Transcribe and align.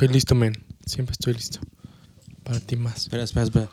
Estoy 0.00 0.14
listo, 0.14 0.34
men. 0.34 0.54
Siempre 0.86 1.12
estoy 1.12 1.34
listo. 1.34 1.60
Para 2.42 2.58
ti 2.58 2.74
más. 2.74 3.02
Espera, 3.02 3.22
espera, 3.22 3.44
espera. 3.44 3.68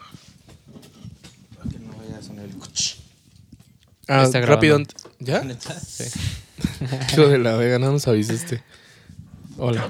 Para 1.56 1.70
que 1.70 1.80
no 1.80 1.96
vaya 1.96 2.18
a 2.18 2.22
sonar 2.22 2.44
el 2.44 2.52
cuch. 2.58 2.96
Ah, 4.10 4.24
Está 4.24 4.42
rápido. 4.42 4.78
grabando. 4.78 4.94
¿Ya? 5.20 5.42
¿Neta? 5.46 5.80
Sí. 5.80 6.04
Hijo 7.14 7.30
de 7.30 7.38
la 7.38 7.56
vega, 7.56 7.80
no 7.80 7.94
nos 7.94 8.10
avisaste. 8.10 8.62
Hola. 9.58 9.90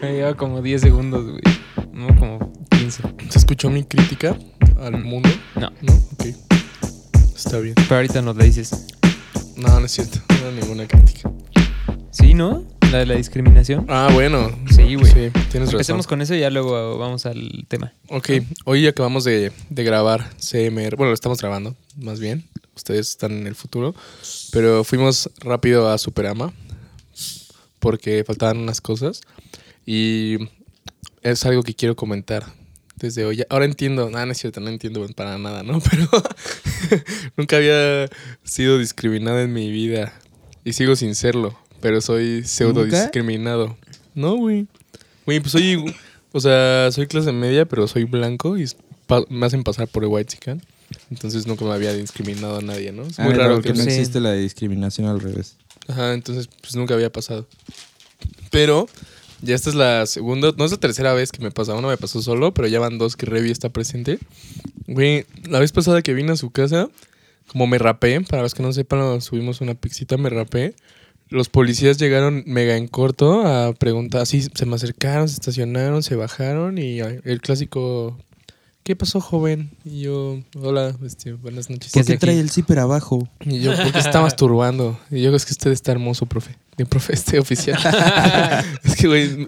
Me 0.00 0.14
lleva 0.14 0.34
como 0.34 0.62
10 0.62 0.80
segundos, 0.80 1.32
güey. 1.32 1.42
No, 1.92 2.06
como 2.16 2.50
15. 2.70 3.02
¿Se 3.28 3.38
escuchó 3.38 3.68
mi 3.68 3.84
crítica 3.84 4.34
al 4.80 5.04
mundo? 5.04 5.28
No. 5.56 5.70
¿No? 5.82 5.92
Ok. 6.14 6.24
Está 7.36 7.58
bien. 7.58 7.74
Pero 7.74 7.96
ahorita 7.96 8.22
nos 8.22 8.34
la 8.34 8.44
dices. 8.44 8.86
No, 9.56 9.78
no 9.78 9.84
es 9.84 9.92
cierto. 9.92 10.20
No 10.30 10.36
era 10.36 10.52
ninguna 10.52 10.88
crítica. 10.88 11.30
¿Sí, 12.12 12.32
no? 12.32 12.79
La 12.90 12.98
de 12.98 13.06
la 13.06 13.14
discriminación. 13.14 13.86
Ah, 13.88 14.10
bueno. 14.12 14.50
Sí, 14.68 14.96
güey. 14.96 15.06
Sí, 15.06 15.30
tienes 15.30 15.68
razón. 15.68 15.74
Empecemos 15.74 16.08
con 16.08 16.20
eso 16.22 16.34
y 16.34 16.40
ya 16.40 16.50
luego 16.50 16.98
vamos 16.98 17.24
al 17.24 17.64
tema. 17.68 17.92
Ok, 18.08 18.30
hoy 18.64 18.88
acabamos 18.88 19.22
de, 19.22 19.52
de 19.68 19.84
grabar 19.84 20.28
CMR. 20.40 20.96
Bueno, 20.96 21.10
lo 21.10 21.14
estamos 21.14 21.40
grabando, 21.40 21.76
más 21.96 22.18
bien. 22.18 22.48
Ustedes 22.74 23.10
están 23.10 23.30
en 23.30 23.46
el 23.46 23.54
futuro. 23.54 23.94
Pero 24.50 24.82
fuimos 24.82 25.30
rápido 25.38 25.88
a 25.88 25.98
Superama 25.98 26.52
porque 27.78 28.24
faltaban 28.26 28.58
unas 28.58 28.80
cosas. 28.80 29.20
Y 29.86 30.38
es 31.22 31.46
algo 31.46 31.62
que 31.62 31.74
quiero 31.74 31.94
comentar 31.94 32.44
desde 32.96 33.24
hoy. 33.24 33.44
Ahora 33.50 33.66
entiendo, 33.66 34.10
nada, 34.10 34.26
no 34.26 34.32
es 34.32 34.38
cierto, 34.38 34.58
no 34.58 34.68
entiendo 34.68 35.06
para 35.14 35.38
nada, 35.38 35.62
¿no? 35.62 35.80
Pero 35.90 36.08
nunca 37.36 37.56
había 37.56 38.08
sido 38.42 38.78
discriminado 38.78 39.38
en 39.38 39.52
mi 39.52 39.70
vida. 39.70 40.12
Y 40.64 40.72
sigo 40.72 40.96
sin 40.96 41.14
serlo, 41.14 41.56
pero 41.80 42.00
soy 42.00 42.44
pseudo 42.44 42.84
discriminado. 42.84 43.76
No, 44.14 44.36
güey. 44.36 44.66
Güey, 45.26 45.40
pues 45.40 45.52
soy, 45.52 45.94
o 46.32 46.40
sea, 46.40 46.88
soy 46.92 47.06
clase 47.06 47.32
media, 47.32 47.64
pero 47.66 47.86
soy 47.88 48.04
blanco 48.04 48.58
y 48.58 48.66
pa- 49.06 49.24
me 49.28 49.46
hacen 49.46 49.62
pasar 49.64 49.88
por 49.88 50.02
el 50.04 50.08
white 50.10 50.32
chican. 50.34 50.62
Entonces 51.10 51.46
nunca 51.46 51.64
me 51.64 51.72
había 51.72 51.92
discriminado 51.92 52.58
a 52.58 52.62
nadie, 52.62 52.90
¿no? 52.92 53.02
Es 53.04 53.18
Ah, 53.18 53.24
muy 53.24 53.34
claro, 53.34 53.50
raro 53.50 53.54
porque 53.56 53.72
que 53.72 53.78
no 53.78 53.84
Sí. 53.84 53.90
existe 53.90 54.18
la 54.20 54.32
discriminación 54.32 55.06
al 55.06 55.20
revés. 55.20 55.56
Ajá, 55.88 56.14
entonces 56.14 56.48
pues 56.60 56.74
nunca 56.74 56.94
había 56.94 57.10
pasado. 57.12 57.46
Pero 58.50 58.88
ya 59.40 59.54
esta 59.54 59.70
es 59.70 59.76
la 59.76 60.06
segunda, 60.06 60.52
no 60.56 60.64
es 60.64 60.70
la 60.72 60.76
tercera 60.78 61.14
vez 61.14 61.30
que 61.32 61.42
me 61.42 61.50
pasa. 61.50 61.74
Una 61.74 61.88
me 61.88 61.96
pasó 61.96 62.20
solo, 62.22 62.52
pero 62.52 62.68
ya 62.68 62.80
van 62.80 62.98
dos 62.98 63.16
que 63.16 63.26
Revi 63.26 63.50
está 63.50 63.68
presente. 63.70 64.18
Güey, 64.86 65.26
la 65.48 65.60
vez 65.60 65.72
pasada 65.72 66.02
que 66.02 66.12
vine 66.14 66.32
a 66.32 66.36
su 66.36 66.50
casa, 66.50 66.88
como 67.46 67.66
me 67.66 67.78
rapé, 67.78 68.20
para 68.22 68.42
los 68.42 68.54
que 68.54 68.62
no 68.62 68.72
sepan, 68.72 69.20
subimos 69.20 69.60
una 69.60 69.74
pixita, 69.74 70.16
me 70.16 70.28
rapé. 70.30 70.74
Los 71.30 71.48
policías 71.48 71.96
llegaron 71.96 72.42
mega 72.46 72.76
en 72.76 72.88
corto 72.88 73.46
a 73.46 73.72
preguntar, 73.72 74.22
así 74.22 74.42
se 74.42 74.66
me 74.66 74.74
acercaron, 74.74 75.28
se 75.28 75.34
estacionaron, 75.34 76.02
se 76.02 76.16
bajaron 76.16 76.76
y 76.76 76.98
el 76.98 77.40
clásico, 77.40 78.18
¿qué 78.90 78.96
pasó 78.96 79.20
joven? 79.20 79.70
Y 79.84 80.00
yo, 80.00 80.40
hola, 80.60 80.92
este, 81.06 81.34
buenas 81.34 81.70
noches. 81.70 81.92
¿Qué 81.92 82.00
hace 82.00 82.14
aquí? 82.14 82.28
el 82.28 82.50
zipper 82.50 82.80
abajo? 82.80 83.28
Y 83.46 83.60
yo, 83.60 83.72
¿por 83.76 83.92
qué 83.92 84.02
se 84.02 84.08
está 84.08 84.20
masturbando? 84.20 84.98
Y 85.12 85.22
yo, 85.22 85.32
es 85.36 85.46
que 85.46 85.52
usted 85.52 85.70
está 85.70 85.92
hermoso, 85.92 86.26
profe. 86.26 86.56
De 86.76 86.86
profe, 86.86 87.12
este 87.12 87.38
oficial. 87.38 87.78
es 88.82 88.96
que, 88.96 89.06
güey, 89.06 89.46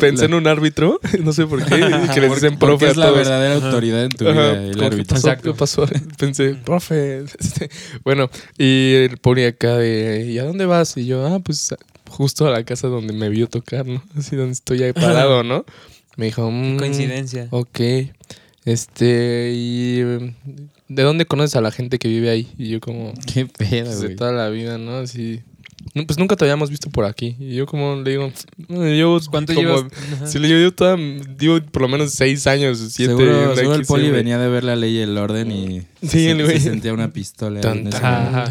pensé 0.00 0.22
la- 0.22 0.24
en 0.24 0.32
un 0.32 0.46
árbitro, 0.46 0.98
no 1.22 1.34
sé 1.34 1.46
por 1.46 1.62
qué, 1.62 1.74
que 2.14 2.20
les 2.22 2.34
dicen 2.36 2.58
Porque 2.58 2.58
profe 2.58 2.86
a 2.86 2.90
es 2.92 2.96
la 2.96 3.10
verdadera 3.10 3.54
autoridad 3.66 4.02
en 4.02 4.08
tu 4.12 4.26
Ajá, 4.26 4.52
vida, 4.52 4.64
el 4.64 4.76
¿qué 4.78 4.84
árbitro. 4.86 5.14
pasó? 5.14 5.28
Exacto. 5.28 5.52
¿Qué 5.52 5.58
pasó? 5.58 5.86
Pensé, 6.16 6.54
profe. 6.54 7.24
este, 7.38 7.68
bueno, 8.02 8.30
y 8.56 8.94
él 8.94 9.18
ponía 9.18 9.48
acá 9.48 9.76
de, 9.76 10.24
¿y 10.26 10.38
a 10.38 10.44
dónde 10.44 10.64
vas? 10.64 10.96
Y 10.96 11.04
yo, 11.04 11.26
ah, 11.26 11.38
pues 11.40 11.74
justo 12.08 12.46
a 12.46 12.50
la 12.50 12.64
casa 12.64 12.88
donde 12.88 13.12
me 13.12 13.28
vio 13.28 13.46
tocar, 13.46 13.84
¿no? 13.84 14.02
Así 14.16 14.36
donde 14.36 14.52
estoy 14.52 14.82
ahí 14.84 14.94
parado, 14.94 15.42
¿no? 15.44 15.66
Me 16.16 16.24
dijo, 16.26 16.50
mm, 16.50 16.78
Coincidencia. 16.78 17.48
Ok. 17.50 17.80
Este, 18.70 19.52
y 19.54 20.02
mm, 20.02 20.34
¿de 20.88 21.02
dónde 21.02 21.26
conoces 21.26 21.56
a 21.56 21.60
la 21.60 21.70
gente 21.70 21.98
que 21.98 22.08
vive 22.08 22.30
ahí? 22.30 22.48
Y 22.58 22.68
yo 22.70 22.80
como, 22.80 23.12
Qué 23.32 23.46
pedo, 23.46 23.86
pues, 23.86 24.00
de 24.00 24.10
toda 24.10 24.32
la 24.32 24.48
vida, 24.48 24.78
¿no? 24.78 24.96
Así. 24.98 25.40
No, 25.94 26.06
pues 26.06 26.18
nunca 26.18 26.36
te 26.36 26.44
habíamos 26.44 26.68
visto 26.70 26.90
por 26.90 27.04
aquí. 27.06 27.36
Y 27.40 27.54
yo 27.54 27.66
como 27.66 27.96
le 28.02 28.10
digo, 28.10 28.30
"No, 28.68 28.86
yo 28.86 29.18
¿Cuánto 29.30 29.54
como, 29.54 29.66
llevas? 29.66 29.84
Ajá. 30.14 30.26
Si 30.26 30.38
le 30.38 30.46
digo, 30.48 30.60
yo 30.60 30.72
toda, 30.74 30.96
digo 30.96 31.58
por 31.72 31.82
lo 31.82 31.88
menos 31.88 32.12
seis 32.12 32.46
años, 32.46 32.78
siete. 32.90 33.12
Seguro, 33.12 33.56
seguro 33.56 33.76
el 33.76 33.86
poli 33.86 34.10
venía 34.10 34.38
de 34.38 34.48
ver 34.48 34.62
la 34.62 34.76
ley 34.76 34.98
y 34.98 35.00
el 35.00 35.16
orden 35.16 35.50
y 35.50 35.80
Sí, 36.02 36.08
se, 36.08 36.30
el 36.30 36.36
se 36.36 36.44
güey. 36.44 36.60
sentía 36.60 36.92
una 36.92 37.12
pistola. 37.12 37.60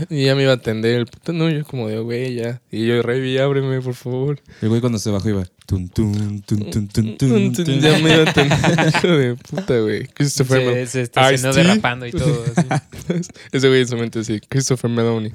Y 0.10 0.26
ya 0.26 0.36
me 0.36 0.42
iba 0.44 0.52
a 0.52 0.56
atender 0.56 0.96
el 0.96 1.06
puto. 1.06 1.32
No, 1.32 1.50
yo 1.50 1.64
como 1.66 1.88
de, 1.88 2.00
güey, 2.00 2.34
ya. 2.34 2.62
Y 2.72 2.88
yo, 2.88 3.02
Rey, 3.04 3.38
ábreme, 3.38 3.80
por 3.80 3.94
favor. 3.94 4.42
El 4.62 4.70
güey 4.70 4.82
cuando 4.82 4.98
se 5.00 5.10
bajó 5.12 5.30
iba... 5.30 5.44
Tun, 5.70 5.88
tun, 5.88 6.42
tun, 6.42 6.60
tun, 6.72 6.88
tun, 6.88 7.16
tun, 7.18 7.54
tun. 7.54 7.80
Ya 7.80 7.92
me 8.00 8.12
iba 8.16 8.24
a 8.24 8.30
atender. 8.32 8.88
Hijo 8.90 9.08
de 9.08 9.36
puta, 9.36 9.80
güey. 9.80 10.08
Christopher 10.08 10.66
Mel- 10.66 10.88
Se, 10.88 10.92
se 10.92 11.02
estacionó 11.04 11.54
derrapando 11.54 12.08
y 12.08 12.12
todo. 12.12 12.44
así. 12.56 13.30
Ese 13.52 13.68
güey 13.68 13.82
en 13.82 13.88
su 13.88 13.96
mente 13.96 14.18
así, 14.20 14.40
Christopher 14.50 14.90
Meloni. 14.90 15.32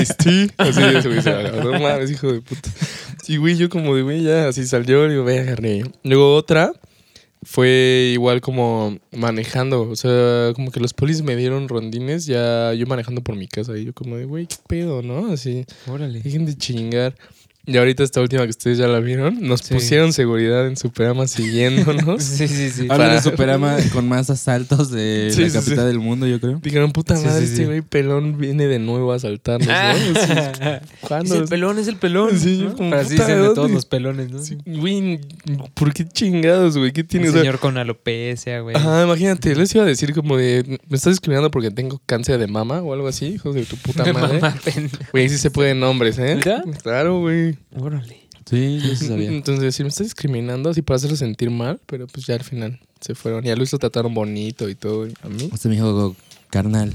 Ice-T. 0.00 0.50
Así, 0.56 0.80
ese 0.82 1.08
güey 1.08 1.20
se 1.20 1.32
va, 1.32 1.42
No 1.64 1.80
mames, 1.80 2.12
hijo 2.12 2.32
de 2.32 2.40
puta. 2.42 2.70
Sí, 3.24 3.38
güey, 3.38 3.56
yo 3.56 3.68
como 3.68 3.96
de, 3.96 4.02
güey, 4.02 4.22
ya, 4.22 4.46
así 4.46 4.64
salió, 4.68 5.08
digo, 5.08 5.24
ve, 5.24 5.40
agarré. 5.40 5.82
Luego 6.04 6.36
otra 6.36 6.70
fue 7.44 8.10
igual 8.14 8.40
como 8.40 8.98
manejando. 9.10 9.82
O 9.88 9.96
sea, 9.96 10.52
como 10.54 10.70
que 10.70 10.78
los 10.78 10.94
polis 10.94 11.22
me 11.22 11.34
dieron 11.34 11.68
rondines, 11.68 12.26
ya 12.26 12.72
yo 12.74 12.86
manejando 12.86 13.20
por 13.22 13.34
mi 13.36 13.48
casa. 13.48 13.76
Y 13.76 13.84
yo 13.86 13.92
como 13.92 14.16
de, 14.16 14.26
güey, 14.26 14.46
qué 14.46 14.56
pedo, 14.68 15.02
¿no? 15.02 15.32
Así, 15.32 15.64
Órale. 15.88 16.20
dejen 16.20 16.46
de 16.46 16.56
chingar. 16.56 17.14
Y 17.64 17.76
ahorita 17.76 18.02
esta 18.02 18.20
última 18.20 18.42
que 18.42 18.50
ustedes 18.50 18.78
ya 18.78 18.88
la 18.88 18.98
vieron, 18.98 19.38
nos 19.40 19.60
Sí. 19.60 19.74
pusieron 19.74 20.12
seguridad 20.12 20.66
en 20.66 20.76
Superama 20.76 21.28
siguiéndonos. 21.28 22.22
Sí, 22.22 22.48
sí, 22.48 22.70
sí. 22.70 22.82
Habla 22.88 23.04
de 23.04 23.10
Para- 23.10 23.22
Superama 23.22 23.76
con 23.92 24.08
más 24.08 24.30
asaltos 24.30 24.90
de 24.90 25.30
Sí, 25.32 25.42
la 25.42 25.48
sí, 25.48 25.54
capital 25.54 25.78
sí. 25.78 25.84
del 25.86 25.98
mundo, 26.00 26.26
yo 26.26 26.40
creo. 26.40 26.58
Dijeron, 26.62 26.90
puta 26.92 27.16
Sí, 27.16 27.24
madre, 27.24 27.38
sí, 27.38 27.44
este 27.44 27.56
sí. 27.58 27.64
güey 27.64 27.82
pelón 27.82 28.36
viene 28.38 28.66
de 28.66 28.78
nuevo 28.80 29.12
a 29.12 29.16
asaltarnos, 29.16 29.68
¿no? 29.68 30.20
Es 30.20 30.80
¿Cuándo? 31.00 31.34
el 31.36 31.44
pelón, 31.44 31.78
es 31.78 31.86
el 31.88 31.96
pelón. 31.96 32.36
Sí, 32.38 32.58
yo 32.58 32.70
¿no? 32.70 32.76
como, 32.76 32.94
así 32.96 33.10
puta, 33.14 33.26
dicen 33.26 33.26
¿de 33.28 33.34
de 33.34 33.38
dónde? 33.40 33.54
todos 33.54 33.70
los 33.70 33.86
pelones, 33.86 34.30
¿no? 34.30 34.38
Sí, 34.42 34.58
Güey, 34.66 35.20
¿por 35.74 35.92
qué 35.92 36.06
chingados, 36.08 36.76
güey? 36.76 36.92
¿Qué 36.92 37.02
Un 37.02 37.06
tienes? 37.06 37.30
O 37.30 37.32
sea, 37.34 37.42
señor 37.42 37.58
con 37.60 37.76
alopecia, 37.78 38.60
güey. 38.60 38.74
Ajá, 38.76 39.04
imagínate, 39.04 39.54
les 39.54 39.72
iba 39.74 39.84
a 39.84 39.86
decir 39.86 40.12
como 40.14 40.36
de, 40.36 40.80
me 40.88 40.96
estás 40.96 41.12
discriminando 41.12 41.50
porque 41.50 41.70
tengo 41.70 42.00
cáncer 42.06 42.38
de 42.38 42.46
mama 42.48 42.82
o 42.82 42.92
algo 42.92 43.06
así, 43.08 43.26
hijo 43.26 43.52
de 43.52 43.64
tu 43.64 43.76
puta 43.76 44.04
madre. 44.12 44.40
Güey, 45.12 45.28
sí 45.28 45.38
se 45.38 45.50
pueden 45.50 45.78
nombres, 45.80 46.18
¿eh? 46.18 46.40
Claro, 46.82 47.20
güey. 47.20 47.51
Órale. 47.74 48.28
Sí, 48.48 48.80
yo 48.80 48.94
sí 48.96 49.06
sabía. 49.06 49.30
Entonces, 49.32 49.74
sí 49.74 49.82
me 49.82 49.88
estás 49.88 50.06
discriminando 50.06 50.70
así 50.70 50.82
para 50.82 50.96
hacerlo 50.96 51.16
sentir 51.16 51.50
mal, 51.50 51.80
pero 51.86 52.06
pues 52.06 52.26
ya 52.26 52.34
al 52.34 52.44
final 52.44 52.80
se 53.00 53.14
fueron. 53.14 53.44
Y 53.46 53.50
a 53.50 53.56
Luis 53.56 53.72
lo 53.72 53.78
trataron 53.78 54.14
bonito 54.14 54.68
y 54.68 54.74
todo. 54.74 55.06
y 55.06 55.14
a 55.22 55.28
mí. 55.28 55.48
Este 55.52 55.68
me 55.68 55.74
dijo, 55.76 56.16
carnal. 56.50 56.92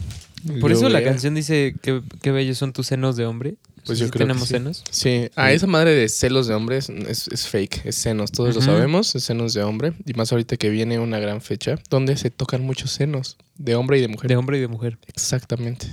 Por 0.62 0.72
yo, 0.72 0.78
eso 0.78 0.90
la 0.90 1.04
canción 1.04 1.34
dice 1.36 1.76
que 1.82 2.02
qué 2.22 2.32
bellos 2.32 2.58
son 2.58 2.74
tus 2.74 2.88
senos 2.88 3.16
de 3.18 3.26
hombre. 3.26 3.56
Pues 3.86 4.00
Sí, 4.00 4.06
yo 4.06 4.12
creo 4.12 4.26
que 4.28 4.34
tenemos 4.34 4.48
sí. 4.50 4.54
senos. 4.56 4.84
Sí, 4.92 5.30
a 5.36 5.52
esa 5.54 5.66
madre 5.66 5.96
de 5.96 6.10
celos 6.10 6.48
de 6.48 6.54
hombres 6.54 6.90
es, 6.90 7.30
es 7.30 7.48
fake, 7.48 7.86
es 7.86 7.96
senos, 7.96 8.32
todos 8.34 8.54
lo 8.54 8.62
sabemos, 8.62 9.16
es 9.16 9.24
senos 9.24 9.54
de 9.54 9.64
hombre. 9.64 9.94
Y 10.06 10.14
más 10.14 10.32
ahorita 10.32 10.58
que 10.58 10.70
viene 10.70 11.00
una 11.00 11.20
gran 11.20 11.40
fecha 11.42 11.80
donde 11.90 12.18
se 12.18 12.30
tocan 12.30 12.64
muchos 12.64 12.92
senos, 12.92 13.38
de 13.58 13.76
hombre 13.76 13.98
y 13.98 14.02
de 14.02 14.10
mujer. 14.10 14.28
De 14.28 14.36
hombre 14.36 14.58
y 14.58 14.62
de 14.62 14.68
mujer. 14.68 14.98
Exactamente. 15.08 15.88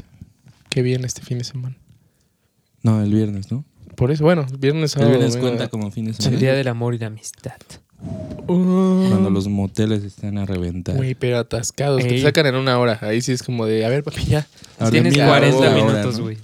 Qué 0.70 0.82
bien 0.82 1.04
este 1.04 1.22
fin 1.22 1.38
de 1.38 1.44
semana. 1.44 1.76
No, 2.82 3.00
el 3.00 3.14
viernes, 3.14 3.50
¿no? 3.52 3.64
Por 3.96 4.10
eso, 4.10 4.24
bueno, 4.24 4.46
viernes, 4.58 4.82
El 4.82 4.88
sábado. 4.90 5.10
viernes 5.10 5.32
domingo. 5.34 5.48
cuenta 5.50 5.68
como 5.68 5.90
fin 5.90 6.04
de 6.06 6.10
El 6.12 6.16
semana. 6.16 6.38
día 6.40 6.54
del 6.54 6.68
amor 6.68 6.94
y 6.94 6.98
la 6.98 7.06
amistad. 7.06 7.52
Uh, 8.46 9.08
Cuando 9.08 9.30
los 9.30 9.48
moteles 9.48 10.04
están 10.04 10.36
a 10.36 10.44
reventar. 10.44 10.94
Güey, 10.96 11.14
pero 11.14 11.38
atascados, 11.38 12.02
que 12.02 12.08
te 12.08 12.14
Ey. 12.16 12.22
sacan 12.22 12.44
en 12.46 12.56
una 12.56 12.78
hora. 12.78 12.98
Ahí 13.00 13.22
sí 13.22 13.32
es 13.32 13.42
como 13.42 13.64
de, 13.64 13.86
a 13.86 13.88
ver, 13.88 14.04
papi, 14.04 14.24
ya. 14.24 14.46
Ahora 14.78 14.90
Tienes 14.90 15.14
mira, 15.14 15.28
40 15.28 15.56
ahora, 15.56 15.74
minutos, 15.74 16.18
¿no? 16.18 16.24
güey. 16.24 16.36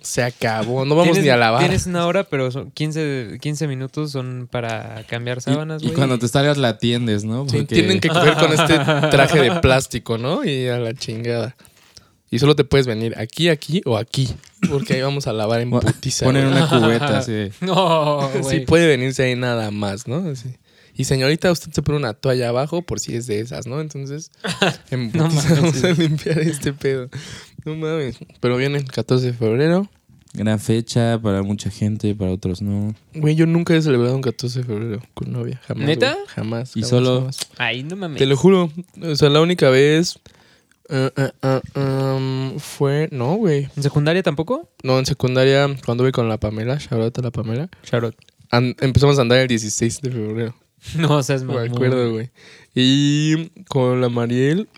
Se 0.00 0.22
acabó, 0.22 0.84
no 0.84 0.94
vamos 0.94 1.18
ni 1.18 1.28
a 1.28 1.36
lavar. 1.36 1.60
Tienes 1.60 1.86
una 1.86 2.06
hora, 2.06 2.22
pero 2.24 2.50
son 2.52 2.70
15, 2.70 3.38
15 3.40 3.66
minutos 3.66 4.12
son 4.12 4.48
para 4.50 5.02
cambiar 5.08 5.40
sábanas, 5.40 5.82
Y, 5.82 5.86
güey. 5.86 5.94
y 5.94 5.96
cuando 5.96 6.18
te 6.20 6.28
salgas 6.28 6.56
la 6.58 6.68
atiendes, 6.68 7.24
¿no? 7.24 7.48
Sí, 7.48 7.64
tienen 7.64 7.98
que 8.00 8.08
coger 8.08 8.34
con 8.34 8.52
este 8.52 8.78
traje 9.10 9.40
de 9.40 9.60
plástico, 9.60 10.18
¿no? 10.18 10.44
Y 10.44 10.68
a 10.68 10.78
la 10.78 10.94
chingada. 10.94 11.56
Y 12.30 12.38
solo 12.38 12.54
te 12.54 12.64
puedes 12.64 12.86
venir 12.86 13.14
aquí, 13.18 13.48
aquí 13.48 13.80
o 13.86 13.96
aquí. 13.96 14.28
Porque 14.68 14.94
ahí 14.94 15.00
vamos 15.02 15.26
a 15.26 15.32
lavar 15.32 15.60
en 15.60 15.70
putiza. 15.70 16.26
Ponen 16.26 16.48
güey. 16.50 16.56
una 16.62 16.68
cubeta 16.80 17.24
de- 17.24 17.52
No, 17.60 18.28
Sí, 18.32 18.38
güey. 18.40 18.64
puede 18.66 18.86
venirse 18.86 19.22
ahí 19.24 19.34
nada 19.36 19.70
más, 19.70 20.06
¿no? 20.06 20.28
Así. 20.30 20.48
Y 20.94 21.04
señorita, 21.04 21.50
usted 21.52 21.70
se 21.72 21.80
pone 21.80 21.96
una 21.98 22.12
toalla 22.12 22.48
abajo 22.48 22.82
por 22.82 22.98
si 23.00 23.14
es 23.14 23.26
de 23.28 23.38
esas, 23.40 23.66
¿no? 23.66 23.80
Entonces, 23.80 24.30
en 24.90 25.12
No 25.12 25.28
putiza 25.28 25.54
mames, 25.54 25.60
vamos 25.60 25.84
a 25.84 25.94
sí. 25.94 26.02
limpiar 26.02 26.38
este 26.40 26.72
pedo. 26.72 27.08
No 27.64 27.76
mames. 27.76 28.16
Pero 28.40 28.56
viene 28.56 28.78
el 28.78 28.84
14 28.90 29.26
de 29.26 29.32
febrero. 29.32 29.88
Gran 30.34 30.58
fecha 30.58 31.18
para 31.22 31.42
mucha 31.42 31.70
gente, 31.70 32.14
para 32.14 32.30
otros 32.32 32.60
no. 32.60 32.94
Güey, 33.14 33.34
yo 33.36 33.46
nunca 33.46 33.74
he 33.74 33.80
celebrado 33.80 34.14
un 34.14 34.20
14 34.20 34.58
de 34.58 34.64
febrero 34.66 35.02
con 35.14 35.32
novia. 35.32 35.58
Jamás. 35.66 35.86
¿Neta? 35.86 36.12
güey. 36.12 36.26
Jamás. 36.26 36.76
Y 36.76 36.80
jamás, 36.82 36.90
solo- 36.90 37.18
jamás. 37.20 37.38
Ay, 37.56 37.82
no 37.84 37.96
mames. 37.96 38.18
Te 38.18 38.26
lo 38.26 38.36
juro. 38.36 38.70
O 39.00 39.16
sea, 39.16 39.30
la 39.30 39.40
única 39.40 39.70
vez. 39.70 40.18
Eh, 40.88 41.10
eh, 41.16 41.30
eh, 41.42 41.60
um, 41.78 42.58
fue. 42.58 43.08
No, 43.12 43.34
güey. 43.36 43.68
¿En 43.76 43.82
secundaria 43.82 44.22
tampoco? 44.22 44.68
No, 44.82 44.98
en 44.98 45.06
secundaria, 45.06 45.68
cuando 45.84 46.04
voy 46.04 46.12
con 46.12 46.28
la 46.28 46.38
Pamela, 46.38 46.76
shout 46.78 47.00
out 47.02 47.18
a 47.18 47.22
la 47.22 47.30
Pamela. 47.30 47.68
Charlotte. 47.82 48.16
an- 48.50 48.74
empezamos 48.80 49.18
a 49.18 49.22
andar 49.22 49.38
el 49.38 49.48
16 49.48 50.00
de 50.02 50.10
febrero. 50.10 50.54
No, 50.96 51.22
seas 51.24 51.42
Me 51.42 51.54
mamón. 51.54 51.70
acuerdo, 51.70 52.12
güey. 52.12 52.30
Y 52.74 53.48
con 53.68 54.00
la 54.00 54.08
Mariel, 54.08 54.68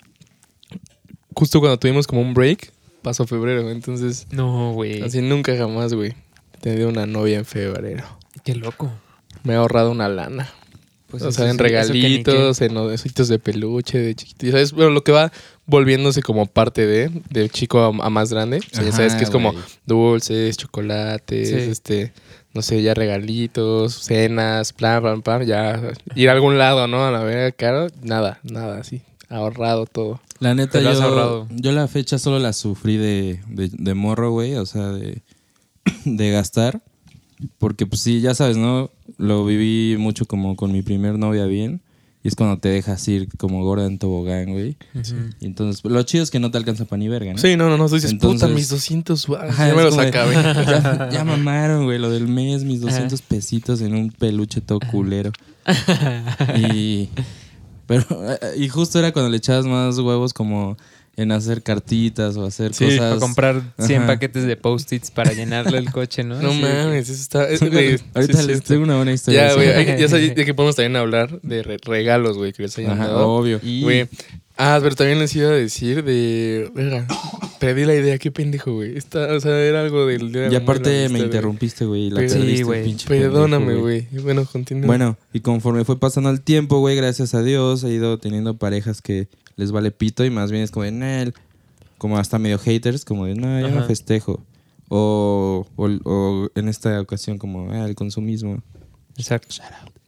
justo 1.34 1.60
cuando 1.60 1.78
tuvimos 1.78 2.06
como 2.06 2.22
un 2.22 2.34
break, 2.34 2.72
pasó 3.02 3.26
febrero. 3.26 3.70
Entonces, 3.70 4.26
No, 4.30 4.72
güey. 4.72 5.02
así 5.02 5.20
nunca 5.20 5.56
jamás, 5.56 5.92
güey. 5.94 6.14
He 6.54 6.58
tenido 6.60 6.88
una 6.88 7.06
novia 7.06 7.38
en 7.38 7.44
febrero. 7.44 8.04
Qué 8.44 8.54
loco. 8.54 8.90
Me 9.44 9.52
he 9.52 9.56
ahorrado 9.56 9.90
una 9.90 10.08
lana. 10.08 10.50
Pues 11.10 11.22
o 11.24 11.32
sea, 11.32 11.50
en 11.50 11.58
regalitos, 11.58 12.60
en 12.60 12.76
ositos 12.76 13.28
de 13.28 13.38
peluche, 13.38 13.98
de 13.98 14.14
chiquitos. 14.14 14.50
¿Sabes? 14.50 14.72
Bueno, 14.72 14.90
lo 14.90 15.02
que 15.02 15.12
va 15.12 15.32
volviéndose 15.66 16.22
como 16.22 16.46
parte 16.46 16.86
de, 16.86 17.10
del 17.30 17.50
chico 17.50 17.80
a, 17.80 17.86
a 17.88 18.10
más 18.10 18.32
grande. 18.32 18.58
O 18.58 18.74
sea, 18.74 18.84
ya 18.84 18.92
sabes 18.92 19.12
Ajá, 19.12 19.18
que 19.18 19.24
es 19.24 19.30
como 19.30 19.54
dulces, 19.86 20.56
chocolates, 20.56 21.48
Sí. 21.48 21.54
este, 21.56 22.12
no 22.54 22.62
sé, 22.62 22.82
ya 22.82 22.94
regalitos, 22.94 23.94
cenas, 23.94 24.72
plan, 24.72 25.02
plan, 25.02 25.22
plan, 25.22 25.44
ya 25.46 25.80
ir 26.14 26.28
a 26.28 26.32
algún 26.32 26.58
lado, 26.58 26.86
¿no? 26.88 27.04
A 27.04 27.10
la 27.10 27.22
verga, 27.22 27.52
caro, 27.52 27.86
nada, 28.02 28.40
nada, 28.42 28.78
así, 28.78 29.02
ahorrado 29.28 29.86
todo. 29.86 30.20
La 30.40 30.54
neta, 30.54 30.80
yo, 30.80 30.90
ahorrado. 30.90 31.48
yo 31.50 31.70
la 31.72 31.86
fecha 31.86 32.18
solo 32.18 32.38
la 32.38 32.52
sufrí 32.52 32.96
de, 32.96 33.40
de, 33.48 33.68
de 33.72 33.94
morro, 33.94 34.30
güey. 34.30 34.54
O 34.56 34.64
sea, 34.64 34.88
de, 34.88 35.22
de 36.04 36.30
gastar. 36.30 36.80
Porque, 37.58 37.86
pues 37.86 38.00
sí, 38.02 38.20
ya 38.20 38.34
sabes, 38.34 38.56
¿no? 38.56 38.90
Lo 39.20 39.44
viví 39.44 39.96
mucho 39.98 40.24
como 40.24 40.56
con 40.56 40.72
mi 40.72 40.82
primer 40.82 41.18
novia 41.18 41.44
bien. 41.44 41.82
Y 42.22 42.28
es 42.28 42.34
cuando 42.36 42.58
te 42.58 42.68
dejas 42.68 43.06
ir 43.08 43.28
como 43.38 43.64
gorda 43.64 43.86
en 43.86 43.98
tobogán, 43.98 44.52
güey. 44.52 44.76
Ujú. 44.94 45.14
Y 45.40 45.46
entonces, 45.46 45.82
lo 45.84 46.02
chido 46.02 46.22
es 46.22 46.30
que 46.30 46.38
no 46.38 46.50
te 46.50 46.58
alcanza 46.58 46.84
para 46.84 46.98
ni 46.98 47.08
verga, 47.08 47.32
¿no? 47.32 47.38
Sí, 47.38 47.56
no, 47.56 47.68
no, 47.70 47.78
no, 47.78 47.88
tú 47.88 47.94
dices, 47.94 48.10
Entonces- 48.12 48.42
puta, 48.42 48.54
mis 48.54 48.68
200, 48.68 49.26
wow, 49.26 49.36
Ajá, 49.38 49.68
ya 49.68 49.74
me 49.74 49.82
los 49.82 49.96
acabé. 49.96 50.34
ya, 50.34 51.08
ya 51.10 51.24
mamaron, 51.24 51.84
güey, 51.84 51.98
lo 51.98 52.10
del 52.10 52.28
mes, 52.28 52.64
mis 52.64 52.80
200 52.82 53.22
pesitos 53.22 53.80
en 53.80 53.94
un 53.94 54.10
peluche 54.10 54.60
todo 54.60 54.80
culero. 54.80 55.32
y, 56.72 57.08
pero, 57.86 58.04
y 58.56 58.68
justo 58.68 58.98
era 58.98 59.12
cuando 59.12 59.30
le 59.30 59.38
echabas 59.38 59.64
más 59.66 59.98
huevos 59.98 60.32
como 60.34 60.76
en 61.20 61.32
hacer 61.32 61.62
cartitas 61.62 62.36
o 62.36 62.44
hacer 62.46 62.72
Sí, 62.74 62.84
cosas. 62.84 62.98
Para 63.00 63.16
comprar 63.20 63.62
100 63.78 63.98
Ajá. 63.98 64.06
paquetes 64.06 64.44
de 64.46 64.56
post-its 64.56 65.10
para 65.10 65.32
llenarle 65.32 65.78
el 65.78 65.90
coche, 65.90 66.24
¿no? 66.24 66.40
No 66.40 66.52
mames, 66.54 67.08
eso 67.08 67.20
está... 67.22 67.48
es- 67.48 67.60
güey, 67.70 67.98
Ahorita 68.14 68.40
sí, 68.40 68.46
les 68.46 68.62
tengo 68.62 68.84
una 68.84 68.96
buena 68.96 69.12
historia. 69.12 69.48
Ya, 69.48 69.54
güey, 69.54 69.68
hay- 69.68 70.00
ya 70.00 70.08
sabía 70.08 70.32
de 70.34 70.44
que 70.44 70.54
podemos 70.54 70.76
también 70.76 70.96
hablar 70.96 71.40
de 71.42 71.62
re- 71.62 71.76
regalos, 71.84 72.36
güey, 72.38 72.52
que 72.52 72.62
les 72.62 72.78
hayan 72.78 72.92
Ajá, 72.92 73.08
dado. 73.08 73.28
obvio. 73.28 73.60
Y- 73.62 73.82
Güey. 73.82 74.08
Ah, 74.62 74.78
pero 74.82 74.94
también 74.94 75.18
les 75.18 75.34
iba 75.36 75.48
a 75.48 75.52
decir 75.52 76.04
de. 76.04 76.70
Verga, 76.74 77.06
perdí 77.60 77.86
la 77.86 77.94
idea, 77.94 78.18
qué 78.18 78.30
pendejo, 78.30 78.74
güey. 78.74 78.94
Esta, 78.94 79.32
o 79.34 79.40
sea, 79.40 79.58
era 79.58 79.80
algo 79.80 80.04
del 80.04 80.32
día 80.32 80.48
Y 80.52 80.54
aparte 80.54 81.08
me 81.08 81.18
interrumpiste, 81.18 81.86
güey. 81.86 82.10
La 82.10 82.28
Sí, 82.28 82.60
güey. 82.62 82.94
Perdóname, 83.08 83.76
güey. 83.76 84.06
Bueno, 84.22 84.44
continúa. 84.44 84.86
Bueno, 84.86 85.16
y 85.32 85.40
conforme 85.40 85.86
fue 85.86 85.98
pasando 85.98 86.28
el 86.28 86.42
tiempo, 86.42 86.78
güey, 86.80 86.94
gracias 86.94 87.32
a 87.32 87.42
Dios, 87.42 87.84
he 87.84 87.88
ido 87.88 88.18
teniendo 88.18 88.58
parejas 88.58 89.00
que 89.00 89.28
les 89.56 89.72
vale 89.72 89.90
pito 89.90 90.24
y 90.24 90.30
más 90.30 90.50
bien 90.50 90.62
es 90.62 90.70
como 90.70 90.84
de, 90.84 90.92
"Nel", 90.92 91.34
como 91.98 92.18
hasta 92.18 92.38
medio 92.38 92.58
haters, 92.58 93.04
como 93.04 93.26
de, 93.26 93.34
no, 93.34 93.60
yo 93.60 93.68
no 93.68 93.78
Ajá. 93.78 93.86
festejo. 93.86 94.42
O, 94.88 95.66
o, 95.76 95.86
o 96.04 96.48
en 96.54 96.68
esta 96.68 97.00
ocasión 97.00 97.38
como, 97.38 97.70
ah, 97.70 97.86
el 97.86 97.94
consumismo. 97.94 98.62
Exacto. 99.16 99.54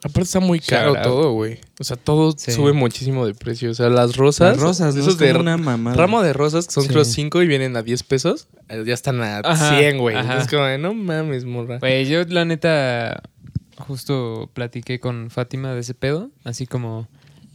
Aparte 0.05 0.23
está 0.23 0.41
muy 0.41 0.59
caro 0.59 0.95
todo, 1.03 1.33
güey. 1.33 1.61
O 1.79 1.85
sea, 1.85 1.97
todo 1.97 2.33
Sí. 2.37 2.51
sube 2.51 2.73
muchísimo 2.73 3.25
de 3.25 3.35
precio. 3.35 3.71
O 3.71 3.75
sea, 3.75 3.89
las 3.89 4.17
rosas. 4.17 4.55
Las 4.57 4.61
rosas, 4.61 4.95
¿no? 4.97 5.01
Esos 5.03 5.15
Es 5.15 5.19
de 5.21 5.35
una 5.39 5.57
mamada. 5.57 5.97
ramo 5.97 6.23
de 6.23 6.33
rosas 6.33 6.67
que 6.67 6.73
son 6.73 6.83
Sí. 6.85 6.89
creo 6.89 7.05
5 7.05 7.41
y 7.43 7.47
vienen 7.47 7.77
a 7.77 7.83
10 7.83 8.03
pesos. 8.03 8.49
eh, 8.69 8.83
Ya 8.85 8.95
están 8.95 9.21
a 9.23 9.39
Ajá, 9.45 9.79
100, 9.79 9.99
güey. 9.99 10.17
Es 10.17 10.49
como 10.49 10.65
de, 10.65 10.79
no 10.79 10.95
mames, 10.95 11.45
morra. 11.45 11.79
Güey, 11.79 12.07
yo 12.07 12.25
la 12.25 12.45
neta 12.45 13.23
justo 13.79 14.51
platiqué 14.55 14.99
con 14.99 15.31
Fátima 15.31 15.73
de 15.75 15.81
ese 15.81 15.95
pedo, 15.95 16.31
así 16.43 16.67
como 16.67 17.07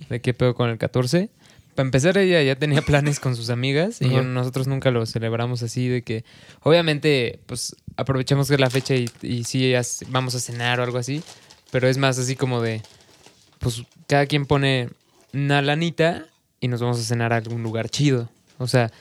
de 0.09 0.21
qué 0.21 0.33
pedo 0.33 0.53
con 0.55 0.69
el 0.69 0.77
14. 0.77 1.29
Para 1.77 1.85
empezar, 1.85 2.17
ella 2.17 2.41
ya 2.41 2.55
tenía 2.55 2.81
planes 2.81 3.19
con 3.19 3.35
sus 3.35 3.51
amigas 3.51 4.01
y 4.01 4.07
nosotros 4.07 4.65
nunca 4.65 4.89
lo 4.89 5.05
celebramos 5.05 5.61
así 5.61 5.87
de 5.87 6.01
que, 6.01 6.25
obviamente, 6.63 7.39
pues 7.45 7.75
aprovechamos 7.97 8.47
que 8.47 8.55
es 8.55 8.59
la 8.59 8.71
fecha 8.71 8.95
y, 8.95 9.07
y 9.21 9.43
sí 9.43 9.73
vamos 10.07 10.33
a 10.33 10.39
cenar 10.39 10.79
o 10.79 10.83
algo 10.83 10.97
así, 10.97 11.21
pero 11.69 11.87
es 11.87 11.99
más 11.99 12.17
así 12.17 12.35
como 12.35 12.61
de, 12.61 12.81
pues 13.59 13.83
cada 14.07 14.25
quien 14.25 14.47
pone 14.47 14.89
una 15.33 15.61
lanita 15.61 16.25
y 16.59 16.67
nos 16.67 16.81
vamos 16.81 16.99
a 16.99 17.03
cenar 17.03 17.31
a 17.31 17.35
algún 17.35 17.61
lugar 17.61 17.89
chido. 17.89 18.27
O 18.57 18.65
sea, 18.65 18.91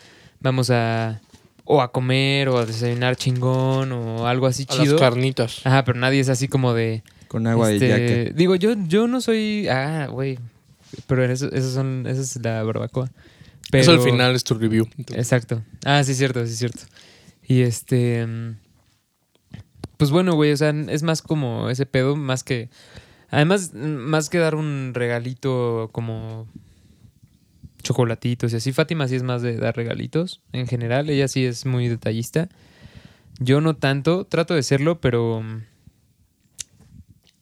vamos 0.41 0.69
a 0.69 1.23
o 1.65 1.81
a 1.81 1.93
comer 1.93 2.51
o 2.51 2.59
a 2.59 2.67
desayunar 2.67 3.17
chingón 3.17 3.91
o 3.93 4.27
algo 4.27 4.47
así 4.47 4.67
A 4.69 4.75
chido. 4.75 4.93
las 4.93 5.01
carnitas. 5.01 5.63
Ajá, 5.65 5.83
pero 5.87 5.99
nadie 5.99 6.21
es 6.21 6.29
así 6.29 6.47
como 6.47 6.75
de. 6.75 7.03
Con 7.29 7.47
agua 7.47 7.73
este, 7.73 7.87
y 7.87 7.89
yaque. 7.89 8.33
Digo, 8.35 8.55
yo, 8.55 8.75
yo 8.87 9.09
no 9.09 9.23
soy. 9.23 9.67
Ah, 9.67 10.09
güey. 10.11 10.39
Pero 11.07 11.25
eso, 11.25 11.51
eso 11.53 11.71
son, 11.73 12.07
esa 12.07 12.21
es 12.21 12.37
la 12.43 12.63
barbacoa. 12.63 13.11
Pero, 13.71 13.83
Eso 13.83 13.93
al 13.93 14.01
final 14.01 14.35
es 14.35 14.45
tu 14.45 14.55
review. 14.55 14.89
Exacto. 15.15 15.63
Ah, 15.85 16.03
sí, 16.05 16.13
es 16.13 16.19
cierto, 16.19 16.45
sí, 16.47 16.53
es 16.53 16.59
cierto. 16.59 16.83
Y 17.47 17.63
este. 17.63 18.27
Pues 19.97 20.11
bueno, 20.11 20.35
güey, 20.35 20.53
o 20.53 20.57
sea, 20.57 20.71
es 20.71 21.03
más 21.03 21.23
como 21.23 21.71
ese 21.71 21.87
pedo, 21.87 22.17
más 22.17 22.45
que. 22.45 22.69
Además, 23.31 23.73
más 23.75 24.31
que 24.31 24.39
dar 24.39 24.55
un 24.55 24.93
regalito 24.95 25.91
como 25.93 26.47
chocolatitos 27.83 28.53
y 28.53 28.57
así. 28.57 28.73
Fátima 28.73 29.09
sí 29.09 29.17
es 29.17 29.23
más 29.23 29.43
de 29.43 29.57
dar 29.57 29.77
regalitos 29.77 30.43
en 30.53 30.67
general. 30.67 31.11
Ella 31.11 31.29
sí 31.29 31.45
es 31.45 31.67
muy 31.67 31.89
detallista. 31.89 32.49
Yo 33.39 33.61
no 33.61 33.77
tanto, 33.77 34.25
trato 34.25 34.55
de 34.55 34.63
serlo, 34.63 35.01
pero 35.01 35.43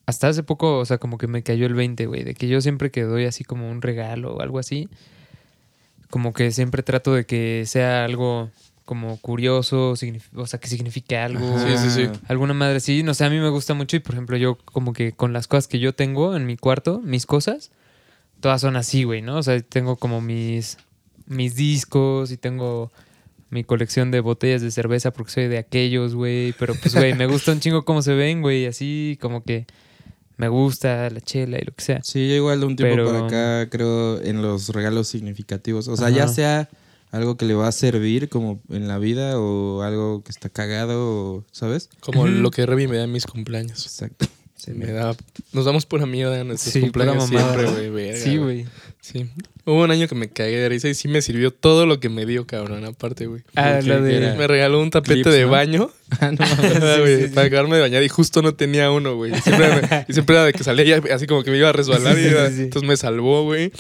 hasta 0.06 0.28
hace 0.28 0.42
poco, 0.42 0.78
o 0.78 0.84
sea, 0.84 0.98
como 0.98 1.18
que 1.18 1.26
me 1.26 1.42
cayó 1.42 1.66
el 1.66 1.74
20, 1.74 2.06
güey, 2.06 2.24
de 2.24 2.34
que 2.34 2.48
yo 2.48 2.60
siempre 2.60 2.90
que 2.90 3.02
doy 3.02 3.24
así 3.24 3.44
como 3.44 3.70
un 3.70 3.82
regalo 3.82 4.34
o 4.34 4.40
algo 4.40 4.58
así, 4.58 4.88
como 6.10 6.32
que 6.32 6.50
siempre 6.50 6.82
trato 6.82 7.14
de 7.14 7.24
que 7.24 7.64
sea 7.66 8.04
algo 8.04 8.50
como 8.84 9.16
curioso, 9.18 9.94
o 10.34 10.46
sea, 10.46 10.60
que 10.60 10.68
signifique 10.68 11.16
algo. 11.16 11.58
Sí, 11.58 11.78
sí, 11.78 11.90
sí. 11.90 12.10
Alguna 12.28 12.52
madre 12.52 12.80
sí, 12.80 13.02
no 13.02 13.14
sé, 13.14 13.24
a 13.24 13.30
mí 13.30 13.38
me 13.38 13.48
gusta 13.48 13.72
mucho 13.72 13.96
y 13.96 14.00
por 14.00 14.14
ejemplo 14.14 14.36
yo 14.36 14.56
como 14.56 14.92
que 14.92 15.12
con 15.12 15.32
las 15.32 15.48
cosas 15.48 15.68
que 15.68 15.78
yo 15.78 15.94
tengo 15.94 16.36
en 16.36 16.44
mi 16.44 16.56
cuarto, 16.56 17.00
mis 17.02 17.24
cosas, 17.24 17.70
todas 18.40 18.60
son 18.60 18.76
así, 18.76 19.04
güey, 19.04 19.22
¿no? 19.22 19.38
O 19.38 19.42
sea, 19.42 19.58
tengo 19.62 19.96
como 19.96 20.20
mis, 20.20 20.76
mis 21.26 21.54
discos 21.56 22.30
y 22.30 22.36
tengo 22.36 22.92
mi 23.48 23.64
colección 23.64 24.10
de 24.10 24.20
botellas 24.20 24.60
de 24.60 24.70
cerveza 24.70 25.12
porque 25.12 25.32
soy 25.32 25.48
de 25.48 25.58
aquellos, 25.58 26.14
güey, 26.14 26.52
pero 26.58 26.74
pues, 26.74 26.94
güey, 26.94 27.14
me 27.14 27.26
gusta 27.26 27.52
un 27.52 27.60
chingo 27.60 27.84
cómo 27.86 28.02
se 28.02 28.12
ven, 28.12 28.42
güey, 28.42 28.66
así 28.66 29.16
como 29.20 29.42
que 29.44 29.66
me 30.36 30.48
gusta 30.48 31.08
la 31.10 31.20
chela 31.20 31.58
y 31.60 31.64
lo 31.64 31.72
que 31.72 31.82
sea. 31.84 32.00
Sí, 32.02 32.28
yo 32.28 32.34
igual 32.34 32.60
de 32.60 32.66
un 32.66 32.76
tiempo 32.76 32.96
Pero- 32.96 33.08
para 33.12 33.26
acá 33.62 33.70
creo 33.70 34.20
en 34.22 34.42
los 34.42 34.68
regalos 34.70 35.08
significativos. 35.08 35.88
O 35.88 35.96
sea, 35.96 36.08
Ajá. 36.08 36.16
ya 36.16 36.28
sea 36.28 36.68
algo 37.10 37.36
que 37.36 37.44
le 37.44 37.54
va 37.54 37.68
a 37.68 37.72
servir 37.72 38.28
como 38.28 38.60
en 38.70 38.88
la 38.88 38.98
vida 38.98 39.38
o 39.38 39.82
algo 39.82 40.22
que 40.24 40.32
está 40.32 40.48
cagado, 40.48 40.98
o- 41.36 41.44
¿sabes? 41.52 41.88
Como 42.00 42.26
lo 42.26 42.50
que 42.50 42.66
Revi 42.66 42.88
me 42.88 42.96
da 42.96 43.04
en 43.04 43.12
mis 43.12 43.26
cumpleaños. 43.26 43.84
Exacto. 43.86 44.26
Se 44.56 44.72
me 44.72 44.86
da. 44.86 45.14
Nos 45.52 45.66
damos 45.66 45.84
pura 45.84 46.06
mierda 46.06 46.40
en 46.40 46.48
nuestros 46.48 46.72
Sí, 46.72 46.80
cumpleaños 46.80 47.26
siempre, 47.28 47.90
güey. 47.90 48.16
Sí, 48.16 48.36
güey. 48.38 48.64
Sí. 49.04 49.28
Hubo 49.66 49.82
un 49.84 49.90
año 49.90 50.08
que 50.08 50.14
me 50.14 50.30
cagué 50.30 50.56
de 50.56 50.66
risa 50.70 50.88
y 50.88 50.94
sí 50.94 51.08
me 51.08 51.20
sirvió 51.20 51.50
todo 51.50 51.84
lo 51.84 52.00
que 52.00 52.08
me 52.08 52.24
dio, 52.24 52.46
cabrón, 52.46 52.86
aparte, 52.86 53.26
güey. 53.26 53.42
Ah, 53.54 53.72
de... 53.72 54.34
Me 54.38 54.46
regaló 54.46 54.80
un 54.80 54.88
tapete 54.88 55.16
Clips, 55.16 55.30
de 55.30 55.42
¿no? 55.42 55.48
baño 55.50 55.90
Ah, 56.20 56.30
no, 56.30 56.38
para 57.34 57.46
acabarme 57.48 57.76
de 57.76 57.82
bañar 57.82 58.02
y 58.02 58.08
justo 58.08 58.40
no 58.40 58.54
tenía 58.54 58.90
uno, 58.90 59.14
güey. 59.14 59.32
Y 59.36 59.40
Siempre, 59.42 59.68
me- 59.68 60.06
y 60.08 60.12
siempre 60.14 60.36
era 60.36 60.44
de 60.46 60.52
que 60.54 60.64
salía 60.64 61.02
así 61.12 61.26
como 61.26 61.42
que 61.42 61.50
me 61.50 61.58
iba 61.58 61.68
a 61.68 61.72
resbalar 61.72 62.16
y 62.18 62.28
entonces 62.62 62.88
me 62.88 62.96
salvó, 62.96 63.44
güey. 63.44 63.72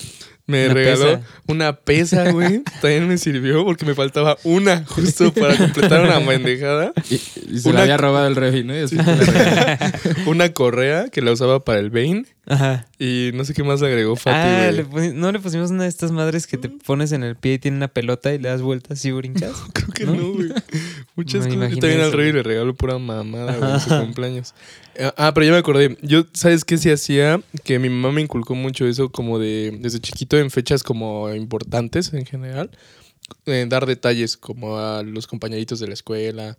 Me 0.46 0.66
Una 0.66 0.74
regaló 0.74 1.04
pesa. 1.04 1.20
una 1.46 1.72
pesa, 1.72 2.30
güey. 2.30 2.62
También 2.82 3.08
me 3.08 3.16
sirvió 3.16 3.64
porque 3.64 3.86
me 3.86 3.94
faltaba 3.94 4.36
una 4.44 4.84
justo 4.84 5.32
para 5.32 5.56
completar 5.56 6.02
una 6.04 6.20
pendejada. 6.26 6.92
Y, 7.10 7.14
y 7.14 7.58
se 7.60 7.70
Una- 7.70 7.78
la 7.78 7.82
había 7.84 7.96
robado 7.96 8.26
el 8.26 8.36
Revi, 8.36 8.62
¿no? 8.62 8.74
Regaló. 8.74 9.78
Una 10.26 10.52
correa 10.52 11.08
que 11.08 11.22
la 11.22 11.32
usaba 11.32 11.64
para 11.64 11.78
el 11.78 11.88
Bane 11.90 12.26
Ajá. 12.46 12.86
y 12.98 13.30
no 13.34 13.44
sé 13.44 13.54
qué 13.54 13.64
más 13.64 13.80
le 13.80 13.86
agregó 13.86 14.16
Fati, 14.16 14.36
Ah, 14.36 14.70
le 14.70 15.12
no 15.14 15.32
le 15.32 15.38
pusimos 15.38 15.70
una 15.70 15.84
de 15.84 15.88
estas 15.88 16.12
madres 16.12 16.46
que 16.46 16.58
te 16.58 16.68
pones 16.68 17.12
en 17.12 17.22
el 17.24 17.36
pie 17.36 17.54
y 17.54 17.58
tiene 17.58 17.78
una 17.78 17.88
pelota 17.88 18.32
y 18.34 18.38
le 18.38 18.50
das 18.50 18.60
vueltas 18.60 19.02
y 19.06 19.12
brincas. 19.12 19.52
Creo 19.72 19.88
que 19.88 20.04
¿No? 20.04 20.14
no, 20.14 20.32
güey. 20.32 20.50
Muchas 21.16 21.40
cosas. 21.44 21.54
Imaginé 21.54 21.80
también 21.80 22.00
al 22.00 22.12
rey 22.12 22.32
le 22.32 22.42
regalo 22.42 22.74
pura 22.74 22.98
mamada, 22.98 23.56
güey, 23.56 23.72
en 23.72 23.80
su 23.80 23.88
cumpleaños. 24.00 24.54
Eh, 24.96 25.10
Ah, 25.16 25.32
pero 25.34 25.46
ya 25.46 25.52
me 25.52 25.58
acordé. 25.58 25.96
Yo, 26.02 26.24
¿sabes 26.32 26.64
qué 26.64 26.76
sí 26.76 26.90
hacía? 26.90 27.40
Que 27.62 27.78
mi 27.78 27.88
mamá 27.88 28.12
me 28.12 28.20
inculcó 28.22 28.54
mucho 28.54 28.86
eso 28.86 29.10
como 29.10 29.38
de... 29.38 29.76
Desde 29.80 30.00
chiquito 30.00 30.36
en 30.38 30.50
fechas 30.50 30.82
como 30.82 31.32
importantes 31.34 32.12
en 32.12 32.26
general. 32.26 32.70
eh, 33.46 33.64
dar 33.68 33.86
detalles 33.86 34.36
como 34.36 34.78
a 34.78 35.02
los 35.02 35.26
compañeritos 35.26 35.78
de 35.80 35.86
la 35.88 35.94
escuela. 35.94 36.58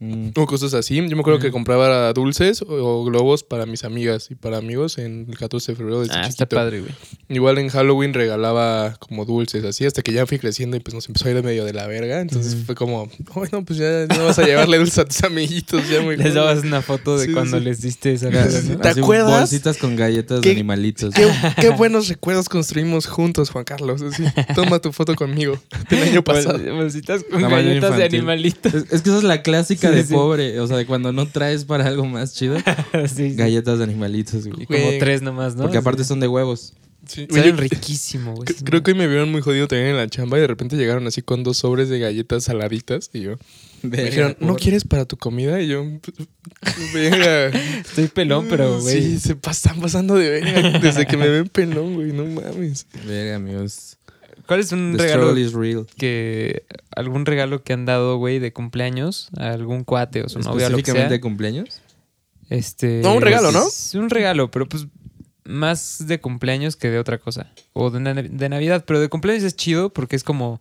Mm. 0.00 0.30
o 0.36 0.46
cosas 0.46 0.74
así. 0.74 0.96
Yo 0.96 1.16
me 1.16 1.20
acuerdo 1.20 1.38
que 1.38 1.46
Ujú. 1.48 1.54
compraba 1.54 2.12
dulces 2.12 2.62
o, 2.62 2.66
o 2.68 3.04
globos 3.04 3.44
para 3.44 3.64
mis 3.64 3.84
amigas 3.84 4.28
y 4.30 4.34
para 4.34 4.58
amigos 4.58 4.98
en 4.98 5.26
el 5.30 5.38
14 5.38 5.72
de 5.72 5.76
febrero 5.76 6.00
desde 6.00 6.14
Ah, 6.14 6.22
está 6.22 6.44
chiquito. 6.44 6.56
padre, 6.56 6.80
güey. 6.80 6.92
Igual 7.28 7.58
en 7.58 7.68
Halloween 7.68 8.12
regalaba 8.12 8.96
como 8.98 9.24
dulces 9.24 9.64
así 9.64 9.86
hasta 9.86 10.02
que 10.02 10.12
ya 10.12 10.26
fui 10.26 10.38
creciendo 10.38 10.76
y 10.76 10.80
pues 10.80 10.94
nos 10.94 11.06
empezó 11.06 11.28
a 11.28 11.30
ir 11.30 11.42
medio 11.42 11.64
de 11.64 11.72
la 11.72 11.86
verga. 11.86 12.20
Entonces 12.20 12.56
fue 12.66 12.74
como, 12.74 13.08
bueno, 13.34 13.64
pues 13.64 13.78
ya 13.78 14.06
no 14.08 14.24
vas 14.26 14.38
a 14.38 14.44
llevarle 14.44 14.78
dulces 14.78 14.98
a 14.98 15.04
tus 15.04 15.22
amiguitos. 15.24 15.88
Ya 15.88 16.00
muy 16.02 16.16
Les 16.16 16.26
joven". 16.28 16.34
dabas 16.34 16.64
una 16.64 16.82
foto 16.82 17.16
de 17.16 17.26
Sí, 17.26 17.32
cuando 17.32 17.58
sí. 17.58 17.64
les 17.64 17.80
diste 17.80 18.12
esa 18.12 18.28
Así- 18.28 18.36
cosa, 18.36 18.62
¿no? 18.74 18.80
¿Te 18.80 18.88
así 18.88 19.00
acuerdas? 19.00 19.38
Bolsitas 19.40 19.76
con 19.78 19.96
galletas 19.96 20.40
¿Qué- 20.40 20.48
de 20.50 20.54
animalitos. 20.56 21.14
Qué, 21.14 21.30
qué 21.60 21.68
buenos 21.70 22.08
recuerdos 22.08 22.48
construimos 22.48 23.06
juntos, 23.06 23.50
Juan 23.50 23.64
Carlos. 23.64 24.02
Así, 24.02 24.24
toma 24.54 24.80
tu 24.80 24.92
foto 24.92 25.14
conmigo 25.14 25.58
del 25.88 26.02
año 26.02 26.24
pasado. 26.24 26.58
Bol- 26.58 26.74
Bolsitas 26.76 27.22
con 27.24 27.40
Tamaño 27.40 27.68
galletas 27.68 27.96
de 27.96 28.04
animalitos. 28.04 28.74
Es, 28.74 28.84
es 28.92 29.02
que 29.02 29.08
esa 29.10 29.18
es 29.18 29.24
la 29.24 29.42
clásica 29.42 29.83
Sí, 29.90 29.96
de 29.96 30.04
sí. 30.04 30.12
pobre. 30.14 30.60
O 30.60 30.66
sea, 30.66 30.76
de 30.76 30.86
cuando 30.86 31.12
no 31.12 31.26
traes 31.26 31.64
para 31.64 31.86
algo 31.86 32.04
más 32.06 32.34
chido. 32.34 32.56
Sí, 33.08 33.30
sí. 33.30 33.34
Galletas 33.36 33.78
de 33.78 33.84
animalitos, 33.84 34.46
güey. 34.46 34.62
Y 34.62 34.66
como 34.66 34.90
tres 34.98 35.22
nomás, 35.22 35.56
¿no? 35.56 35.62
Porque 35.64 35.78
aparte 35.78 36.02
Sí. 36.02 36.08
son 36.08 36.20
de 36.20 36.28
huevos. 36.28 36.72
Sí, 37.06 37.26
Saben 37.30 37.58
riquísimo, 37.58 38.32
güey. 38.34 38.46
cre- 38.48 38.64
Creo 38.64 38.82
que 38.82 38.92
hoy 38.92 38.96
me 38.96 39.06
vieron 39.06 39.30
muy 39.30 39.42
jodido 39.42 39.68
también 39.68 39.90
en 39.90 39.96
la 39.98 40.08
chamba 40.08 40.38
y 40.38 40.40
de 40.40 40.46
repente 40.46 40.76
llegaron 40.76 41.06
así 41.06 41.20
con 41.20 41.42
dos 41.42 41.58
sobres 41.58 41.90
de 41.90 41.98
galletas 41.98 42.44
saladitas 42.44 43.10
y 43.12 43.20
yo 43.20 43.36
me 43.82 44.02
dijeron, 44.04 44.38
¿no 44.40 44.56
quieres 44.56 44.84
para 44.84 45.04
tu 45.04 45.18
comida? 45.18 45.60
Y 45.60 45.68
yo, 45.68 45.84
venga. 46.94 47.46
Estoy 47.80 48.08
pelón, 48.08 48.46
pero, 48.48 48.80
güey. 48.80 49.02
Sí, 49.02 49.18
se 49.20 49.36
pasan 49.36 49.80
pasando 49.80 50.14
de 50.14 50.30
verga 50.40 50.78
desde 50.78 51.06
que 51.06 51.16
me 51.18 51.28
ven 51.28 51.48
pelón, 51.48 51.94
güey, 51.94 52.12
no 52.12 52.24
mames. 52.24 52.86
Verga, 53.06 53.36
amigos. 53.36 53.98
¿Cuál 54.46 54.60
es 54.60 54.72
un 54.72 54.94
The 54.96 55.02
regalo 55.04 55.36
is 55.38 55.52
real. 55.52 55.86
que... 55.96 56.64
algún 56.96 57.26
regalo 57.26 57.62
que 57.62 57.72
han 57.72 57.84
dado, 57.86 58.16
güey, 58.18 58.38
de 58.38 58.52
cumpleaños 58.52 59.28
a 59.38 59.50
algún 59.50 59.84
cuate 59.84 60.22
o 60.22 60.28
su 60.28 60.38
novia 60.40 60.66
o 60.66 60.70
lo 60.70 60.76
que 60.78 60.92
sea? 60.92 61.08
de 61.08 61.20
cumpleaños. 61.20 61.80
Este... 62.50 63.00
No, 63.02 63.14
un 63.14 63.22
regalo, 63.22 63.52
¿no? 63.52 63.66
Es 63.66 63.94
un 63.94 64.10
regalo, 64.10 64.50
pero 64.50 64.68
pues 64.68 64.86
más 65.44 66.06
de 66.06 66.20
cumpleaños 66.20 66.76
que 66.76 66.90
de 66.90 66.98
otra 66.98 67.18
cosa. 67.18 67.50
O 67.72 67.90
de, 67.90 68.00
na- 68.00 68.14
de 68.14 68.48
Navidad, 68.48 68.84
pero 68.86 69.00
de 69.00 69.08
cumpleaños 69.08 69.44
es 69.44 69.56
chido 69.56 69.90
porque 69.92 70.16
es 70.16 70.24
como 70.24 70.60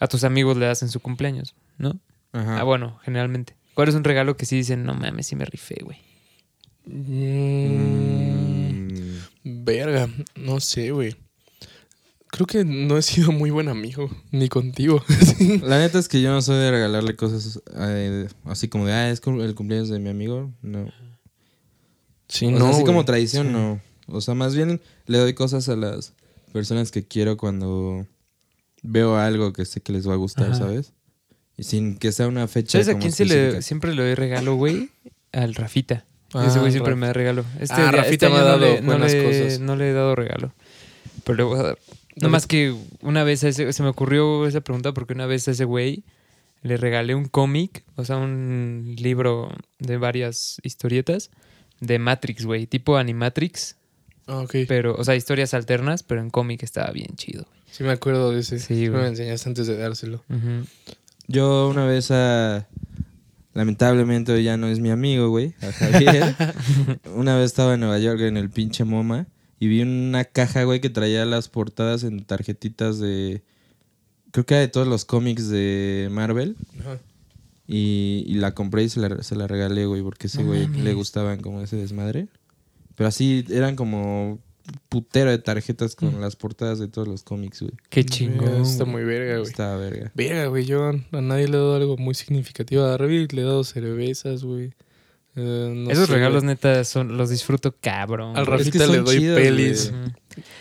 a 0.00 0.06
tus 0.06 0.24
amigos 0.24 0.56
le 0.56 0.66
das 0.66 0.82
en 0.82 0.88
su 0.88 1.00
cumpleaños, 1.00 1.54
¿no? 1.78 1.98
Ajá. 2.32 2.60
Ah, 2.60 2.62
bueno, 2.64 2.98
generalmente. 3.04 3.54
¿Cuál 3.74 3.88
es 3.88 3.94
un 3.94 4.04
regalo 4.04 4.36
que 4.36 4.44
sí 4.46 4.56
dicen, 4.56 4.84
no 4.84 4.94
mames, 4.94 5.26
sí 5.26 5.36
me 5.36 5.44
rifé, 5.44 5.76
güey? 5.82 5.98
Mm, 6.86 7.98
Mm. 9.44 9.64
Verga, 9.64 10.08
no 10.36 10.60
sé, 10.60 10.90
güey. 10.90 11.14
Creo 12.30 12.46
que 12.46 12.64
no 12.64 12.98
he 12.98 13.02
sido 13.02 13.32
muy 13.32 13.50
buen 13.50 13.68
amigo, 13.68 14.10
ni 14.30 14.48
contigo. 14.48 15.02
La 15.62 15.78
neta 15.78 15.98
es 15.98 16.08
que 16.08 16.20
yo 16.20 16.30
no 16.30 16.42
soy 16.42 16.56
de 16.58 16.70
regalarle 16.70 17.16
cosas 17.16 17.60
eh, 17.76 18.28
así 18.44 18.68
como 18.68 18.86
de, 18.86 18.92
ah, 18.92 19.10
es 19.10 19.20
el 19.26 19.54
cumpleaños 19.54 19.88
de 19.88 19.98
mi 19.98 20.10
amigo. 20.10 20.52
No. 20.62 20.90
Sí, 22.28 22.46
O 22.46 22.58
sea, 22.58 22.68
así 22.70 22.84
como 22.84 23.04
tradición, 23.04 23.52
no. 23.52 23.80
O 24.06 24.20
sea, 24.20 24.34
más 24.34 24.54
bien 24.54 24.80
le 25.06 25.18
doy 25.18 25.32
cosas 25.34 25.68
a 25.68 25.76
las 25.76 26.12
personas 26.52 26.90
que 26.90 27.02
quiero 27.06 27.36
cuando 27.36 28.06
veo 28.82 29.16
algo 29.16 29.52
que 29.52 29.64
sé 29.64 29.80
que 29.80 29.92
les 29.92 30.06
va 30.08 30.12
a 30.12 30.16
gustar, 30.16 30.46
Ajá. 30.50 30.56
¿sabes? 30.58 30.92
Y 31.56 31.62
sin 31.64 31.96
que 31.98 32.12
sea 32.12 32.28
una 32.28 32.46
fecha. 32.46 32.72
¿Sabes 32.72 32.88
a 32.94 32.98
quién 32.98 33.12
se 33.12 33.24
le, 33.24 33.34
específica. 33.34 33.62
siempre 33.62 33.94
le 33.94 34.02
doy 34.02 34.14
regalo, 34.14 34.54
güey? 34.54 34.90
Al 35.32 35.54
Rafita. 35.54 36.04
Ah, 36.34 36.46
Ese 36.46 36.58
güey 36.60 36.72
siempre 36.72 36.94
me 36.94 37.06
da 37.06 37.12
regalo. 37.14 37.44
Este, 37.58 37.74
Ah, 37.74 37.90
Rafita 37.90 38.26
este 38.26 38.28
me 38.28 38.36
ha 38.36 38.38
no 38.40 38.44
dado 38.44 38.58
le, 38.58 38.80
no 38.82 38.86
buenas 38.86 39.12
le- 39.12 39.24
cosas. 39.24 39.60
no 39.60 39.76
le 39.76 39.90
he 39.90 39.92
dado 39.94 40.14
regalo. 40.14 40.52
Pero 41.24 41.36
le 41.36 41.42
voy 41.42 41.58
a 41.58 41.62
dar. 41.62 41.78
No 42.20 42.28
Nomás 42.28 42.46
que 42.46 42.74
una 43.02 43.24
vez 43.24 43.44
a 43.44 43.48
ese- 43.48 43.72
se 43.72 43.82
me 43.82 43.88
ocurrió 43.88 44.46
esa 44.46 44.60
pregunta 44.60 44.92
porque 44.92 45.12
una 45.14 45.26
vez 45.26 45.46
a 45.48 45.52
ese 45.52 45.64
güey 45.64 46.02
le 46.62 46.76
regalé 46.76 47.14
un 47.14 47.26
cómic, 47.26 47.84
o 47.96 48.04
sea, 48.04 48.16
un 48.16 48.94
libro 48.98 49.50
de 49.78 49.96
varias 49.96 50.58
historietas 50.64 51.30
de 51.80 51.98
Matrix, 52.00 52.44
güey, 52.44 52.66
tipo 52.66 52.96
Animatrix, 52.96 53.76
Ah, 54.26 54.40
ok. 54.40 54.56
pero, 54.66 54.94
o 54.96 55.04
sea, 55.04 55.14
historias 55.14 55.54
alternas, 55.54 56.02
pero 56.02 56.20
en 56.20 56.30
cómic 56.30 56.62
estaba 56.64 56.90
bien 56.90 57.14
chido. 57.16 57.46
Sí 57.70 57.84
me 57.84 57.90
acuerdo 57.90 58.32
de 58.32 58.40
ese. 58.40 58.58
Sí, 58.58 58.88
me 58.90 59.06
enseñaste 59.06 59.48
antes 59.48 59.66
de 59.68 59.76
dárselo. 59.76 60.24
Yo 61.28 61.68
una 61.68 61.84
vez 61.84 62.10
a... 62.10 62.66
Lamentablemente 63.54 64.40
ya 64.42 64.56
no 64.56 64.68
es 64.68 64.78
mi 64.80 64.90
amigo, 64.90 65.30
güey, 65.30 65.54
a 65.62 65.72
Javier. 65.72 66.34
una 67.14 67.36
vez 67.36 67.46
estaba 67.46 67.74
en 67.74 67.80
Nueva 67.80 67.98
York 67.98 68.20
en 68.20 68.36
el 68.36 68.50
pinche 68.50 68.84
MoMA 68.84 69.26
y 69.58 69.68
vi 69.68 69.82
una 69.82 70.24
caja, 70.24 70.64
güey, 70.64 70.80
que 70.80 70.90
traía 70.90 71.24
las 71.24 71.48
portadas 71.48 72.04
en 72.04 72.24
tarjetitas 72.24 72.98
de... 72.98 73.42
Creo 74.30 74.44
que 74.44 74.54
era 74.54 74.60
de 74.60 74.68
todos 74.68 74.86
los 74.86 75.04
cómics 75.04 75.48
de 75.48 76.08
Marvel. 76.10 76.56
Ajá. 76.80 76.98
Y, 77.66 78.24
y 78.26 78.34
la 78.34 78.54
compré 78.54 78.84
y 78.84 78.88
se 78.88 79.00
la, 79.00 79.22
se 79.22 79.36
la 79.36 79.46
regalé, 79.46 79.84
güey, 79.86 80.02
porque 80.02 80.28
ese 80.28 80.42
güey 80.42 80.68
le 80.68 80.94
gustaban 80.94 81.40
como 81.40 81.60
ese 81.60 81.76
desmadre. 81.76 82.28
Pero 82.94 83.08
así 83.08 83.44
eran 83.50 83.76
como 83.76 84.38
putero 84.88 85.30
de 85.30 85.38
tarjetas 85.38 85.94
con 85.94 86.20
las 86.20 86.36
portadas 86.36 86.78
de 86.78 86.88
todos 86.88 87.08
los 87.08 87.22
cómics, 87.22 87.60
güey. 87.60 87.72
Qué 87.90 88.04
chingón. 88.04 88.62
Está 88.62 88.84
muy 88.84 89.04
verga, 89.04 89.38
güey. 89.38 89.50
Estaba 89.50 89.76
verga. 89.76 90.10
Verga, 90.14 90.46
güey. 90.46 90.64
Yo 90.64 90.88
a 90.88 91.20
nadie 91.20 91.48
le 91.48 91.56
he 91.56 91.60
dado 91.60 91.76
algo 91.76 91.96
muy 91.96 92.14
significativo. 92.14 92.84
A 92.84 92.96
Revit 92.96 93.32
le 93.32 93.42
he 93.42 93.44
dado 93.44 93.64
cervezas, 93.64 94.44
güey. 94.44 94.72
Eh, 95.38 95.72
no 95.74 95.90
Esos 95.90 96.06
sé, 96.06 96.12
regalos 96.14 96.42
güey. 96.42 96.54
neta 96.54 96.82
son, 96.84 97.16
los 97.16 97.30
disfruto 97.30 97.74
cabrón. 97.80 98.36
Al 98.36 98.44
güey. 98.44 98.60
Es 98.62 98.70
que 98.70 98.78
Rafita 98.78 98.92
le 98.92 98.98
doy 99.02 99.18
chidos, 99.18 99.38
pelis. 99.40 99.90
güey. 99.92 100.12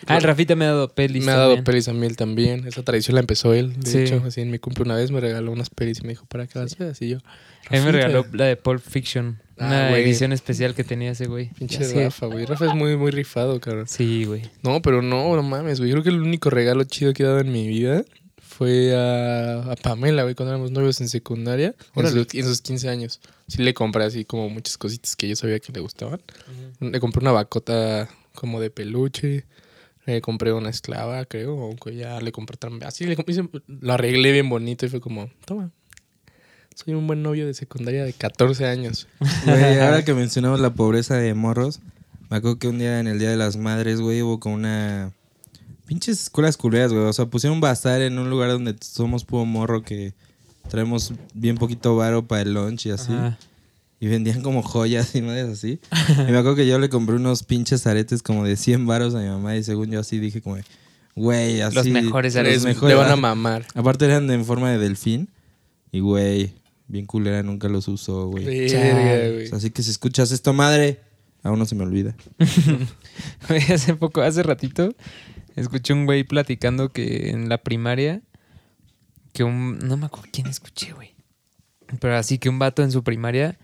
Ah, 0.07 0.17
el 0.17 0.23
Rafita 0.23 0.55
me 0.55 0.65
ha 0.65 0.69
dado 0.69 0.89
pelis. 0.89 1.23
Me 1.25 1.31
ha 1.31 1.35
dado 1.35 1.49
también. 1.55 1.63
pelis 1.65 1.87
a 1.87 1.93
mí 1.93 2.05
él 2.05 2.15
también. 2.17 2.67
Esa 2.67 2.83
tradición 2.83 3.15
la 3.15 3.21
empezó 3.21 3.53
él. 3.53 3.73
De 3.79 3.89
Sí. 3.91 3.97
hecho, 3.99 4.23
así 4.25 4.41
en 4.41 4.49
mi 4.51 4.59
cumple 4.59 4.83
una 4.83 4.95
vez 4.95 5.11
me 5.11 5.19
regaló 5.19 5.51
unas 5.51 5.69
pelis 5.69 5.99
y 5.99 6.03
me 6.03 6.09
dijo, 6.09 6.25
¿para 6.27 6.47
qué 6.47 6.57
las 6.59 6.77
veas? 6.77 7.01
Y 7.01 7.09
yo, 7.09 7.17
A 7.69 7.73
mí 7.75 7.81
me 7.81 7.91
regaló 7.91 8.25
la 8.33 8.45
de 8.45 8.55
Pulp 8.55 8.81
Fiction. 8.81 9.39
Ah, 9.59 9.67
una 9.67 9.89
güey. 9.89 10.03
edición 10.03 10.31
especial 10.33 10.73
que 10.75 10.83
tenía 10.83 11.11
ese 11.11 11.25
güey. 11.27 11.49
Pinche. 11.57 11.79
Rafa, 12.05 12.27
güey. 12.27 12.45
Rafa 12.45 12.67
es 12.67 12.75
muy, 12.75 12.95
muy 12.95 13.11
rifado, 13.11 13.59
cabrón. 13.59 13.87
Sí, 13.87 14.23
güey. 14.25 14.43
No, 14.63 14.81
pero 14.81 15.01
no, 15.01 15.35
no 15.35 15.43
mames, 15.43 15.79
güey. 15.79 15.91
Creo 15.91 16.03
que 16.03 16.09
el 16.09 16.21
único 16.21 16.49
regalo 16.49 16.83
chido 16.85 17.13
que 17.13 17.23
he 17.23 17.25
dado 17.25 17.39
en 17.39 17.51
mi 17.51 17.67
vida 17.67 18.03
fue 18.57 18.95
a, 18.95 19.71
a 19.71 19.75
Pamela, 19.75 20.23
güey, 20.23 20.33
cuando 20.33 20.51
éramos 20.53 20.71
novios 20.71 20.99
en 20.99 21.09
secundaria. 21.09 21.75
En 21.95 22.07
sus, 22.07 22.33
en 22.33 22.43
sus 22.43 22.61
15 22.61 22.89
años. 22.89 23.19
Sí 23.47 23.61
le 23.61 23.75
compré 23.75 24.03
así 24.03 24.25
como 24.25 24.49
muchas 24.49 24.79
cositas 24.79 25.15
que 25.15 25.29
yo 25.29 25.35
sabía 25.35 25.59
que 25.59 25.71
le 25.71 25.79
gustaban. 25.79 26.19
Le 26.79 26.99
compré 26.99 27.21
una 27.21 27.31
bacota 27.31 28.09
como 28.33 28.59
de 28.59 28.71
peluche. 28.71 29.45
Le 30.07 30.21
compré 30.21 30.53
una 30.53 30.71
esclava, 30.71 31.23
creo, 31.25 31.55
o 31.55 31.67
un 31.67 31.77
collar. 31.77 32.23
Le 32.23 32.31
compré 32.31 32.57
también. 32.57 32.85
Así 32.85 33.05
le 33.05 33.15
compré, 33.15 33.35
lo 33.67 33.93
arreglé 33.93 34.31
bien 34.31 34.49
bonito 34.49 34.87
y 34.87 34.89
fue 34.89 35.01
como, 35.01 35.29
toma. 35.45 35.69
Soy 36.73 36.95
un 36.95 37.05
buen 37.05 37.21
novio 37.21 37.45
de 37.45 37.53
secundaria 37.53 38.05
de 38.05 38.13
14 38.13 38.65
años. 38.65 39.07
Güey, 39.45 39.79
ahora 39.79 40.03
que 40.03 40.13
mencionamos 40.15 40.59
la 40.59 40.73
pobreza 40.73 41.15
de 41.17 41.35
morros, 41.35 41.79
me 42.31 42.37
acuerdo 42.37 42.57
que 42.57 42.67
un 42.67 42.79
día 42.79 42.99
en 42.99 43.05
el 43.05 43.19
Día 43.19 43.29
de 43.29 43.37
las 43.37 43.55
Madres, 43.55 44.01
güey, 44.01 44.23
hubo 44.23 44.39
como 44.39 44.55
una... 44.55 45.11
Pinches 45.87 46.21
escuelas 46.23 46.57
culeras, 46.57 46.91
güey. 46.93 47.05
O 47.05 47.13
sea, 47.13 47.25
pusieron 47.25 47.55
un 47.57 47.61
bazar 47.61 48.01
en 48.01 48.19
un 48.19 48.29
lugar 48.29 48.49
donde 48.51 48.75
somos 48.81 49.23
puro 49.25 49.45
morro 49.45 49.81
que 49.83 50.13
traemos 50.69 51.13
bien 51.33 51.57
poquito 51.57 51.95
varo 51.95 52.27
para 52.27 52.41
el 52.41 52.53
lunch 52.53 52.85
y 52.87 52.91
así. 52.91 53.13
Ajá. 53.13 53.37
Y 53.99 54.07
vendían 54.07 54.41
como 54.43 54.61
joyas 54.61 55.15
y 55.15 55.21
madres 55.23 55.47
así. 55.47 55.79
y 56.09 56.31
me 56.31 56.37
acuerdo 56.37 56.55
que 56.55 56.67
yo 56.67 56.77
le 56.77 56.89
compré 56.89 57.15
unos 57.15 57.41
pinches 57.43 57.87
aretes 57.87 58.21
como 58.21 58.43
de 58.45 58.55
100 58.55 58.85
varos 58.85 59.15
a 59.15 59.19
mi 59.19 59.27
mamá 59.27 59.55
y 59.55 59.63
según 59.63 59.89
yo 59.89 59.99
así 60.01 60.19
dije 60.19 60.39
como, 60.41 60.57
güey, 61.15 61.61
así... 61.61 61.75
Los 61.75 61.87
mejores 61.87 62.35
los 62.35 62.39
aretes. 62.41 62.63
mejores- 62.65 62.89
Le 62.95 63.01
van 63.01 63.09
a 63.11 63.15
mamar. 63.15 63.65
Aparte 63.73 64.05
eran 64.05 64.27
de- 64.27 64.35
en 64.35 64.45
forma 64.45 64.69
de 64.71 64.77
delfín. 64.77 65.29
Y 65.91 66.01
güey, 66.01 66.53
bien 66.87 67.05
culera, 67.07 67.41
nunca 67.41 67.69
los 67.69 67.87
usó, 67.87 68.27
güey. 68.27 68.65
O 68.65 68.69
sea, 68.69 69.57
así 69.57 69.71
que 69.71 69.81
si 69.81 69.89
escuchas 69.89 70.31
esto, 70.31 70.53
madre, 70.53 70.99
aún 71.41 71.57
no 71.57 71.65
se 71.65 71.73
me 71.75 71.83
olvida. 71.83 72.13
Güey, 73.47 73.63
hace 73.71 73.93
poco, 73.95 74.21
hace 74.21 74.43
ratito, 74.43 74.93
escuché 75.57 75.93
un 75.93 76.05
güey 76.05 76.23
platicando 76.23 76.89
que 76.89 77.29
en 77.29 77.49
la 77.49 77.57
primaria, 77.57 78.21
que 79.33 79.43
un. 79.43 79.79
No 79.79 79.97
me 79.97 80.05
acuerdo 80.05 80.29
quién 80.31 80.47
escuché, 80.47 80.93
güey. 80.93 81.15
Pero 81.99 82.15
así 82.15 82.37
que 82.37 82.49
un 82.49 82.59
vato 82.59 82.83
en 82.83 82.91
su 82.91 83.03
primaria 83.03 83.57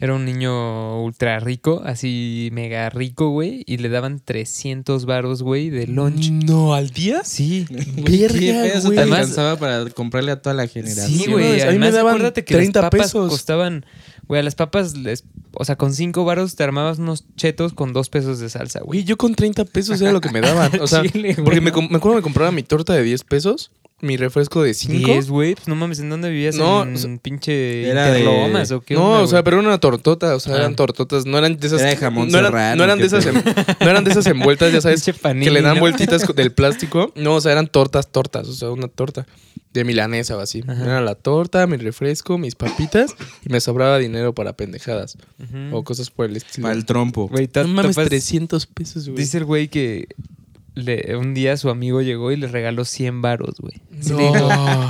era 0.00 0.14
un 0.14 0.24
niño 0.24 1.02
ultra 1.02 1.40
rico, 1.40 1.82
así 1.84 2.50
mega 2.52 2.88
rico, 2.88 3.30
güey, 3.30 3.64
y 3.66 3.78
le 3.78 3.88
daban 3.88 4.20
300 4.20 5.04
varos, 5.06 5.42
güey, 5.42 5.70
de 5.70 5.88
lunch. 5.88 6.30
No, 6.30 6.74
al 6.74 6.90
día. 6.90 7.24
Sí. 7.24 7.66
Verga, 7.96 8.80
güey. 8.80 8.94
te 8.94 9.00
alcanzaba 9.02 9.56
para 9.58 9.90
comprarle 9.90 10.30
a 10.30 10.40
toda 10.40 10.54
la 10.54 10.68
generación. 10.68 11.18
Sí, 11.18 11.30
güey. 11.30 11.62
a 11.62 11.72
mí 11.72 11.78
me 11.78 11.86
Además, 11.88 11.94
daban 11.94 12.14
acuérdate 12.14 12.44
que 12.44 12.54
30 12.54 12.80
las 12.80 12.90
papas 12.90 13.06
pesos. 13.08 13.28
costaban. 13.28 13.84
Güey, 14.28 14.40
a 14.40 14.42
las 14.44 14.54
papas, 14.54 14.94
les, 14.96 15.24
o 15.54 15.64
sea, 15.64 15.76
con 15.76 15.94
5 15.94 16.22
varos 16.24 16.54
te 16.54 16.62
armabas 16.62 16.98
unos 16.98 17.24
chetos 17.36 17.72
con 17.72 17.94
2 17.94 18.08
pesos 18.10 18.38
de 18.38 18.50
salsa, 18.50 18.80
güey. 18.80 19.02
Yo 19.04 19.16
con 19.16 19.34
30 19.34 19.64
pesos 19.64 20.00
era 20.02 20.12
lo 20.12 20.20
que 20.20 20.30
me 20.30 20.40
daban. 20.42 20.70
O 20.80 20.86
sea, 20.86 21.02
Chile, 21.02 21.32
güey, 21.32 21.44
porque 21.44 21.60
me, 21.62 21.72
com- 21.72 21.88
me 21.90 21.96
acuerdo 21.96 22.16
que 22.16 22.20
me 22.20 22.24
compraba 22.24 22.52
mi 22.52 22.62
torta 22.62 22.92
de 22.92 23.02
10 23.02 23.24
pesos, 23.24 23.70
mi 24.00 24.16
refresco 24.18 24.62
de 24.62 24.74
5. 24.74 25.06
10, 25.06 25.30
güey. 25.30 25.54
Pues 25.54 25.66
no 25.66 25.74
mames, 25.76 25.98
¿en 26.00 26.10
dónde 26.10 26.28
vivías? 26.28 26.54
No, 26.56 26.82
¿En 26.82 26.94
o 26.94 26.98
sea, 26.98 27.16
pinche 27.22 27.88
era 27.88 28.12
de- 28.12 28.18
Interlomas 28.20 28.70
o 28.70 28.80
qué 28.82 28.94
No, 28.94 29.12
onda, 29.12 29.20
o 29.22 29.26
sea, 29.26 29.38
güey? 29.38 29.44
pero 29.44 29.58
era 29.60 29.68
una 29.68 29.78
tortota, 29.80 30.36
o 30.36 30.40
sea, 30.40 30.54
Ah. 30.54 30.58
eran 30.58 30.76
tortotas, 30.76 31.24
no 31.24 31.38
eran 31.38 31.56
de 31.58 31.66
esas 31.66 31.80
Era 31.80 31.90
de 31.90 31.96
jamón 31.96 32.28
no 32.30 32.38
eran, 32.38 32.52
serrano, 32.52 32.76
no 32.76 32.84
eran 32.84 32.98
¿qué 32.98 33.02
de 33.02 33.06
esas 33.06 33.26
en- 33.26 33.34
no 33.80 33.90
eran 33.90 34.04
de 34.04 34.10
esas 34.10 34.26
envueltas, 34.26 34.72
ya 34.74 34.80
sabes, 34.82 35.02
Pinche 35.02 35.18
panini, 35.18 35.46
que 35.46 35.50
le 35.52 35.62
dan 35.62 35.76
¿no? 35.76 35.80
vueltitas 35.80 36.24
co- 36.26 36.34
del 36.34 36.52
plástico. 36.52 37.12
No, 37.16 37.36
o 37.36 37.40
sea, 37.40 37.52
eran 37.52 37.66
tortas, 37.66 38.08
tortas, 38.12 38.46
o 38.46 38.52
sea, 38.52 38.70
una 38.70 38.88
torta. 38.88 39.26
De 39.72 39.84
milanesa 39.84 40.36
o 40.36 40.40
así. 40.40 40.62
Ajá. 40.66 40.82
Era 40.82 41.00
la 41.00 41.14
torta, 41.14 41.66
mi 41.66 41.76
refresco, 41.76 42.38
mis 42.38 42.54
papitas 42.54 43.14
y 43.44 43.48
me 43.50 43.60
sobraba 43.60 43.98
dinero 43.98 44.34
para 44.34 44.54
pendejadas 44.54 45.16
o 45.72 45.84
cosas 45.84 46.10
por 46.10 46.26
el 46.26 46.36
estilo. 46.36 46.64
Para 46.66 46.74
el 46.74 46.84
trompo. 46.84 47.28
Güey, 47.28 47.48
no 47.54 47.68
mames, 47.68 47.96
tapas- 47.96 48.08
300 48.08 48.66
pesos, 48.66 49.04
güey. 49.08 49.18
Dice 49.18 49.38
el 49.38 49.44
güey 49.44 49.68
que 49.68 50.08
le- 50.74 51.16
un 51.16 51.34
día 51.34 51.56
su 51.56 51.70
amigo 51.70 52.02
llegó 52.02 52.30
y 52.30 52.36
le 52.36 52.46
regaló 52.46 52.84
100 52.84 53.20
varos, 53.20 53.56
güey. 53.58 53.74
No. 54.08 54.16
le 54.16 54.26
dijo, 54.28 54.48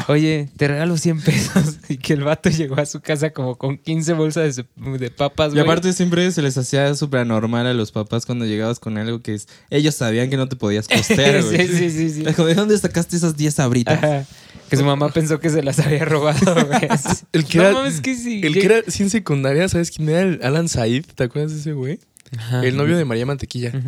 Oye, 0.08 0.50
te 0.58 0.68
regalo 0.68 0.98
100 0.98 1.22
pesos. 1.22 1.76
Y 1.88 1.96
que 1.96 2.12
el 2.12 2.22
vato 2.24 2.50
llegó 2.50 2.76
a 2.78 2.84
su 2.84 3.00
casa 3.00 3.30
como 3.30 3.56
con 3.56 3.78
15 3.78 4.12
bolsas 4.12 4.56
de, 4.56 4.66
de 4.98 5.10
papas, 5.10 5.48
Y 5.48 5.50
güey. 5.52 5.62
aparte 5.62 5.94
siempre 5.94 6.30
se 6.30 6.42
les 6.42 6.58
hacía 6.58 6.94
súper 6.94 7.20
anormal 7.20 7.66
a 7.66 7.72
los 7.72 7.90
papás 7.90 8.26
cuando 8.26 8.44
llegabas 8.44 8.78
con 8.78 8.98
algo 8.98 9.22
que 9.22 9.32
es... 9.34 9.48
Ellos 9.70 9.94
sabían 9.94 10.28
que 10.28 10.36
no 10.36 10.46
te 10.46 10.56
podías 10.56 10.86
costear, 10.88 11.42
güey. 11.44 11.66
sí, 11.66 11.74
sí, 11.78 11.90
sí, 11.90 12.10
sí. 12.10 12.22
Dijo, 12.26 12.44
¿de 12.44 12.54
dónde 12.54 12.76
sacaste 12.76 13.16
esas 13.16 13.36
10 13.38 13.58
abritas? 13.60 13.96
Ajá. 13.96 14.26
Que 14.68 14.76
su 14.76 14.84
mamá 14.84 15.08
pensó 15.10 15.40
que 15.40 15.50
se 15.50 15.62
las 15.62 15.78
había 15.78 16.04
robado, 16.04 16.54
güey. 16.66 16.88
El 17.32 17.44
que 17.46 17.58
no 17.58 17.64
era- 17.64 17.72
mames, 17.72 18.00
que 18.00 18.14
sí. 18.14 18.40
El 18.44 18.52
que 18.54 18.64
era 18.66 18.82
sí 18.86 19.02
en 19.02 19.10
secundaria, 19.10 19.68
¿sabes 19.68 19.90
quién 19.90 20.08
era? 20.08 20.20
El 20.22 20.40
Alan 20.42 20.68
Said, 20.68 21.04
¿te 21.14 21.24
acuerdas 21.24 21.52
de 21.54 21.60
ese 21.60 21.72
güey? 21.72 21.98
Ajá. 22.36 22.64
El 22.64 22.76
novio 22.76 22.96
de 22.96 23.04
María 23.04 23.26
Mantequilla. 23.26 23.72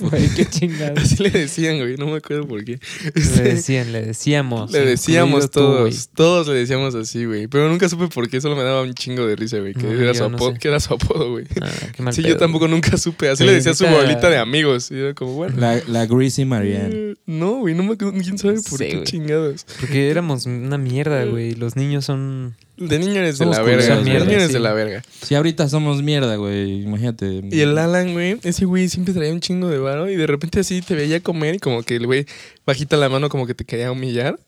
Güey, 0.00 0.28
qué 0.34 0.44
chingada. 0.46 1.00
Así 1.00 1.22
le 1.22 1.30
decían, 1.30 1.78
güey, 1.78 1.96
no 1.96 2.06
me 2.06 2.16
acuerdo 2.16 2.46
por 2.46 2.64
qué. 2.64 2.78
Le 3.14 3.20
Este, 3.22 3.42
decían, 3.42 3.92
le 3.92 4.02
decíamos. 4.02 4.70
Le 4.72 4.84
decíamos 4.84 5.50
tú, 5.50 5.60
todos, 5.60 6.08
todos 6.14 6.48
le 6.48 6.54
decíamos 6.54 6.94
así, 6.94 7.24
güey. 7.24 7.46
Pero 7.48 7.68
nunca 7.68 7.88
supe 7.88 8.08
por 8.08 8.28
qué, 8.28 8.40
solo 8.40 8.56
me 8.56 8.62
daba 8.62 8.82
un 8.82 8.94
chingo 8.94 9.26
de 9.26 9.36
risa, 9.36 9.58
güey. 9.58 9.74
Que, 9.74 9.82
No, 9.82 9.92
era, 10.00 10.14
su 10.14 10.28
no 10.28 10.54
que 10.54 10.68
era 10.68 10.80
su 10.80 10.94
apodo, 10.94 11.30
güey. 11.32 11.46
Ah, 11.60 11.70
qué 11.94 12.02
mal 12.02 12.12
Sí, 12.14 12.22
pedo, 12.22 12.34
yo 12.34 12.38
tampoco 12.38 12.68
nunca 12.68 12.96
supe. 12.96 13.28
Así 13.28 13.42
Sí, 13.42 13.48
le 13.48 13.54
decía 13.54 13.72
a 13.72 13.74
su 13.74 13.86
bolita 13.86 14.30
de 14.30 14.38
amigos. 14.38 14.90
Y 14.90 14.96
era 14.98 15.14
como, 15.14 15.32
bueno. 15.34 15.56
La, 15.58 15.80
la 15.86 16.06
Greasy 16.06 16.44
Marianne. 16.44 16.90
eh, 16.94 17.14
No, 17.26 17.58
güey, 17.58 17.74
no 17.74 17.82
me 17.82 17.94
acuerdo. 17.94 18.14
¿Quién 18.20 18.38
sabe 18.38 18.54
por 18.54 18.78
Sí, 18.78 18.86
qué 18.88 18.92
güey. 18.96 19.04
chingados? 19.04 19.66
Porque 19.80 20.10
éramos 20.10 20.46
una 20.46 20.78
mierda, 20.78 21.24
güey. 21.24 21.54
Los 21.54 21.76
niños 21.76 22.04
son. 22.04 22.54
De 22.78 22.98
niño 22.98 23.16
eres 23.20 23.38
de 23.38 23.44
Somos 23.44 23.56
la 23.56 23.62
verga. 23.62 23.96
De 23.96 24.02
niño 24.04 24.16
eres 24.18 24.46
Sí. 24.48 24.52
de 24.54 24.58
la 24.60 24.72
verga. 24.72 25.02
Si 25.22 25.34
ahorita 25.34 25.68
somos 25.68 26.02
mierda, 26.02 26.36
güey. 26.36 26.82
Imagínate. 26.82 27.42
Y 27.50 27.60
el 27.60 27.76
Alan, 27.76 28.12
güey, 28.12 28.38
ese 28.42 28.64
güey 28.64 28.88
siempre 28.88 29.12
traía 29.14 29.32
un 29.32 29.40
chingo 29.40 29.68
de 29.68 29.78
varo 29.78 30.08
y 30.08 30.16
de 30.16 30.26
repente 30.26 30.60
así 30.60 30.80
te 30.82 30.94
veía 30.94 31.20
comer 31.20 31.56
y 31.56 31.58
como 31.58 31.82
que 31.82 31.96
el 31.96 32.06
güey 32.06 32.26
bajita 32.64 32.96
la 32.96 33.08
mano 33.08 33.28
como 33.28 33.46
que 33.46 33.54
te 33.54 33.64
quería 33.64 33.90
humillar. 33.92 34.38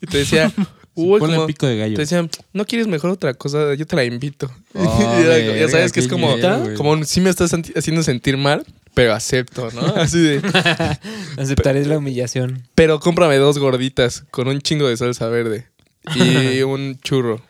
Y 0.00 0.06
te 0.06 0.18
decía, 0.18 0.50
uy, 0.94 1.20
Ponle 1.20 1.36
como, 1.36 1.46
pico 1.46 1.66
de 1.66 1.76
gallo. 1.76 1.94
te 1.94 2.02
decía, 2.02 2.26
¿no 2.52 2.64
quieres 2.64 2.86
mejor 2.88 3.10
otra 3.10 3.34
cosa? 3.34 3.74
Yo 3.74 3.86
te 3.86 3.94
la 3.96 4.04
invito. 4.04 4.50
Oh, 4.74 5.16
Y 5.20 5.22
era- 5.24 5.56
ya 5.60 5.68
sabes 5.68 5.92
que 5.92 6.00
es 6.00 6.08
como, 6.08 6.36
güey. 6.38 6.74
como 6.74 7.04
si 7.04 7.20
me 7.20 7.28
estás 7.30 7.52
haciendo 7.76 8.02
sentir 8.02 8.36
mal, 8.38 8.64
pero 8.94 9.12
acepto, 9.12 9.70
¿no? 9.72 9.82
Así 9.96 10.18
de, 10.18 10.40
Aceptaré 11.36 11.84
la 11.86 11.98
humillación. 11.98 12.66
pero 12.74 12.98
cómprame 13.00 13.36
dos 13.36 13.58
gorditas 13.58 14.24
con 14.30 14.48
un 14.48 14.60
chingo 14.60 14.88
de 14.88 14.96
salsa 14.96 15.28
verde 15.28 15.66
y 16.16 16.62
un 16.62 16.98
churro. 17.00 17.42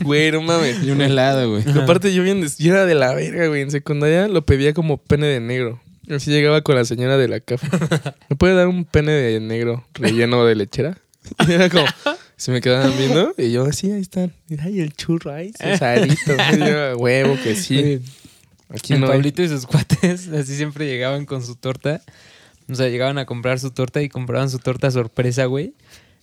Güey, 0.00 0.32
no 0.32 0.42
mames. 0.42 0.82
Y 0.82 0.90
un 0.90 1.00
helado, 1.00 1.50
güey. 1.50 1.64
Aparte 1.80 2.12
yo 2.12 2.22
bien, 2.22 2.44
yo 2.58 2.72
era 2.72 2.86
de 2.86 2.94
la 2.94 3.14
verga, 3.14 3.46
güey. 3.46 3.62
En 3.62 3.70
secundaria 3.70 4.28
lo 4.28 4.44
pedía 4.44 4.74
como 4.74 4.98
pene 4.98 5.26
de 5.26 5.40
negro. 5.40 5.80
Así 6.10 6.30
llegaba 6.30 6.62
con 6.62 6.74
la 6.74 6.84
señora 6.84 7.16
de 7.16 7.28
la 7.28 7.40
café. 7.40 7.68
¿Me 8.28 8.36
puede 8.36 8.54
dar 8.54 8.68
un 8.68 8.84
pene 8.84 9.12
de 9.12 9.40
negro 9.40 9.86
relleno 9.94 10.44
de 10.44 10.56
lechera? 10.56 10.98
Y 11.46 11.52
era 11.52 11.68
como, 11.70 11.86
se 12.36 12.50
me 12.50 12.60
quedaban 12.60 12.92
viendo 12.98 13.32
y 13.38 13.52
yo 13.52 13.64
así, 13.64 13.92
ahí 13.92 14.00
están. 14.00 14.32
Y, 14.48 14.58
Ay, 14.60 14.80
el 14.80 14.92
churro, 14.94 15.32
ay, 15.32 15.52
salito. 15.78 16.32
Y 16.54 16.58
yo, 16.58 16.80
"A 16.80 16.96
huevo 16.96 17.38
que 17.42 17.54
sí. 17.54 18.00
Aquí 18.68 18.94
el 18.94 19.00
no 19.00 19.06
hay". 19.06 19.12
Pablito 19.12 19.42
y 19.42 19.48
sus 19.48 19.66
cuates 19.66 20.28
así 20.34 20.56
siempre 20.56 20.86
llegaban 20.86 21.24
con 21.24 21.44
su 21.44 21.54
torta. 21.54 22.02
O 22.68 22.74
sea, 22.74 22.88
llegaban 22.88 23.18
a 23.18 23.26
comprar 23.26 23.60
su 23.60 23.70
torta 23.70 24.02
y 24.02 24.08
compraban 24.08 24.50
su 24.50 24.58
torta 24.58 24.90
sorpresa, 24.90 25.44
güey. 25.46 25.74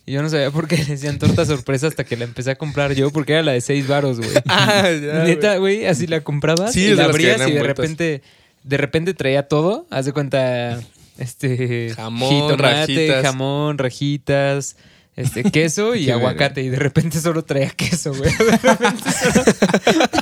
Y 0.06 0.12
yo 0.12 0.22
no 0.22 0.28
sabía 0.30 0.50
por 0.50 0.66
qué 0.66 0.76
le 0.78 0.84
decían 0.84 1.18
torta 1.18 1.44
sorpresa 1.44 1.86
hasta 1.86 2.04
que 2.04 2.16
la 2.16 2.24
empecé 2.24 2.50
a 2.50 2.54
comprar 2.56 2.94
yo, 2.94 3.10
porque 3.10 3.34
era 3.34 3.42
la 3.42 3.52
de 3.52 3.60
seis 3.60 3.86
varos, 3.86 4.18
güey. 4.18 4.30
Ah, 4.48 4.90
ya, 4.90 5.24
Neta, 5.24 5.56
güey. 5.58 5.86
así 5.86 6.06
la 6.06 6.20
comprabas 6.22 6.72
Sí, 6.72 6.86
y 6.86 6.94
la 6.94 7.04
abrías 7.04 7.46
y 7.46 7.52
de 7.52 7.62
repente, 7.62 8.22
de 8.64 8.76
repente 8.76 9.14
traía 9.14 9.44
todo. 9.46 9.86
Haz 9.90 10.06
de 10.06 10.12
cuenta, 10.12 10.80
este... 11.18 11.92
Jamón, 11.94 12.28
jitomate, 12.28 12.62
rajitas. 12.62 13.22
jamón, 13.22 13.78
rajitas, 13.78 14.76
este, 15.16 15.44
queso 15.44 15.94
y 15.94 16.06
Qué 16.06 16.12
aguacate. 16.12 16.62
Y 16.62 16.70
de 16.70 16.78
repente 16.78 17.20
solo 17.20 17.44
traía 17.44 17.70
queso, 17.70 18.12
güey. 18.14 18.32
De 18.36 18.56
repente 18.56 19.10
solo... 19.12 19.44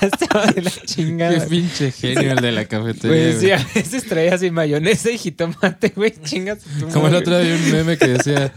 Estaba 0.02 0.46
de 0.48 0.62
la 0.62 0.70
Qué 0.70 0.80
chingada. 0.86 1.46
pinche 1.46 1.92
genio 1.92 2.32
el 2.32 2.40
de 2.40 2.52
la 2.52 2.64
cafetería. 2.66 3.30
Güey, 3.30 3.40
sí, 3.40 3.50
a 3.52 3.64
veces 3.74 4.04
traía 4.06 4.34
así 4.34 4.50
mayonesa 4.50 5.10
y 5.10 5.16
jitomate, 5.18 5.92
güey, 5.96 6.12
chingas. 6.24 6.58
Como 6.92 7.08
el 7.08 7.14
otro 7.14 7.38
día 7.38 7.54
un 7.54 7.70
meme 7.72 7.96
que 7.96 8.08
decía. 8.08 8.52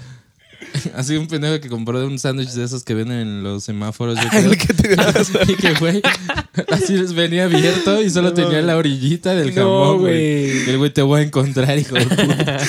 Así 0.95 1.15
un 1.17 1.27
pendejo 1.27 1.59
que 1.61 1.69
compró 1.69 1.99
de 1.99 2.05
un 2.05 2.17
sándwich 2.19 2.49
de 2.51 2.63
esos 2.63 2.83
que 2.83 2.93
venden 2.93 3.17
en 3.19 3.43
los 3.43 3.63
semáforos. 3.63 4.19
yo 4.21 4.29
creo. 4.29 4.51
El 4.51 4.57
que 4.57 4.73
te 4.73 4.93
y 5.51 5.55
que, 5.55 5.73
güey, 5.75 6.01
así 6.69 6.95
les 6.97 7.13
venía 7.13 7.45
abierto 7.45 8.01
y 8.01 8.09
solo 8.09 8.29
No, 8.29 8.33
tenía 8.33 8.61
la 8.61 8.77
orillita 8.77 9.33
del 9.35 9.53
No, 9.55 9.61
jamón, 9.61 9.99
güey. 9.99 10.69
el 10.69 10.77
güey 10.77 10.91
te 10.93 11.01
voy 11.01 11.21
a 11.21 11.23
encontrar, 11.23 11.77
hijo 11.77 11.95
de 11.95 12.05
puta. 12.05 12.57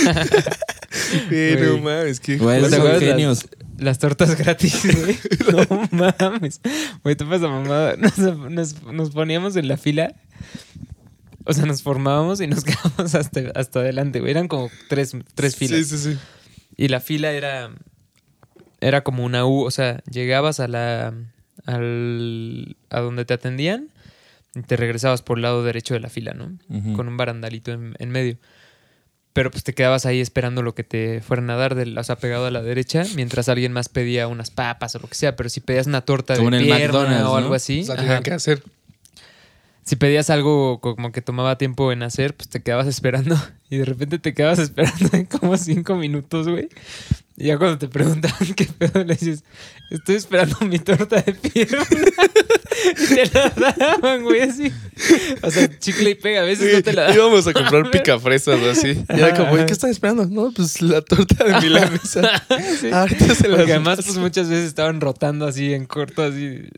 No 1.30 1.78
mames, 1.78 2.20
qué 2.20 2.36
Güey, 2.36 2.62
¿Te 2.62 2.70
son 2.70 2.78
acuerdas 2.80 3.00
genios. 3.02 3.46
Las, 3.78 3.82
las 3.84 3.98
tortas 3.98 4.36
gratis, 4.36 4.80
güey. 4.84 5.18
No 5.50 5.88
mames. 5.90 6.60
Güey, 7.02 7.16
te 7.16 7.24
pasa 7.24 7.48
mamada. 7.48 7.96
Nos, 7.96 8.18
nos- 8.18 8.82
nos 8.82 9.10
poníamos 9.10 9.56
en 9.56 9.68
la 9.68 9.76
fila. 9.76 10.14
O 11.44 11.52
sea, 11.52 11.64
nos 11.66 11.82
formábamos 11.82 12.40
y 12.40 12.46
nos 12.46 12.62
quedábamos 12.64 13.14
hasta, 13.14 13.40
hasta 13.54 13.80
adelante, 13.80 14.20
güey. 14.20 14.30
Eran 14.30 14.48
como 14.48 14.70
tres, 14.88 15.12
tres 15.34 15.56
filas. 15.56 15.86
Sí, 15.88 15.96
sí, 15.98 16.10
sí. 16.12 16.18
Y 16.76 16.88
la 16.88 17.00
fila 17.00 17.32
era. 17.32 17.70
Era 18.82 19.02
como 19.02 19.24
una 19.24 19.46
U. 19.46 19.62
O 19.64 19.70
sea, 19.70 20.02
llegabas 20.10 20.60
a 20.60 20.68
la. 20.68 21.14
Al, 21.66 22.76
a 22.90 23.00
donde 23.00 23.24
te 23.24 23.34
atendían 23.34 23.88
y 24.54 24.62
te 24.62 24.76
regresabas 24.76 25.22
por 25.22 25.38
el 25.38 25.42
lado 25.42 25.62
derecho 25.64 25.94
de 25.94 26.00
la 26.00 26.08
fila, 26.08 26.34
¿no? 26.34 26.50
Con 26.94 27.08
un 27.08 27.16
barandalito 27.16 27.72
en, 27.72 27.94
en 27.98 28.10
medio. 28.10 28.36
Pero 29.32 29.50
pues 29.50 29.64
te 29.64 29.72
quedabas 29.72 30.04
ahí 30.04 30.20
esperando 30.20 30.62
lo 30.62 30.74
que 30.74 30.84
te 30.84 31.22
fueran 31.22 31.48
a 31.50 31.56
dar, 31.56 31.74
del, 31.74 31.96
o 31.96 32.04
sea, 32.04 32.16
pegado 32.16 32.44
a 32.46 32.50
la 32.50 32.60
derecha, 32.62 33.04
mientras 33.14 33.48
alguien 33.48 33.72
más 33.72 33.88
pedía 33.88 34.28
unas 34.28 34.50
papas 34.50 34.94
o 34.94 34.98
lo 34.98 35.08
que 35.08 35.14
sea. 35.14 35.36
Pero 35.36 35.48
si 35.48 35.60
pedías 35.60 35.86
una 35.86 36.02
torta 36.02 36.36
Como 36.36 36.50
de 36.50 36.56
en 36.56 36.62
el 36.62 36.66
pierna 36.68 36.98
McDonald's, 36.98 37.26
o 37.28 37.36
algo 37.36 37.48
¿no? 37.50 37.54
así, 37.54 37.80
O 37.80 37.84
sea, 37.84 38.20
que 38.20 38.30
hacer. 38.32 38.62
si 39.84 39.96
pedías 39.96 40.28
algo 40.28 40.80
como 40.80 41.12
que 41.12 41.22
tomaba 41.22 41.56
tiempo 41.56 41.92
en 41.92 42.02
hacer, 42.02 42.34
pues 42.36 42.48
te 42.50 42.62
quedabas 42.62 42.86
esperando. 42.88 43.36
Y 43.70 43.78
de 43.78 43.86
repente 43.86 44.18
te 44.18 44.34
quedabas 44.34 44.58
esperando 44.58 45.10
como 45.38 45.56
cinco 45.56 45.94
minutos, 45.96 46.46
güey. 46.48 46.68
Y 47.36 47.46
ya 47.46 47.58
cuando 47.58 47.78
te 47.78 47.88
preguntaban 47.88 48.54
qué 48.56 48.66
pedo, 48.66 49.04
le 49.04 49.14
dices, 49.14 49.42
estoy 49.90 50.16
esperando 50.16 50.56
mi 50.60 50.78
torta 50.78 51.22
de 51.22 51.32
pierna. 51.32 51.82
y 53.00 53.14
te 53.14 53.30
la 53.60 53.72
daban, 53.72 54.22
güey, 54.22 54.42
así. 54.42 54.70
O 55.42 55.50
sea, 55.50 55.78
chicle 55.78 56.10
y 56.10 56.14
pega, 56.14 56.42
a 56.42 56.44
veces 56.44 56.74
no 56.74 56.82
te 56.82 56.92
la 56.92 57.02
daban. 57.02 57.16
Íbamos 57.16 57.46
a 57.46 57.52
comprar 57.52 57.90
picafresas 57.90 58.60
o 58.60 58.70
así. 58.70 59.02
Y 59.08 59.18
era 59.18 59.34
como, 59.34 59.50
güey, 59.50 59.66
¿qué 59.66 59.72
están 59.72 59.90
esperando? 59.90 60.26
No, 60.26 60.52
pues 60.52 60.82
la 60.82 61.00
torta 61.00 61.44
de 61.44 61.60
milanesa. 61.60 62.42
Sí. 62.80 62.90
Ahorita 62.90 63.34
se 63.34 63.48
las 63.48 63.58
Porque 63.58 63.72
además, 63.72 64.00
pues 64.04 64.16
muchas 64.18 64.48
veces 64.48 64.66
estaban 64.66 65.00
rotando 65.00 65.46
así 65.46 65.72
en 65.72 65.86
corto, 65.86 66.22
así. 66.22 66.68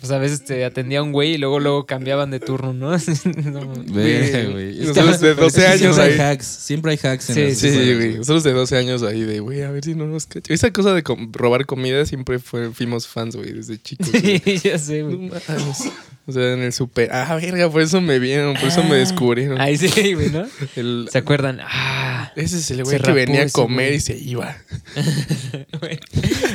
Pues 0.00 0.10
a 0.12 0.18
veces 0.18 0.44
te 0.44 0.64
atendía 0.64 1.02
un 1.02 1.12
güey 1.12 1.34
y 1.34 1.38
luego 1.38 1.60
luego 1.60 1.84
cambiaban 1.84 2.30
de 2.30 2.40
turno, 2.40 2.72
¿no? 2.72 2.90
No, 3.52 3.66
güey. 3.86 4.78
Nosotros 4.80 5.20
de 5.20 5.34
12 5.34 5.66
años 5.66 5.96
siempre 5.96 6.02
ahí. 6.04 6.12
hay 6.12 6.18
hacks. 6.32 6.46
Siempre 6.46 6.92
hay 6.92 6.98
hacks 7.02 7.30
en 7.30 7.54
Sí, 7.54 7.70
Sí, 7.70 7.94
güey. 7.94 8.14
Nosotros 8.16 8.42
de 8.44 8.52
12 8.52 8.76
años 8.78 9.02
ahí 9.02 9.20
de, 9.22 9.40
güey, 9.40 9.62
a 9.62 9.70
ver 9.70 9.84
si 9.84 9.94
no 9.94 10.06
nos 10.06 10.24
cacho. 10.26 10.52
Esa 10.52 10.72
cosa 10.72 10.94
de 10.94 11.02
com- 11.02 11.30
robar 11.32 11.66
comida 11.66 12.06
siempre 12.06 12.38
fue, 12.38 12.70
fuimos 12.72 13.06
fans, 13.06 13.36
güey, 13.36 13.52
desde 13.52 13.76
chicos. 13.80 14.08
Sí, 14.20 14.42
ya 14.64 14.78
sé, 14.78 15.02
No 15.02 15.16
güey. 15.16 15.30
mames. 15.48 15.84
O 16.30 16.32
sea, 16.32 16.52
en 16.52 16.60
el 16.60 16.72
super. 16.72 17.10
Ah, 17.12 17.36
verga, 17.40 17.68
por 17.68 17.82
eso 17.82 18.00
me 18.00 18.18
vieron, 18.20 18.54
por 18.54 18.64
eso 18.68 18.84
me 18.84 18.94
descubrieron. 18.96 19.60
Ahí 19.60 19.76
sí, 19.76 20.14
güey, 20.14 20.30
¿no? 20.30 20.46
El- 20.76 21.08
¿Se 21.10 21.18
acuerdan? 21.18 21.58
Ah, 21.62 22.32
ese 22.36 22.58
es 22.58 22.70
el 22.70 22.76
Se 22.78 22.82
güey 22.84 22.96
que 22.98 23.02
rapó 23.02 23.14
venía 23.16 23.42
a 23.42 23.48
comer 23.50 23.86
güey. 23.88 23.96
y 23.96 24.00
se 24.00 24.16
iba. 24.16 24.56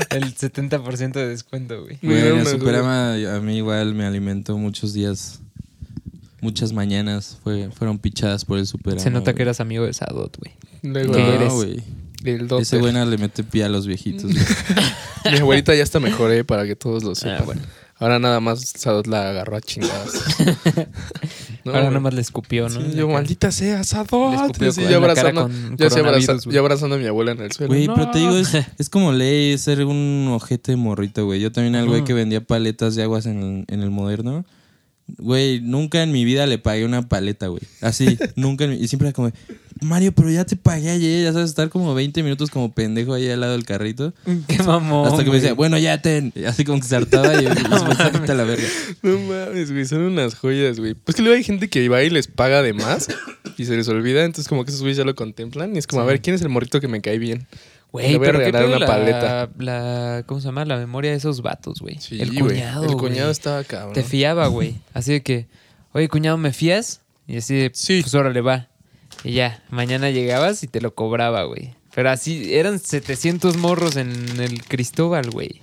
El 0.09 0.33
70% 0.35 1.11
de 1.13 1.27
descuento, 1.27 1.81
güey. 1.83 1.97
En 2.01 2.39
el 2.39 2.47
Superama 2.47 3.13
a 3.13 3.39
mí 3.41 3.57
igual 3.57 3.93
me 3.95 4.05
alimentó 4.05 4.57
muchos 4.57 4.93
días. 4.93 5.41
Muchas 6.41 6.73
mañanas 6.73 7.37
fue, 7.43 7.69
fueron 7.71 7.97
pichadas 7.97 8.45
por 8.45 8.59
el 8.59 8.67
Superama. 8.67 9.01
Se 9.01 9.09
nota 9.09 9.31
güey. 9.31 9.35
que 9.35 9.41
eras 9.43 9.59
amigo 9.59 9.85
de 9.85 9.93
Sadot, 9.93 10.37
güey. 10.37 10.53
Luego, 10.83 11.13
¿Qué 11.13 11.19
No, 11.23 11.33
eres? 11.33 11.53
güey. 11.53 11.83
el. 12.23 12.47
Ese 12.61 12.77
buena 12.77 13.05
le 13.05 13.17
mete 13.17 13.43
pie 13.43 13.63
a 13.63 13.69
los 13.69 13.87
viejitos. 13.87 14.31
güey. 14.31 14.45
Mi 15.31 15.39
abuelita 15.39 15.73
ya 15.73 15.81
está 15.83 15.99
mejor, 15.99 16.31
eh, 16.31 16.43
para 16.43 16.65
que 16.65 16.75
todos 16.75 17.03
lo 17.03 17.15
sepan. 17.15 17.37
Ah, 17.39 17.43
bueno. 17.45 17.61
Ahora 17.97 18.19
nada 18.19 18.39
más 18.41 18.59
Sadot 18.75 19.07
la 19.07 19.29
agarró 19.29 19.55
a 19.57 19.61
chingadas. 19.61 20.11
No, 21.63 21.71
Ahora 21.71 21.85
nada 21.87 21.99
más 21.99 22.13
le 22.13 22.21
escupió, 22.21 22.69
¿no? 22.69 22.79
Sí, 22.79 22.95
yo, 22.95 23.09
maldita 23.09 23.51
sea, 23.51 23.79
Le 23.79 23.83
Sadot. 23.83 24.33
escupió 24.35 24.71
Sí, 24.71 24.81
yo 24.87 24.97
abrazando, 24.97 25.41
con 25.43 25.77
yo 25.77 25.87
así 25.87 25.99
abraza- 25.99 26.37
yo 26.51 26.59
abrazando 26.59 26.95
a 26.95 26.99
mi 26.99 27.07
abuela 27.07 27.31
en 27.31 27.41
el 27.41 27.51
suelo. 27.51 27.69
Güey, 27.73 27.87
No. 27.87 27.95
pero 27.95 28.11
te 28.11 28.19
digo, 28.19 28.37
es, 28.37 28.53
es 28.77 28.87
como 28.89 29.11
ley 29.11 29.57
ser 29.57 29.83
un 29.83 30.27
ojete 30.31 30.73
de 30.73 30.75
morrito, 30.75 31.25
güey. 31.25 31.39
Yo 31.41 31.51
también 31.51 31.75
al 31.75 31.87
güey 31.87 32.03
que 32.03 32.13
vendía 32.13 32.41
paletas 32.41 32.93
de 32.93 33.01
aguas 33.01 33.25
en 33.25 33.41
el, 33.41 33.65
en 33.73 33.81
el 33.81 33.89
moderno. 33.89 34.45
Güey, 35.17 35.59
nunca 35.61 36.03
en 36.03 36.11
mi 36.11 36.23
vida 36.23 36.45
le 36.45 36.59
pagué 36.59 36.85
una 36.85 37.01
paleta, 37.09 37.47
güey. 37.47 37.63
Así, 37.81 38.15
nunca 38.35 38.65
en 38.65 38.71
mi- 38.71 38.75
Y 38.77 38.87
siempre 38.87 39.07
era 39.07 39.15
como, 39.15 39.31
Mario, 39.81 40.13
pero 40.13 40.29
ya 40.31 40.45
te 40.45 40.55
pagué 40.55 40.89
ayer, 40.89 41.23
ya 41.25 41.33
sabes, 41.33 41.49
estar 41.49 41.69
como 41.69 41.93
20 41.93 42.23
minutos 42.23 42.49
como 42.49 42.71
pendejo 42.73 43.13
ahí 43.13 43.29
al 43.29 43.41
lado 43.41 43.53
del 43.53 43.65
carrito. 43.65 44.13
Qué 44.47 44.63
mamón. 44.63 45.07
Hasta 45.07 45.23
que 45.23 45.29
me 45.29 45.35
decía, 45.35 45.53
bueno, 45.53 45.77
ya 45.77 46.01
ten. 46.01 46.31
Y 46.35 46.45
Así 46.45 46.63
como 46.63 46.79
que 46.79 46.87
se 46.87 46.95
hartaba 46.95 47.33
y 47.41 47.45
después 47.49 47.99
ahorita 47.99 48.33
la 48.33 48.43
verga. 48.45 48.67
No 49.01 49.19
mames, 49.19 49.71
güey, 49.71 49.85
son 49.85 50.01
unas 50.03 50.35
joyas, 50.35 50.79
güey. 50.79 50.93
Pues 50.93 51.15
que 51.15 51.21
luego 51.21 51.35
hay 51.37 51.43
gente 51.43 51.67
que 51.69 51.87
va 51.89 52.01
y 52.03 52.09
les 52.09 52.27
paga 52.27 52.61
de 52.61 52.73
más 52.73 53.07
y 53.57 53.65
se 53.65 53.75
les 53.75 53.87
olvida, 53.89 54.23
entonces 54.23 54.47
como 54.47 54.63
que 54.63 54.69
esos 54.71 54.81
güeyes 54.81 54.97
ya 54.97 55.03
lo 55.03 55.13
contemplan 55.15 55.75
y 55.75 55.79
es 55.79 55.87
como, 55.87 56.01
a 56.01 56.05
ver, 56.05 56.21
¿quién 56.21 56.35
es 56.35 56.41
el 56.41 56.49
morrito 56.49 56.79
que 56.79 56.87
me 56.87 57.01
cae 57.01 57.17
bien? 57.19 57.45
Güey, 57.91 58.11
Le 58.11 58.17
voy 58.17 58.27
a 58.27 58.31
pero 58.31 58.39
regalar 58.39 58.67
una 58.67 58.79
la, 58.79 58.87
paleta. 58.87 59.49
La, 59.57 60.23
¿Cómo 60.25 60.41
se 60.41 60.47
llama? 60.47 60.65
La 60.65 60.77
memoria 60.77 61.11
de 61.11 61.17
esos 61.17 61.41
vatos, 61.41 61.79
güey. 61.79 61.97
Sí, 61.99 62.19
el 62.21 62.29
güey. 62.31 62.53
cuñado, 62.53 62.83
El 62.85 62.95
cuñado 62.97 63.31
estaba 63.31 63.63
cabrón. 63.63 63.93
Te 63.93 64.03
fiaba, 64.03 64.47
güey. 64.47 64.75
Así 64.93 65.13
de 65.13 65.21
que, 65.21 65.47
oye, 65.93 66.09
cuñado, 66.09 66.37
¿me 66.37 66.51
fías? 66.51 67.01
Y 67.27 67.37
así 67.37 67.55
de, 67.55 67.71
Sí. 67.73 68.01
pues 68.01 68.13
órale, 68.13 68.41
va. 68.41 68.67
Y 69.25 69.33
ya, 69.33 69.63
mañana 69.71 70.11
llegabas 70.11 70.61
y 70.63 70.67
te 70.67 70.79
lo 70.81 70.93
cobraba, 70.93 71.43
güey. 71.43 71.73
Pero 71.95 72.11
así, 72.11 72.53
eran 72.53 72.77
700 72.77 73.57
morros 73.57 73.95
en 73.95 74.39
el 74.39 74.63
Cristóbal, 74.63 75.31
güey. 75.31 75.61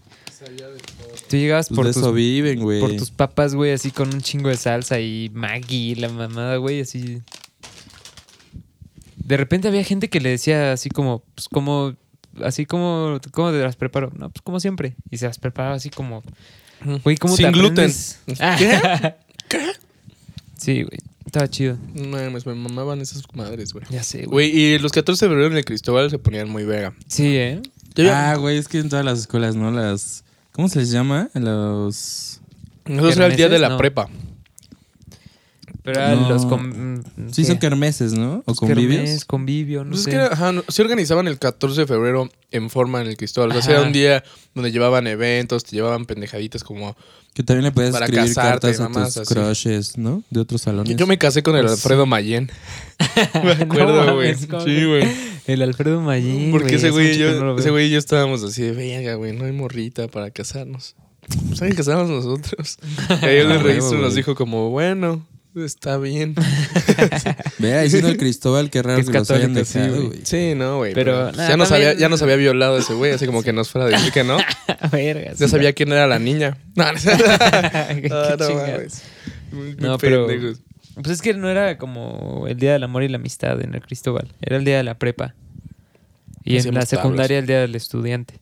Tú 1.29 1.37
llegabas 1.37 1.69
Pues 1.69 1.95
por 1.95 2.05
tus, 2.05 2.15
viven, 2.15 2.61
por 2.81 2.97
tus 2.97 3.13
papas, 3.13 3.55
güey, 3.55 3.71
así 3.71 3.93
con 3.93 4.13
un 4.13 4.21
chingo 4.21 4.49
de 4.49 4.57
salsa 4.57 4.99
y 4.99 5.31
Maggi, 5.33 5.95
la 5.95 6.09
mamada, 6.09 6.57
güey, 6.57 6.81
así. 6.81 7.23
De 9.17 9.37
repente 9.37 9.69
había 9.69 9.85
gente 9.85 10.11
que 10.11 10.21
le 10.21 10.31
decía 10.31 10.73
así 10.73 10.91
como, 10.91 11.23
pues 11.35 11.49
como, 11.49 11.95
así 12.43 12.67
como, 12.67 13.21
¿cómo 13.31 13.53
te 13.53 13.59
las 13.59 13.77
preparo? 13.77 14.11
No, 14.17 14.29
pues 14.31 14.43
como 14.43 14.59
siempre. 14.59 14.97
Y 15.11 15.19
se 15.19 15.27
las 15.27 15.39
preparaba 15.39 15.77
así 15.77 15.91
como, 15.91 16.25
güey, 17.05 17.17
¿cómo 17.17 17.37
Sin 17.37 17.47
te 17.47 17.53
gluten. 17.53 17.93
¿Qué? 18.59 19.15
Sí, 20.59 20.83
güey, 20.85 20.99
estaba 21.27 21.49
chido. 21.49 21.77
No 21.95 22.09
mames, 22.09 22.47
me 22.47 22.55
mamaban 22.55 23.01
esas 23.01 23.23
madres, 23.35 23.73
güey. 23.73 23.85
Ya 23.91 24.03
sé, 24.03 24.25
güey. 24.27 24.51
Güey, 24.53 24.59
y 24.59 24.79
los 24.79 24.93
14 24.93 25.25
de 25.25 25.29
febrero 25.31 25.51
en 25.51 25.57
el 25.59 25.65
Cristóbal 25.65 26.11
se 26.11 26.19
ponían 26.19 26.49
muy 26.49 26.65
vega. 26.65 26.95
Sí, 27.07 27.37
¿eh? 27.37 27.61
Ah, 28.11 28.37
güey, 28.39 28.57
es 28.59 28.69
que 28.69 28.79
en 28.79 28.89
todas 28.89 29.05
las 29.05 29.19
escuelas, 29.21 29.55
¿no? 29.57 29.71
Las. 29.71 30.25
¿Cómo 30.53 30.69
se 30.69 30.79
les 30.81 30.91
llama? 30.91 31.31
Los. 31.35 32.41
Nosotros 32.87 33.17
era 33.17 33.27
el 33.27 33.37
día 33.37 33.49
de 33.49 33.59
la 33.59 33.71
No. 33.71 33.77
prepa. 33.79 34.09
Pero 35.83 36.01
eran 36.01 36.23
No. 36.23 36.29
los... 36.29 36.47
com- 36.47 37.03
Sí, 37.33 37.43
¿qué? 37.43 37.49
son 37.49 37.59
kermeses, 37.59 38.13
¿no? 38.13 38.43
O 38.47 38.55
convivios. 38.55 39.01
kermés, 39.03 39.25
convivio, 39.25 39.83
no 39.85 39.91
Pues 39.91 40.01
es 40.01 40.05
sé. 40.05 40.11
que 40.11 40.17
era- 40.17 40.27
ajá, 40.29 40.53
no- 40.53 40.63
se 40.69 40.83
organizaban 40.83 41.27
el 41.27 41.39
14 41.39 41.81
de 41.83 41.87
febrero 41.89 42.29
en 42.53 42.71
forma 42.71 43.01
en 43.01 43.09
el 43.09 43.17
Cristóbal. 43.17 43.51
O 43.53 43.61
sea, 43.63 43.71
era 43.73 43.79
Ajá. 43.81 43.87
un 43.89 43.93
día 43.93 44.23
donde 44.55 44.71
llevaban 44.71 45.07
eventos, 45.09 45.65
te 45.65 45.75
llevaban 45.77 46.05
pendejaditas 46.07 46.63
como... 46.63 46.97
Que 47.35 47.43
también 47.43 47.65
le 47.65 47.73
puedes 47.73 47.93
Para 47.93 48.05
escribir 48.05 48.29
casarte, 48.35 48.51
cartas 48.69 48.81
a 48.81 48.89
mamás, 48.91 49.15
tus 49.15 49.23
así. 49.23 49.35
crushes, 49.35 49.97
¿no? 49.99 50.23
De 50.31 50.41
otros 50.41 50.61
salones. 50.63 50.95
Yo 50.97 51.07
me 51.07 51.17
casé 51.17 51.43
con 51.43 51.57
el 51.57 51.63
Pues 51.63 51.73
Alfredo 51.73 52.05
Mayen. 52.05 52.51
Me 53.43 53.55
No 53.57 53.63
acuerdo, 53.65 54.15
güey. 54.15 54.35
¿cómo 54.47 54.61
sí, 54.61 54.67
que? 54.67 54.87
güey. 54.87 55.09
El 55.47 55.63
Alfredo 55.63 56.01
Mayín, 56.03 56.51
Porque 56.53 56.75
ese 56.77 56.89
hace 56.89 56.91
güey, 56.91 57.09
y 57.09 57.13
que 57.13 57.19
yo, 57.19 57.43
no 57.43 57.59
ese 57.59 57.71
güey 57.71 57.87
y 57.87 57.91
yo 57.91 57.99
estábamos 57.99 58.45
así 58.45 58.63
de, 58.63 58.73
venga, 58.73 59.15
güey, 59.15 59.35
no 59.37 59.47
hay 59.47 59.53
morrita 59.53 60.07
para 60.09 60.31
casarnos. 60.31 60.95
Pues 61.49 61.61
hay 61.63 61.71
que 61.71 61.77
casarnos 61.77 62.09
nosotros. 62.11 62.79
Y 63.23 63.25
ahí 63.25 63.37
el 63.39 63.51
Ah, 63.51 63.59
registro 63.59 63.99
nos 63.99 64.15
dijo 64.15 64.35
como, 64.37 64.71
bueno, 64.71 65.27
está 65.57 65.99
bien. 65.99 66.35
Vea, 67.59 67.83
diciendo 67.83 68.09
el 68.09 68.17
Cristóbal, 68.17 68.71
qué 68.71 68.83
raro 68.83 68.97
Que 68.97 69.03
es 69.03 69.11
que, 69.11 69.19
los 69.19 69.31
hayan 69.31 69.55
dejado, 69.55 70.07
güey. 70.09 70.21
Sí, 70.25 70.55
no, 70.57 70.79
güey. 70.79 70.95
Pero, 70.95 71.25
pues, 71.27 71.37
nah, 71.37 71.49
ya, 71.49 71.57
nos 71.57 71.69
también- 71.69 71.91
había, 71.91 72.01
ya 72.01 72.09
nos 72.09 72.23
había 72.23 72.37
violado 72.37 72.79
ese 72.79 72.95
güey, 72.95 73.13
así 73.13 73.27
como 73.27 73.43
que 73.43 73.53
nos 73.53 73.71
fuera 73.71 73.87
a 73.87 73.91
decir 73.91 74.13
que 74.13 74.25
no. 74.25 74.39
Verga, 74.93 75.33
Ya 75.33 75.37
sí. 75.37 75.49
sabía 75.49 75.73
quién 75.73 75.93
era 75.93 76.07
la 76.07 76.19
niña. 76.19 76.57
No, 76.75 76.85
no, 76.93 76.99
Qué 77.01 78.09
Ah, 78.11 78.37
no. 78.39 79.57
Muy- 79.57 79.77
pero-. 80.01 80.27
Pues 80.95 81.09
es 81.09 81.23
que 81.23 81.33
no 81.35 81.49
era 81.49 81.79
como 81.79 82.47
el 82.49 82.59
Día 82.59 82.73
del 82.75 82.83
Amor 82.83 83.03
y 83.03 83.09
la 83.09 83.17
Amistad 83.17 83.61
en 83.63 83.75
el 83.75 83.81
Cristóbal. 83.81 84.29
Era 84.43 84.57
el 84.57 84.65
Día 84.65 84.77
de 84.77 84.83
la 84.83 84.99
Prepa. 84.99 85.35
Y 86.45 86.55
en 86.55 86.59
Hacíamos 86.61 86.81
la 86.81 86.87
secundaria 86.87 87.39
el 87.39 87.47
Día 87.47 87.61
del 87.61 87.75
Estudiante. 87.75 88.41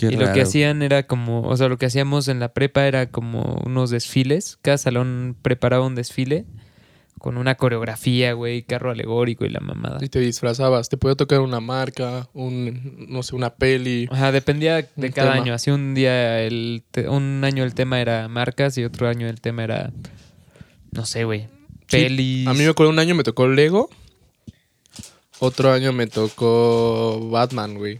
Y 0.00 0.16
lo 0.16 0.32
que 0.32 0.42
hacían 0.42 0.82
era 0.82 1.04
como, 1.06 1.42
o 1.42 1.56
sea, 1.56 1.68
lo 1.68 1.78
que 1.78 1.86
hacíamos 1.86 2.28
en 2.28 2.40
la 2.40 2.52
prepa 2.52 2.86
era 2.86 3.10
como 3.10 3.60
unos 3.64 3.90
desfiles. 3.90 4.58
Cada 4.62 4.78
salón 4.78 5.36
preparaba 5.42 5.86
un 5.86 5.94
desfile 5.94 6.44
con 7.18 7.38
una 7.38 7.54
coreografía, 7.54 8.34
güey, 8.34 8.64
carro 8.64 8.90
alegórico 8.90 9.46
y 9.46 9.48
la 9.48 9.60
mamada. 9.60 9.98
Y 10.02 10.08
te 10.10 10.20
disfrazabas. 10.20 10.90
Te 10.90 10.98
podía 10.98 11.14
tocar 11.14 11.40
una 11.40 11.58
marca, 11.60 12.28
un, 12.34 13.06
no 13.08 13.22
sé, 13.22 13.34
una 13.34 13.54
peli. 13.54 14.08
Ajá, 14.10 14.30
dependía 14.30 14.86
de 14.94 15.10
cada 15.10 15.32
tema. 15.32 15.42
año. 15.42 15.54
Así 15.54 15.70
un 15.70 15.94
día, 15.94 16.40
el 16.42 16.82
te- 16.90 17.08
un 17.08 17.42
año 17.44 17.64
el 17.64 17.72
tema 17.74 17.98
era 18.00 18.28
marcas 18.28 18.76
y 18.76 18.84
otro 18.84 19.08
año 19.08 19.26
el 19.26 19.40
tema 19.40 19.64
era, 19.64 19.90
no 20.92 21.06
sé, 21.06 21.24
güey, 21.24 21.48
Sí, 21.88 21.96
pelis. 22.02 22.46
A 22.46 22.52
mí 22.52 22.58
me 22.60 22.68
acuerdo 22.68 22.90
un 22.92 22.98
año 22.98 23.14
me 23.14 23.22
tocó 23.24 23.46
Lego. 23.48 23.88
Otro 25.38 25.72
año 25.72 25.92
me 25.92 26.06
tocó 26.06 27.28
Batman, 27.30 27.74
güey. 27.74 27.98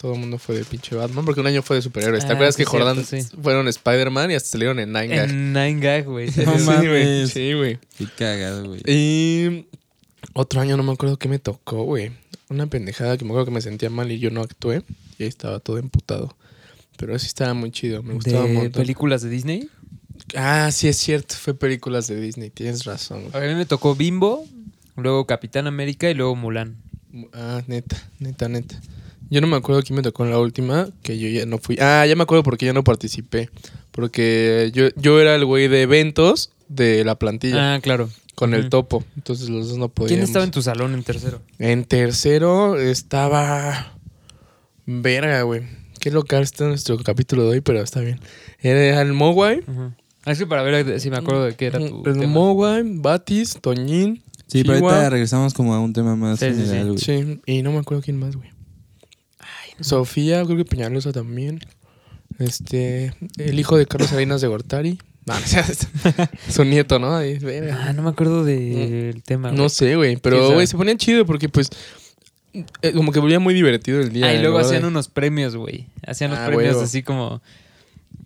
Todo 0.00 0.14
el 0.14 0.20
mundo 0.20 0.38
fue 0.38 0.56
de 0.56 0.64
pinche 0.64 0.96
Batman 0.96 1.26
porque 1.26 1.42
un 1.42 1.46
año 1.46 1.60
fue 1.62 1.76
de 1.76 1.82
superhéroes. 1.82 2.24
¿Te 2.24 2.30
Ah, 2.30 2.34
acuerdas 2.34 2.54
sí, 2.54 2.62
que 2.62 2.70
Jordan 2.70 3.04
cierto, 3.04 3.28
sí. 3.36 3.36
fueron 3.42 3.68
Spider-Man 3.68 4.30
y 4.30 4.34
hasta 4.34 4.48
salieron 4.48 4.78
en 4.78 4.92
Nine 4.94 5.08
Gag? 5.08 5.28
En 5.30 5.52
Nine 5.52 5.78
Gag, 5.80 6.04
güey. 6.06 6.26
No 6.28 6.32
Sí, 6.32 6.42
güey. 6.44 6.64
mames. 6.64 7.30
Sí, 7.30 7.52
güey. 7.52 7.78
Qué 7.98 8.06
cagado, 8.16 8.64
güey. 8.66 8.80
Y 8.86 9.66
otro 10.32 10.62
año 10.62 10.78
no 10.78 10.82
me 10.84 10.92
acuerdo 10.92 11.18
qué 11.18 11.28
me 11.28 11.38
tocó, 11.38 11.82
güey. 11.82 12.12
Una 12.48 12.66
pendejada 12.66 13.18
que 13.18 13.24
me 13.26 13.30
acuerdo 13.32 13.44
que 13.46 13.50
me 13.52 13.60
sentía 13.60 13.90
mal 13.90 14.10
y 14.10 14.18
yo 14.18 14.30
no 14.30 14.40
actué. 14.40 14.82
Y 15.18 15.24
ahí 15.24 15.28
estaba 15.28 15.60
todo 15.60 15.76
emputado. 15.76 16.34
Pero 16.96 17.18
sí 17.18 17.26
estaba 17.26 17.52
muy 17.52 17.70
chido, 17.70 18.02
me 18.02 18.14
gustaba 18.14 18.46
¿De 18.46 18.70
películas 18.70 19.20
de 19.22 19.28
Disney? 19.28 19.68
Ah, 20.34 20.70
sí 20.72 20.88
es 20.88 20.96
cierto, 20.96 21.34
fue 21.34 21.52
películas 21.54 22.06
de 22.08 22.18
Disney, 22.20 22.48
tienes 22.50 22.84
razón. 22.84 23.28
güey. 23.30 23.44
A 23.44 23.48
mí 23.48 23.54
me 23.54 23.66
tocó 23.66 23.94
Bimbo, 23.94 24.46
luego 24.96 25.26
Capitán 25.26 25.66
América 25.66 26.08
y 26.10 26.14
luego 26.14 26.36
Mulan. 26.36 26.76
Ah, 27.34 27.62
neta, 27.66 27.96
neta, 28.18 28.48
neta. 28.48 28.80
Yo 29.30 29.40
no 29.40 29.46
me 29.46 29.56
acuerdo 29.56 29.82
quién 29.82 29.96
me 29.96 30.02
tocó 30.02 30.24
en 30.24 30.30
la 30.32 30.38
última, 30.38 30.88
que 31.02 31.18
yo 31.18 31.28
ya 31.28 31.46
no 31.46 31.58
fui. 31.58 31.76
Ah, 31.80 32.04
ya 32.06 32.16
me 32.16 32.24
acuerdo 32.24 32.42
por 32.42 32.58
qué 32.58 32.66
ya 32.66 32.72
no 32.72 32.82
participé. 32.84 33.48
Porque 33.92 34.70
yo, 34.74 34.88
yo 34.96 35.20
era 35.20 35.34
el 35.36 35.44
güey 35.44 35.68
de 35.68 35.82
eventos 35.82 36.50
de 36.68 37.04
la 37.04 37.16
plantilla 37.18 37.74
Ah, 37.74 37.80
claro. 37.80 38.08
con 38.34 38.54
el 38.54 38.68
topo. 38.70 39.04
Entonces 39.16 39.48
los 39.48 39.68
dos 39.68 39.78
no 39.78 39.88
podíamos. 39.88 40.10
¿Quién 40.16 40.22
estaba 40.22 40.44
en 40.44 40.50
tu 40.50 40.62
salón 40.62 40.94
en 40.94 41.02
tercero? 41.04 41.40
En 41.58 41.84
tercero 41.84 42.76
estaba. 42.78 43.94
Verga, 44.86 45.42
güey. 45.42 45.62
Qué 46.00 46.10
local 46.10 46.42
está 46.42 46.66
nuestro 46.66 46.96
capítulo 46.98 47.44
de 47.44 47.48
hoy, 47.50 47.60
pero 47.60 47.80
está 47.82 48.00
bien. 48.00 48.18
Era 48.60 49.00
el 49.02 49.12
Mogwai. 49.12 49.62
Ah, 50.24 50.32
Es 50.32 50.38
que 50.38 50.46
para 50.46 50.62
ver 50.62 50.98
si 51.00 51.10
me 51.10 51.18
acuerdo 51.18 51.44
de 51.44 51.54
qué 51.54 51.66
era 51.66 51.78
tu 51.78 52.02
El 52.06 52.18
tema. 52.18 52.26
Mogwai, 52.26 52.82
Batis, 52.84 53.58
Toñín. 53.60 54.22
Sí, 54.46 54.62
pero 54.64 54.74
Chihuahua. 54.78 54.92
ahorita 54.94 55.10
regresamos 55.10 55.54
como 55.54 55.74
a 55.74 55.80
un 55.80 55.92
tema 55.92 56.16
más 56.16 56.40
Sí, 56.40 56.46
sí, 56.54 56.62
sí. 56.62 56.66
general. 56.68 56.98
Sí, 56.98 57.40
y 57.46 57.62
no 57.62 57.70
me 57.72 57.78
acuerdo 57.78 58.02
quién 58.02 58.18
más, 58.18 58.34
güey. 58.34 58.48
Sofía, 59.80 60.44
creo 60.44 60.56
que 60.56 60.64
Peñalosa 60.64 61.12
también. 61.12 61.60
Este, 62.38 63.12
el 63.38 63.58
hijo 63.58 63.76
de 63.76 63.86
Carlos 63.86 64.10
Salinas 64.10 64.40
de 64.40 64.48
Gortari. 64.48 64.98
No, 65.26 65.38
no 65.38 65.46
seas- 65.46 65.86
su 66.48 66.64
nieto, 66.64 66.98
¿no? 66.98 67.14
Ahí. 67.16 67.38
Ah, 67.72 67.92
no 67.92 68.02
me 68.02 68.08
acuerdo 68.10 68.44
del 68.44 69.22
tema. 69.24 69.50
no 69.50 69.56
güey. 69.58 69.70
sé, 69.70 69.96
güey, 69.96 70.10
¿Quién 70.10 70.20
pero 70.22 70.52
güey, 70.54 70.66
se 70.66 70.76
ponía 70.76 70.96
chido 70.96 71.26
porque 71.26 71.48
pues 71.48 71.68
eh, 72.54 72.92
como 72.94 73.12
que 73.12 73.20
volvía 73.20 73.38
muy 73.38 73.52
divertido 73.54 74.00
el 74.00 74.10
día. 74.12 74.26
Ah, 74.26 74.34
y 74.34 74.40
luego 74.40 74.58
hacían 74.58 74.84
unos 74.84 75.08
premios, 75.08 75.54
güey. 75.56 75.86
Hacían 76.06 76.30
los 76.30 76.40
Ah, 76.40 76.46
premios 76.46 76.76
así 76.76 77.02
como. 77.02 77.42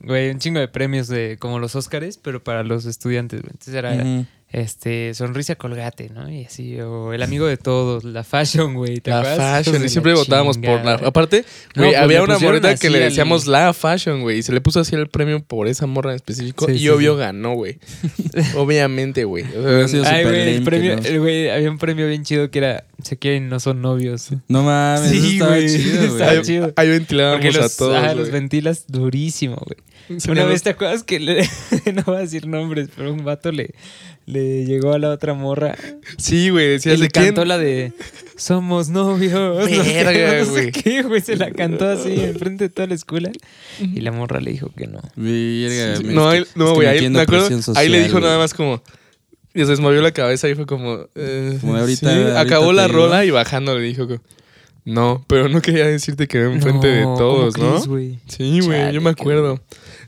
Güey, 0.00 0.30
un 0.30 0.38
chingo 0.38 0.60
de 0.60 0.68
premios 0.68 1.08
de 1.08 1.36
como 1.40 1.58
los 1.58 1.74
Óscares, 1.74 2.18
pero 2.18 2.42
para 2.44 2.62
los 2.62 2.84
estudiantes, 2.84 3.40
güey. 3.42 3.50
Entonces 3.52 3.74
era. 3.74 4.26
Este 4.54 5.14
sonrisa 5.14 5.56
colgate, 5.56 6.10
¿no? 6.10 6.30
Y 6.30 6.44
así, 6.44 6.80
o 6.80 7.12
el 7.12 7.22
amigo 7.24 7.46
de 7.46 7.56
todos, 7.56 8.04
la 8.04 8.22
fashion, 8.22 8.74
güey. 8.74 9.00
¿te 9.00 9.10
La 9.10 9.18
acuerdas? 9.18 9.64
fashion, 9.66 9.84
y 9.84 9.88
siempre 9.88 10.12
la 10.12 10.18
votábamos 10.18 10.58
por 10.58 10.84
la. 10.84 10.92
Aparte, 10.94 11.44
No, 11.74 11.82
güey, 11.82 11.90
pues 11.90 12.00
había 12.02 12.22
una 12.22 12.38
morrita 12.38 12.76
que 12.76 12.88
le 12.88 12.98
al- 12.98 13.04
decíamos 13.10 13.46
la 13.48 13.72
fashion, 13.72 14.22
güey, 14.22 14.38
y 14.38 14.42
se 14.44 14.52
le 14.52 14.60
puso 14.60 14.78
así 14.78 14.94
el 14.94 15.08
premio 15.08 15.42
por 15.42 15.66
esa 15.66 15.86
morra 15.86 16.10
en 16.10 16.16
específico. 16.16 16.66
Sí, 16.66 16.72
y 16.72 16.78
sí, 16.78 16.88
obvio 16.88 17.14
sí. 17.14 17.18
ganó, 17.20 17.54
güey. 17.54 17.78
Obviamente, 18.56 19.24
güey. 19.24 19.44
O 19.56 19.88
sea, 19.88 20.02
Ay, 20.08 20.24
güey, 20.24 20.54
el 20.56 20.62
premio, 20.64 20.92
el 21.04 21.20
güey, 21.20 21.50
había 21.50 21.70
un 21.70 21.78
premio 21.78 22.06
bien 22.06 22.22
chido 22.24 22.50
que 22.50 22.58
era 22.58 22.84
se 23.04 23.16
quieren 23.16 23.46
y 23.46 23.48
no 23.48 23.60
son 23.60 23.80
novios. 23.82 24.28
No 24.48 24.62
mames, 24.62 25.10
Sí, 25.10 25.18
eso 25.18 25.26
estaba 25.32 25.50
güey, 25.56 25.68
chido, 25.68 26.02
estaba 26.04 26.32
güey. 26.32 26.42
chido. 26.44 26.72
ahí 26.76 26.88
ventilábamos 26.88 27.54
los, 27.54 27.74
a 27.74 27.76
todos. 27.76 27.96
ah, 27.96 28.02
güey. 28.06 28.16
los 28.16 28.30
ventilas 28.30 28.84
durísimo, 28.88 29.56
güey. 29.56 30.18
Una 30.28 30.44
vez 30.44 30.62
te 30.62 30.70
acuerdas 30.70 31.02
que 31.02 31.18
le, 31.20 31.48
no 31.94 32.02
voy 32.04 32.16
a 32.16 32.20
decir 32.20 32.46
nombres, 32.46 32.88
pero 32.94 33.12
un 33.12 33.24
vato 33.24 33.50
le, 33.52 33.70
le 34.26 34.66
llegó 34.66 34.92
a 34.92 34.98
la 34.98 35.08
otra 35.10 35.32
morra 35.32 35.76
Sí, 36.18 36.50
güey, 36.50 36.66
y 36.66 36.68
decías 36.72 36.98
le 36.98 37.06
de 37.06 37.10
quién. 37.10 37.26
cantó 37.26 37.44
la 37.46 37.56
de 37.56 37.92
Somos 38.36 38.90
novios. 38.90 39.32
no 39.58 39.66
sé, 39.66 40.04
Verga, 40.04 40.38
no 40.40 40.44
sé 40.44 40.50
güey. 40.50 40.72
qué, 40.72 41.02
güey. 41.02 41.20
Se 41.22 41.36
la 41.36 41.50
cantó 41.52 41.88
así 41.88 42.12
enfrente 42.20 42.64
de 42.64 42.68
toda 42.70 42.88
la 42.88 42.94
escuela. 42.94 43.30
Y 43.80 44.00
la 44.00 44.12
morra 44.12 44.40
le 44.40 44.50
dijo 44.50 44.70
que 44.76 44.86
no. 44.88 45.00
Verga, 45.16 45.96
Sí, 45.96 46.04
no, 46.04 46.30
es 46.32 46.40
ahí- 46.40 46.44
que- 46.44 46.50
no, 46.58 46.74
güey, 46.74 46.88
ahí 46.88 47.08
me 47.08 47.20
acuerdo. 47.20 47.48
ahí 47.76 47.88
le 47.88 48.02
dijo 48.04 48.20
nada 48.20 48.36
más 48.38 48.52
como. 48.52 48.82
Y 49.54 49.64
se 49.64 49.76
movió 49.76 50.02
la 50.02 50.10
cabeza 50.12 50.48
y 50.48 50.54
fue 50.54 50.66
como. 50.66 51.06
eh, 51.14 51.58
Como 51.60 51.74
de 51.74 51.80
ahorita- 51.82 52.10
sí, 52.10 52.16
ahorita 52.18 52.40
acabó 52.40 52.72
la 52.72 52.86
digo. 52.88 52.98
rola 52.98 53.24
y 53.24 53.30
bajando 53.30 53.78
le 53.78 53.84
dijo. 53.84 54.06
como, 54.08 54.20
No, 54.84 55.24
pero 55.28 55.48
no 55.48 55.62
quería 55.62 55.86
decirte 55.86 56.26
que 56.26 56.38
era 56.38 56.52
enfrente 56.52 56.88
de 56.88 57.02
No, 57.02 57.14
todos, 57.16 57.54
¿cómo 57.54 57.66
¿no? 57.66 57.72
crees, 57.74 57.86
güey? 57.86 58.18
Sí, 58.26 58.60
güey, 58.60 58.92
yo 58.92 59.00
me 59.00 59.10
acuerdo. 59.10 59.60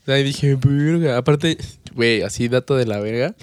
Ahí 0.06 0.22
dije, 0.24 0.56
verga. 0.56 1.16
Aparte, 1.16 1.56
güey, 1.94 2.22
así 2.22 2.48
dato 2.48 2.76
de 2.76 2.87
la 2.87 2.98
verga. 3.00 3.35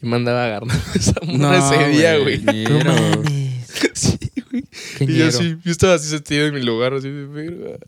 Yo 0.00 0.08
me 0.08 0.16
andaba 0.16 0.44
agarrando 0.46 0.74
esa 0.94 1.14
morra 1.24 1.58
ese 1.58 1.88
día, 1.96 2.18
güey. 2.18 2.42
Sí, 3.94 4.18
güey. 4.50 4.64
Y 5.00 5.16
yo 5.18 5.30
yo 5.30 5.70
estaba 5.70 5.94
así 5.94 6.08
sentido 6.08 6.46
en 6.46 6.54
mi 6.54 6.62
lugar, 6.62 6.92
así 6.94 7.08
de 7.08 7.26
verga. 7.26 7.78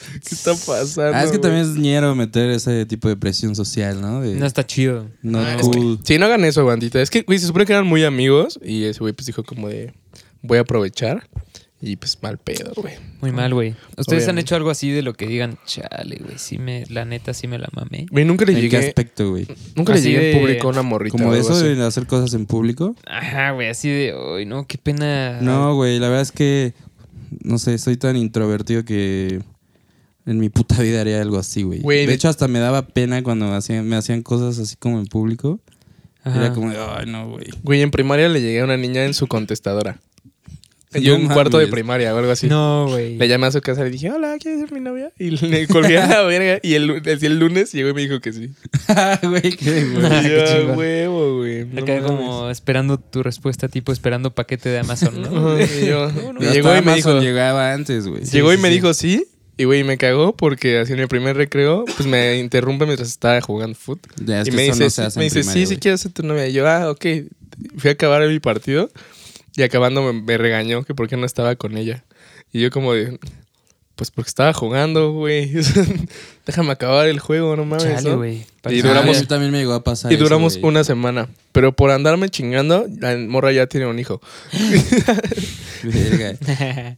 ¿Qué 0.28 0.34
está 0.34 0.54
pasando? 0.54 1.16
Ah, 1.16 1.22
es 1.24 1.30
que 1.30 1.38
güey? 1.38 1.40
también 1.40 1.62
es 1.64 1.76
ñero 1.76 2.14
meter 2.14 2.50
ese 2.50 2.86
tipo 2.86 3.08
de 3.08 3.16
presión 3.16 3.54
social, 3.54 4.00
¿no? 4.00 4.20
De, 4.20 4.34
No 4.34 4.46
está 4.46 4.66
chido. 4.66 5.08
no 5.22 5.40
Ah, 5.40 5.56
cool. 5.60 5.98
Sí, 6.04 6.18
no 6.18 6.26
hagan 6.26 6.44
eso, 6.44 6.64
bandita. 6.64 7.00
Es 7.00 7.10
que, 7.10 7.22
güey, 7.22 7.38
se 7.38 7.46
supone 7.46 7.66
que 7.66 7.72
eran 7.72 7.86
muy 7.86 8.04
amigos 8.04 8.58
y 8.64 8.84
ese 8.84 9.00
güey 9.00 9.12
pues 9.12 9.26
dijo 9.26 9.44
como 9.44 9.68
de 9.68 9.92
voy 10.42 10.58
a 10.58 10.62
aprovechar 10.62 11.28
y 11.80 11.96
pues 11.96 12.22
mal 12.22 12.38
pedo, 12.38 12.72
güey. 12.74 12.94
Muy 13.20 13.32
mal, 13.32 13.52
güey. 13.52 13.74
¿Ustedes 13.98 14.26
han 14.28 14.38
hecho 14.38 14.56
algo 14.56 14.70
así 14.70 14.90
de 14.90 15.02
lo 15.02 15.12
que 15.12 15.26
digan, 15.26 15.58
chale, 15.66 16.16
güey, 16.24 16.38
sí 16.38 16.58
me, 16.58 16.84
la 16.88 17.04
neta 17.04 17.34
sí 17.34 17.46
me 17.48 17.58
la 17.58 17.68
mamé? 17.72 18.06
Güey, 18.10 18.24
nunca 18.24 18.46
le 18.46 18.52
¿En 18.52 18.56
qué 18.56 18.62
llegué, 18.62 18.78
aspecto, 18.78 19.30
güey? 19.30 19.46
nunca 19.74 19.92
le 19.94 20.00
llegué 20.00 20.32
en 20.32 20.40
público 20.40 20.68
a 20.68 20.70
una 20.70 20.82
morrita. 20.82 21.12
Como 21.18 21.32
de 21.34 21.40
eso 21.40 21.52
así. 21.52 21.74
de 21.74 21.84
hacer 21.84 22.06
cosas 22.06 22.32
en 22.34 22.46
público. 22.46 22.96
Ajá, 23.06 23.50
güey, 23.52 23.68
así 23.68 23.90
de, 23.90 24.14
uy, 24.14 24.46
no, 24.46 24.66
qué 24.66 24.78
pena. 24.78 25.38
No, 25.42 25.74
güey, 25.74 25.98
la 25.98 26.08
verdad 26.08 26.22
es 26.22 26.32
que, 26.32 26.72
no 27.42 27.58
sé, 27.58 27.76
soy 27.76 27.98
tan 27.98 28.16
introvertido 28.16 28.84
que 28.84 29.42
en 30.26 30.38
mi 30.38 30.48
puta 30.48 30.82
vida 30.82 31.00
haría 31.00 31.20
algo 31.22 31.38
así, 31.38 31.62
güey. 31.62 31.80
De 31.80 32.06
de- 32.06 32.12
hecho, 32.14 32.28
hasta 32.28 32.48
me 32.48 32.58
daba 32.58 32.82
pena 32.88 33.22
cuando 33.22 33.52
hacían, 33.54 33.86
me 33.88 33.96
hacían 33.96 34.22
cosas 34.22 34.58
así 34.58 34.76
como 34.76 34.98
en 34.98 35.06
público. 35.06 35.60
Ajá. 36.24 36.46
Era 36.46 36.52
como 36.52 36.70
de, 36.70 36.76
ay, 36.78 37.06
no, 37.06 37.28
güey. 37.30 37.46
Güey, 37.62 37.82
en 37.82 37.90
primaria 37.92 38.28
le 38.28 38.40
llegué 38.40 38.60
a 38.60 38.64
una 38.64 38.76
niña 38.76 39.04
en 39.04 39.14
su 39.14 39.28
contestadora. 39.28 40.00
No 40.92 41.00
Yo 41.00 41.14
en 41.14 41.26
cuarto 41.28 41.58
de 41.58 41.66
primaria 41.66 42.14
o 42.14 42.18
algo 42.18 42.30
así. 42.30 42.46
No, 42.48 42.86
güey. 42.88 43.16
Le 43.18 43.28
llamé 43.28 43.46
a 43.48 43.52
su 43.52 43.60
casa 43.60 43.82
y 43.82 43.84
le 43.84 43.90
dije, 43.90 44.10
hola, 44.10 44.36
¿quieres 44.40 44.60
ser 44.60 44.72
mi 44.72 44.80
novia? 44.80 45.12
Y 45.18 45.30
le 45.30 45.66
colgué 45.66 45.98
a 45.98 46.06
la 46.06 46.22
verga. 46.22 46.58
Y 46.62 46.74
el, 46.74 46.86
lunes 47.38 47.72
llegó 47.72 47.90
y 47.90 47.92
me 47.94 48.00
dijo 48.02 48.20
que 48.20 48.32
sí. 48.32 48.50
Güey, 49.22 49.42
qué 49.56 49.84
güey. 49.84 50.06
Ah, 50.06 50.20
y 50.20 50.22
qué 50.22 50.30
yo, 50.30 50.42
"Ah, 50.42 50.46
chingón. 50.46 50.78
huevo, 50.78 51.36
güey. 51.38 51.64
no 51.66 51.82
Acá 51.82 51.92
mames". 51.94 52.06
como 52.06 52.50
esperando 52.50 52.98
tu 52.98 53.22
respuesta, 53.22 53.68
tipo 53.68 53.92
esperando 53.92 54.34
paquete 54.34 54.68
de 54.70 54.78
Amazon, 54.78 55.20
¿no? 55.20 55.60
Y 55.60 55.86
yo- 55.86 56.10
No, 56.12 56.32
no. 56.32 56.40
y 56.42 56.46
llegó 56.52 56.70
y 56.70 56.72
me 56.72 56.78
Amazon 56.78 57.14
dijo, 57.14 57.20
llegaba 57.20 57.72
antes, 57.74 58.06
güey. 58.06 58.24
Sí, 58.24 58.32
llegó 58.32 58.52
y 58.52 58.56
sí, 58.56 58.62
me 58.62 58.68
sí. 58.68 58.74
dijo 58.74 58.94
sí. 58.94 59.26
Y 59.56 59.64
güey, 59.64 59.84
me 59.84 59.96
cagó 59.96 60.36
porque 60.36 60.78
así 60.78 60.92
en 60.92 60.98
el 60.98 61.08
primer 61.08 61.36
recreo, 61.36 61.84
pues 61.96 62.06
me 62.06 62.38
interrumpe 62.38 62.84
mientras 62.84 63.08
estaba 63.08 63.40
jugando 63.40 63.74
fútbol. 63.76 64.12
Ya, 64.22 64.42
es 64.42 64.48
y 64.48 64.50
que 64.50 64.56
me 64.56 64.62
dice, 64.64 64.84
no 64.84 64.90
se 64.90 65.02
sí, 65.02 65.06
hace 65.06 65.18
me 65.18 65.24
dice 65.24 65.40
primaria, 65.40 65.60
sí, 65.60 65.66
sí 65.66 65.74
güey. 65.74 65.80
quiero 65.80 65.98
ser 65.98 66.12
tu 66.12 66.22
novia. 66.22 66.46
Y 66.46 66.52
yo, 66.52 66.68
ah, 66.68 66.90
ok. 66.90 67.06
Fui 67.78 67.88
a 67.88 67.92
acabar 67.94 68.26
mi 68.28 68.38
partido 68.38 68.90
y 69.56 69.62
acabando 69.62 70.02
me, 70.02 70.20
me 70.20 70.36
regañó 70.36 70.84
que 70.84 70.94
por 70.94 71.08
qué 71.08 71.16
no 71.16 71.24
estaba 71.24 71.56
con 71.56 71.78
ella. 71.78 72.04
Y 72.52 72.60
yo 72.60 72.70
como 72.70 72.92
de, 72.92 73.18
pues 73.96 74.10
porque 74.10 74.28
estaba 74.28 74.52
jugando, 74.52 75.12
güey. 75.12 75.52
Déjame 76.46 76.72
acabar 76.72 77.08
el 77.08 77.18
juego, 77.18 77.56
no 77.56 77.64
mames. 77.64 77.84
Chale, 77.84 78.10
¿no? 78.10 78.16
güey. 78.18 78.44
Y 78.68 78.82
duramos- 78.82 79.26
también 79.26 79.50
me 79.50 79.58
llegó 79.58 79.72
a 79.74 79.82
pasar 79.82 80.12
Y 80.12 80.16
eso, 80.16 80.24
duramos 80.24 80.58
una 80.62 80.84
semana. 80.84 81.28
Pero 81.52 81.74
por 81.74 81.90
andarme 81.90 82.28
chingando, 82.28 82.86
la 83.00 83.16
morra 83.16 83.50
ya 83.52 83.66
tiene 83.66 83.86
un 83.86 83.98
hijo. 83.98 84.20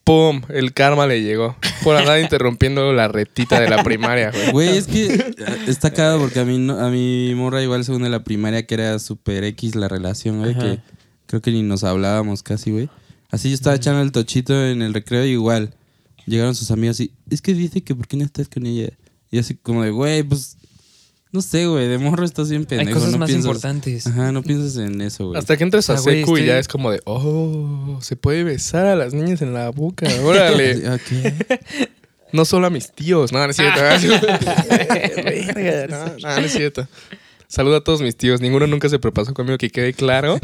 ¡Pum! 0.04 0.42
El 0.48 0.72
karma 0.72 1.06
le 1.06 1.22
llegó. 1.22 1.56
Por 1.82 1.96
andar 1.96 2.20
interrumpiendo 2.20 2.92
la 2.92 3.08
retita 3.08 3.60
de 3.60 3.68
la 3.68 3.82
primaria, 3.82 4.30
güey. 4.30 4.50
Güey, 4.50 4.76
es 4.76 4.86
que 4.86 5.14
eh, 5.14 5.34
está 5.66 5.92
cagado 5.92 6.18
porque 6.18 6.40
a 6.40 6.44
mí 6.44 6.58
no- 6.58 6.78
a 6.78 6.90
mi 6.90 7.32
morra 7.34 7.62
igual 7.62 7.84
según 7.84 8.02
de 8.02 8.10
la 8.10 8.24
primaria 8.24 8.66
que 8.66 8.74
era 8.74 8.98
super 8.98 9.44
X 9.44 9.74
la 9.74 9.88
relación, 9.88 10.40
güey, 10.40 10.56
que 10.58 10.78
creo 11.26 11.42
que 11.42 11.50
ni 11.50 11.62
nos 11.62 11.84
hablábamos 11.84 12.42
casi, 12.42 12.70
güey. 12.70 12.88
Así 13.30 13.48
yo 13.50 13.54
estaba 13.54 13.76
echando 13.76 14.00
el 14.02 14.12
tochito 14.12 14.66
en 14.66 14.82
el 14.82 14.94
recreo 14.94 15.24
y 15.24 15.30
igual 15.30 15.74
llegaron 16.28 16.54
sus 16.54 16.70
amigos 16.70 17.00
y 17.00 17.12
es 17.30 17.42
que 17.42 17.54
dice 17.54 17.82
que 17.82 17.94
por 17.94 18.06
qué 18.06 18.16
no 18.16 18.24
estás 18.24 18.48
con 18.48 18.66
ella. 18.66 18.90
Y 19.30 19.38
así 19.38 19.54
como 19.54 19.82
de, 19.82 19.90
güey, 19.90 20.22
pues 20.22 20.56
no 21.32 21.42
sé, 21.42 21.66
güey, 21.66 21.86
de 21.88 21.98
morro 21.98 22.24
estás 22.24 22.48
bien 22.48 22.64
pendejo, 22.64 22.88
Hay 22.88 22.94
cosas 22.94 23.12
no 23.12 23.18
más 23.18 23.28
piensas- 23.28 23.44
importantes. 23.46 24.06
Ajá, 24.06 24.32
no 24.32 24.42
piensas 24.42 24.76
en 24.82 25.00
eso, 25.02 25.26
güey. 25.28 25.38
Hasta 25.38 25.56
que 25.56 25.64
entras 25.64 25.90
a 25.90 25.94
Ah, 25.94 25.98
secu 25.98 26.38
y 26.38 26.46
ya 26.46 26.58
es 26.58 26.68
como 26.68 26.90
de, 26.90 27.00
oh, 27.04 27.98
se 28.00 28.16
puede 28.16 28.44
besar 28.44 28.86
a 28.86 28.96
las 28.96 29.12
niñas 29.12 29.42
en 29.42 29.52
la 29.52 29.68
boca. 29.70 30.06
Órale. 30.24 30.88
Ok. 30.90 31.02
no 32.32 32.44
solo 32.46 32.66
a 32.66 32.70
mis 32.70 32.92
tíos. 32.92 33.32
No, 33.32 33.38
no 33.44 33.50
es 33.50 33.56
cierto. 33.56 33.80
No, 36.22 36.40
no 36.40 36.46
es 36.46 36.52
cierto. 36.52 36.88
Saludo 37.46 37.76
a 37.76 37.84
todos 37.84 38.00
mis 38.02 38.16
tíos. 38.16 38.40
Ninguno 38.40 38.66
nunca 38.66 38.88
se 38.88 38.98
propasó 38.98 39.32
conmigo, 39.34 39.56
que 39.58 39.70
quede 39.70 39.94
claro. 39.94 40.38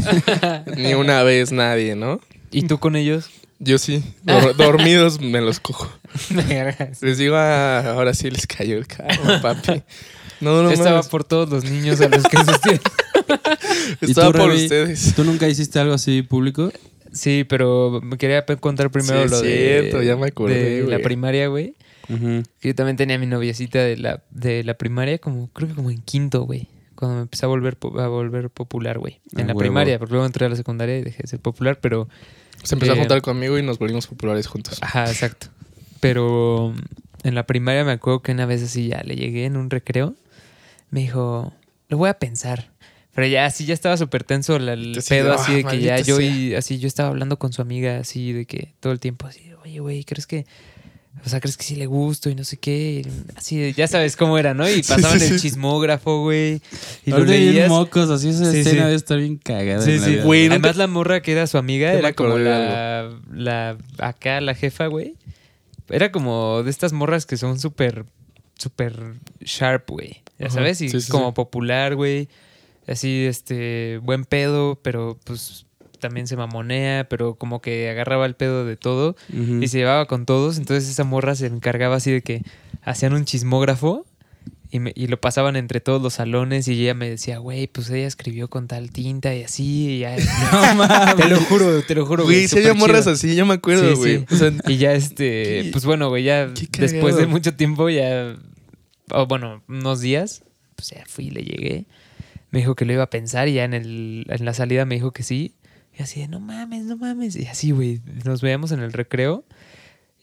Ni 0.77 0.94
una 0.94 1.23
vez 1.23 1.53
nadie, 1.53 1.97
¿no? 1.97 2.20
¿Y 2.51 2.62
tú 2.62 2.79
con 2.79 2.97
ellos? 2.97 3.31
Yo 3.59 3.79
sí. 3.79 4.03
Dor- 4.25 4.55
dormidos 4.57 5.21
me 5.21 5.40
los 5.40 5.61
cojo. 5.61 5.90
Les 7.01 7.19
digo, 7.19 7.37
ah, 7.37 7.93
ahora 7.93 8.14
sí 8.14 8.31
les 8.31 8.47
cayó 8.47 8.77
el 8.79 8.87
carro, 8.87 9.23
papi. 9.43 9.83
No, 10.40 10.62
no, 10.62 10.71
estaba 10.71 11.03
por 11.05 11.25
todos 11.25 11.49
los 11.49 11.64
niños 11.64 12.01
a 12.01 12.09
los 12.09 12.25
que 12.25 12.37
asistí. 12.37 12.71
¿Y 14.03 14.11
Estaba 14.11 14.33
tú, 14.33 14.38
por 14.38 14.51
ustedes. 14.51 15.14
¿Tú 15.14 15.25
nunca 15.25 15.49
hiciste 15.49 15.79
algo 15.79 15.95
así 15.95 16.23
público? 16.23 16.73
Sí, 17.12 17.45
pero 17.49 18.01
me 18.03 18.19
quería 18.19 18.45
contar 18.45 18.90
primero 18.90 19.23
Sí, 19.25 19.31
lo 19.31 19.40
de, 19.40 19.57
cierto, 19.81 20.03
ya 20.03 20.17
me 20.17 20.27
acordé, 20.27 20.83
de 20.83 20.88
la 20.88 20.99
primaria, 20.99 21.47
güey. 21.47 21.75
Que 22.09 22.69
yo 22.69 22.75
también 22.75 22.97
tenía 22.97 23.19
mi 23.19 23.27
noviecita 23.27 23.79
de 23.79 23.97
la, 23.97 24.23
de 24.31 24.64
la 24.64 24.75
primaria, 24.75 25.19
como 25.19 25.49
creo 25.53 25.69
que 25.69 25.75
como 25.75 25.90
en 25.90 26.03
quinto, 26.03 26.43
güey. 26.43 26.69
Cuando 26.97 27.17
me 27.17 27.23
empecé 27.23 27.45
a 27.47 27.49
volver, 27.49 27.77
a 27.99 28.07
volver 28.09 28.51
popular, 28.51 28.99
güey. 28.99 29.21
En 29.37 29.45
Ah, 29.45 29.49
la 29.49 29.55
primaria, 29.55 29.99
porque 29.99 30.13
luego 30.13 30.27
entré 30.27 30.47
a 30.47 30.49
la 30.49 30.57
secundaria 30.57 30.99
y 30.99 31.03
dejé 31.03 31.23
de 31.23 31.29
ser 31.29 31.41
popular, 31.41 31.79
pero... 31.81 32.09
Se 32.63 32.75
empezó 32.77 32.93
a 32.93 32.95
Eh, 32.95 32.99
juntar 32.99 33.21
conmigo 33.23 33.59
y 33.59 33.63
nos 33.63 33.79
volvimos 33.79 34.07
populares 34.07 34.47
juntos. 34.47 34.79
Ajá, 34.81 35.07
exacto. 35.11 35.49
Pero 36.01 36.73
mm, 36.75 37.27
en 37.29 37.35
la 37.35 37.47
primaria 37.47 37.85
me 37.85 37.93
acuerdo 37.93 38.23
que 38.23 38.33
una 38.33 38.47
vez 38.47 38.63
así 38.63 38.89
ya 38.89 39.03
le 39.05 39.17
llegué 39.17 39.45
en 39.45 39.57
un 39.57 39.71
recreo. 39.71 40.15
Me 40.91 41.01
dijo, 41.01 41.53
lo 41.89 41.99
voy 41.99 42.09
a 42.09 42.19
pensar. 42.19 42.71
Pero 43.15 43.27
ya 43.29 43.47
así 43.47 43.65
ya 43.65 43.75
estaba 43.75 43.97
súper 43.97 44.25
tenso 44.25 44.57
el 44.57 45.01
pedo, 45.09 45.29
de, 45.31 45.35
así 45.35 45.53
"Ah, 45.53 45.57
de 45.57 45.65
que 45.65 45.81
ya 45.81 45.99
yo 46.01 46.17
sea". 46.17 46.27
y 46.27 46.55
así 46.55 46.79
yo 46.79 46.89
estaba 46.89 47.11
hablando 47.11 47.39
con 47.39 47.53
su 47.53 47.63
amiga 47.63 47.99
así 47.99 48.33
de 48.33 48.45
que 48.45 48.73
todo 48.81 48.93
el 48.93 48.99
tiempo 48.99 49.27
así, 49.27 49.53
oye, 49.63 49.79
güey, 49.79 50.03
¿crees 50.05 50.27
que 50.27 50.47
o 51.24 51.29
sea, 51.29 51.40
crees 51.40 51.57
que 51.57 51.64
sí 51.64 51.77
le 51.77 51.87
gusto 51.87 52.29
y 52.31 52.35
no 52.35 52.44
sé 52.44 52.57
qué? 52.59 53.07
Así 53.37 53.57
de, 53.59 53.72
ya 53.72 53.87
sabes 53.88 54.16
cómo 54.16 54.37
era, 54.38 54.53
¿no? 54.55 54.68
Y 54.68 54.83
pasaban 54.83 55.18
sí, 55.20 55.27
el 55.27 55.33
sí. 55.38 55.40
chismógrafo, 55.48 56.22
güey. 56.22 56.61
Y 57.07 57.11
lo 57.11 57.16
Ahorita 57.16 57.33
bien 57.37 57.55
leías. 57.55 57.68
mocos, 57.68 58.11
así 58.11 58.29
esa 58.31 58.50
Sí, 58.50 58.59
escena 58.59 58.81
sí. 58.83 58.85
debe 58.85 58.94
estar 58.94 59.18
bien 59.18 59.37
cagada. 59.37 59.81
Sí, 59.83 59.98
sí, 59.98 60.18
güey. 60.22 60.48
Además, 60.48 60.77
la 60.77 60.87
morra 60.87 61.22
que 61.22 61.33
era 61.33 61.46
su 61.46 61.57
amiga 61.59 61.92
era 61.92 62.12
como 62.12 62.37
la, 62.38 63.11
la. 63.33 63.79
Acá, 63.98 64.40
la 64.40 64.55
jefa, 64.55 64.87
güey. 64.87 65.14
Era 65.88 66.11
como 66.12 66.62
de 66.62 66.70
estas 66.70 66.92
morras 66.92 67.27
que 67.27 67.37
son 67.37 67.59
súper. 67.61 68.05
Súper 68.59 69.14
sharp, 69.40 69.90
güey. 69.90 70.22
Ya 70.38 70.46
Ajá, 70.46 70.57
sabes? 70.57 70.81
Y 70.81 70.88
sí, 70.88 71.00
sí, 71.00 71.11
como 71.11 71.29
sí. 71.29 71.33
popular, 71.35 71.94
güey. 71.94 72.29
Así, 72.87 73.24
este. 73.27 73.98
Buen 74.03 74.24
pedo, 74.24 74.79
pero 74.83 75.18
pues 75.24 75.63
también 76.05 76.27
se 76.27 76.37
mamonea, 76.37 77.09
pero 77.09 77.35
como 77.37 77.62
que 77.62 77.88
agarraba 77.88 78.27
el 78.27 78.35
pedo 78.35 78.67
de 78.67 78.77
todo 78.77 79.17
y 79.33 79.67
se 79.69 79.79
llevaba 79.79 80.05
con 80.07 80.27
todos. 80.27 80.59
Entonces 80.59 80.88
esa 80.90 81.05
morra 81.05 81.35
se 81.35 81.47
encargaba 81.47 81.97
así 81.97 82.11
de 82.12 82.21
que 82.21 82.43
hacían 82.83 83.14
un 83.14 83.25
chismógrafo 83.25 84.05
y, 84.71 84.81
me- 84.81 84.93
y 84.95 85.07
lo 85.07 85.19
pasaban 85.21 85.57
entre 85.57 85.81
todos 85.81 86.03
los 86.03 86.14
salones 86.14 86.69
y 86.69 86.73
ella 86.83 86.93
me 86.95 87.09
decía, 87.09 87.38
güey, 87.38 87.67
pues 87.69 87.88
ella 87.88 88.07
escribió 88.07 88.49
con 88.49 88.67
tal 88.69 88.90
tinta 88.90 89.35
y 89.35 89.45
así. 89.45 89.88
Y 89.95 89.99
ya, 90.01 90.14
No 90.53 90.75
mames. 90.75 91.17
te 91.17 91.29
lo 91.29 91.40
juro, 91.40 91.83
te 91.83 91.95
lo 91.95 92.05
juro, 92.05 92.25
güey. 92.25 92.47
Si 92.49 92.59
había 92.59 92.75
morras 92.75 93.07
así, 93.07 93.35
yo 93.35 93.47
me 93.47 93.55
acuerdo, 93.55 93.97
güey. 93.97 94.19
sí. 94.19 94.27
O 94.31 94.37
sea, 94.37 94.53
Y 94.67 94.77
ya 94.77 94.93
este, 94.93 95.62
Qué- 95.64 95.69
pues 95.73 95.85
bueno, 95.87 96.09
güey, 96.11 96.25
ya 96.25 96.49
después 96.79 97.17
de 97.17 97.27
mucho 97.27 97.55
tiempo 97.55 97.88
ya, 97.88 98.37
o 99.11 99.27
bueno, 99.27 99.62
unos 99.69 100.01
días, 100.01 100.43
pues 100.77 100.90
ya 100.90 101.05
fui 101.07 101.31
le 101.31 101.43
llegué. 101.43 101.87
Me 102.51 102.61
dijo 102.61 102.75
que 102.77 102.85
lo 102.85 102.93
iba 102.93 103.03
a 103.03 103.11
pensar 103.11 103.49
y 103.49 103.55
ya 103.55 103.64
en, 103.64 103.75
el, 103.75 104.27
en 104.29 104.45
la 104.45 104.55
salida 104.55 104.85
me 104.85 104.95
dijo 104.97 105.11
que 105.12 105.23
sí. 105.25 105.55
Y 105.99 106.03
así 106.03 106.21
de, 106.21 106.29
no 106.29 106.41
mames, 106.41 106.85
no 106.85 106.97
mames. 106.97 107.37
Y 107.37 107.47
así, 107.47 107.71
güey, 107.71 108.01
nos 108.25 108.41
veíamos 108.43 108.73
en 108.73 108.81
el 108.81 108.93
recreo 108.93 109.45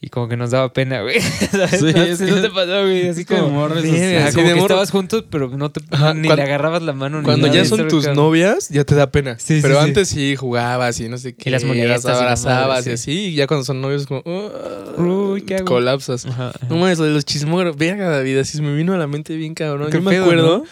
y 0.04 0.08
como 0.10 0.28
que 0.28 0.36
nos 0.36 0.50
daba 0.50 0.72
pena, 0.72 1.00
güey. 1.00 1.20
¿Sabes? 1.50 1.78
Sí, 1.80 1.86
no, 1.86 1.92
que- 1.94 2.32
no 2.32 2.42
te 2.42 2.50
pasó, 2.50 2.82
güey. 2.82 3.08
Así 3.08 3.24
que 3.24 3.36
como, 3.36 3.48
morras 3.50 3.82
verga, 3.84 4.26
así 4.26 4.34
como 4.34 4.48
de 4.48 4.54
que 4.54 4.60
estabas 4.60 4.90
juntos, 4.90 5.24
pero 5.30 5.48
no 5.48 5.70
te, 5.70 5.80
Ajá, 5.92 6.12
ni 6.12 6.26
cuando- 6.26 6.36
le 6.36 6.42
agarrabas 6.42 6.82
la 6.82 6.92
mano. 6.92 7.20
ni 7.20 7.24
Cuando 7.24 7.46
nada. 7.46 7.56
ya 7.58 7.64
Y 7.64 7.66
son 7.68 7.86
tus 7.88 8.06
novias, 8.08 8.68
ya 8.68 8.84
te 8.84 8.96
da 8.96 9.10
pena. 9.12 9.38
Sí, 9.38 9.56
sí, 9.56 9.62
Pero 9.62 9.76
sí. 9.78 9.84
antes 9.84 10.08
sí 10.08 10.34
jugabas 10.36 10.98
y 11.00 11.08
no 11.08 11.16
sé 11.18 11.34
qué. 11.36 11.50
las 11.50 11.64
molestas 11.64 12.04
las 12.04 12.04
y 12.04 12.06
la 12.06 12.18
abrazabas 12.24 12.68
madre, 12.80 12.92
y 12.94 12.96
sí. 12.98 13.10
así. 13.12 13.12
Y 13.28 13.34
ya 13.36 13.46
cuando 13.46 13.64
son 13.64 13.80
novios, 13.80 14.06
como. 14.06 14.22
"Uh", 14.26 15.32
Uy, 15.34 15.42
¿qué 15.42 15.54
hago? 15.56 15.64
Colapsas. 15.66 16.26
Ajá, 16.26 16.48
ajá. 16.50 16.66
No 16.68 16.76
mames, 16.76 16.98
lo 16.98 17.04
de 17.06 17.12
los 17.12 17.24
chismógrafos. 17.24 17.78
Verga, 17.78 18.10
David, 18.10 18.38
así 18.38 18.60
me 18.60 18.74
vino 18.74 18.92
a 18.92 18.98
la 18.98 19.06
mente 19.06 19.36
bien 19.36 19.54
cabrón. 19.54 19.90
Yo 19.90 20.02
me 20.02 20.10
pedo, 20.10 20.24
acuerdo, 20.24 20.58
¿no? 20.58 20.64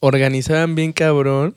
organizaban 0.00 0.74
bien 0.74 0.92
cabrón. 0.92 1.54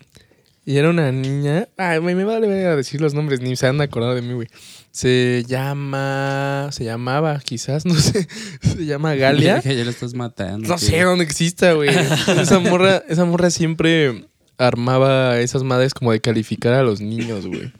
Y 0.65 0.77
era 0.77 0.89
una 0.89 1.11
niña. 1.11 1.67
Ay, 1.77 1.99
güey, 1.99 2.15
me 2.15 2.23
vale 2.23 2.47
verga 2.47 2.75
decir 2.75 2.99
los 2.99 3.13
nombres, 3.13 3.39
ni 3.39 3.55
se 3.55 3.67
han 3.67 3.79
acordado 3.81 4.15
de 4.15 4.23
mí, 4.23 4.33
güey. 4.33 4.47
Se 4.91 5.43
llama. 5.47 6.69
Se 6.71 6.83
llamaba, 6.85 7.39
quizás, 7.39 7.85
no 7.85 7.93
sé. 7.93 8.27
Se 8.61 8.85
llama 8.85 9.13
Galia. 9.15 9.61
Ya 9.63 9.83
lo 9.83 9.91
estás 9.91 10.15
matando. 10.15 10.67
No 10.67 10.75
tío. 10.75 10.87
sé 10.89 11.01
dónde 11.03 11.23
exista, 11.23 11.73
güey. 11.73 11.89
Esa 11.89 12.59
morra, 12.59 13.03
esa 13.07 13.25
morra 13.25 13.51
siempre 13.51 14.25
armaba 14.57 15.39
esas 15.39 15.63
madres 15.63 15.93
como 15.93 16.11
de 16.11 16.21
calificar 16.21 16.73
a 16.73 16.81
los 16.81 16.99
niños, 17.01 17.45
güey. 17.45 17.71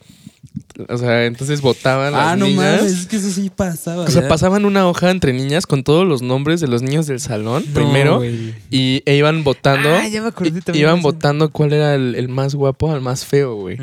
O 0.90 0.98
sea, 0.98 1.26
entonces 1.26 1.62
votaban 1.62 2.12
las 2.14 2.22
Ah, 2.22 2.36
no 2.36 2.46
niñas. 2.48 2.82
mames, 2.82 2.94
es 3.00 3.06
que 3.08 3.16
eso 3.18 3.30
sí 3.30 3.50
pasaba. 3.50 4.04
O 4.04 4.08
sea, 4.10 4.28
pasaban 4.28 4.66
una 4.66 4.88
hoja 4.88 5.10
entre 5.12 5.32
niñas 5.34 5.66
con 5.66 5.84
todos 5.84 6.06
los 6.08 6.22
nombres 6.22 6.60
de 6.62 6.68
los 6.68 6.82
niños 6.82 7.08
del 7.08 7.20
salón 7.20 7.64
No, 7.68 7.74
primero 7.74 8.22
y 8.70 9.02
e 9.06 9.16
iban 9.16 9.44
votando. 9.44 9.90
Ah, 9.90 10.08
ya 10.08 10.22
me 10.22 10.28
acordé 10.30 10.62
también 10.62 10.86
iban 10.86 11.02
votando 11.02 11.50
cuál 11.50 11.74
era 11.74 11.96
el, 11.96 12.16
el 12.16 12.28
más 12.30 12.56
guapo 12.56 12.92
al 12.92 13.02
más 13.02 13.26
feo, 13.26 13.56
güey. 13.56 13.78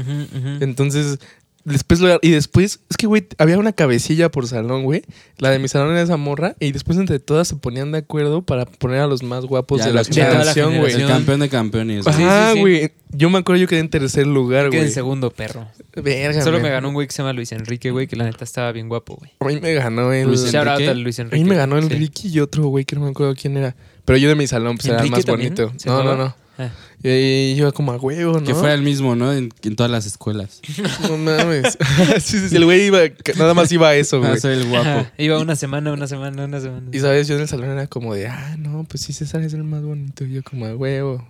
Entonces, 0.60 1.18
después 1.64 2.00
lo- 2.00 2.18
y 2.22 2.30
después, 2.30 2.80
es 2.90 2.96
que, 2.96 3.06
güey, 3.06 3.26
había 3.38 3.58
una 3.58 3.72
cabecilla 3.72 4.30
por 4.30 4.46
salón, 4.46 4.84
güey. 4.84 5.02
La 5.38 5.50
de 5.50 5.58
mi 5.58 5.68
salón 5.68 5.90
era 5.92 6.02
esa 6.02 6.16
morra. 6.16 6.56
Y 6.60 6.72
después 6.72 6.98
entre 6.98 7.18
todas 7.18 7.48
se 7.48 7.56
ponían 7.56 7.92
de 7.92 7.98
acuerdo 7.98 8.42
para 8.42 8.64
poner 8.66 9.00
a 9.00 9.06
los 9.06 9.22
más 9.22 9.44
guapos 9.44 9.80
Ya, 9.80 9.86
de 9.86 9.92
la 9.94 10.04
generación, 10.04 10.78
güey. 10.78 10.92
El 10.94 11.06
campeón 11.06 11.40
de 11.40 11.48
campeones. 11.48 12.04
güey. 12.04 12.14
Sí, 12.16 12.22
sí, 12.22 12.28
Ajá, 12.28 12.52
sí. 12.54 12.60
güey. 12.60 12.92
Yo 13.14 13.28
me 13.28 13.38
acuerdo 13.38 13.60
yo 13.60 13.68
quedé 13.68 13.80
en 13.80 13.90
tercer 13.90 14.26
lugar, 14.26 14.68
güey. 14.68 14.80
el 14.80 14.90
segundo 14.90 15.30
perro. 15.30 15.68
Verga, 15.94 16.40
Solo 16.42 16.60
me 16.60 16.70
ganó 16.70 16.88
un 16.88 16.94
güey 16.94 17.06
que 17.06 17.12
se 17.12 17.18
llama 17.22 17.32
Luis 17.34 17.52
Enrique, 17.52 17.90
güey, 17.90 18.06
que 18.06 18.16
la 18.16 18.24
neta 18.24 18.44
estaba 18.44 18.72
bien 18.72 18.88
guapo, 18.88 19.16
güey. 19.16 19.32
A 19.38 19.44
mí 19.54 19.60
me 19.60 19.74
ganó 19.74 20.12
el... 20.12 20.26
Luis 20.28 20.42
Enrique. 20.54 21.36
A 21.36 21.38
mí 21.38 21.44
me 21.44 21.54
ganó 21.56 21.76
el 21.76 21.88
sí. 21.88 21.94
Ricky 21.94 22.28
y 22.28 22.40
otro 22.40 22.64
güey 22.68 22.84
que 22.86 22.96
no 22.96 23.02
me 23.02 23.10
acuerdo 23.10 23.34
quién 23.34 23.56
era. 23.58 23.76
Pero 24.04 24.16
yo 24.16 24.28
de 24.30 24.34
mi 24.34 24.46
salón, 24.46 24.76
pues 24.76 24.86
era 24.86 24.94
el 24.96 25.00
¿Enrique 25.06 25.16
más 25.16 25.24
también? 25.26 25.54
bonito. 25.54 25.72
¿Se 25.78 25.88
No, 25.88 25.98
no, 25.98 26.10
llamaba? 26.10 26.24
no. 26.58 26.64
Ah. 26.64 26.70
Y 27.04 27.56
yo 27.56 27.72
como 27.72 27.90
a 27.92 27.96
huevo, 27.96 28.38
¿no? 28.38 28.46
Que 28.46 28.54
fue 28.54 28.72
el 28.72 28.82
mismo, 28.82 29.16
¿no? 29.16 29.32
En, 29.32 29.48
en 29.64 29.76
todas 29.76 29.90
las 29.90 30.06
escuelas. 30.06 30.60
No 31.08 31.16
mames. 31.18 31.76
sí, 32.20 32.38
sí, 32.38 32.48
sí, 32.48 32.56
el 32.56 32.64
güey 32.64 32.86
iba, 32.86 33.00
nada 33.36 33.54
más 33.54 33.72
iba 33.72 33.88
a 33.88 33.96
eso, 33.96 34.18
Ah, 34.22 34.28
güey. 34.28 34.40
soy 34.40 34.54
el 34.54 34.68
guapo. 34.68 34.88
Ajá. 34.88 35.12
Iba 35.18 35.38
una 35.40 35.56
semana, 35.56 35.92
una 35.92 36.06
semana, 36.06 36.44
una 36.44 36.60
semana. 36.60 36.86
Y 36.92 37.00
sabes, 37.00 37.26
yo 37.26 37.34
en 37.34 37.40
el 37.42 37.48
salón 37.48 37.70
era 37.70 37.88
como 37.88 38.14
de, 38.14 38.28
ah, 38.28 38.56
no, 38.58 38.84
pues 38.84 39.02
sí, 39.02 39.12
César 39.12 39.42
es 39.42 39.52
el 39.52 39.64
más 39.64 39.82
bonito. 39.82 40.24
Y 40.24 40.34
yo 40.34 40.42
como 40.44 40.66
a 40.66 40.76
huevo. 40.76 41.26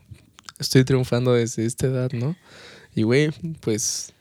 Estoy 0.58 0.84
triunfando 0.84 1.32
desde 1.32 1.64
esta 1.64 1.86
edad, 1.86 2.10
¿no? 2.12 2.36
Y 2.94 3.02
güey, 3.04 3.30
pues, 3.60 4.12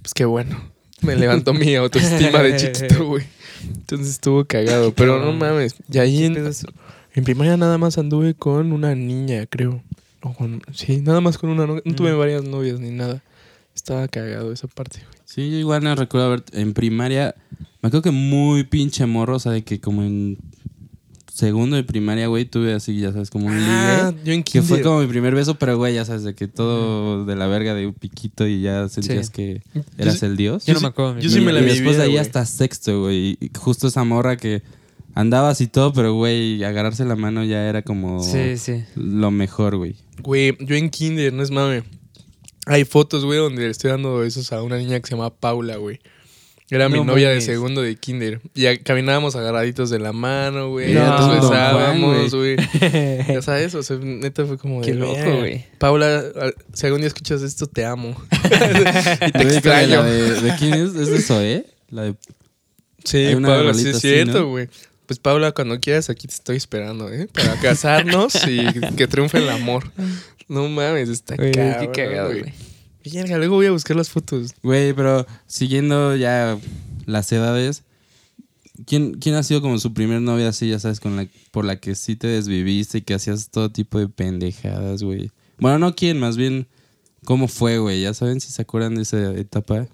pues 0.00 0.14
qué 0.14 0.24
bueno. 0.24 0.70
Me 1.00 1.16
levantó 1.16 1.52
mi 1.52 1.74
autoestima 1.76 2.40
de 2.40 2.56
chiquito, 2.56 3.04
güey. 3.06 3.24
Entonces 3.64 4.08
estuvo 4.10 4.44
cagado. 4.44 4.94
Pero 4.94 5.18
no 5.24 5.32
mames. 5.32 5.74
Y 5.92 5.98
ahí 5.98 6.24
en, 6.24 6.36
en 7.14 7.24
primaria 7.24 7.56
nada 7.56 7.76
más 7.78 7.98
anduve 7.98 8.34
con 8.34 8.72
una 8.72 8.94
niña, 8.94 9.46
creo. 9.46 9.82
O 10.22 10.32
con, 10.34 10.62
sí, 10.72 11.00
nada 11.00 11.20
más 11.20 11.36
con 11.38 11.50
una. 11.50 11.66
No, 11.66 11.74
no 11.84 11.94
tuve 11.94 12.12
Mm. 12.14 12.18
varias 12.18 12.44
novias 12.44 12.80
ni 12.80 12.90
nada. 12.90 13.22
Estaba 13.74 14.06
cagado 14.08 14.52
esa 14.52 14.68
parte, 14.68 14.98
güey. 14.98 15.18
Sí, 15.24 15.50
yo 15.50 15.56
igual 15.56 15.82
no 15.82 15.94
recuerdo 15.94 16.26
haber 16.26 16.44
en 16.52 16.74
primaria. 16.74 17.34
Me 17.80 17.88
acuerdo 17.88 18.02
que 18.02 18.10
muy 18.10 18.64
pinche 18.64 19.06
morro, 19.06 19.36
o 19.36 19.38
sea, 19.40 19.50
de 19.52 19.64
que 19.64 19.80
como 19.80 20.02
en 20.02 20.38
segundo 21.32 21.76
de 21.76 21.82
primaria, 21.82 22.26
güey, 22.26 22.44
tuve 22.44 22.74
así, 22.74 22.98
ya 23.00 23.10
sabes, 23.10 23.30
como 23.30 23.46
un 23.46 23.54
Ah, 23.58 24.10
ligue. 24.12 24.24
yo 24.24 24.32
en 24.34 24.42
Que 24.42 24.60
fue 24.60 24.82
como 24.82 25.00
mi 25.00 25.06
primer 25.06 25.34
beso, 25.34 25.54
pero 25.58 25.78
güey, 25.78 25.94
ya 25.94 26.04
sabes, 26.04 26.22
de 26.24 26.34
que 26.34 26.46
todo 26.46 27.24
de 27.24 27.34
la 27.34 27.46
verga 27.46 27.74
de 27.74 27.86
un 27.86 27.94
piquito 27.94 28.46
y 28.46 28.60
ya 28.60 28.88
sentías 28.90 29.26
Sí. 29.28 29.32
que 29.32 29.62
eras 29.96 30.22
el 30.22 30.36
dios. 30.36 30.66
Yo 30.66 30.74
no 30.74 30.80
sí- 30.80 30.84
me 30.84 30.88
acuerdo. 30.90 31.18
yo 31.18 31.30
sí 31.30 31.40
me 31.40 31.52
la 31.52 31.60
y 31.60 31.62
vivía, 31.62 31.74
después 31.76 31.96
de 31.96 32.02
ahí 32.04 32.18
hasta 32.18 32.44
sexto, 32.44 33.00
güey. 33.00 33.38
y 33.40 33.50
Justo 33.58 33.88
esa 33.88 34.04
morra 34.04 34.36
que 34.36 34.62
andabas 35.14 35.62
y 35.62 35.66
todo, 35.66 35.94
pero 35.94 36.12
güey, 36.14 36.62
agarrarse 36.64 37.04
la 37.06 37.16
mano 37.16 37.42
ya 37.44 37.66
era 37.66 37.80
como 37.82 38.22
Sí, 38.22 38.58
sí. 38.58 38.84
lo 38.94 39.30
mejor, 39.30 39.76
güey. 39.78 39.96
Güey, 40.22 40.56
yo 40.60 40.76
en 40.76 40.90
kinder, 40.90 41.32
no 41.32 41.42
es 41.42 41.50
mame. 41.50 41.82
Hay 42.66 42.84
fotos, 42.84 43.24
güey, 43.24 43.38
donde 43.38 43.62
le 43.62 43.70
estoy 43.70 43.90
dando 43.90 44.18
besos 44.18 44.52
a 44.52 44.62
una 44.62 44.76
niña 44.78 45.00
que 45.00 45.06
se 45.08 45.14
llama 45.16 45.30
Paula, 45.34 45.76
güey. 45.76 46.00
Era 46.70 46.88
mi 46.88 46.96
No 46.98 47.04
novia 47.04 47.28
de 47.28 47.42
segundo 47.42 47.82
de 47.82 47.96
kinder. 47.96 48.40
Y 48.54 48.64
a- 48.64 48.78
caminábamos 48.82 49.36
agarraditos 49.36 49.90
de 49.90 49.98
la 49.98 50.12
mano, 50.12 50.70
güey. 50.70 50.94
No, 50.94 51.04
nos 51.18 51.42
besábamos, 51.50 52.34
güey. 52.34 52.56
Ya 53.28 53.42
sabes, 53.42 53.74
o 53.74 53.82
sea, 53.82 53.98
neta 53.98 54.46
fue 54.46 54.56
como 54.56 54.80
de 54.80 54.86
Qué 54.86 54.94
loco, 54.94 55.38
güey. 55.38 55.66
Paula, 55.78 56.24
si 56.72 56.86
algún 56.86 57.00
día 57.02 57.08
escuchas 57.08 57.42
esto, 57.42 57.66
te 57.66 57.84
amo. 57.84 58.16
y 59.26 59.32
te 59.32 59.42
Güey, 59.44 59.54
extraño. 59.54 59.96
La 59.96 60.04
de, 60.04 60.40
¿de 60.40 60.56
quién 60.56 60.74
es? 60.74 60.94
¿Es 60.94 61.08
de 61.08 61.20
Zoé? 61.20 61.66
La 61.90 62.02
de 62.04 62.14
Sí, 63.04 63.34
Paula, 63.42 63.74
sí 63.74 63.88
es 63.88 63.98
cierto, 63.98 64.42
¿no? 64.44 64.66
Pues 65.06 65.18
Paula, 65.18 65.52
cuando 65.52 65.78
quieras, 65.80 66.10
aquí 66.10 66.26
te 66.26 66.34
estoy 66.34 66.56
esperando, 66.56 67.12
¿eh? 67.12 67.28
Para 67.32 67.58
casarnos 67.60 68.34
y 68.46 68.64
que 68.96 69.06
triunfe 69.06 69.38
el 69.38 69.48
amor. 69.50 69.90
No 70.48 70.68
mames, 70.68 71.08
está 71.08 71.36
Güey, 71.36 71.52
cabrón, 71.52 71.92
qué 71.92 72.02
cagado, 72.02 72.30
güey. 72.30 72.52
Verga, 73.04 73.38
luego 73.38 73.56
voy 73.56 73.66
a 73.66 73.72
buscar 73.72 73.96
las 73.96 74.10
fotos. 74.10 74.54
Güey, 74.62 74.92
pero 74.92 75.26
siguiendo 75.46 76.14
ya 76.14 76.58
las 77.06 77.32
edades, 77.32 77.82
¿quién, 78.86 79.14
¿quién 79.14 79.34
ha 79.34 79.42
sido 79.42 79.60
como 79.60 79.78
su 79.78 79.92
primer 79.92 80.20
novia 80.20 80.48
así, 80.48 80.68
ya 80.68 80.78
sabes, 80.78 81.00
con 81.00 81.16
la, 81.16 81.26
por 81.50 81.64
la 81.64 81.76
que 81.76 81.94
sí 81.94 82.16
te 82.16 82.28
desviviste 82.28 82.98
y 82.98 83.02
que 83.02 83.14
hacías 83.14 83.50
todo 83.50 83.70
tipo 83.70 83.98
de 83.98 84.08
pendejadas, 84.08 85.02
güey? 85.02 85.30
Bueno, 85.58 85.78
no 85.78 85.94
quién, 85.94 86.18
más 86.20 86.36
bien, 86.36 86.68
¿cómo 87.24 87.48
fue, 87.48 87.78
güey? 87.78 88.02
Ya 88.02 88.14
saben 88.14 88.40
si 88.40 88.52
se 88.52 88.62
acuerdan 88.62 88.94
de 88.94 89.02
esa 89.02 89.32
etapa. 89.34 89.88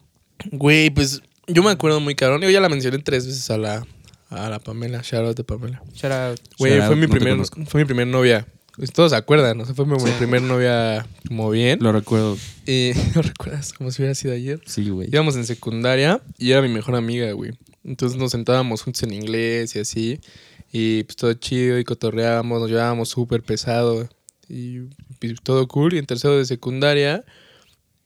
Güey, 0.50 0.90
pues 0.90 1.22
yo 1.46 1.62
me 1.62 1.70
acuerdo 1.70 2.00
muy 2.00 2.14
cabrón. 2.14 2.42
Yo 2.42 2.50
ya 2.50 2.60
la 2.60 2.68
mencioné 2.68 2.98
tres 2.98 3.26
veces 3.26 3.50
a 3.50 3.58
la, 3.58 3.86
a 4.30 4.48
la 4.48 4.58
Pamela. 4.58 5.02
Shout 5.02 5.26
out 5.26 5.36
de 5.36 5.44
Pamela. 5.44 5.82
Shout 5.94 6.12
out. 6.12 6.40
Güey, 6.58 6.80
fue 6.82 6.96
mi 6.96 7.06
no 7.06 7.12
primer, 7.14 7.46
fue 7.66 7.80
mi 7.80 7.84
primer 7.84 8.06
novia. 8.06 8.46
Pues 8.76 8.92
todos 8.92 9.10
se 9.10 9.16
acuerdan, 9.16 9.56
¿no? 9.56 9.64
O 9.64 9.66
sea, 9.66 9.74
fue 9.74 9.86
mi, 9.86 9.96
primer 10.18 10.40
novia 10.40 11.04
como 11.26 11.50
bien. 11.50 11.80
Lo 11.82 11.90
recuerdo, 11.90 12.38
Y 12.64 12.92
¿lo 13.14 13.22
recuerdas? 13.22 13.72
Como 13.72 13.90
si 13.90 14.02
hubiera 14.02 14.14
sido 14.14 14.34
ayer. 14.34 14.60
sí, 14.66 14.88
güey. 14.88 15.08
Íbamos 15.10 15.34
en 15.34 15.44
secundaria 15.44 16.20
y 16.38 16.52
era 16.52 16.62
mi 16.62 16.68
mejor 16.68 16.94
amiga, 16.94 17.32
güey. 17.32 17.52
Entonces 17.82 18.16
nos 18.18 18.30
sentábamos 18.30 18.82
juntos 18.82 19.02
en 19.02 19.12
inglés 19.12 19.74
y 19.74 19.80
así. 19.80 20.20
Y 20.70 21.02
pues 21.04 21.16
todo 21.16 21.32
chido 21.34 21.78
y 21.78 21.84
cotorreábamos, 21.84 22.60
nos 22.60 22.70
llevábamos 22.70 23.08
súper 23.08 23.42
pesado. 23.42 24.08
Y, 24.48 24.82
y 25.20 25.34
todo 25.42 25.66
cool. 25.66 25.94
Y 25.94 25.98
en 25.98 26.06
tercero 26.06 26.38
de 26.38 26.44
secundaria 26.44 27.24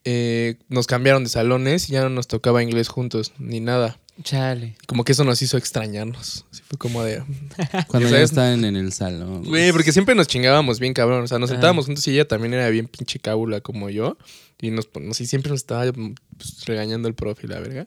eh, 0.05 0.57
nos 0.69 0.87
cambiaron 0.87 1.23
de 1.23 1.31
salones 1.31 1.89
y 1.89 1.93
ya 1.93 2.03
no 2.03 2.09
nos 2.09 2.27
tocaba 2.27 2.63
inglés 2.63 2.89
juntos, 2.89 3.33
ni 3.39 3.61
nada. 3.61 3.99
Chale. 4.23 4.77
Como 4.87 5.05
que 5.05 5.13
eso 5.13 5.25
nos 5.25 5.41
hizo 5.43 5.57
extrañarnos. 5.57 6.45
Así 6.53 6.63
fue 6.63 6.79
como 6.79 7.03
de... 7.03 7.23
Cuando 7.89 8.09
ya 8.09 8.21
estaban 8.21 8.65
en 8.65 8.77
el 8.77 8.93
salón. 8.93 9.45
Güey, 9.45 9.73
porque 9.73 9.93
siempre 9.93 10.15
nos 10.15 10.27
chingábamos 10.29 10.79
bien 10.81 10.93
cabrón. 10.95 11.25
O 11.25 11.27
sea, 11.27 11.39
nos 11.39 11.51
Ah. 11.51 11.55
sentábamos 11.55 11.87
juntos 11.87 12.07
y 12.07 12.13
ella 12.13 12.29
también 12.29 12.55
era 12.55 12.69
bien 12.69 12.87
pinche 12.89 13.19
cábula 13.19 13.61
como 13.61 13.89
yo. 13.91 14.19
Y 14.61 14.71
nos, 14.71 14.87
pon- 14.87 15.11
así 15.11 15.27
siempre 15.27 15.51
nos 15.51 15.61
estaba 15.61 15.91
pues, 15.93 16.65
regañando 16.67 17.09
el 17.09 17.15
profe 17.15 17.47
y 17.47 17.51
la 17.51 17.59
verga. 17.61 17.87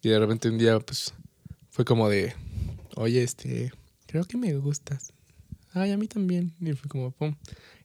Y 0.00 0.08
de 0.08 0.18
repente 0.18 0.48
un 0.48 0.58
día, 0.58 0.78
pues, 0.78 1.12
fue 1.70 1.84
como 1.84 2.08
de, 2.08 2.34
oye, 2.94 3.22
este, 3.22 3.72
creo 4.06 4.24
que 4.24 4.36
me 4.36 4.54
gustas. 4.54 5.12
Ay, 5.72 5.90
a 5.90 5.96
mí 5.98 6.06
también. 6.06 6.52
Y 6.60 6.72
fue 6.72 6.88
como, 6.88 7.10
pum. 7.10 7.34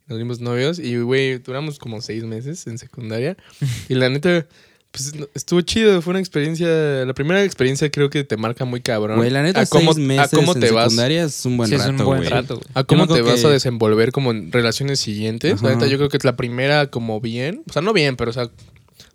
Nos 0.08 0.20
dimos 0.20 0.40
novios 0.42 0.80
y, 0.80 0.98
güey, 1.00 1.38
duramos 1.40 1.80
como 1.80 2.02
seis 2.02 2.24
meses 2.24 2.68
en 2.68 2.78
secundaria. 2.78 3.36
y 3.90 3.96
la 3.96 4.10
neta, 4.10 4.46
pues, 4.94 5.14
no- 5.16 5.28
estuvo 5.34 5.60
chido. 5.62 6.02
Fue 6.02 6.12
una 6.12 6.20
experiencia, 6.20 6.68
la 7.06 7.14
primera 7.14 7.44
experiencia 7.44 7.90
creo 7.92 8.10
que 8.10 8.24
te 8.24 8.38
marca 8.38 8.64
muy 8.64 8.80
cabrón. 8.82 9.18
Güey, 9.18 9.30
la 9.32 9.44
neta, 9.44 9.60
a 9.62 9.66
cómo, 9.66 9.94
seis 9.94 10.06
meses 10.08 10.32
a 10.32 10.36
cómo 10.38 10.54
en 10.54 10.60
te 10.62 10.72
vas 10.72 10.84
secundaria 10.86 11.24
es 11.26 11.46
un 11.46 11.58
buen 11.58 11.68
Sí, 11.70 11.76
es 11.76 11.82
rato, 11.82 11.92
un 11.92 12.06
buen 12.06 12.20
güey. 12.20 12.30
rato, 12.30 12.56
güey. 12.56 12.68
a 12.76 12.84
cómo 12.86 13.08
te 13.08 13.22
vas 13.22 13.44
a 13.44 13.50
desenvolver 13.50 14.12
como 14.14 14.32
en 14.32 14.52
relaciones 14.52 15.00
siguientes. 15.02 15.62
La 15.62 15.72
neta, 15.74 15.88
yo 15.88 15.98
creo 15.98 16.10
que 16.10 16.18
es 16.18 16.24
la 16.24 16.36
primera 16.38 16.88
como 16.88 17.20
bien. 17.20 17.64
O 17.70 17.74
sea, 17.74 17.82
no 17.82 17.92
bien, 17.92 18.16
pero 18.16 18.30
o 18.32 18.34
sea, 18.34 18.50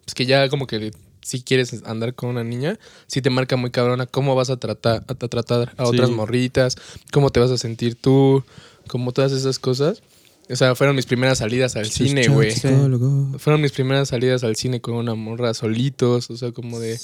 pues 0.05 0.15
que 0.15 0.27
ya 0.27 0.49
como 0.49 0.67
que 0.67 0.91
si 1.23 1.43
quieres 1.43 1.83
andar 1.85 2.15
con 2.15 2.31
una 2.31 2.43
niña, 2.43 2.79
sí 3.07 3.21
te 3.23 3.31
marca 3.31 3.57
muy 3.57 3.71
cabrona 3.71 4.07
cómo 4.07 4.35
vas 4.35 4.51
a 4.51 4.57
tratar 4.57 5.05
a, 5.07 5.13
a 5.13 5.29
tratar 5.29 5.75
a 5.77 5.85
otras 5.85 6.09
Sí. 6.09 6.15
morritas, 6.15 6.77
cómo 7.13 7.31
te 7.31 7.39
vas 7.41 7.51
a 7.51 7.59
sentir 7.59 7.95
tú, 7.95 8.43
como 8.89 9.13
todas 9.13 9.33
esas 9.33 9.59
cosas. 9.59 10.03
O 10.51 10.57
sea, 10.57 10.75
fueron 10.75 10.97
mis 10.97 11.05
primeras 11.07 11.39
salidas 11.39 11.77
al 11.77 11.87
cine, 11.87 12.27
güey. 12.29 12.53
Fueron 13.39 13.61
mis 13.61 13.73
primeras 13.73 14.09
salidas 14.09 14.45
al 14.45 14.57
cine 14.57 14.81
con 14.81 14.95
una 14.95 15.15
morra 15.15 15.53
solitos, 15.55 16.31
o 16.31 16.37
sea, 16.37 16.53
como 16.53 16.81
de, 16.81 16.99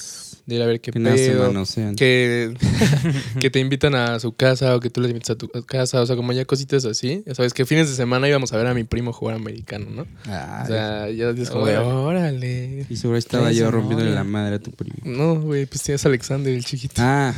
de 0.47 0.55
ir 0.55 0.63
a 0.63 0.67
ver 0.67 0.81
qué 0.81 0.93
pedo 0.93 1.47
manosean. 1.49 1.95
que, 1.95 2.55
que 3.41 3.51
te 3.51 3.61
invitan 3.61 3.95
a 3.95 4.19
su 4.19 4.33
casa 4.33 4.75
o 4.75 4.81
que 4.81 4.89
tú 4.89 5.01
les 5.03 5.11
invitas 5.11 5.31
a 5.31 5.35
tu 5.37 5.49
casa, 5.49 6.01
o 6.01 6.07
sea, 6.07 6.17
como 6.17 6.33
ya 6.33 6.45
cositas 6.47 6.85
así. 6.87 7.23
Ya 7.27 7.35
sabes 7.35 7.53
que 7.53 7.67
fines 7.67 7.89
de 7.91 7.95
semana 7.97 8.29
íbamos 8.29 8.53
a 8.53 8.57
ver 8.57 8.67
a 8.67 8.75
mi 8.75 8.85
primo 8.85 9.13
jugar 9.13 9.37
americano, 9.37 9.87
¿no? 9.91 10.07
Ay, 10.25 10.63
O 10.63 10.67
sea, 10.67 11.11
ya 11.11 11.31
es 11.31 11.51
como 11.51 11.67
de, 11.67 11.77
órale. 11.77 12.87
y 12.89 12.97
seguro 12.97 13.19
estaba 13.19 13.53
yo 13.53 13.71
rompiéndole 13.71 14.11
la 14.13 14.25
madre 14.25 14.57
a 14.57 14.59
tu 14.59 14.71
primo. 14.71 14.97
No, 15.05 15.41
güey, 15.41 15.67
pues 15.67 15.83
tienes 15.83 16.05
a 16.05 16.09
Alexander, 16.09 16.53
el 16.53 16.65
chiquito. 16.65 16.95
Ah, 16.99 17.35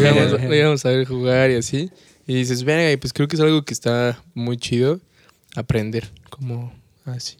íbamos, 0.12 0.40
íbamos 0.56 0.84
a 0.84 0.88
ver 0.88 1.06
jugar 1.06 1.50
y 1.52 1.54
así. 1.54 1.90
Y 2.26 2.34
dices, 2.34 2.64
venga, 2.64 2.98
pues 3.00 3.12
creo 3.12 3.28
que 3.28 3.36
es 3.36 3.42
algo 3.42 3.62
que 3.64 3.72
está 3.72 4.20
muy 4.34 4.56
chido 4.56 4.98
aprender, 5.56 6.10
como 6.30 6.72
así. 7.04 7.36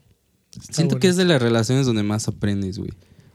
Está 0.52 0.72
siento 0.72 0.94
bueno. 0.94 1.00
que 1.00 1.08
es 1.08 1.16
de 1.16 1.24
las 1.24 1.40
relaciones 1.42 1.86
donde 1.86 2.02
más 2.02 2.28
aprendes, 2.28 2.78
güey. 2.78 2.90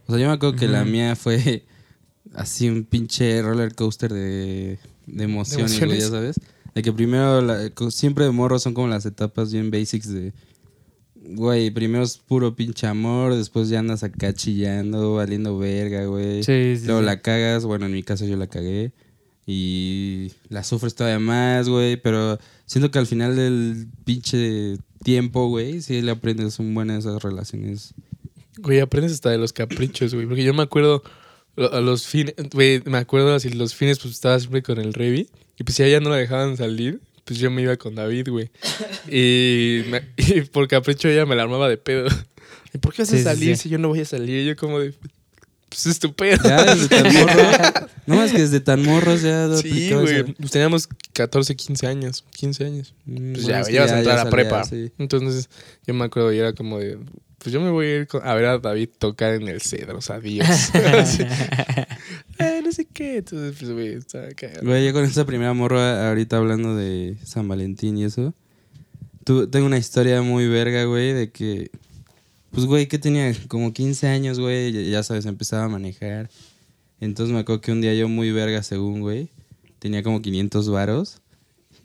O 0.08 0.12
sea, 0.14 0.20
yo 0.22 0.28
me 0.28 0.34
acuerdo 0.34 0.56
que 0.58 0.68
la 0.68 0.84
mía 0.84 1.16
fue 1.16 1.66
así 2.34 2.68
un 2.70 2.84
pinche 2.84 3.42
roller 3.42 3.76
coaster 3.76 4.12
de, 4.12 4.80
de 5.06 5.24
emociones, 5.24 5.80
güey, 5.86 6.00
ya 6.00 6.10
sabes. 6.10 6.40
De 6.74 6.82
que 6.82 6.92
primero, 6.92 7.42
la- 7.42 7.70
siempre 7.90 8.26
de 8.26 8.32
morro 8.32 8.58
son 8.60 8.74
como 8.74 8.88
las 8.88 9.06
etapas 9.06 9.52
bien 9.54 9.70
basics 9.72 10.08
de... 10.12 10.34
Güey, 11.24 11.70
primero 11.70 12.04
es 12.04 12.18
puro 12.18 12.56
pinche 12.56 12.88
amor, 12.88 13.36
después 13.36 13.70
ya 13.70 13.80
andas 13.80 14.04
acá 14.04 14.34
chillando, 14.34 15.14
valiendo 15.16 15.58
verga, 15.58 16.06
güey. 16.06 16.44
Sí, 16.44 16.78
sí. 16.78 16.86
Luego 16.86 17.02
sí. 17.02 17.06
la 17.06 17.22
cagas, 17.22 17.64
bueno, 17.66 17.86
en 17.86 17.92
mi 17.92 18.02
caso 18.02 18.26
yo 18.26 18.36
la 18.38 18.48
cagué. 18.48 18.92
Y 19.46 20.32
la 20.50 20.64
sufres 20.64 20.96
todavía 20.96 21.20
más, 21.20 21.70
güey. 21.70 21.98
Pero 22.02 22.40
siento 22.72 22.90
que 22.92 23.00
al 23.00 23.08
final 23.08 23.36
del 23.36 23.88
pinche 24.06 24.78
tiempo, 25.04 25.48
güey, 25.50 25.82
sí 25.82 26.02
le 26.02 26.12
aprendes 26.12 26.60
un 26.60 26.74
buen 26.74 26.90
a 26.90 26.98
esas 26.98 27.22
relaciones. 27.22 27.94
Güey, 28.60 28.80
aprendes 28.80 29.12
hasta 29.14 29.30
de 29.30 29.38
los 29.38 29.52
caprichos, 29.54 30.14
güey. 30.14 30.26
Porque 30.28 30.44
yo 30.44 30.54
me 30.54 30.64
acuerdo 30.64 31.04
a 31.58 31.82
los 31.82 32.08
fines, 32.08 32.36
güey, 32.54 32.82
me 32.86 32.98
acuerdo 33.00 33.34
así, 33.36 33.50
los 33.50 33.76
fines, 33.76 34.00
pues 34.00 34.14
estaba 34.14 34.40
siempre 34.40 34.64
con 34.64 34.80
el 34.80 34.94
Revi. 34.94 35.28
Y 35.58 35.64
pues 35.64 35.76
si 35.76 35.84
a 35.84 35.88
ella 35.88 36.00
no 36.00 36.10
la 36.10 36.16
dejaban 36.18 36.56
salir, 36.58 37.02
pues 37.26 37.40
yo 37.40 37.52
me 37.52 37.62
iba 37.64 37.76
con 37.78 37.96
David, 37.96 38.30
güey. 38.30 38.50
Y, 39.10 39.84
me- 39.90 40.08
y 40.18 40.42
por 40.42 40.68
capricho 40.68 41.08
ella 41.10 41.26
me 41.26 41.36
la 41.36 41.44
armaba 41.44 41.68
de 41.68 41.78
pedo. 41.78 42.08
¿Y 42.74 42.78
por 42.78 42.94
qué 42.94 43.02
vas 43.02 43.10
Sí, 43.10 43.16
a 43.16 43.18
sí, 43.18 43.24
salir 43.26 43.58
sí. 43.58 43.64
si 43.64 43.70
yo 43.70 43.78
no 43.80 43.90
voy 43.90 44.00
a 44.00 44.06
salir? 44.06 44.44
Y 44.44 44.46
yo 44.46 44.56
como 44.56 44.80
de... 44.80 44.94
Pues 45.72 45.86
estupendo. 45.86 46.44
Ya 46.44 46.66
desde 46.76 46.90
tan 46.90 47.14
morro. 47.14 47.88
No 48.06 48.16
más 48.18 48.32
que 48.34 48.40
desde 48.42 48.60
tan 48.60 48.84
morros 48.84 49.22
ya 49.22 49.48
lo 49.48 49.58
Sí, 49.58 49.90
güey. 49.94 50.24
Pues 50.34 50.52
teníamos 50.52 50.90
14, 51.14 51.56
15 51.56 51.88
años. 51.88 52.26
15 52.32 52.66
años. 52.66 52.94
Mm, 53.06 53.32
Pues 53.34 53.44
bueno, 53.46 53.58
ya, 53.58 53.62
es 53.62 53.68
ya 53.70 53.82
vas 53.84 53.92
a 53.94 53.98
entrar 54.00 54.20
a 54.20 54.30
prepa. 54.30 54.64
sí. 54.66 54.92
Entonces, 54.98 55.50
yo 55.88 55.94
me 55.94 56.04
acuerdo 56.04 56.34
y 56.34 56.40
era 56.40 56.52
como 56.54 56.78
de. 56.78 57.00
Pues 57.38 57.54
yo 57.54 57.62
me 57.62 57.70
voy 57.72 57.86
a 57.88 57.96
ir 58.02 58.08
a 58.22 58.34
ver 58.36 58.46
a 58.46 58.60
David 58.60 58.90
tocar 59.00 59.34
en 59.34 59.48
el 59.48 59.62
Cedros. 59.62 60.10
Adiós. 60.10 60.46
Ay, 62.38 62.62
no 62.64 62.72
sé 62.72 62.86
qué. 62.92 63.18
Entonces, 63.18 63.56
pues, 63.58 63.72
güey, 63.72 63.94
estaba 63.94 64.28
cagado. 64.36 64.66
Güey, 64.66 64.86
yo 64.86 64.94
con 64.94 65.04
esa 65.06 65.26
primera 65.26 65.54
morra, 65.54 66.10
ahorita 66.10 66.38
hablando 66.38 66.76
de 66.76 67.18
San 67.24 67.48
Valentín 67.48 67.98
y 67.98 68.04
eso. 68.04 68.34
tu- 69.24 69.48
tengo 69.50 69.66
una 69.68 69.78
historia 69.78 70.22
muy 70.22 70.48
verga, 70.48 70.84
güey, 70.86 71.14
de 71.14 71.32
que. 71.32 71.72
Pues, 72.52 72.66
güey, 72.66 72.88
que 72.88 73.00
tenía 73.00 73.34
como 73.48 73.74
15 73.74 74.08
años, 74.08 74.40
güey, 74.40 74.90
ya- 74.90 75.04
sabes, 75.04 75.26
empezaba 75.26 75.66
a 75.66 75.70
manejar. 75.70 76.30
Entonces 77.00 77.34
me 77.34 77.40
acuerdo 77.40 77.62
que 77.62 77.72
un 77.72 77.82
día 77.82 77.94
yo 77.94 78.08
muy 78.10 78.32
verga, 78.32 78.62
según, 78.64 79.00
güey, 79.02 79.30
tenía 79.80 80.04
como 80.04 80.22
500 80.22 80.70
varos. 80.70 81.18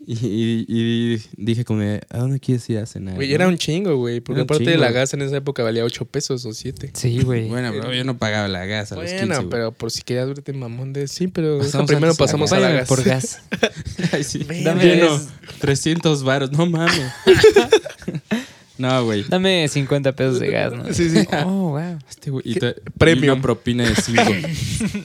Y, 0.09 0.15
y- 0.25 0.67
y 0.69 1.23
dije 1.37 1.65
como, 1.65 1.81
de, 1.81 2.01
¿a 2.11 2.19
dónde 2.19 2.39
quieres 2.39 2.69
ir 2.71 2.79
a 2.79 2.87
cenar? 2.87 3.17
Güey, 3.17 3.29
no? 3.29 3.35
era 3.35 3.49
un 3.49 3.59
chingo, 3.59 3.97
güey. 3.97 4.21
Porque 4.21 4.43
aparte 4.43 4.63
de 4.71 4.77
la 4.79 4.93
gas 4.93 5.13
en 5.15 5.23
esa 5.23 5.37
época 5.39 5.65
valía 5.65 5.85
8 5.85 6.05
pesos 6.05 6.45
o 6.47 6.53
7. 6.53 6.91
Sí, 6.95 7.23
güey. 7.23 7.49
Bueno, 7.49 7.73
bro, 7.73 7.93
yo 7.93 8.05
no 8.05 8.17
pagaba 8.17 8.47
la 8.47 8.67
gas 8.67 8.93
a 8.93 8.97
los 8.97 9.05
15, 9.07 9.19
Bueno, 9.27 9.35
güey. 9.37 9.49
pero 9.51 9.73
por 9.73 9.91
si 9.91 10.03
querías 10.03 10.29
verte 10.29 10.53
mamón 10.53 10.93
de 10.93 11.09
sí, 11.09 11.27
pero 11.27 11.59
Pasamos 11.59 11.87
primero 11.89 12.13
antes 12.13 12.21
a 12.21 12.23
la 12.23 12.27
pasamos 12.27 12.53
a 12.53 12.61
la 12.61 12.71
gas. 12.71 12.89
por 12.89 13.03
gas. 13.03 13.41
Ay, 14.13 14.23
sí. 14.23 14.47
Dame 14.63 14.85
Lleno, 14.85 15.17
es- 15.17 15.27
300 15.61 16.23
varos, 16.23 16.53
no 16.53 16.67
mames. 16.67 17.03
no, 18.79 19.05
güey. 19.05 19.25
Dame 19.29 19.67
50 19.69 20.13
pesos 20.13 20.41
de 20.41 20.51
gas, 20.51 20.73
¿no? 20.73 20.93
Sí, 20.93 21.11
sí. 21.11 21.27
Oh, 21.45 21.71
wow. 21.71 21.99
Este 22.09 22.31
güey. 22.31 22.43
Y 22.47 22.59
y 22.59 23.29
una 23.29 23.41
propina 23.41 23.85
de 23.85 23.95
5. 24.01 24.23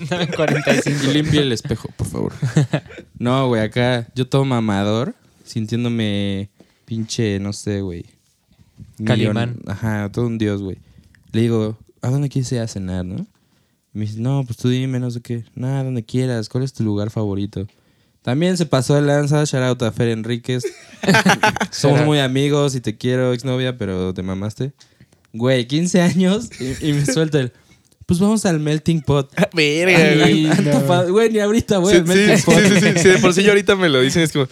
Dame 0.10 0.28
45. 0.28 1.00
y 1.10 1.14
limpia 1.14 1.42
el 1.42 1.52
espejo, 1.52 1.90
por 1.96 2.08
favor. 2.08 2.34
No, 3.18 3.48
güey, 3.50 3.62
acá 3.62 4.08
yo 4.16 4.28
todo 4.28 4.46
mamador, 4.46 5.14
sintiéndome 5.46 6.50
pinche, 6.86 7.40
no 7.40 7.54
sé, 7.54 7.82
güey. 7.82 8.06
Calimán. 9.06 9.60
Ajá, 9.68 10.10
todo 10.12 10.26
un 10.26 10.40
dios, 10.40 10.62
güey. 10.64 10.78
Le 11.32 11.42
digo, 11.42 11.78
¿a 12.02 12.10
dónde 12.10 12.30
quieres 12.30 12.52
ir 12.52 12.60
a 12.60 12.68
cenar, 12.68 13.06
no? 13.06 13.28
Y 13.94 14.00
me 14.00 14.06
dice, 14.06 14.20
no, 14.20 14.44
pues 14.44 14.58
tú 14.58 14.70
dime, 14.70 15.00
no 15.00 15.12
sé 15.12 15.22
qué. 15.22 15.44
Nada, 15.54 15.84
donde 15.84 16.04
quieras. 16.04 16.50
¿Cuál 16.50 16.64
es 16.64 16.74
tu 16.74 16.84
lugar 16.84 17.12
favorito? 17.12 17.68
También 18.24 18.56
se 18.56 18.66
pasó 18.68 18.96
de 18.96 19.02
lanza, 19.02 19.44
shout 19.46 19.64
out 19.64 19.82
a 19.82 19.92
Fer 19.92 20.10
Enríquez. 20.10 20.64
Somos 21.72 22.06
muy 22.06 22.20
amigos 22.20 22.76
y 22.76 22.82
te 22.82 22.96
quiero, 22.98 23.34
exnovia, 23.34 23.78
pero 23.78 24.14
te 24.14 24.22
mamaste. 24.22 24.74
Güey, 25.34 25.66
15 25.68 26.02
años 26.02 26.50
y, 26.60 26.90
y 26.90 26.94
me 26.94 27.06
suelta 27.06 27.40
el. 27.40 27.52
Pues 28.06 28.20
vamos 28.20 28.46
al 28.46 28.60
melting 28.60 29.02
pot. 29.02 29.32
Verga, 29.54 29.98
Ay, 30.26 30.50
güey. 30.50 31.08
Güey, 31.12 31.30
ni 31.32 31.40
ahorita, 31.40 31.78
güey. 31.78 31.96
Sí, 31.96 32.04
sí, 32.06 32.38
sí, 32.38 32.52
sí, 32.52 32.80
sí, 32.80 32.94
sí, 32.98 33.10
de 33.10 33.18
por 33.20 33.34
sí 33.34 33.42
yo 33.42 33.52
ahorita 33.52 33.76
me 33.76 33.90
lo 33.90 34.02
dicen, 34.02 34.22
es 34.22 34.34
como. 34.34 34.48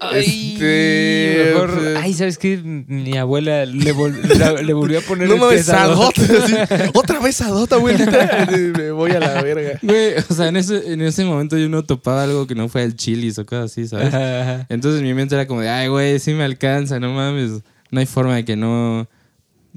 Ay, 0.00 0.52
Este, 0.54 1.44
mejor- 1.54 1.74
pues- 1.74 1.96
ay, 1.96 2.14
¿sabes 2.14 2.38
qué? 2.38 2.56
Mi 2.58 3.16
abuela 3.16 3.66
le, 3.66 3.92
vol- 3.94 4.16
la- 4.38 4.62
le 4.62 4.72
volvió 4.72 4.98
a 5.00 5.02
poner 5.02 5.28
No 5.28 5.36
mames, 5.36 5.68
así, 5.68 6.54
Otra 6.94 7.18
vez 7.20 7.36
Sadot, 7.36 7.72
abuelita. 7.72 8.46
Me 8.76 8.90
voy 8.92 9.10
a 9.10 9.18
la 9.20 9.42
verga. 9.42 9.78
Güey, 9.82 10.14
o 10.28 10.34
sea, 10.34 10.48
en 10.48 10.56
ese, 10.56 10.92
en 10.92 11.00
ese 11.02 11.24
momento 11.24 11.58
yo 11.58 11.68
no 11.68 11.82
topaba 11.84 12.22
algo 12.22 12.46
que 12.46 12.54
no 12.54 12.68
fuera 12.68 12.84
el 12.86 12.94
chilis 12.96 13.38
o 13.38 13.44
cosas 13.46 13.72
así, 13.72 13.88
¿sabes? 13.88 14.08
Ajá, 14.14 14.42
ajá. 14.42 14.66
Entonces 14.68 15.02
mi 15.02 15.14
mente 15.14 15.34
era 15.34 15.46
como 15.46 15.62
de, 15.62 15.68
ay, 15.68 15.88
güey, 15.88 16.18
sí 16.20 16.32
me 16.32 16.44
alcanza, 16.44 17.00
no 17.00 17.12
mames. 17.12 17.62
No 17.90 18.00
hay 18.00 18.06
forma 18.06 18.36
de 18.36 18.44
que 18.44 18.54
no. 18.56 19.08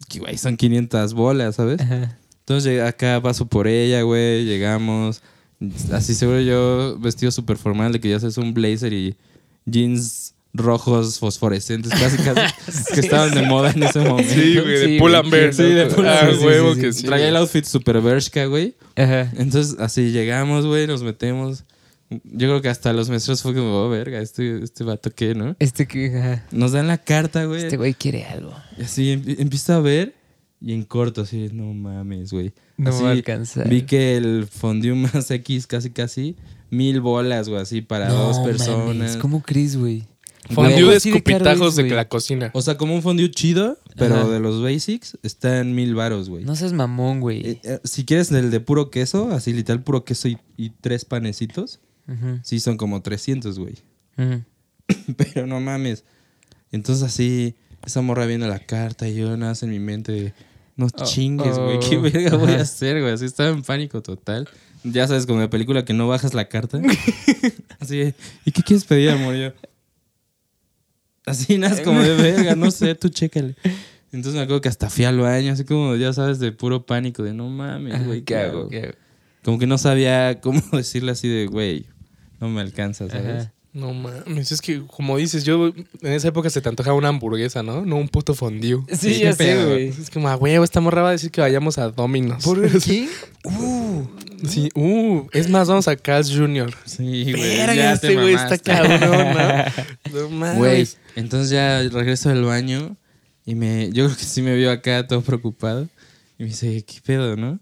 Que, 0.08 0.20
güey, 0.20 0.38
son 0.38 0.56
500 0.58 1.14
bolas, 1.14 1.56
¿sabes? 1.56 1.82
Ajá. 1.82 2.18
Entonces 2.40 2.82
acá 2.84 3.20
paso 3.22 3.48
por 3.48 3.68
ella, 3.68 4.02
güey, 4.04 4.46
llegamos. 4.46 5.22
Así 5.92 6.14
seguro 6.16 6.42
yo 6.42 6.98
vestido 7.00 7.32
súper 7.32 7.58
formal 7.58 7.92
de 7.92 8.00
que 8.00 8.10
ya 8.10 8.20
sabes 8.20 8.38
un 8.38 8.54
blazer 8.54 8.94
y 8.94 9.16
jeans 9.66 10.34
rojos 10.54 11.20
fosforescentes, 11.20 11.92
casi 11.94 12.18
casi, 12.18 12.54
que 12.94 13.00
estaban 13.00 13.34
de 13.34 13.44
moda 13.44 13.72
en 13.72 13.84
ese 13.84 14.00
momento. 14.00 14.34
Sí, 14.34 14.56
güey, 14.60 14.68
de 14.80 14.86
Sí, 14.88 15.00
Pull 15.00 15.12
güey, 15.12 15.22
and 15.22 15.32
Bear. 15.32 15.54
Sí, 15.54 15.64
de 15.64 15.86
¿no? 15.86 15.96
Pull 15.96 16.08
and 16.08 16.18
Ah, 16.34 16.46
huevo 16.46 16.76
que 16.76 16.92
sí. 16.92 17.04
Traía 17.06 17.30
el 17.30 17.38
outfit 17.38 17.64
super 17.64 18.02
Bershka, 18.02 18.46
güey. 18.46 18.76
Ajá. 18.98 19.32
Entonces 19.38 19.78
así 19.80 20.12
llegamos, 20.12 20.66
güey, 20.66 20.88
nos 20.88 21.04
metemos. 21.04 21.64
Yo 22.10 22.50
creo 22.50 22.62
que 22.62 22.68
hasta 22.68 22.92
los 22.92 23.10
meseros 23.10 23.42
fue 23.42 23.54
como, 23.54 23.74
oh, 23.86 23.90
verga, 23.90 24.20
este, 24.20 24.62
este 24.62 24.84
vato 24.84 25.10
qué, 25.12 25.34
¿no? 25.34 25.56
Este 25.60 25.88
que. 25.88 26.08
ajá. 26.18 26.46
Nos 26.52 26.74
dan 26.74 26.88
la 26.88 26.98
carta, 26.98 27.46
güey. 27.46 27.64
Este 27.64 27.78
güey 27.78 27.94
quiere 27.94 28.26
algo. 28.26 28.54
Y 28.78 28.82
así 28.82 29.14
empie- 29.16 29.38
empiezo 29.40 29.74
a 29.74 29.80
ver 29.80 30.16
y 30.60 30.74
en 30.74 30.84
corto, 30.84 31.22
así, 31.22 31.50
no 31.54 31.74
mames, 31.74 32.34
güey. 32.34 32.52
No 32.76 32.90
Así, 32.90 33.02
va 33.04 33.10
a 33.10 33.12
alcanzar. 33.14 33.70
Vi 33.70 33.84
que 33.84 34.18
el 34.18 34.48
fondue 34.52 34.94
más 35.14 35.32
X, 35.32 35.66
casi 35.68 35.92
casi, 35.92 36.36
mil 36.72 37.02
bolas, 37.02 37.48
güey, 37.48 37.62
así 37.62 37.82
para 37.82 38.08
No 38.08 38.16
dos 38.16 38.40
mames, 38.40 38.58
personas. 38.58 39.18
¿Cómo 39.18 39.44
crees, 39.44 39.78
güey? 39.78 40.08
Fondue 40.50 40.84
Güey, 40.84 40.90
de 40.90 40.98
escupitajos 40.98 41.78
es, 41.78 41.86
de 41.86 41.96
la 41.96 42.08
cocina. 42.10 42.50
O 42.54 42.62
sea, 42.62 42.76
como 42.76 42.96
un 42.96 43.04
fondue 43.04 43.30
chido, 43.30 43.78
pero 43.96 44.16
Ajá. 44.16 44.28
de 44.30 44.40
los 44.40 44.62
basics, 44.62 45.18
está 45.22 45.60
en 45.60 45.76
mil 45.76 45.94
varos, 45.94 46.30
güey. 46.30 46.44
No 46.44 46.56
seas 46.56 46.74
mamón, 46.74 47.20
güey. 47.20 47.46
Eh, 47.46 47.60
eh, 47.64 47.80
si 47.84 48.06
quieres 48.06 48.32
el 48.32 48.50
de 48.50 48.60
puro 48.60 48.90
queso, 48.90 49.32
así 49.32 49.54
literal 49.54 49.84
puro 49.84 50.04
queso 50.04 50.28
y, 50.28 50.38
y 50.58 50.72
tres 50.72 51.06
panecitos, 51.06 51.80
sí 52.42 52.60
son 52.60 52.78
como 52.78 53.02
300, 53.02 53.60
güey. 53.60 53.76
Pero 55.18 55.48
no 55.48 55.60
mames. 55.60 56.04
Entonces 56.72 57.04
así, 57.04 57.56
esa 57.86 58.02
morra 58.02 58.26
viendo 58.26 58.48
la 58.48 58.60
carta 58.60 59.08
y 59.08 59.16
yo 59.16 59.38
nada 59.38 59.52
más 59.52 59.64
en 59.64 59.70
mi 59.70 59.80
mente 59.80 60.12
de, 60.12 60.34
no 60.76 60.88
Oh, 60.88 61.06
chingues, 61.06 61.58
güey, 61.58 61.78
oh. 61.78 61.80
¿qué 61.80 61.98
verga 61.98 62.38
voy 62.38 62.54
a 62.54 62.62
hacer, 62.62 63.00
güey? 63.02 63.14
Así 63.14 63.26
estaba 63.26 63.50
en 63.50 63.62
pánico 63.62 64.02
total. 64.02 64.50
Ya 64.84 65.08
sabes, 65.08 65.26
como 65.26 65.40
de 65.40 65.48
película 65.48 65.86
que 65.86 65.94
no 65.94 66.08
bajas 66.08 66.34
la 66.34 66.48
carta. 66.48 66.82
así, 67.80 68.14
¿y 68.46 68.52
qué 68.52 68.64
quieres 68.64 68.86
pedir, 68.86 69.12
amor? 69.12 69.36
Yo, 69.36 69.52
así 71.26 71.58
nada, 71.58 71.82
como 71.84 72.02
de 72.02 72.16
verga, 72.16 72.56
no 72.56 72.72
sé, 72.72 72.96
tú 72.96 73.10
chécale. 73.10 73.56
Entonces 74.12 74.34
me 74.34 74.42
acuerdo 74.42 74.62
que 74.62 74.70
hasta 74.70 74.90
fui 74.90 75.06
al 75.06 75.20
baño, 75.20 75.54
así 75.54 75.64
como, 75.64 75.96
ya 75.96 76.12
sabes, 76.14 76.40
de 76.40 76.52
puro 76.52 76.86
pánico, 76.86 77.24
de 77.24 77.34
no 77.34 77.48
mames, 77.48 78.06
güey, 78.06 78.24
¿Qué 78.24 78.36
hago? 78.36 78.68
¿Qué 78.68 78.80
hago? 78.80 78.94
Como 79.44 79.58
que 79.58 79.68
no 79.68 79.78
sabía 79.78 80.42
cómo 80.42 80.62
decirle 80.74 81.12
así 81.12 81.28
de, 81.28 81.48
güey, 81.48 81.86
no 82.40 82.50
me 82.50 82.62
alcanza, 82.62 83.08
¿sabes? 83.08 83.44
Ajá. 83.44 83.54
No 83.74 83.94
mames, 83.94 84.52
es 84.52 84.60
que 84.60 84.82
como 84.86 85.16
dices, 85.18 85.46
yo 85.46 85.68
en 85.68 86.12
esa 86.12 86.28
época 86.28 86.50
se 86.50 86.60
te 86.60 86.68
antojaba 86.68 86.98
una 86.98 87.08
hamburguesa, 87.08 87.64
¿no? 87.64 87.86
No 87.86 87.96
un 87.96 88.10
puto 88.10 88.34
fondue. 88.34 88.82
Sí, 88.90 89.14
Sí, 89.14 89.20
ya 89.22 89.32
sé, 89.32 89.38
pedo. 89.46 89.70
güey. 89.70 89.88
Es 89.88 90.10
como, 90.10 90.28
a 90.28 90.36
huevo, 90.36 90.64
esta 90.66 90.82
morra 90.82 91.04
va 91.04 91.10
a 91.10 91.12
decir 91.14 91.32
que 91.32 91.40
vayamos 91.40 91.78
a 91.78 91.90
Domino's. 91.90 92.44
qué? 92.86 93.08
Uh, 93.44 94.06
sí, 94.48 94.70
uh, 94.76 95.28
es 95.32 95.50
más, 95.50 95.68
vamos 95.68 95.88
a 95.88 95.96
Carl's 95.96 96.30
Jr. 96.30 96.72
Sí, 96.86 97.32
güey. 97.32 97.58
Ya 97.58 97.98
te 97.98 98.08
este 98.08 98.16
güey 98.16 98.36
está 98.36 98.56
cabrón, 98.60 99.00
¿no? 99.00 100.20
No 100.22 100.30
mames. 100.30 100.58
Güey, 100.60 100.88
entonces 101.16 101.50
ya 101.50 101.82
regreso 101.90 102.30
del 102.30 102.44
baño 102.44 102.98
y 103.44 103.56
me, 103.56 103.90
yo 103.94 104.06
creo 104.06 104.16
que 104.16 104.26
sí 104.26 104.44
me 104.44 104.56
vio 104.56 104.70
acá 104.70 105.08
todo 105.08 105.22
preocupado 105.22 105.88
y 106.38 106.44
me 106.44 106.50
dice, 106.50 106.84
¿qué 106.86 107.00
pedo, 107.04 107.36
no? 107.36 107.60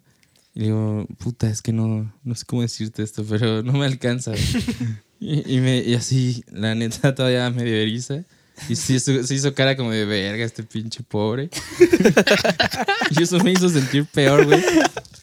Y 0.53 0.59
le 0.59 0.65
digo, 0.65 1.07
puta, 1.17 1.49
es 1.49 1.61
que 1.61 1.71
no, 1.71 2.11
no 2.23 2.35
sé 2.35 2.43
cómo 2.45 2.61
decirte 2.61 3.03
esto, 3.03 3.23
pero 3.23 3.63
no 3.63 3.71
me 3.73 3.85
alcanza. 3.85 4.33
y, 5.19 5.55
y 5.55 5.59
me, 5.59 5.79
y 5.79 5.95
así, 5.95 6.43
la 6.51 6.75
neta, 6.75 7.13
todavía 7.15 7.49
medio 7.49 7.75
eriza. 7.75 8.23
Y 8.67 8.75
se 8.75 8.95
hizo 9.33 9.53
cara 9.53 9.77
como 9.77 9.91
de 9.91 10.05
verga 10.05 10.43
este 10.43 10.63
pinche 10.63 11.01
pobre. 11.03 11.49
y 13.11 13.23
eso 13.23 13.39
me 13.39 13.53
hizo 13.53 13.69
sentir 13.69 14.05
peor, 14.05 14.45
güey. 14.45 14.61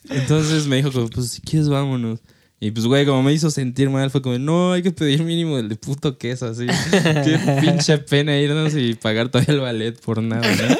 Entonces 0.09 0.65
me 0.65 0.77
dijo 0.77 0.91
como, 0.91 1.07
pues 1.09 1.31
si 1.31 1.41
quieres 1.41 1.69
vámonos. 1.69 2.19
Y 2.59 2.71
pues, 2.71 2.87
güey, 2.87 3.05
como 3.05 3.21
me 3.21 3.33
hizo 3.33 3.51
sentir 3.51 3.89
mal, 3.89 4.09
fue 4.09 4.21
como, 4.21 4.39
no, 4.39 4.73
hay 4.73 4.81
que 4.81 4.91
pedir 4.91 5.23
mínimo 5.23 5.59
el 5.59 5.69
de 5.69 5.75
puto 5.75 6.17
queso, 6.17 6.47
así. 6.47 6.65
Qué 6.91 7.59
pinche 7.61 7.99
pena 7.99 8.37
irnos 8.39 8.73
y 8.75 8.95
pagar 8.95 9.29
todavía 9.29 9.53
el 9.53 9.59
ballet 9.59 9.99
por 9.99 10.23
nada, 10.23 10.47
¿no? 10.55 10.77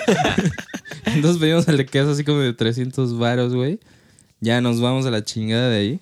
Entonces 1.13 1.39
pedimos 1.39 1.67
el 1.67 1.77
de 1.77 1.85
queso 1.85 2.11
así 2.11 2.23
como 2.23 2.39
de 2.39 2.53
300 2.53 3.17
varos, 3.19 3.53
güey. 3.53 3.79
Ya 4.39 4.61
nos 4.61 4.81
vamos 4.81 5.05
a 5.05 5.11
la 5.11 5.23
chingada 5.23 5.69
de 5.69 5.77
ahí. 5.77 5.99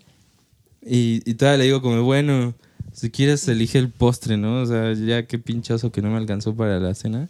Y, 0.86 1.22
y 1.30 1.34
todavía 1.34 1.58
le 1.58 1.64
digo 1.66 1.82
como, 1.82 2.04
bueno, 2.04 2.56
si 2.96 3.12
quieres 3.12 3.48
elige 3.50 3.78
el 3.78 3.90
postre, 3.90 4.38
¿no? 4.38 4.62
O 4.62 4.66
sea, 4.66 4.94
ya 4.94 5.28
qué 5.28 5.38
pinchazo 5.38 5.92
que 5.92 6.02
no 6.02 6.10
me 6.10 6.18
alcanzó 6.18 6.56
para 6.56 6.80
la 6.80 6.96
cena. 6.96 7.28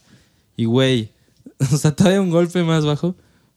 Y, 0.55 0.65
güey, 0.65 1.09
o 1.71 1.77
sea, 1.77 1.95
todavía 1.95 2.21
un 2.21 2.29
golpe 2.29 2.63
más 2.63 2.85
bajo. 2.85 3.15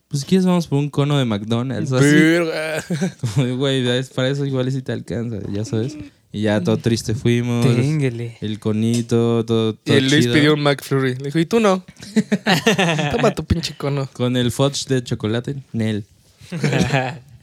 Pues 0.09 0.23
si 0.23 0.27
quieres 0.27 0.47
vamos 0.47 0.67
por 0.67 0.79
un 0.79 0.89
cono 0.89 1.19
de 1.19 1.27
McDonald's. 1.27 1.93
Así, 1.93 3.53
güey, 3.57 3.85
para 4.15 4.31
eso 4.31 4.47
igual 4.47 4.69
y 4.69 4.73
si 4.73 4.81
te 4.81 4.93
alcanza, 4.93 5.37
ya 5.53 5.67
sabes. 5.67 5.99
Y 6.33 6.43
ya 6.43 6.63
todo 6.63 6.79
triste 6.79 7.15
fuimos. 7.15 7.67
Ténguele. 7.67 8.39
El 8.41 8.59
conito, 8.59 9.45
todo, 9.45 9.77
Y 9.85 9.93
el 9.93 10.09
Luis 10.09 10.25
chido. 10.25 10.35
pidió 10.35 10.55
un 10.55 10.61
McFlurry. 10.63 11.17
Le 11.17 11.25
dijo, 11.25 11.39
¿y 11.39 11.47
tú 11.47 11.61
no? 11.61 11.85
Toma 13.13 13.35
tu 13.35 13.45
pinche 13.45 13.75
cono. 13.77 14.09
Con 14.15 14.37
el 14.39 14.51
fudge 14.51 14.87
de 14.89 15.05
chocolate, 15.05 15.57
Nel. 15.73 16.05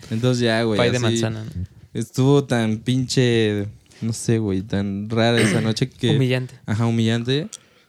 Entonces 0.10 0.44
ya, 0.44 0.64
güey. 0.64 0.78
Pay 0.78 0.90
de 0.90 0.98
así 0.98 1.04
manzana. 1.04 1.46
Estuvo 1.94 2.44
tan 2.46 2.80
pinche, 2.80 3.68
no 4.02 4.14
sé, 4.14 4.38
güey, 4.40 4.62
tan 4.62 5.10
rara 5.10 5.40
esa 5.42 5.62
noche 5.62 5.90
que... 5.90 6.12
Humillante. 6.12 6.56
Ajá, 6.66 6.86
humillante. 6.86 7.48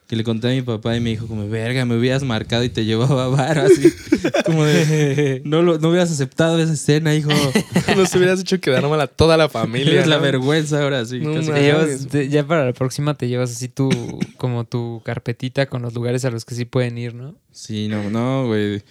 que 0.08 0.14
le 0.14 0.22
conté 0.22 0.46
a 0.48 0.50
mi 0.52 0.62
papá 0.62 0.96
y 0.96 1.00
me 1.00 1.10
dijo 1.10 1.26
como, 1.26 1.48
verga, 1.48 1.84
me 1.84 1.96
hubieras 1.98 2.22
marcado 2.22 2.62
y 2.62 2.68
te 2.68 2.84
llevaba 2.84 3.24
a 3.24 3.28
bar, 3.28 3.58
así. 3.58 3.92
como 4.46 4.64
de, 4.64 5.42
no, 5.44 5.62
lo, 5.62 5.78
no 5.78 5.88
hubieras 5.90 6.10
aceptado 6.12 6.60
esa 6.60 6.72
escena, 6.74 7.12
hijo. 7.14 7.30
Nos 7.96 8.14
hubieras 8.14 8.40
hecho 8.40 8.60
quedar 8.60 8.88
mal 8.88 9.00
a 9.00 9.08
toda 9.08 9.36
la 9.36 9.48
familia. 9.48 10.00
Es 10.00 10.06
la 10.06 10.18
vergüenza 10.18 10.80
ahora, 10.82 11.04
sí. 11.04 11.18
No 11.18 11.34
casi. 11.34 11.46
Te 11.46 11.52
mames. 11.52 11.64
llevas- 11.64 12.06
te- 12.08 12.28
ya 12.28 12.46
para 12.46 12.64
la 12.66 12.72
próxima 12.72 13.14
te 13.14 13.26
llevas 13.28 13.50
así 13.50 13.68
tu, 13.68 13.88
como 14.36 14.64
tu 14.64 15.02
carpetita 15.04 15.66
con 15.66 15.82
los 15.82 15.92
lugares 15.94 16.24
a 16.24 16.30
los 16.30 16.44
que 16.44 16.54
sí 16.54 16.64
pueden 16.66 16.96
ir, 16.98 17.12
¿no? 17.14 17.34
Sí, 17.50 17.88
no, 17.88 18.08
no, 18.10 18.46
güey. 18.46 18.82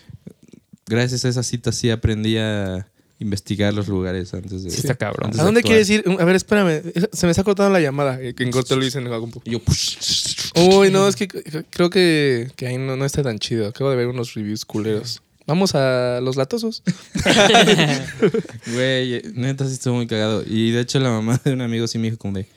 Gracias 0.88 1.24
a 1.26 1.30
esa 1.30 1.43
cita 1.43 1.72
sí 1.72 1.89
aprendí 1.89 2.38
a 2.38 2.88
investigar 3.20 3.74
los 3.74 3.88
lugares 3.88 4.34
antes 4.34 4.63
de... 4.63 4.70
Sí, 4.70 4.78
está 4.82 4.95
cabrón. 4.95 5.32
¿A 5.34 5.38
de 5.38 5.43
dónde 5.43 5.63
quieres 5.63 5.89
ir? 5.89 6.03
A 6.20 6.26
ver, 6.26 6.36
espérame. 6.36 6.82
Se 7.13 7.26
me 7.26 7.32
está 7.32 7.43
cortando 7.43 7.72
la 7.72 7.80
llamada. 7.80 8.22
eh, 8.22 8.34
Que 8.34 8.43
en 8.43 8.51
corto 8.51 8.76
lo 8.76 8.86
hice 8.86 8.99
en 8.99 9.07
el 9.07 9.20
compu. 9.20 9.41
Y 9.45 9.51
yo, 9.51 9.59
push. 9.59 10.51
Uy, 10.55 10.91
no, 10.91 11.07
es 11.07 11.16
que 11.16 11.28
creo 11.28 11.89
que, 11.89 12.51
que 12.55 12.68
ahí 12.68 12.78
no, 12.78 12.95
no 12.95 13.05
está 13.05 13.24
tan 13.24 13.39
chido. 13.39 13.68
Acabo 13.68 13.89
de 13.89 13.95
ver 13.95 14.07
unos 14.07 14.34
reviews 14.34 14.66
culeros. 14.66 15.22
Vamos 15.47 15.76
a 15.76 16.20
los 16.22 16.36
latosos. 16.38 16.82
Güey, 18.74 19.22
neta 19.34 19.66
sí 19.68 19.74
estuvo 19.74 19.95
muy 19.95 20.07
cagado. 20.07 20.43
Y 20.45 20.72
de 20.72 20.82
hecho 20.82 20.99
la 20.99 21.09
mamá 21.09 21.39
de 21.43 21.53
un 21.53 21.61
amigo 21.61 21.88
sí 21.88 21.97
me 21.97 22.05
dijo 22.05 22.18
como 22.18 22.38
de... 22.38 22.47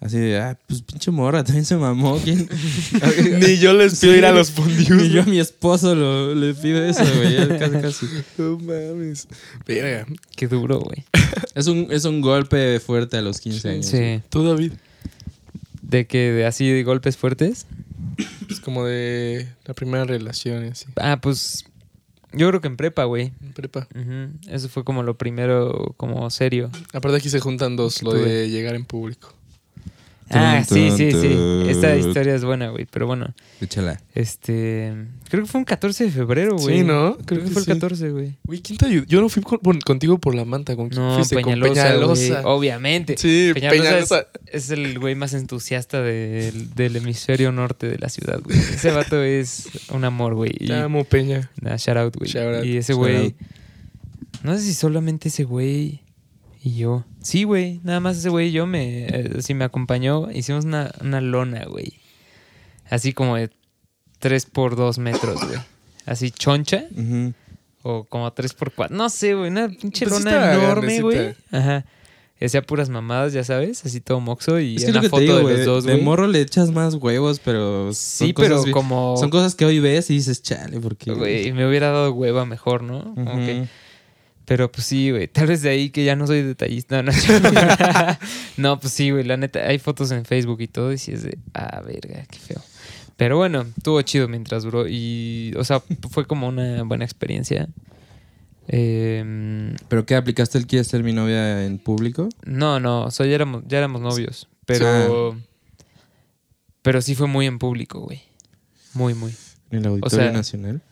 Así 0.00 0.16
de, 0.18 0.38
ah, 0.38 0.58
pues 0.66 0.80
pinche 0.82 1.10
morra, 1.10 1.44
también 1.44 1.64
se 1.66 1.76
mamó. 1.76 2.18
¿Quién? 2.24 2.48
Ni 3.40 3.58
yo 3.58 3.74
les 3.74 4.00
pido 4.00 4.16
ir 4.16 4.24
a 4.24 4.32
los 4.32 4.48
Ni 4.50 4.56
fundidos. 4.56 5.08
yo 5.10 5.22
a 5.22 5.26
mi 5.26 5.38
esposo 5.38 5.94
lo, 5.94 6.34
le 6.34 6.54
pido 6.54 6.82
eso, 6.82 7.04
güey. 7.16 7.34
ya 7.36 7.58
Casi, 7.58 7.80
casi. 7.80 8.06
No 8.38 8.58
mames. 8.58 9.28
Verga. 9.66 10.06
Qué 10.36 10.48
duro, 10.48 10.80
güey. 10.80 11.04
Es 11.54 11.66
un, 11.66 11.88
es 11.90 12.04
un 12.04 12.20
golpe 12.20 12.80
fuerte 12.80 13.16
a 13.16 13.22
los 13.22 13.40
15 13.40 13.68
años. 13.68 13.86
Sí. 13.86 14.20
Tú, 14.30 14.44
David. 14.44 14.72
De 15.82 16.06
que 16.06 16.30
de 16.32 16.46
así 16.46 16.68
de 16.70 16.82
golpes 16.84 17.16
fuertes. 17.16 17.66
Es 18.48 18.60
como 18.60 18.84
de 18.86 19.48
la 19.64 19.74
primera 19.74 20.04
relación, 20.04 20.64
y 20.64 20.68
así. 20.68 20.86
Ah, 20.96 21.20
pues 21.20 21.64
yo 22.32 22.48
creo 22.48 22.60
que 22.60 22.68
en 22.68 22.76
prepa, 22.76 23.04
güey. 23.04 23.32
En 23.42 23.52
Prepa. 23.52 23.88
Eso 24.48 24.68
fue 24.68 24.84
como 24.84 25.02
lo 25.02 25.18
primero, 25.18 25.94
como 25.96 26.28
serio. 26.30 26.70
Aparte 26.92 27.16
aquí 27.18 27.28
se 27.30 27.40
juntan 27.40 27.76
dos, 27.76 28.02
lo 28.02 28.12
Tuve. 28.12 28.28
de 28.28 28.48
llegar 28.50 28.74
en 28.74 28.84
público. 28.84 29.34
Ah, 30.32 30.62
sí, 30.66 30.90
sí, 30.96 31.10
sí. 31.10 31.36
Esta 31.68 31.96
historia 31.96 32.34
es 32.34 32.44
buena, 32.44 32.68
güey. 32.68 32.86
Pero 32.90 33.06
bueno, 33.06 33.34
Échala. 33.60 34.00
este. 34.14 34.92
Creo 35.28 35.42
que 35.44 35.50
fue 35.50 35.58
un 35.58 35.64
14 35.64 36.04
de 36.04 36.10
febrero, 36.10 36.56
güey. 36.56 36.78
Sí, 36.78 36.84
¿no? 36.84 37.16
Creo, 37.24 37.42
que, 37.42 37.50
fue 37.50 37.62
el 37.62 37.66
14, 37.66 38.10
güey. 38.10 38.36
Güey, 38.44 38.60
¿quién 38.60 38.78
te 38.78 38.86
ayudó? 38.86 39.04
Yo 39.06 39.20
no 39.20 39.28
fui 39.28 39.42
con- 39.42 39.58
con- 39.58 39.80
contigo 39.80 40.18
por 40.18 40.34
la 40.34 40.44
manta. 40.44 40.76
¿Con 40.76 40.88
quién 40.88 41.02
No, 41.02 41.16
fuiste? 41.16 41.34
Peñalosa, 41.34 41.94
Con 41.96 42.04
güey. 42.06 42.18
Peñalosa. 42.28 42.48
Obviamente. 42.48 43.16
Sí, 43.18 43.50
Peñalosa, 43.54 43.82
Peñalosa. 43.82 44.26
Es, 44.46 44.64
es 44.64 44.70
el 44.70 44.98
güey 45.00 45.14
más 45.16 45.34
entusiasta 45.34 46.00
del, 46.02 46.74
del 46.74 46.96
hemisferio 46.96 47.50
norte 47.52 47.88
de 47.88 47.98
la 47.98 48.08
ciudad, 48.08 48.40
güey. 48.42 48.56
Ese 48.58 48.90
vato 48.92 49.22
es 49.22 49.68
un 49.92 50.04
amor, 50.04 50.34
güey. 50.34 50.52
Te 50.52 50.74
amo, 50.74 51.04
Peña. 51.04 51.50
Nah, 51.60 51.76
shout 51.76 51.96
out, 51.98 52.16
güey. 52.16 52.30
Shout 52.30 52.56
out, 52.56 52.64
Y 52.64 52.76
ese 52.76 52.92
güey. 52.92 53.34
No 54.42 54.56
sé 54.56 54.62
si 54.62 54.74
solamente 54.74 55.28
ese 55.28 55.44
güey 55.44 56.02
y 56.62 56.76
yo. 56.76 57.04
Sí, 57.22 57.44
güey. 57.44 57.80
Nada 57.84 58.00
más 58.00 58.16
ese 58.18 58.28
güey 58.28 58.48
y 58.48 58.52
yo 58.52 58.66
me. 58.66 59.06
eh, 59.06 59.42
sí, 59.42 59.54
me 59.54 59.64
acompañó. 59.64 60.30
Hicimos 60.30 60.64
una, 60.64 60.90
una 61.00 61.20
lona, 61.20 61.64
güey. 61.66 61.94
Así 62.88 63.12
como 63.12 63.36
de 63.36 63.50
3 64.18 64.46
por 64.46 64.76
2 64.76 64.98
metros, 64.98 65.40
güey. 65.46 65.58
Así 66.06 66.30
choncha. 66.30 66.84
O 67.82 68.04
como 68.04 68.30
3 68.32 68.52
por 68.54 68.72
4 68.72 68.94
No 68.96 69.08
sé, 69.08 69.34
güey. 69.34 69.50
Una 69.50 69.68
pinche 69.68 70.06
Pues 70.06 70.22
lona 70.24 70.54
enorme, 70.54 71.00
güey. 71.00 71.34
Ajá. 71.50 71.84
Hacía 72.42 72.62
puras 72.62 72.88
mamadas, 72.88 73.34
ya 73.34 73.44
sabes. 73.44 73.84
Así 73.84 74.00
todo 74.00 74.18
moxo. 74.20 74.58
Y 74.58 74.76
Es 74.76 74.86
que 74.86 74.90
una 74.92 75.02
foto 75.02 75.20
digo, 75.20 75.48
de 75.48 75.56
los 75.58 75.66
dos, 75.66 75.84
de 75.84 75.92
güey. 75.92 76.04
morro 76.04 76.26
le 76.26 76.40
echas 76.40 76.70
más 76.70 76.94
huevos, 76.94 77.38
pero... 77.44 77.92
Sí, 77.92 78.32
pero 78.32 78.64
como. 78.72 79.14
Son 79.18 79.28
cosas 79.28 79.54
que 79.54 79.66
hoy 79.66 79.78
ves 79.78 80.08
y 80.08 80.14
dices, 80.14 80.42
chale, 80.42 80.80
porque... 80.80 81.12
Güey, 81.12 81.52
me 81.52 81.68
hubiera 81.68 81.90
dado 81.90 82.12
hueva 82.12 82.46
mejor, 82.46 82.82
¿no? 82.82 83.14
Como 83.14 83.36
que- 83.44 83.66
Pero 84.50 84.72
pues 84.72 84.84
sí, 84.84 85.12
güey. 85.12 85.28
Tal 85.28 85.46
vez 85.46 85.62
de 85.62 85.70
ahí 85.70 85.90
que 85.90 86.02
ya 86.02 86.16
no 86.16 86.26
soy 86.26 86.42
detallista. 86.42 87.04
No, 87.04 87.12
no 88.56 88.80
pues 88.80 88.92
sí, 88.92 89.12
güey. 89.12 89.22
La 89.22 89.36
neta, 89.36 89.60
hay 89.60 89.78
fotos 89.78 90.10
en 90.10 90.24
Facebook 90.24 90.60
y 90.60 90.66
todo. 90.66 90.92
Y 90.92 90.98
sí 90.98 91.12
es 91.12 91.22
de, 91.22 91.38
ah, 91.54 91.80
verga, 91.86 92.26
qué 92.28 92.36
feo. 92.36 92.60
Pero 93.16 93.36
bueno, 93.36 93.64
estuvo 93.76 94.02
chido 94.02 94.26
mientras 94.26 94.64
duró. 94.64 94.88
Y, 94.88 95.54
o 95.56 95.62
sea, 95.62 95.80
fue 96.10 96.26
como 96.26 96.48
una 96.48 96.82
buena 96.82 97.04
experiencia. 97.04 97.68
Eh, 98.66 99.72
¿Pero 99.86 100.04
qué? 100.04 100.16
¿Aplicaste 100.16 100.58
el 100.58 100.66
quieres 100.66 100.88
ser 100.88 101.04
mi 101.04 101.12
novia 101.12 101.64
en 101.64 101.78
público? 101.78 102.28
no, 102.44 102.80
no, 102.80 103.04
o 103.04 103.10
sea, 103.12 103.26
ya 103.26 103.36
éramos, 103.36 103.62
ya 103.68 103.78
éramos 103.78 104.00
novios. 104.00 104.48
Pero. 104.66 105.38
Pero 106.82 107.02
sí 107.02 107.14
fue 107.14 107.28
muy 107.28 107.46
en 107.46 107.60
público, 107.60 108.00
güey. 108.00 108.20
Muy, 108.94 109.14
muy. 109.14 109.32
¿En 109.70 109.78
el 109.78 109.86
Auditorio 109.86 110.18
sea, 110.18 110.32
Nacional? 110.32 110.82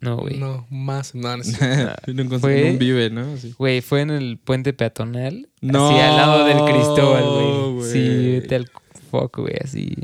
No, 0.00 0.16
güey. 0.18 0.38
No, 0.38 0.66
más. 0.70 1.14
No, 1.14 1.36
no 1.36 1.42
un, 1.42 2.30
Fue- 2.40 2.70
un 2.70 2.78
vive, 2.78 3.10
¿no? 3.10 3.32
Así. 3.34 3.54
Güey, 3.58 3.80
fue 3.80 4.02
en 4.02 4.10
el 4.10 4.38
puente 4.38 4.72
peatonal. 4.72 5.48
No, 5.60 5.88
Así 5.88 5.98
al 5.98 6.16
lado 6.16 6.44
del 6.44 6.58
Cristóbal, 6.72 7.24
güey. 7.24 7.74
güey. 7.74 7.92
Sí, 7.92 8.30
vete 8.40 8.56
al 8.56 8.70
fuck, 9.10 9.38
güey, 9.38 9.54
así. 9.62 9.94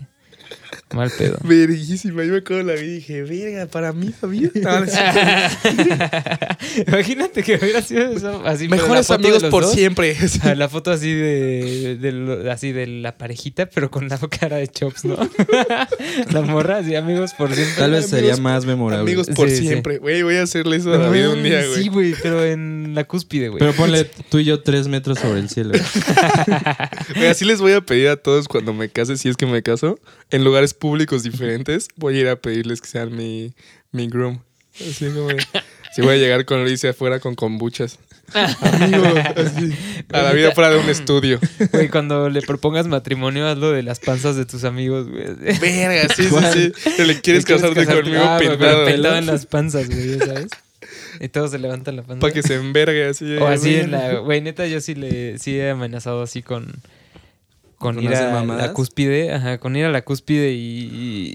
Mal 0.95 1.11
pedo. 1.17 1.39
Verguísima. 1.45 2.25
Yo 2.25 2.33
me 2.33 2.39
acuerdo 2.39 2.65
la 2.65 2.75
vi 2.75 2.81
y 2.87 2.95
dije, 2.97 3.23
verga, 3.23 3.67
para 3.67 3.93
mí, 3.93 4.13
cierto. 4.21 4.61
Imagínate 6.87 7.43
que 7.43 7.57
hubiera 7.57 7.83
sido 7.83 8.13
eso. 8.13 8.43
Así, 8.45 8.69
Mejores 8.69 9.11
amigos 9.11 9.45
por 9.45 9.65
dos. 9.65 9.73
siempre. 9.73 10.17
Ah, 10.43 10.55
La 10.55 10.69
foto 10.69 10.91
así 10.91 11.13
de, 11.13 12.49
así 12.51 12.73
de 12.73 12.87
la 12.87 13.17
parejita, 13.17 13.67
pero 13.67 13.91
con 13.91 14.09
la 14.09 14.19
cara 14.19 14.57
de 14.57 14.67
Chops, 14.69 15.05
¿no? 15.05 15.17
la 16.31 16.41
morra, 16.43 16.79
así, 16.79 16.95
amigos 16.97 17.33
por 17.35 17.55
siempre. 17.55 17.75
Tal 17.77 17.91
vez 17.93 18.07
sería 18.07 18.33
Amigos- 18.35 18.41
más 18.41 18.65
memorable. 18.67 19.03
Amigos 19.03 19.29
por 19.35 19.49
Sí, 19.51 19.59
siempre. 19.59 19.99
Güey, 19.99 20.23
voy 20.23 20.37
a 20.37 20.43
hacerle 20.43 20.77
eso 20.79 20.93
a 20.93 20.99
David 20.99 21.29
un 21.29 21.43
día, 21.43 21.65
güey. 21.67 21.83
Sí, 21.83 21.89
güey, 21.89 22.15
pero 22.23 22.45
en 22.45 22.93
la 22.95 23.05
cúspide, 23.05 23.49
güey. 23.49 23.59
Pero 23.59 23.73
ponle 23.75 24.05
tú 24.31 24.39
y 24.39 24.45
yo 24.45 24.61
tres 24.63 24.89
metros 24.89 25.19
sobre 25.19 25.41
el 25.41 25.49
cielo. 25.49 25.73
Güey, 27.15 27.27
así 27.29 27.45
les 27.45 27.61
voy 27.61 27.73
a 27.73 27.81
pedir 27.81 28.09
a 28.09 28.17
todos 28.17 28.49
cuando 28.49 28.73
me 28.73 28.89
case, 28.89 29.17
si 29.17 29.29
es 29.29 29.37
que 29.37 29.47
me 29.47 29.63
caso, 29.63 29.99
en 30.31 30.45
lugares 30.45 30.75
públicos 30.83 31.23
diferentes, 31.23 31.87
voy 31.95 32.17
a 32.17 32.21
ir 32.23 32.29
a 32.29 32.35
pedirles 32.35 32.81
que 32.81 32.89
sean 32.89 33.15
mi, 33.17 33.53
mi 33.93 34.09
groom. 34.09 34.41
Así 34.75 35.07
como 35.07 35.29
de- 35.29 35.37
Si 35.95 36.03
voy 36.03 36.15
a 36.15 36.17
llegar 36.17 36.45
con 36.45 36.65
Luis 36.65 36.85
afuera 36.85 37.21
con 37.21 37.37
kombuchas. 37.37 38.01
Amigo, 38.35 39.05
así. 39.37 39.73
A 40.13 40.23
la 40.23 40.33
vida 40.33 40.51
fuera 40.53 40.71
de 40.71 40.79
un 40.79 40.89
estudio. 40.89 41.39
Güey, 41.71 41.89
cuando 41.89 42.29
le 42.31 42.41
propongas 42.43 42.89
matrimonio, 42.89 43.47
hazlo 43.47 43.71
de 43.71 43.83
las 43.85 44.01
panzas 44.01 44.35
de 44.37 44.45
tus 44.45 44.65
amigos, 44.65 45.09
güey. 45.09 45.25
Verga, 45.61 46.13
sí, 46.17 46.25
sí, 46.25 46.29
¿Cuál? 46.31 46.53
sí. 46.53 46.73
Te 46.97 47.05
le 47.05 47.21
quieres 47.21 47.45
¿Quieres 47.45 47.63
casarte 47.63 47.81
casarte? 47.87 48.03
conmigo 48.03 48.25
Ah, 48.27 48.39
pintado. 48.41 48.87
pintado 48.87 49.17
en 49.19 49.27
las 49.27 49.47
panzas, 49.47 49.89
güey, 49.89 50.19
¿sabes? 50.19 50.49
Y 51.21 51.29
todos 51.29 51.51
se 51.53 51.59
levantan 51.59 51.95
la 51.97 52.03
panza. 52.03 52.21
Para 52.21 52.33
que 52.33 52.43
se 52.43 52.55
envergue 52.57 53.05
así. 53.05 53.37
O 53.37 53.47
así 53.47 53.75
en 53.77 53.91
la... 53.93 54.15
Güey, 54.19 54.41
neta, 54.41 54.67
yo 54.67 54.81
sí 54.81 54.95
le... 54.97 55.39
Sí 55.39 55.57
he 55.59 55.71
amenazado 55.71 56.23
así 56.23 56.43
con... 56.43 56.73
Con, 57.83 57.97
¿Con 57.97 58.05
ir 58.05 58.15
a 58.15 58.31
mamadas? 58.33 58.69
la 58.69 58.73
cúspide. 58.73 59.33
Ajá, 59.35 59.59
con 59.59 59.77
ir 59.77 59.85
a 59.85 59.91
la 59.91 60.03
cúspide 60.03 60.53
y... 60.53 60.57
y 60.93 61.35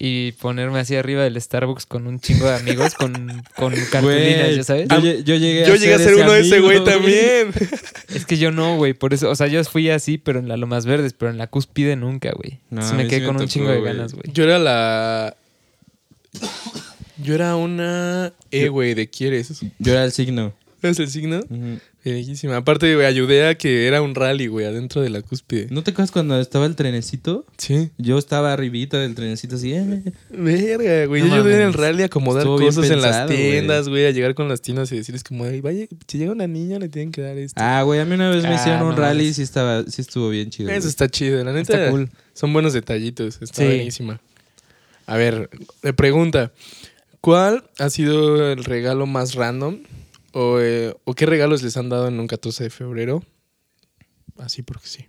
y 0.00 0.30
ponerme 0.40 0.78
así 0.78 0.94
arriba 0.94 1.24
del 1.24 1.42
Starbucks 1.42 1.84
con 1.84 2.06
un 2.06 2.20
chingo 2.20 2.46
de 2.46 2.54
amigos 2.54 2.94
con, 2.94 3.42
con 3.56 3.74
cartulinas, 3.90 4.54
¿ya 4.54 4.62
sabes? 4.62 4.86
Yo, 4.88 4.96
lle- 4.98 5.24
yo 5.24 5.34
llegué 5.34 5.66
Yo 5.66 5.74
llegué 5.74 5.94
a 5.94 5.98
ser 5.98 6.12
ese 6.12 6.22
uno 6.22 6.32
de 6.34 6.40
ese 6.42 6.60
güey 6.60 6.84
también. 6.84 7.50
Es 8.14 8.24
que 8.24 8.38
yo 8.38 8.52
no, 8.52 8.76
güey, 8.76 8.94
por 8.94 9.12
eso, 9.12 9.28
o 9.28 9.34
sea, 9.34 9.48
yo 9.48 9.64
fui 9.64 9.90
así, 9.90 10.16
pero 10.16 10.38
en 10.38 10.46
la 10.46 10.56
Lomas 10.56 10.86
Verdes, 10.86 11.14
pero 11.14 11.32
en 11.32 11.36
la 11.36 11.48
cúspide 11.48 11.96
nunca, 11.96 12.30
güey. 12.30 12.60
No, 12.70 12.80
Entonces 12.80 12.96
me 12.96 13.08
quedé 13.08 13.16
sí 13.16 13.20
me 13.22 13.26
con 13.26 13.34
un 13.34 13.40
tocó, 13.42 13.52
chingo 13.52 13.70
de 13.72 13.80
ganas, 13.82 14.12
güey. 14.14 14.22
Yo 14.32 14.44
era 14.44 14.60
la. 14.60 15.36
Yo 17.20 17.34
era 17.34 17.56
una 17.56 18.32
E, 18.52 18.68
güey, 18.68 18.94
de 18.94 19.10
quieres. 19.10 19.50
Yo 19.80 19.92
era 19.92 20.04
el 20.04 20.12
signo. 20.12 20.54
¿Es 20.80 21.00
el 21.00 21.10
signo? 21.10 21.40
Ujú. 21.40 21.80
Bellísima. 22.12 22.56
Aparte, 22.56 22.94
güey, 22.94 23.06
ayudé 23.06 23.46
a 23.48 23.56
que 23.56 23.86
era 23.86 24.02
un 24.02 24.14
rally, 24.14 24.46
güey, 24.46 24.66
adentro 24.66 25.00
de 25.02 25.10
la 25.10 25.22
cúspide. 25.22 25.66
¿No 25.70 25.82
te 25.82 25.90
acuerdas 25.92 26.10
cuando 26.10 26.40
estaba 26.40 26.66
el 26.66 26.76
trenecito? 26.76 27.44
Sí. 27.56 27.90
Yo 27.98 28.18
estaba 28.18 28.52
arribita 28.52 28.98
del 28.98 29.14
trenecito 29.14 29.56
así. 29.56 29.72
eh, 29.72 30.02
Verga, 30.30 31.06
güey. 31.06 31.22
No 31.22 31.28
yo 31.28 31.34
ayudé 31.36 31.56
en 31.56 31.62
el 31.68 31.72
rally 31.74 32.02
a 32.02 32.06
acomodar 32.06 32.42
Estuvo 32.42 32.58
cosas 32.58 32.90
en 32.90 33.00
las 33.02 33.26
tiendas, 33.28 33.88
güey. 33.88 34.06
A 34.06 34.10
llegar 34.10 34.34
con 34.34 34.48
las 34.48 34.60
tiendas 34.62 34.90
y 34.92 34.96
decirles 34.96 35.24
como, 35.24 35.44
"Ay, 35.44 35.60
vaya, 35.60 35.86
si 36.06 36.18
llega 36.18 36.32
una 36.32 36.46
niña 36.46 36.78
le 36.78 36.88
tienen 36.88 37.12
que 37.12 37.20
dar 37.22 37.36
esto. 37.38 37.60
Ah, 37.62 37.82
güey, 37.82 38.00
a 38.00 38.04
mí 38.04 38.14
una 38.14 38.30
vez 38.30 38.42
me 38.42 38.50
Ah, 38.50 38.54
hicieron 38.56 38.82
un 38.82 38.96
rally 38.96 39.26
y 39.26 39.34
sí, 39.34 39.42
estaba, 39.42 39.84
sí 39.84 40.00
estuvo 40.02 40.28
bien 40.30 40.50
chido. 40.50 40.70
Eso 40.70 40.80
güey. 40.80 40.88
está 40.90 41.08
chido, 41.08 41.42
la 41.44 41.52
neta. 41.52 41.72
Está 41.74 41.90
cool. 41.90 42.10
Son 42.34 42.52
buenos 42.52 42.72
detallitos. 42.72 43.38
Está 43.42 43.62
Sí. 43.62 43.64
buenísima. 43.64 44.20
A 45.06 45.16
ver, 45.16 45.48
pregunta. 45.96 46.52
¿Cuál 47.20 47.64
ha 47.78 47.90
sido 47.90 48.52
el 48.52 48.62
regalo 48.64 49.06
más 49.06 49.34
random? 49.34 49.78
O, 50.32 50.58
eh, 50.60 50.94
¿O 51.04 51.14
qué 51.14 51.26
regalos 51.26 51.62
les 51.62 51.76
han 51.76 51.88
dado 51.88 52.08
en 52.08 52.18
un 52.20 52.26
14 52.26 52.64
de 52.64 52.70
febrero? 52.70 53.22
Así 54.38 54.62
porque 54.62 54.86
sí. 54.86 55.06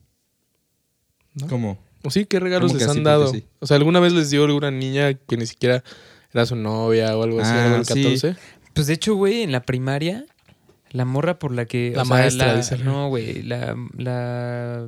¿No? 1.36 1.48
¿Cómo? 1.48 1.78
¿O 2.04 2.10
sí? 2.10 2.26
¿Qué 2.26 2.40
regalos 2.40 2.72
¿Cómo 2.72 2.80
les 2.80 2.90
han 2.90 3.04
dado? 3.04 3.28
sí? 3.32 3.46
O 3.60 3.68
sea, 3.68 3.78
¿alguna 3.78 4.00
vez 4.00 4.14
les 4.14 4.30
dio 4.30 4.44
alguna 4.46 4.72
niña 4.72 5.14
que 5.14 5.38
ni 5.38 5.46
siquiera 5.46 5.84
era 6.34 6.46
su 6.46 6.56
novia 6.56 7.16
o 7.18 7.24
algo 7.24 7.42
así? 7.42 7.52
Ah, 7.54 7.66
algo 7.66 7.76
del 7.78 7.86
sí. 7.86 8.04
14? 8.04 8.36
Pues 8.74 8.88
de 8.88 8.94
hecho, 8.94 9.16
güey, 9.16 9.42
en 9.42 9.52
la 9.52 9.62
primaria, 9.64 10.26
la 10.92 11.06
morra 11.06 11.38
por 11.38 11.54
la 11.54 11.66
que. 11.66 11.92
La 11.96 12.04
o 12.04 12.06
sea, 12.06 12.16
maestra, 12.16 12.48
la- 12.48 12.56
dice. 12.58 12.78
No, 12.78 13.10
güey, 13.10 13.44
la, 13.44 13.76
la. 13.98 14.88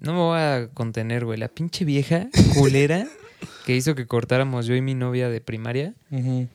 no 0.00 0.12
me 0.12 0.18
voy 0.18 0.38
a 0.38 0.68
contener, 0.72 1.24
güey. 1.24 1.38
La 1.38 1.48
pinche 1.48 1.84
vieja 1.84 2.28
culera 2.54 3.06
que 3.66 3.76
hizo 3.76 3.94
que 3.94 4.06
cortáramos 4.06 4.66
yo 4.66 4.74
y 4.74 4.80
mi 4.80 4.94
novia 4.94 5.28
de 5.28 5.40
primaria. 5.40 5.94
Ujú. 6.10 6.48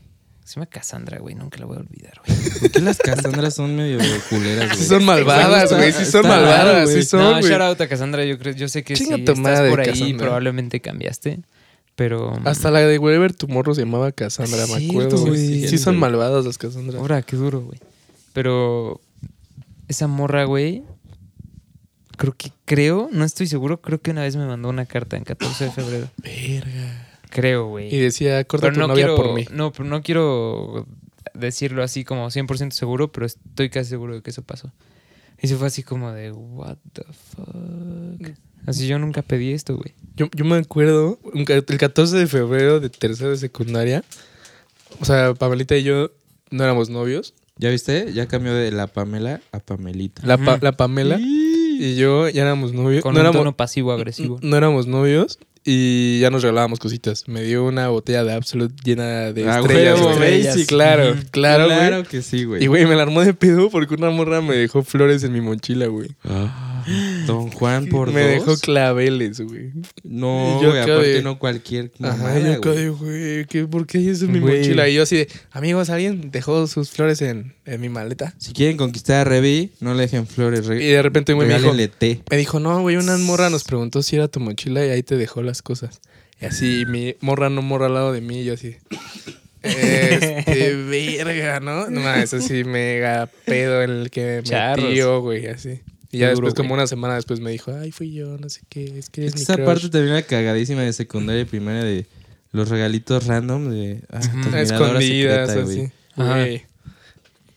Se 0.52 0.56
llama 0.56 0.66
Cassandra, 0.66 1.18
güey. 1.20 1.34
Nunca 1.34 1.60
la 1.60 1.66
voy 1.66 1.78
a 1.78 1.80
olvidar, 1.80 2.12
güey. 2.28 2.60
¿Por 2.60 2.72
qué 2.72 2.82
las 2.82 2.98
Cassandras 2.98 3.54
son 3.54 3.74
medio 3.74 4.00
culeras, 4.30 4.68
güey? 4.68 4.80
Sí 4.80 4.84
son 4.84 5.06
malvadas, 5.06 5.72
güey. 5.72 5.94
Sí 5.94 6.04
son 6.04 6.28
malvadas. 6.28 6.90
Sí 6.90 6.96
güey. 6.96 7.06
son, 7.06 7.22
no, 7.22 7.42
shout 7.42 7.62
out 7.62 7.80
a 7.80 7.88
Cassandra. 7.88 8.26
Yo, 8.26 8.38
creo, 8.38 8.54
yo 8.54 8.68
sé 8.68 8.84
que 8.84 8.94
Chinga 8.96 9.16
si 9.16 9.22
estás 9.22 9.40
madre, 9.40 9.70
por 9.70 9.80
ahí 9.80 9.86
Cassandra. 9.86 10.18
probablemente 10.18 10.82
cambiaste. 10.82 11.40
Pero... 11.96 12.38
Hasta 12.44 12.70
la 12.70 12.80
de 12.80 12.98
Wherever 12.98 13.34
Tomorrow 13.34 13.74
se 13.74 13.84
llamaba 13.84 14.12
Cassandra, 14.12 14.68
me 14.68 14.90
acuerdo. 14.90 15.34
Sí 15.34 15.78
son 15.78 15.98
malvadas 15.98 16.44
las 16.44 16.58
Cassandras. 16.58 17.00
Ahora, 17.00 17.22
qué 17.22 17.38
duro, 17.38 17.62
güey. 17.62 17.80
Pero 18.34 19.00
esa 19.88 20.08
morra, 20.08 20.44
güey, 20.44 20.84
creo 22.18 22.36
que, 22.36 22.52
creo, 22.66 23.08
no 23.14 23.24
estoy 23.24 23.48
seguro, 23.48 23.80
creo 23.80 24.02
que 24.02 24.12
una 24.12 24.24
vez 24.24 24.36
me 24.36 24.46
mandó 24.46 24.68
una 24.68 24.86
carta 24.86 25.16
en 25.16 25.24
14 25.24 25.64
de 25.64 25.72
febrero. 25.72 26.10
Verga. 26.18 27.11
Creo, 27.32 27.66
Y 27.68 27.70
güey. 27.70 27.98
decía, 28.00 28.44
corta 28.44 28.68
Pero 28.68 28.74
tu 28.76 28.80
no 28.82 28.88
novia 28.90 29.06
quiero, 29.08 29.16
por 29.16 29.34
mí. 29.34 29.46
no, 29.52 29.72
pero 29.72 29.86
no 29.86 30.02
quiero 30.04 30.86
decirlo 31.34 31.82
así 31.84 32.04
como 32.04 32.28
100% 32.30 32.72
seguro, 32.72 33.12
pero 33.12 33.26
estoy 33.26 33.70
casi 33.70 33.90
seguro 33.90 34.14
de 34.16 34.22
que 34.22 34.30
eso 34.30 34.44
pasó. 34.44 34.72
Y 35.42 35.48
se 35.48 35.56
fue 35.56 35.68
así 35.68 35.82
como 35.82 36.12
de, 36.12 36.32
what 36.32 36.78
the 36.94 37.04
fuck. 37.04 38.32
Así 38.68 38.86
yo 38.88 39.00
nunca 39.00 39.22
pedí 39.24 39.52
esto, 39.54 39.76
güey. 39.76 39.96
Yo, 40.16 40.28
yo 40.36 40.46
me 40.46 40.58
acuerdo, 40.58 41.18
el 41.34 41.78
14 41.78 42.16
de 42.16 42.28
febrero 42.28 42.80
de 42.80 42.90
tercera 42.90 43.32
de 43.32 43.38
secundaria, 43.38 44.04
o 45.00 45.06
sea, 45.06 45.34
Pamelita 45.34 45.76
y 45.78 45.84
yo 45.84 46.12
no 46.52 46.64
éramos 46.64 46.90
novios. 46.90 47.34
¿Ya 47.58 47.70
viste? 47.70 48.12
Ya 48.14 48.28
cambió 48.28 48.54
de 48.54 48.72
la 48.72 48.88
Pamela 48.88 49.42
a 49.52 49.60
Pamelita. 49.60 50.22
La, 50.26 50.38
Pa- 50.38 50.60
la 50.62 50.72
Pamela 50.74 51.18
y 51.20 51.96
yo 51.96 52.28
ya 52.30 52.44
éramos 52.44 52.74
novios. 52.74 53.02
Con 53.04 53.14
no, 53.14 53.20
un 53.20 53.26
éramos, 53.26 53.40
tono 53.40 53.56
pasivo-agresivo. 53.58 54.40
no 54.42 54.58
éramos 54.58 54.88
novios 54.88 55.40
y 55.64 56.20
ya 56.20 56.30
nos 56.30 56.42
regalábamos 56.42 56.80
cositas. 56.80 57.28
Me 57.28 57.44
dio 57.44 57.66
una 57.66 57.88
botella 57.90 58.24
de 58.24 58.34
Absolute 58.34 58.74
llena 58.84 59.32
de 59.32 59.48
Ah, 59.50 59.60
estrellas. 59.60 60.00
güey. 60.02 60.12
estrellas. 60.14 60.56
Sí, 60.56 60.66
claro, 60.66 61.16
claro, 61.32 61.66
güey. 61.66 61.78
Claro 61.78 62.04
que 62.04 62.22
sí, 62.22 62.44
güey. 62.46 62.64
Y 62.64 62.68
güey, 62.68 62.86
me 62.86 62.96
la 62.96 63.04
armó 63.04 63.22
de 63.22 63.34
pedo 63.34 63.70
porque 63.70 63.94
una 63.94 64.10
morra 64.10 64.42
me 64.42 64.56
dejó 64.56 64.84
flores 64.84 65.24
en 65.24 65.34
mi 65.34 65.42
mochila, 65.42 65.88
güey. 65.88 66.10
Ah, 66.24 66.71
Don 67.28 67.50
Juan 67.52 67.88
por 67.88 68.12
me 68.12 68.22
dos. 68.22 68.32
dejó 68.46 68.58
claveles, 68.58 69.40
güey. 69.42 69.72
No, 70.04 70.62
yo 70.62 70.70
güey, 70.70 70.82
aparte 70.82 71.08
de- 71.10 71.22
no 71.22 71.40
cualquier 71.40 71.92
Ajá, 72.02 72.16
mamada, 72.18 72.40
yo 72.40 72.54
acá 72.54 72.70
güey. 72.72 72.82
de, 72.84 72.90
güey, 72.90 73.46
¿qué- 73.46 73.66
¿por 73.68 73.86
qué 73.88 74.10
eso 74.10 74.26
en 74.26 74.32
mi 74.34 74.40
Güey. 74.40 74.60
mochila? 74.60 74.88
Y 74.90 74.96
yo 74.96 75.04
así 75.04 75.16
de, 75.18 75.28
amigos, 75.52 75.90
¿alguien 75.90 76.32
dejó 76.32 76.66
sus 76.68 76.90
flores 76.92 77.22
en, 77.22 77.54
en 77.66 77.82
mi 77.82 77.90
maleta? 77.90 78.34
Si 78.38 78.54
quieren 78.54 78.78
conquistar 78.78 79.18
a 79.22 79.24
Revi, 79.24 79.72
no 79.80 79.94
le 79.94 80.02
dejen 80.04 80.28
flores. 80.28 80.66
Re 80.68 80.84
Y 80.84 80.88
de 80.88 81.02
repente, 81.02 81.34
güey, 81.34 81.48
me 81.48 81.54
dijo, 81.56 81.72
regálenle 81.72 81.88
té. 81.88 82.22
me 82.30 82.38
dijo, 82.38 82.60
no, 82.60 82.82
güey, 82.82 82.98
una 82.98 83.18
morra 83.18 83.50
nos 83.50 83.64
preguntó 83.64 84.02
si 84.04 84.16
era 84.16 84.28
tu 84.28 84.40
mochila 84.40 84.86
y 84.86 84.90
ahí 84.90 85.04
te 85.04 85.16
dejó 85.18 85.42
las 85.44 85.62
cosas. 85.62 86.02
Y 86.42 86.46
así, 86.46 86.86
mi 86.88 87.16
morra 87.22 87.50
no 87.50 87.62
morra 87.62 87.86
al 87.86 87.94
lado 87.94 88.12
de 88.14 88.22
mí, 88.22 88.42
y 88.42 88.46
yo 88.46 88.54
así, 88.56 88.76
este, 89.62 90.74
verga, 90.90 91.60
¿no? 91.60 91.90
No, 91.90 92.02
mames, 92.02 92.34
así 92.34 92.64
mega 92.64 93.30
pedo 93.46 93.84
en 93.84 93.92
el 93.92 94.10
que 94.10 94.42
me 94.44 94.76
metió, 94.82 95.22
güey, 95.22 95.48
así. 95.48 95.82
Y 96.12 96.20
ya 96.20 96.32
duro, 96.34 96.48
después, 96.48 96.54
como 96.56 96.74
una 96.74 96.88
semana 96.88 97.16
después, 97.16 97.40
me 97.40 97.52
dijo, 97.52 97.74
ay, 97.74 97.92
fui 97.92 98.12
yo, 98.14 98.38
no 98.38 98.50
sé 98.50 98.62
qué, 98.70 98.98
es 99.00 99.10
que 99.10 99.26
Es 99.26 99.28
es 99.28 99.34
que 99.34 99.38
mi 99.38 99.42
esa 99.44 99.58
parte 99.66 99.90
también 99.90 100.16
era 100.16 100.22
cagadísima 100.26 100.82
de 100.82 100.92
secundaria 100.94 101.42
y 101.42 101.46
primaria 101.46 101.84
de 101.84 102.06
los 102.52 102.68
regalitos 102.70 103.28
random 103.28 103.70
de 103.70 104.02
ah, 104.12 104.20
tu 104.20 104.56
Escondidas, 104.58 105.50
secreta, 105.50 105.64
así. 105.64 105.92
Güey. 106.18 106.64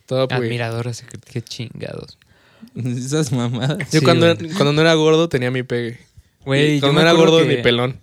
Top, 0.07 0.31
güey. 0.31 0.47
Admiradora 0.49 0.93
secreta, 0.95 1.27
qué 1.33 1.43
chingados. 1.43 2.19
Esas 2.77 3.33
mamadas. 3.33 3.79
Yo 3.91 3.99
Sí, 4.01 4.05
cuando, 4.05 4.37
cuando 4.37 4.73
no 4.73 4.81
era 4.81 4.95
gordo 4.95 5.29
tenía 5.29 5.51
mi 5.51 5.63
pegue. 5.63 5.99
Güey, 6.45 6.77
yo 6.77 6.81
cuando 6.83 6.97
me 6.97 7.03
era 7.03 7.13
gordo 7.13 7.39
que- 7.43 7.57
ni 7.57 7.63
pelón. 7.63 7.99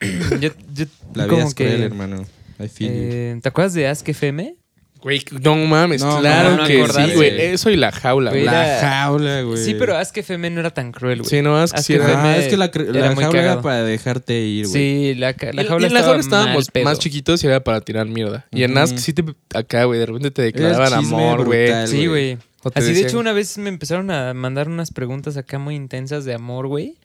Yo, 0.40 0.50
yo 0.74 0.86
La 1.14 1.26
vida 1.26 1.28
como 1.28 1.46
es 1.48 1.54
cruel, 1.54 1.76
que, 1.76 1.84
hermano. 1.84 2.26
I 2.58 2.66
feel 2.68 2.90
you. 2.90 2.96
eh, 2.98 3.38
¿Te 3.40 3.48
acuerdas 3.48 3.72
de 3.74 3.86
Ask 3.86 4.08
FM? 4.08 4.56
Güey, 5.02 5.20
no 5.40 5.56
mames, 5.56 6.00
No, 6.00 6.20
claro 6.20 6.50
no, 6.52 6.56
no 6.58 6.64
que 6.64 6.76
acordarse. 6.80 7.10
sí, 7.10 7.16
güey. 7.16 7.40
Eso 7.40 7.70
y 7.70 7.76
la 7.76 7.90
jaula, 7.90 8.30
Güey, 8.30 8.44
güey. 8.44 8.54
era- 8.54 8.80
La 8.82 8.88
jaula, 9.02 9.42
güey. 9.42 9.58
Sí, 9.64 9.74
pero 9.76 9.96
Ask 9.96 10.16
FM 10.16 10.48
no 10.50 10.60
era 10.60 10.70
tan 10.70 10.92
cruel, 10.92 11.18
güey. 11.18 11.28
Sí, 11.28 11.42
no, 11.42 11.60
es 11.62 11.72
que 11.72 11.78
Ask 11.78 11.86
sí 11.86 11.94
era- 11.94 12.04
FM 12.04 12.28
Ah, 12.28 12.36
es 12.38 12.46
que 12.48 12.56
la, 12.56 12.70
cr- 12.70 12.88
era 12.88 13.08
la 13.08 13.12
muy 13.14 13.24
jaula 13.24 13.38
era 13.40 13.48
cagado. 13.48 13.62
para 13.62 13.82
dejarte 13.82 14.40
ir, 14.40 14.68
güey. 14.68 14.72
Sí, 14.72 15.14
la, 15.18 15.34
ca- 15.34 15.52
la 15.52 15.62
Y- 15.62 15.66
jaula 15.66 15.86
y 15.86 15.88
en 15.88 15.94
la 15.94 15.98
estaba 16.00 16.12
jaula 16.14 16.20
estábamos 16.20 16.54
mal 16.66 16.72
pedo. 16.72 16.84
más 16.84 16.98
chiquitos 17.00 17.42
y 17.42 17.46
era 17.48 17.64
para 17.64 17.80
tirar 17.80 18.06
mierda. 18.06 18.46
Y 18.52 18.62
en 18.62 18.70
Ujú. 18.72 18.80
Ask 18.80 18.96
sí 18.98 19.12
te 19.12 19.24
acá, 19.54 19.84
güey, 19.84 19.98
de 19.98 20.06
repente 20.06 20.30
te 20.30 20.42
declaraban 20.42 21.00
chisme 21.00 21.16
amor, 21.16 21.44
güey. 21.46 21.86
Sí, 21.88 22.06
güey. 22.06 22.38
O 22.62 22.70
te 22.70 22.78
Así 22.78 22.86
de 22.88 22.94
decían- 22.94 23.08
hecho 23.08 23.18
una 23.18 23.32
vez 23.32 23.58
me 23.58 23.70
empezaron 23.70 24.08
a 24.12 24.32
mandar 24.34 24.68
unas 24.68 24.92
preguntas 24.92 25.36
acá 25.36 25.58
muy 25.58 25.74
intensas 25.74 26.24
de 26.24 26.32
amor, 26.34 26.68
güey. 26.68 26.96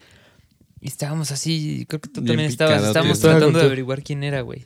Y 0.80 0.88
estábamos 0.88 1.32
así, 1.32 1.88
creo 1.89 2.00
que 2.00 2.10
tú 2.10 2.22
Bien 2.22 2.28
también 2.28 2.50
estabas, 2.52 2.74
picadotes. 2.74 2.89
estábamos 2.89 3.18
Estaba 3.18 3.34
tratando 3.38 3.58
de 3.60 3.66
averiguar 3.66 4.04
quién 4.04 4.24
era, 4.24 4.41
güey. 4.41 4.66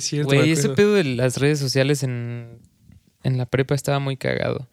Sí, 0.00 0.04
es 0.04 0.04
cierto. 0.04 0.34
Güey, 0.34 0.50
ese 0.50 0.68
pedo 0.70 0.94
de 0.94 1.04
las 1.04 1.38
redes 1.38 1.58
sociales 1.58 2.02
en, 2.02 2.58
en 3.22 3.38
la 3.38 3.46
prepa 3.46 3.74
estaba 3.74 3.98
muy 3.98 4.16
cagado. 4.16 4.68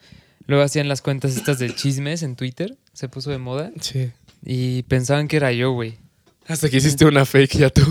Luego 0.46 0.64
hacían 0.64 0.88
las 0.88 1.02
cuentas 1.02 1.36
estas 1.36 1.60
de 1.60 1.74
chismes 1.74 2.22
en 2.24 2.36
Twitter, 2.36 2.78
se 2.94 3.08
puso 3.08 3.32
de 3.32 3.38
moda. 3.38 3.72
Sí. 3.80 4.12
Y 4.44 4.84
pensaban 4.84 5.28
que 5.28 5.38
era 5.38 5.52
yo, 5.52 5.72
güey. 5.72 5.98
Hasta 6.48 6.70
que 6.70 6.78
hiciste 6.78 7.06
una 7.06 7.26
fake 7.26 7.58
ya 7.58 7.70
tú. 7.70 7.82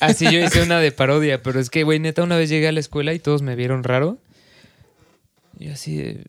Así 0.00 0.26
yo 0.30 0.38
hice 0.38 0.62
una 0.62 0.78
de 0.80 0.92
parodia, 0.92 1.42
pero 1.42 1.58
es 1.58 1.70
que, 1.70 1.84
güey, 1.84 1.98
neta, 2.00 2.22
una 2.22 2.36
vez 2.36 2.50
llegué 2.50 2.68
a 2.68 2.72
la 2.72 2.80
escuela 2.80 3.14
y 3.14 3.18
todos 3.18 3.40
me 3.40 3.56
vieron 3.56 3.82
raro. 3.82 4.18
Y 5.58 5.66
yo 5.66 5.72
así 5.72 5.96
de, 5.96 6.26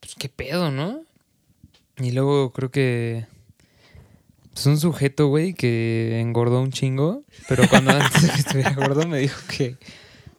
pues 0.00 0.14
qué 0.18 0.28
pedo, 0.28 0.70
¿no? 0.70 1.00
Y 1.98 2.10
luego 2.10 2.52
creo 2.52 2.70
que 2.70 3.26
pues 4.56 4.64
un 4.64 4.80
sujeto, 4.80 5.26
güey, 5.26 5.52
que 5.52 6.18
engordó 6.18 6.62
un 6.62 6.72
chingo, 6.72 7.24
pero 7.46 7.68
cuando 7.68 7.90
antes 8.00 8.22
de 8.22 8.28
que 8.30 8.36
estuviera 8.36 8.72
gordo 8.72 9.06
me 9.06 9.18
dijo 9.18 9.38
que, 9.54 9.76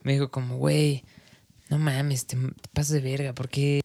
me 0.01 0.13
dijo 0.13 0.32
como, 0.32 0.57
güey, 0.57 1.03
no 1.70 1.78
mames, 1.78 2.26
te, 2.26 2.36
te 2.36 2.70
pasas 2.74 2.93
de 2.93 3.01
verga, 3.01 3.34
¿por 3.34 3.47
qué? 3.47 3.82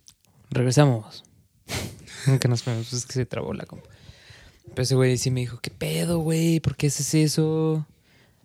Regresamos. 0.48 1.22
Nunca 2.26 2.48
nos 2.48 2.62
pues 2.62 2.94
es 2.94 3.04
que 3.04 3.12
se 3.12 3.26
trabó 3.26 3.52
la 3.52 3.66
compa. 3.66 3.90
Pero 4.70 4.82
ese 4.82 4.94
güey 4.94 5.18
sí 5.18 5.30
me 5.30 5.40
dijo, 5.40 5.58
¿qué 5.60 5.70
pedo, 5.70 6.20
güey? 6.20 6.60
¿Por 6.60 6.76
qué 6.76 6.86
haces 6.86 7.12
eso? 7.12 7.86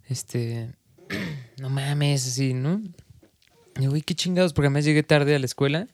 Este, 0.09 0.69
no 1.57 1.69
mames, 1.69 2.27
así, 2.27 2.53
¿no? 2.53 2.81
Y 3.79 3.83
yo, 3.83 3.91
güey, 3.91 4.01
qué 4.01 4.13
chingados, 4.13 4.51
porque 4.51 4.67
además 4.67 4.83
llegué 4.83 5.03
tarde 5.03 5.35
a 5.35 5.39
la 5.39 5.45
escuela. 5.45 5.87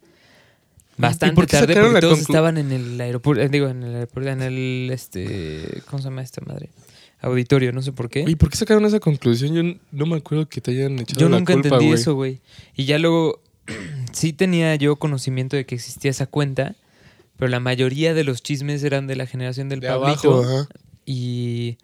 Bastante 0.98 1.36
por 1.36 1.48
qué 1.48 1.58
tarde 1.58 1.76
porque 1.82 2.02
todos 2.02 2.20
estaban 2.20 2.58
en 2.58 2.72
el 2.72 3.02
aeropuerto, 3.02 3.42
eh, 3.42 3.50
digo, 3.50 3.68
en 3.68 3.84
el 3.84 3.96
aeropuerto, 3.96 4.30
en 4.30 4.42
el, 4.42 4.90
este, 4.92 5.82
¿cómo 5.88 6.00
se 6.00 6.06
llama 6.06 6.22
esta 6.22 6.42
madre? 6.46 6.70
Auditorio, 7.20 7.72
no 7.72 7.82
sé 7.82 7.94
por 7.94 8.10
qué. 8.10 8.24
Oye, 8.24 8.36
¿por 8.36 8.50
qué 8.50 8.58
sacaron 8.58 8.86
esa 8.86 9.00
conclusión? 9.00 9.54
Yo 9.54 9.80
no 9.92 10.06
me 10.06 10.18
acuerdo 10.18 10.48
que 10.48 10.60
te 10.62 10.72
hayan 10.72 11.00
echado 11.00 11.20
Yo 11.20 11.30
la 11.30 11.38
nunca 11.38 11.54
culpa, 11.54 11.70
entendí 11.70 11.94
eso, 11.94 12.16
güey. 12.16 12.42
Y 12.76 12.86
ya 12.86 13.00
luego 13.00 13.42
sí 14.12 14.34
tenía 14.34 14.76
yo 14.76 14.98
conocimiento 14.98 15.56
de 15.56 15.66
que 15.66 15.76
existía 15.76 16.12
esa 16.12 16.28
cuenta, 16.28 16.76
pero 17.38 17.50
la 17.50 17.60
mayoría 17.62 18.14
de 18.14 18.24
los 18.24 18.44
chismes 18.44 18.84
eran 18.84 19.08
de 19.08 19.16
la 19.16 19.26
generación 19.26 19.70
del 19.70 19.80
De 19.80 19.88
Pablito. 19.88 20.34
abajo, 20.34 20.44
ajá. 20.44 20.68
Y 21.06 21.78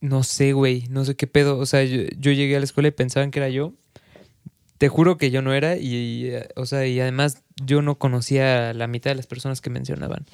no 0.00 0.22
sé, 0.22 0.52
güey, 0.52 0.86
no 0.90 1.04
sé 1.04 1.14
qué 1.14 1.26
pedo. 1.26 1.58
O 1.58 1.66
sea, 1.66 1.84
yo, 1.84 2.02
yo 2.18 2.32
llegué 2.32 2.56
a 2.56 2.58
la 2.58 2.64
escuela 2.64 2.88
y 2.88 2.92
pensaban 2.92 3.30
que 3.30 3.38
era 3.38 3.48
yo. 3.48 3.72
Te 4.82 4.88
juro 4.88 5.16
que 5.16 5.30
yo 5.30 5.42
no 5.42 5.54
era 5.54 5.76
y, 5.76 6.32
o 6.56 6.66
sea, 6.66 6.84
y 6.88 6.98
además 6.98 7.44
yo 7.64 7.82
no 7.82 7.98
conocía 7.98 8.70
a 8.70 8.74
la 8.74 8.88
mitad 8.88 9.12
de 9.12 9.14
las 9.14 9.28
personas 9.28 9.60
que 9.60 9.70
mencionaban. 9.70 10.26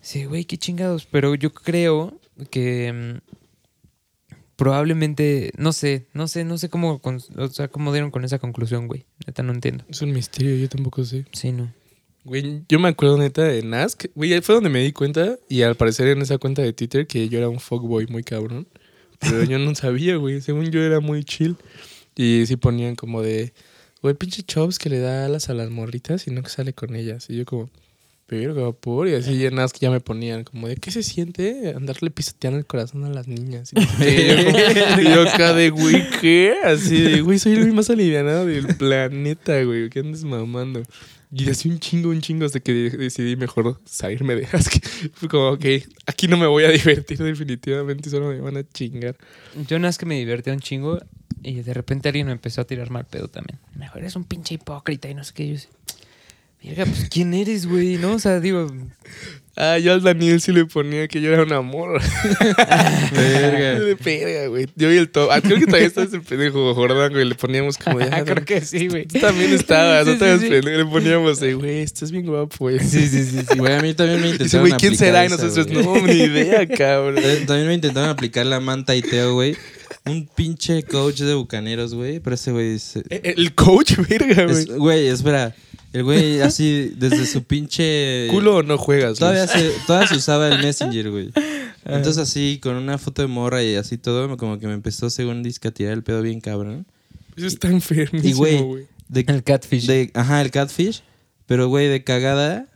Sí, 0.00 0.24
güey, 0.24 0.46
qué 0.46 0.56
chingados. 0.56 1.04
Pero 1.04 1.34
yo 1.34 1.52
creo 1.52 2.18
que 2.48 3.20
mm, 3.20 4.34
probablemente, 4.56 5.52
no 5.58 5.74
sé, 5.74 6.06
no 6.14 6.28
sé, 6.28 6.44
no 6.44 6.56
sé 6.56 6.70
cómo, 6.70 6.98
con- 7.00 7.20
o 7.36 7.48
sea, 7.48 7.68
cómo 7.68 7.92
dieron 7.92 8.10
con 8.10 8.24
esa 8.24 8.38
conclusión, 8.38 8.86
güey. 8.86 9.04
Neta, 9.26 9.42
no 9.42 9.52
entiendo. 9.52 9.84
Es 9.90 10.00
un 10.00 10.12
misterio, 10.12 10.56
yo 10.56 10.68
tampoco 10.70 11.04
sé. 11.04 11.26
Sí, 11.32 11.52
no. 11.52 11.70
Güey, 12.24 12.62
yo 12.70 12.78
me 12.78 12.88
acuerdo 12.88 13.18
neta 13.18 13.42
de 13.42 13.62
Nask. 13.62 14.06
Güey, 14.14 14.32
ahí 14.32 14.40
fue 14.40 14.54
donde 14.54 14.70
me 14.70 14.80
di 14.80 14.92
cuenta. 14.92 15.36
Y 15.48 15.60
al 15.60 15.74
parecer 15.74 16.08
en 16.08 16.22
esa 16.22 16.38
cuenta 16.38 16.62
de 16.62 16.72
Twitter 16.72 17.06
que 17.06 17.28
yo 17.28 17.36
era 17.38 17.50
un 17.50 17.60
fuckboy 17.60 18.06
muy 18.06 18.22
cabrón. 18.22 18.66
Pero 19.18 19.44
yo 19.44 19.58
no 19.58 19.74
sabía, 19.74 20.16
güey. 20.16 20.40
Según 20.40 20.70
yo 20.70 20.80
era 20.82 21.00
muy 21.00 21.22
chill. 21.22 21.56
Y 22.16 22.46
sí 22.46 22.56
ponían 22.56 22.94
como 22.96 23.20
de... 23.20 23.52
Güey, 24.04 24.14
pinche 24.14 24.42
Chops 24.42 24.78
que 24.78 24.90
le 24.90 24.98
da 24.98 25.24
alas 25.24 25.48
a 25.48 25.54
las 25.54 25.70
morritas 25.70 26.26
y 26.26 26.30
no 26.30 26.42
que 26.42 26.50
sale 26.50 26.74
con 26.74 26.94
ellas. 26.94 27.24
Y 27.30 27.38
yo 27.38 27.46
como... 27.46 27.70
Pero 28.26 28.74
por 28.74 29.08
y 29.08 29.14
así 29.14 29.46
en 29.46 29.54
Nask 29.54 29.78
ya 29.80 29.90
me 29.90 30.00
ponían 30.00 30.44
como 30.44 30.68
de... 30.68 30.76
¿Qué 30.76 30.90
se 30.90 31.02
siente 31.02 31.72
andarle 31.74 32.10
pisoteando 32.10 32.58
el 32.58 32.66
corazón 32.66 33.04
a 33.04 33.08
las 33.08 33.28
niñas? 33.28 33.72
Y, 33.72 33.76
no 33.76 33.82
yo, 33.98 35.00
y 35.00 35.04
yo 35.04 35.22
acá 35.26 35.54
de, 35.54 35.70
güey, 35.70 36.06
¿qué? 36.20 36.54
Así 36.64 37.00
de, 37.00 37.22
güey, 37.22 37.38
soy 37.38 37.52
el 37.52 37.72
más 37.72 37.88
alivianado 37.88 38.44
del 38.44 38.76
planeta, 38.76 39.62
güey. 39.62 39.88
¿Qué 39.88 40.00
andas 40.00 40.22
mamando? 40.22 40.82
Y 41.32 41.48
así 41.48 41.70
un 41.70 41.80
chingo, 41.80 42.10
un 42.10 42.20
chingo 42.20 42.44
hasta 42.44 42.60
que 42.60 42.74
de- 42.74 42.90
decidí 42.90 43.36
mejor 43.36 43.80
salirme 43.86 44.34
de 44.34 44.46
Ask. 44.52 44.84
Fue 45.14 45.30
como, 45.30 45.48
ok, 45.52 45.64
aquí 46.04 46.28
no 46.28 46.36
me 46.36 46.46
voy 46.46 46.64
a 46.64 46.68
divertir 46.68 47.16
definitivamente, 47.16 48.10
solo 48.10 48.28
me 48.28 48.40
van 48.40 48.58
a 48.58 48.68
chingar. 48.68 49.16
Yo 49.66 49.78
nada 49.78 49.88
más 49.88 49.96
que 49.96 50.04
me 50.04 50.18
divertía 50.18 50.52
un 50.52 50.60
chingo 50.60 51.00
y 51.44 51.62
de 51.62 51.74
repente 51.74 52.08
alguien 52.08 52.26
me 52.26 52.32
empezó 52.32 52.60
a 52.60 52.64
tirar 52.64 52.90
mal 52.90 53.04
pedo 53.04 53.28
también. 53.28 53.58
Mejor 53.76 53.98
eres 54.00 54.16
un 54.16 54.24
pinche 54.24 54.54
hipócrita 54.54 55.08
y 55.08 55.14
no 55.14 55.24
sé 55.24 55.32
qué. 55.34 55.46
Yo 55.48 55.52
decía, 55.54 55.70
Verga, 56.62 56.86
pues 56.86 57.08
¿quién 57.10 57.34
eres, 57.34 57.66
güey? 57.66 57.98
¿No? 57.98 58.14
O 58.14 58.18
sea, 58.18 58.40
digo, 58.40 58.70
Ah, 59.56 59.78
yo 59.78 59.92
al 59.92 60.02
Daniel 60.02 60.40
sí 60.40 60.50
le 60.50 60.64
ponía 60.64 61.06
que 61.06 61.20
yo 61.20 61.32
era 61.32 61.44
un 61.44 61.52
amor. 61.52 62.00
Verga. 63.12 64.48
güey. 64.48 64.66
Yo 64.74 64.92
y 64.92 64.96
el 64.96 65.10
top. 65.10 65.28
Ah, 65.30 65.40
creo 65.40 65.58
que 65.58 65.66
todavía 65.66 65.86
estás 65.86 66.12
el 66.12 66.22
pendejo 66.22 66.74
Jordán, 66.74 67.12
güey. 67.12 67.24
Le 67.24 67.36
poníamos 67.36 67.78
como 67.78 68.00
ah, 68.00 68.24
Creo 68.24 68.44
que 68.44 68.60
sí, 68.62 68.88
güey. 68.88 69.06
Tú 69.06 69.20
también 69.20 69.52
estabas, 69.52 70.06
Sí, 70.06 70.10
no 70.10 70.16
sí, 70.16 70.18
te 70.18 70.38
sí. 70.38 70.48
pendejo. 70.50 70.78
Le 70.78 70.86
poníamos 70.86 71.38
de, 71.38 71.54
güey, 71.54 71.82
estás 71.82 72.10
bien 72.10 72.26
guapo, 72.26 72.56
güey. 72.58 72.80
Sí, 72.80 73.06
sí, 73.06 73.24
sí. 73.24 73.42
sí. 73.48 73.58
Güey, 73.58 73.74
a 73.74 73.80
mí 73.80 73.94
también 73.94 74.20
me 74.22 74.26
Dice, 74.32 74.42
intentaron 74.44 74.68
güey, 74.68 74.80
¿quién 74.80 74.96
será? 74.96 75.24
Y 75.24 75.28
nosotros, 75.28 75.66
güey. 75.68 75.84
no, 75.84 76.06
ni 76.06 76.14
idea, 76.14 76.66
cabrón. 76.66 77.22
También 77.46 77.68
me 77.68 77.74
intentaron 77.74 78.10
aplicar 78.10 78.46
la 78.46 78.58
manta 78.58 78.96
y 78.96 79.02
Teo, 79.02 79.34
güey. 79.34 79.56
Un 80.06 80.26
pinche 80.34 80.82
coach 80.82 81.20
de 81.20 81.34
bucaneros, 81.34 81.94
güey. 81.94 82.20
Pero 82.20 82.34
ese 82.34 82.52
güey 82.52 82.74
es, 82.74 82.96
Eh, 82.96 83.34
El 83.36 83.54
coach, 83.54 83.94
verga, 84.08 84.44
güey. 84.44 84.56
es- 84.58 84.68
Güey, 84.68 85.06
espera. 85.08 85.54
El 85.92 86.02
güey 86.02 86.40
así, 86.40 86.92
desde 86.96 87.24
su 87.24 87.44
pinche... 87.44 88.26
¿Culo 88.30 88.56
o 88.56 88.62
no 88.64 88.76
juegas? 88.78 89.18
Todavía 89.18 89.46
se, 89.46 89.70
todavía 89.86 90.08
se 90.08 90.16
usaba 90.16 90.48
el 90.48 90.58
Messenger, 90.60 91.10
güey. 91.10 91.30
Entonces 91.84 92.18
así, 92.18 92.58
con 92.60 92.74
una 92.74 92.98
foto 92.98 93.22
de 93.22 93.28
morra 93.28 93.62
y 93.62 93.76
así 93.76 93.96
todo, 93.96 94.36
como 94.36 94.58
que 94.58 94.66
me 94.66 94.72
empezó, 94.74 95.08
según 95.08 95.42
disque, 95.44 95.68
a 95.68 95.70
tirar 95.70 95.92
el 95.92 96.02
pedo 96.02 96.20
bien 96.20 96.40
cabrón. 96.40 96.84
Eso 97.36 97.46
está 97.46 97.68
enfermísimo, 97.68 98.28
Y, 98.28 98.32
güey, 98.58 98.86
El 99.14 99.42
catfish. 99.44 99.86
de- 99.86 100.10
ajá, 100.14 100.40
el 100.40 100.50
catfish. 100.50 101.02
Pero, 101.46 101.68
güey, 101.68 101.86
de 101.88 102.02
cagada, 102.02 102.66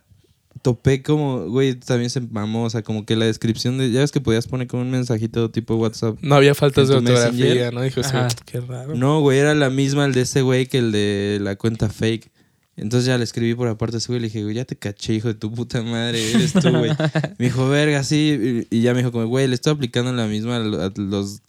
topé 0.69 1.03
como, 1.03 1.47
güey, 1.47 1.75
también 1.77 2.11
se 2.11 2.21
mamó. 2.21 2.65
O 2.65 2.71
sea, 2.71 2.83
como 2.83 3.07
que 3.07 3.17
la 3.17 3.25
descripción 3.25 3.79
de. 3.79 3.91
Ya 3.91 4.01
ves 4.01 4.13
que 4.13 4.21
podías 4.21 4.47
poner 4.47 4.67
como 4.67 4.83
un 4.83 4.91
mensajito 4.91 5.51
tipo 5.51 5.77
WhatsApp. 5.77 6.19
No 6.21 6.35
había 6.35 6.55
faltas 6.55 6.89
de 6.89 6.99
¿En 6.99 7.05
tu 7.05 7.11
ortografía, 7.11 7.45
Messenger? 7.47 7.75
¿no? 7.75 7.83
Dijo, 7.83 8.01
qué 8.45 8.61
raro. 8.61 8.95
No, 8.95 9.21
güey, 9.21 9.39
era 9.39 9.55
la 9.55 9.71
misma 9.71 10.05
el 10.05 10.13
de 10.13 10.23
ese 10.23 10.43
güey 10.43 10.67
que 10.67 10.79
el 10.79 10.93
de 10.93 11.39
la 11.41 11.57
cuenta 11.57 11.89
fake. 11.89 12.31
Entonces 12.77 13.07
ya 13.07 13.17
le 13.17 13.25
escribí 13.25 13.55
por 13.55 13.67
aparte 13.67 13.97
a 13.97 13.99
ese 13.99 14.09
güey 14.09 14.19
y 14.19 14.21
le 14.21 14.27
dije, 14.29 14.43
güey, 14.43 14.55
ya 14.55 14.67
te 14.67 14.77
caché, 14.77 15.15
hijo 15.15 15.29
de 15.29 15.35
tu 15.35 15.51
puta 15.51 15.83
madre, 15.83 16.31
eres 16.33 16.53
tú, 16.53 16.71
güey. 16.71 16.91
Me 17.39 17.47
dijo, 17.47 17.67
verga, 17.69 18.05
sí. 18.05 18.67
Y 18.71 18.83
ya 18.83 18.93
me 18.93 18.99
dijo, 18.99 19.11
como, 19.11 19.27
güey, 19.27 19.49
le 19.49 19.55
estoy 19.55 19.73
aplicando 19.73 20.13
la 20.13 20.27
misma 20.27 20.57
a 20.57 20.93
los 20.95 21.41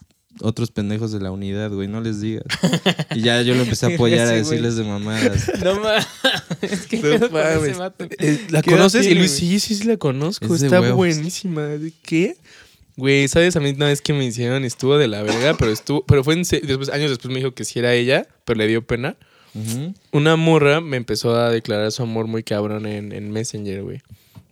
otros 0.41 0.71
pendejos 0.71 1.11
de 1.11 1.19
la 1.19 1.31
unidad, 1.31 1.71
güey, 1.71 1.87
no 1.87 2.01
les 2.01 2.21
digas. 2.21 2.43
Y 3.15 3.21
ya 3.21 3.41
yo 3.41 3.55
lo 3.55 3.63
empecé 3.63 3.87
a 3.87 3.89
apoyar 3.95 4.27
a 4.27 4.31
güey. 4.31 4.39
decirles 4.43 4.75
de 4.75 4.83
mamadas. 4.83 5.51
No 5.63 5.79
mames. 5.79 6.05
Es 6.61 6.87
que 6.87 6.97
No 6.97 7.29
mames. 7.29 7.77
Eh, 8.19 8.45
¿La 8.49 8.61
¿Qué 8.61 8.69
edad 8.71 8.77
conoces? 8.77 9.01
Y 9.05 9.07
tiene, 9.09 9.19
Luis, 9.21 9.31
güey? 9.39 9.51
sí, 9.51 9.59
sí, 9.59 9.75
sí 9.75 9.83
la 9.85 9.97
conozco. 9.97 10.53
Es 10.53 10.61
Está 10.61 10.79
buenísima. 10.93 11.63
¿De 11.63 11.91
qué? 12.03 12.35
Güey, 12.97 13.27
¿sabes? 13.29 13.55
A 13.55 13.59
mí 13.61 13.69
una 13.69 13.85
vez 13.87 14.01
que 14.01 14.11
me 14.13 14.25
hicieron 14.25 14.65
estuvo 14.65 14.97
de 14.97 15.07
la 15.07 15.23
verga, 15.23 15.55
pero 15.57 15.71
estuvo, 15.71 16.05
pero 16.05 16.23
fue 16.23 16.33
en 16.33 16.43
se- 16.45 16.59
después, 16.59 16.89
años 16.89 17.09
después 17.09 17.31
me 17.33 17.39
dijo 17.39 17.53
que 17.53 17.63
sí 17.63 17.79
era 17.79 17.93
ella, 17.93 18.27
pero 18.45 18.57
le 18.57 18.67
dio 18.67 18.85
pena. 18.85 19.15
Una 20.11 20.35
morra 20.35 20.79
me 20.81 20.97
empezó 20.97 21.35
a 21.35 21.49
declarar 21.49 21.91
su 21.91 22.03
amor 22.03 22.27
muy 22.27 22.43
cabrón 22.43 22.85
en, 22.85 23.11
en 23.13 23.31
Messenger, 23.31 23.83
güey. 23.83 24.01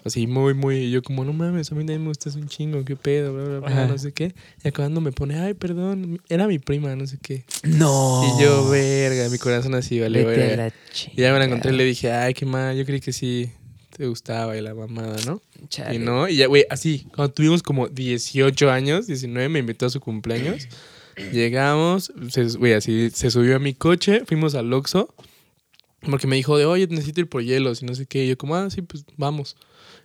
Así 0.08 0.28
muy, 0.28 0.54
muy. 0.54 0.90
yo, 0.90 1.04
como, 1.04 1.24
no 1.24 1.34
mames, 1.34 1.72
a 1.72 1.76
mí 1.76 1.82
también 1.82 2.02
me 2.02 2.08
gustas 2.08 2.36
un 2.36 2.48
chingo, 2.48 2.84
qué 2.84 2.96
pedo, 2.96 3.34
bla, 3.34 3.44
bla, 3.44 3.60
bla, 3.60 3.70
Ajá. 3.70 3.88
no 3.88 3.98
sé 3.98 4.12
qué. 4.12 4.34
Y 4.64 4.68
acabando 4.68 5.02
me 5.02 5.12
pone, 5.12 5.40
ay, 5.40 5.54
perdón, 5.54 6.22
era 6.30 6.48
mi 6.48 6.60
prima, 6.60 6.96
no 6.96 7.06
sé 7.06 7.18
qué. 7.22 7.44
No. 7.64 8.24
Y 8.24 8.42
yo, 8.42 8.70
verga, 8.70 9.30
mi 9.30 9.38
corazón 9.38 9.76
así, 9.76 10.00
vale, 10.00 10.26
verga. 10.26 10.74
Y 11.14 11.22
ya 11.22 11.32
me 11.34 11.40
la 11.40 11.46
encontré 11.46 11.72
y 11.72 11.76
le 11.76 11.84
dije, 11.86 12.12
ay, 12.12 12.34
qué 12.34 12.46
mal, 12.46 12.76
yo 12.76 12.86
creí 12.86 13.00
que 13.00 13.14
sí 13.14 13.52
te 13.96 14.08
gustaba 14.08 14.56
y 14.56 14.62
la 14.62 14.74
mamada, 14.74 15.18
¿no? 15.26 15.42
chingada. 15.70 15.94
Y 15.94 16.00
no, 16.00 16.30
y 16.30 16.38
ya, 16.38 16.48
güey, 16.48 16.66
así, 16.70 17.08
cuando 17.16 17.34
tuvimos 17.34 17.64
como 17.64 17.88
18 17.88 18.70
años, 18.70 19.08
19, 19.08 19.50
me 19.50 19.60
invitó 19.60 19.88
a 19.88 19.90
su 19.90 20.00
cumpleaños. 20.00 20.68
Llegamos, 21.34 22.12
güey, 22.58 22.74
así, 22.74 23.10
se 23.10 23.32
subió 23.32 23.56
a 23.56 23.60
mi 23.60 23.74
coche, 23.74 24.22
fuimos 24.26 24.54
al 24.54 24.72
Oxxo, 24.72 25.14
porque 26.02 26.28
me 26.28 26.36
dijo 26.36 26.58
de, 26.58 26.66
oye, 26.66 26.88
necesito 26.88 27.22
ir 27.22 27.28
por 27.28 27.44
hielos 27.44 27.82
y 27.82 27.86
no 27.86 27.96
sé 27.96 28.06
qué. 28.06 28.26
Y 28.26 28.30
yo 28.30 28.38
como, 28.38 28.56
ah, 28.56 28.70
sí, 28.70 28.84
pues 28.84 29.04
vamos. 29.18 29.58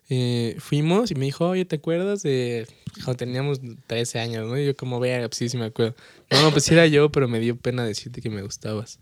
Eh, 0.08 0.56
fuimos 0.58 1.10
y 1.10 1.14
me 1.14 1.24
dijo, 1.24 1.48
oye, 1.48 1.64
¿te 1.64 1.76
acuerdas 1.76 2.22
de 2.22 2.66
cuando 3.04 3.16
teníamos 3.16 3.60
13 3.86 4.18
años, 4.20 4.46
no? 4.46 4.58
Y 4.58 4.66
yo 4.66 4.76
como, 4.76 5.00
vea, 5.00 5.20
pues 5.28 5.38
sí, 5.38 5.48
sí 5.48 5.56
me 5.56 5.66
acuerdo. 5.66 5.94
No, 6.30 6.50
pues 6.50 6.64
sí 6.64 6.74
era 6.74 6.86
yo, 6.86 7.10
pero 7.10 7.28
me 7.28 7.40
dio 7.40 7.56
pena 7.56 7.84
decirte 7.84 8.20
que 8.20 8.28
me 8.28 8.42
gustabas. 8.42 8.98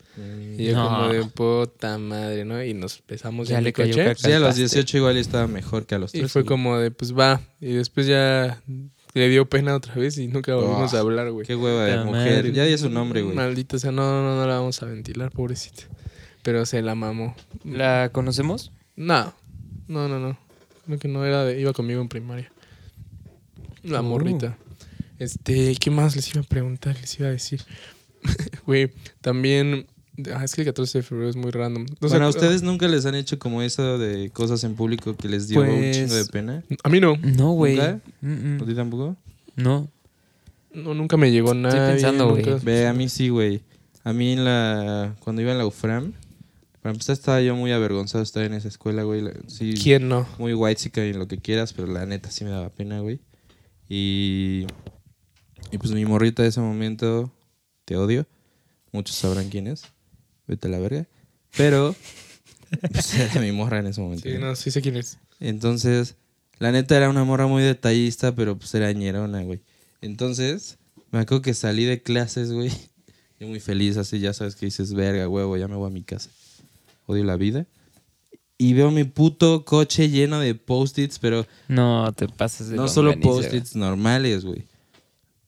Y 0.57 0.67
yo 0.67 0.75
No. 0.77 0.85
como 0.89 1.09
de 1.13 1.25
puta 1.25 1.99
madre, 1.99 2.45
¿no? 2.45 2.63
Y 2.63 2.75
nos 2.75 3.03
besamos 3.09 3.49
Ya 3.49 3.59
en 3.59 3.65
le 3.65 3.73
cayó 3.73 3.97
caca. 3.97 4.15
Sí, 4.15 4.27
a 4.27 4.39
los 4.39 4.55
Calpaste. 4.55 4.61
18 4.61 4.97
igual 4.99 5.17
estaba 5.17 5.47
mejor 5.49 5.87
que 5.87 5.95
a 5.97 5.99
los 5.99 6.15
Y 6.15 6.19
13. 6.19 6.33
fue 6.33 6.43
güey. 6.43 6.49
como 6.49 6.79
de, 6.79 6.91
pues 6.93 7.17
va. 7.17 7.41
Y 7.61 7.73
después 7.73 8.07
ya 8.07 8.63
le 9.15 9.29
dio 9.29 9.49
pena 9.49 9.75
otra 9.75 9.95
vez 9.95 10.17
y 10.19 10.29
nunca 10.29 10.55
volvimos 10.55 10.95
a 10.95 11.01
hablar, 11.01 11.33
güey. 11.33 11.45
Qué 11.47 11.57
hueva 11.57 11.85
de 11.87 11.97
La 11.97 12.05
mujer. 12.05 12.37
madre. 12.45 12.53
Ya 12.53 12.65
di 12.65 12.79
su 12.79 12.89
nombre, 12.91 13.23
güey. 13.23 13.35
Maldita 13.35 13.79
sea, 13.81 13.91
no, 13.91 14.23
no, 14.23 14.37
no 14.37 14.47
la 14.47 14.55
vamos 14.59 14.81
a 14.83 14.87
ventilar, 14.87 15.33
pobrecita. 15.33 15.85
Pero 16.43 16.65
se 16.67 16.83
la 16.83 16.95
mamó. 16.95 17.35
¿La 17.65 18.11
conocemos? 18.13 18.71
No, 18.95 19.35
no, 19.89 20.07
no, 20.09 20.21
no. 20.21 20.39
Creo 20.91 20.99
que 20.99 21.07
no 21.09 21.25
era 21.25 21.45
de, 21.45 21.61
iba 21.61 21.73
conmigo 21.73 22.01
en 22.01 22.09
primaria. 22.09 22.51
La 23.85 24.01
Oh. 24.01 24.03
morrita. 24.03 24.59
Este, 25.21 25.77
¿qué 25.77 25.89
más 25.91 26.17
les 26.17 26.29
iba 26.35 26.41
a 26.41 26.45
preguntar? 26.45 26.97
Les 27.01 27.17
iba 27.21 27.29
a 27.29 27.31
decir. 27.31 27.63
Güey, 28.67 28.91
también. 29.21 29.87
Ah, 30.35 30.45
es 30.45 30.55
que 30.55 30.63
el 30.63 30.67
14 30.67 30.99
de 30.99 31.03
febrero 31.05 31.31
es 31.31 31.37
muy 31.37 31.53
random. 31.53 31.87
No 32.01 32.09
bueno, 32.09 32.27
¿a 32.27 32.29
ustedes 32.29 32.63
nunca 32.63 32.89
les 32.89 33.07
han 33.07 33.15
hecho 33.15 33.39
como 33.39 33.63
eso 33.63 33.99
de 33.99 34.31
cosas 34.31 34.65
en 34.65 34.75
público 34.75 35.17
que 35.17 35.29
les 35.29 35.47
dio 35.49 35.61
un 35.61 35.67
Pues- 35.69 35.97
chingo 35.97 36.15
de 36.17 36.25
pena? 36.27 36.65
A 36.83 36.89
mí 36.89 36.99
no. 37.01 37.17
No, 37.23 37.53
güey. 37.53 37.77
¿Nunca? 37.77 38.01
Mm, 38.21 38.63
¿A 38.63 38.67
ti 38.67 38.75
tampoco? 38.75 39.17
No. 39.57 39.89
No, 40.75 40.93
nunca 40.95 41.17
me 41.17 41.31
llegó 41.31 41.55
nada. 41.55 41.91
pensando, 41.93 42.29
güey. 42.31 42.45
Ve, 42.65 42.87
a 42.89 42.93
mí 42.93 43.09
sí, 43.09 43.29
güey. 43.29 43.63
A 44.03 44.13
mí 44.13 44.33
en 44.33 44.45
la... 44.45 45.15
Cuando 45.21 45.41
iba 45.43 45.53
en 45.53 45.59
la 45.59 45.67
UFRAM, 45.67 46.13
para 46.83 46.93
empezar 46.93 47.13
estaba 47.13 47.41
yo 47.43 47.55
muy 47.57 47.73
avergonzado 47.73 48.21
de 48.21 48.25
estar 48.25 48.43
en 48.45 48.55
esa 48.55 48.69
escuela, 48.69 49.03
güey. 49.03 49.23
Sí, 49.49 49.75
¿Quién 49.75 50.09
no? 50.09 50.27
muy 50.39 50.55
white 50.55 50.91
y 51.09 51.13
lo 51.13 51.29
que 51.29 51.39
quieras, 51.39 51.73
pero 51.73 51.87
la 51.87 52.07
neta 52.07 52.31
sí 52.31 52.45
me 52.45 52.51
daba 52.51 52.71
pena, 52.71 53.01
güey. 53.01 53.21
Y... 53.89 54.67
Y 55.73 55.79
pues 55.79 55.93
mi 55.93 56.05
morrita 56.05 56.43
de 56.43 56.49
ese 56.49 56.61
momento, 56.61 57.33
te 57.85 57.97
odio. 57.97 58.27
Muchos 58.93 59.15
sabrán 59.17 59.51
quién 59.51 59.67
es. 59.67 59.85
Vete 60.47 60.69
a 60.69 60.71
la 60.71 60.79
verga. 60.79 61.07
Pero... 61.57 61.95
pues, 62.93 63.15
era 63.15 63.41
mi 63.41 63.53
morra 63.53 63.81
en 63.81 63.87
ese 63.87 64.01
momento. 64.01 64.29
Sí, 64.29 64.35
¿no? 64.39 64.47
no, 64.47 64.57
sí 64.57 64.71
sé 64.71 64.81
quién 64.81 64.97
es. 64.97 65.19
Entonces, 65.39 66.17
la 66.59 66.73
neta 66.73 66.97
era 66.97 67.09
una 67.09 67.25
morra 67.25 67.47
muy 67.47 67.63
detallista, 67.63 68.35
pero 68.35 68.59
pues 68.59 68.75
era 68.75 68.91
ñerona, 68.93 69.43
güey. 69.43 69.61
Entonces, 70.01 70.79
me 71.11 71.21
acuerdo 71.21 71.43
que 71.43 71.55
salí 71.55 71.85
de 71.85 72.03
clases, 72.03 72.53
güey. 72.53 72.71
Yo 73.41 73.49
muy 73.49 73.61
feliz, 73.61 73.97
así 73.97 74.19
ya 74.19 74.33
sabes 74.35 74.57
que 74.57 74.67
dices, 74.67 74.93
verga, 74.93 75.29
huevo, 75.29 75.57
ya 75.57 75.69
me 75.69 75.77
voy 75.77 75.87
a 75.87 75.91
mi 75.91 76.03
casa. 76.03 76.31
Odio 77.11 77.25
la 77.25 77.37
vida. 77.37 77.67
Y 78.57 78.75
veo 78.75 78.93
mi 78.93 79.03
puto 79.03 79.65
coche 79.65 80.09
lleno 80.11 80.39
de 80.39 80.55
post-its, 80.55 81.19
pero 81.19 81.45
No, 81.67 82.13
te 82.13 82.29
pasas 82.29 82.69
de 82.69 82.77
no 82.77 82.87
solo 82.87 83.19
post-its 83.19 83.75
normales, 83.75 84.45
güey. 84.45 84.67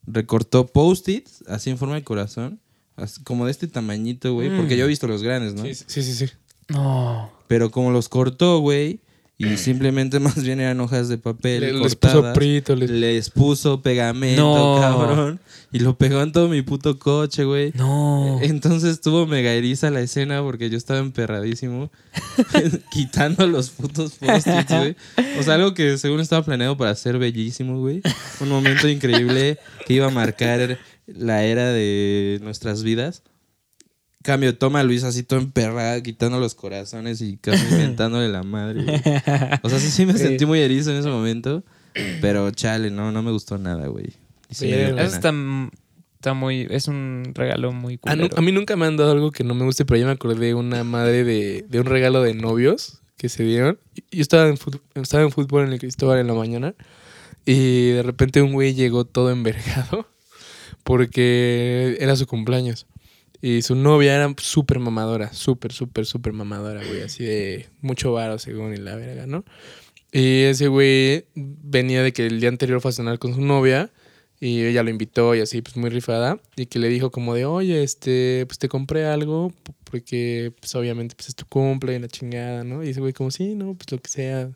Recortó 0.04 0.66
post-its, 0.66 1.44
así 1.46 1.70
en 1.70 1.78
forma 1.78 1.94
de 1.94 2.02
corazón, 2.02 2.58
así 2.96 3.22
como 3.22 3.44
de 3.44 3.52
este 3.52 3.68
tamañito, 3.68 4.34
güey. 4.34 4.56
Porque 4.56 4.76
yo 4.76 4.86
he 4.86 4.88
visto 4.88 5.06
los 5.06 5.22
grandes, 5.22 5.54
¿no? 5.54 5.62
Sí, 5.62 5.74
sí, 5.74 6.02
sí, 6.02 6.14
sí. 6.14 6.26
No. 6.68 7.30
Pero 7.46 7.70
como 7.70 7.92
los 7.92 8.08
cortó, 8.08 8.58
güey, 8.58 9.00
y 9.38 9.56
simplemente 9.56 10.18
más 10.20 10.42
bien 10.42 10.60
eran 10.60 10.80
hojas 10.80 11.08
de 11.08 11.18
papel 11.18 11.60
Le- 11.60 11.72
les 11.74 11.96
puso 11.96 12.32
prito. 12.32 12.76
les- 12.76 12.90
les 12.90 13.30
puso 13.30 13.80
pegamento, 13.82 14.42
No. 14.76 14.80
cabrón, 14.80 15.40
y 15.72 15.78
lo 15.80 15.96
pegó 15.96 16.20
en 16.22 16.32
todo 16.32 16.48
mi 16.48 16.62
puto 16.62 16.98
coche, 16.98 17.44
güey. 17.44 17.72
No. 17.74 18.38
Entonces 18.42 18.90
estuvo 18.92 19.26
mega 19.26 19.52
eriza 19.52 19.90
la 19.90 20.00
escena 20.00 20.42
porque 20.42 20.68
yo 20.70 20.76
estaba 20.76 21.00
emperradísimo 21.00 21.90
quitando 22.92 23.46
los 23.46 23.70
putos 23.70 24.12
post-its, 24.12 24.68
güey. 24.70 24.96
O 25.38 25.42
sea, 25.42 25.54
algo 25.54 25.74
que 25.74 25.96
según 25.98 26.20
estaba 26.20 26.44
planeado 26.44 26.76
para 26.76 26.94
ser 26.94 27.18
bellísimo, 27.18 27.78
güey. 27.80 28.02
Un 28.40 28.48
momento 28.48 28.88
increíble 28.88 29.58
que 29.86 29.94
iba 29.94 30.06
a 30.06 30.10
marcar 30.10 30.78
la 31.06 31.42
era 31.44 31.72
de 31.72 32.38
nuestras 32.42 32.82
vidas. 32.82 33.22
Cambio, 34.22 34.56
toma 34.56 34.80
a 34.80 34.84
Luis 34.84 35.04
así 35.04 35.22
todo 35.22 35.38
emperrada, 35.40 36.02
quitando 36.02 36.38
los 36.40 36.54
corazones 36.54 37.20
y 37.20 37.36
casi 37.36 37.64
inventándole 37.72 38.28
la 38.28 38.42
madre, 38.42 38.82
güey. 38.84 39.00
O 39.62 39.68
sea, 39.68 39.78
sí, 39.78 39.90
sí 39.90 40.06
me 40.06 40.16
sentí 40.16 40.46
muy 40.46 40.60
erizo 40.60 40.90
en 40.90 40.96
ese 40.98 41.08
momento. 41.08 41.62
Pero 42.22 42.50
chale, 42.52 42.90
no, 42.90 43.12
no 43.12 43.22
me 43.22 43.30
gustó 43.32 43.58
nada, 43.58 43.86
güey. 43.88 44.06
Sí. 44.50 44.70
Eso 44.72 44.96
está, 45.00 45.32
está 46.14 46.32
muy. 46.34 46.66
Es 46.70 46.88
un 46.88 47.32
regalo 47.34 47.72
muy 47.72 47.98
A, 48.04 48.16
nu- 48.16 48.22
culero. 48.22 48.38
a 48.38 48.40
mí 48.42 48.52
nunca 48.52 48.76
me 48.76 48.86
han 48.86 48.96
dado 48.96 49.12
algo 49.12 49.30
que 49.30 49.44
no 49.44 49.54
me 49.54 49.64
guste, 49.64 49.84
pero 49.84 49.98
ya 50.00 50.06
me 50.06 50.12
acordé 50.12 50.46
de 50.46 50.54
una 50.54 50.84
madre 50.84 51.24
de, 51.24 51.66
de 51.68 51.80
un 51.80 51.86
regalo 51.86 52.22
de 52.22 52.32
novios 52.34 53.00
que 53.18 53.28
se 53.28 53.42
dieron. 53.44 53.78
Y- 53.94 54.16
Yo 54.16 54.22
estaba 54.22 54.48
en, 54.48 54.56
fut- 54.56 54.80
estaba 54.94 55.22
en 55.22 55.30
fútbol 55.32 55.66
en 55.66 55.72
el 55.74 55.78
Cristóbal 55.80 56.18
en 56.18 56.28
la 56.28 56.34
mañana 56.34 56.74
y 57.44 57.90
de 57.90 58.02
repente 58.02 58.40
un 58.40 58.52
güey 58.52 58.72
llegó 58.74 59.04
todo 59.04 59.30
envergado 59.30 60.06
porque 60.82 61.96
era 62.00 62.16
su 62.16 62.26
cumpleaños. 62.26 62.86
Y 63.42 63.62
su 63.62 63.74
novia 63.74 64.14
era 64.14 64.32
súper 64.38 64.78
mamadora, 64.78 65.32
súper, 65.32 65.72
súper, 65.72 66.06
súper 66.06 66.32
mamadora, 66.32 66.80
güey. 66.86 67.02
Así 67.02 67.24
de 67.24 67.68
mucho 67.80 68.12
varo 68.12 68.38
según 68.38 68.72
y 68.72 68.76
la 68.76 68.94
verga, 68.94 69.26
¿no? 69.26 69.44
Y 70.12 70.42
ese 70.42 70.68
güey 70.68 71.26
venía 71.34 72.04
de 72.04 72.12
que 72.12 72.24
el 72.26 72.38
día 72.38 72.50
anterior 72.50 72.80
fue 72.80 72.90
a 72.90 72.92
cenar 72.92 73.18
con 73.18 73.34
su 73.34 73.40
novia 73.40 73.90
y 74.38 74.62
ella 74.64 74.84
lo 74.84 74.90
invitó 74.90 75.34
y 75.34 75.40
así, 75.40 75.60
pues 75.60 75.76
muy 75.76 75.90
rifada. 75.90 76.40
Y 76.54 76.66
que 76.66 76.78
le 76.78 76.88
dijo 76.88 77.10
como 77.10 77.34
de, 77.34 77.44
oye, 77.44 77.82
este, 77.82 78.44
pues 78.46 78.60
te 78.60 78.68
compré 78.68 79.06
algo 79.06 79.52
porque, 79.84 80.52
pues 80.60 80.74
obviamente, 80.76 81.16
pues 81.16 81.28
es 81.28 81.34
tu 81.34 81.44
cumple 81.46 81.96
y 81.96 81.98
la 81.98 82.08
chingada, 82.08 82.62
¿no? 82.62 82.84
Y 82.84 82.90
ese 82.90 83.00
güey 83.00 83.12
como, 83.12 83.32
sí, 83.32 83.56
no, 83.56 83.74
pues 83.74 83.90
lo 83.90 83.98
que 83.98 84.08
sea. 84.08 84.50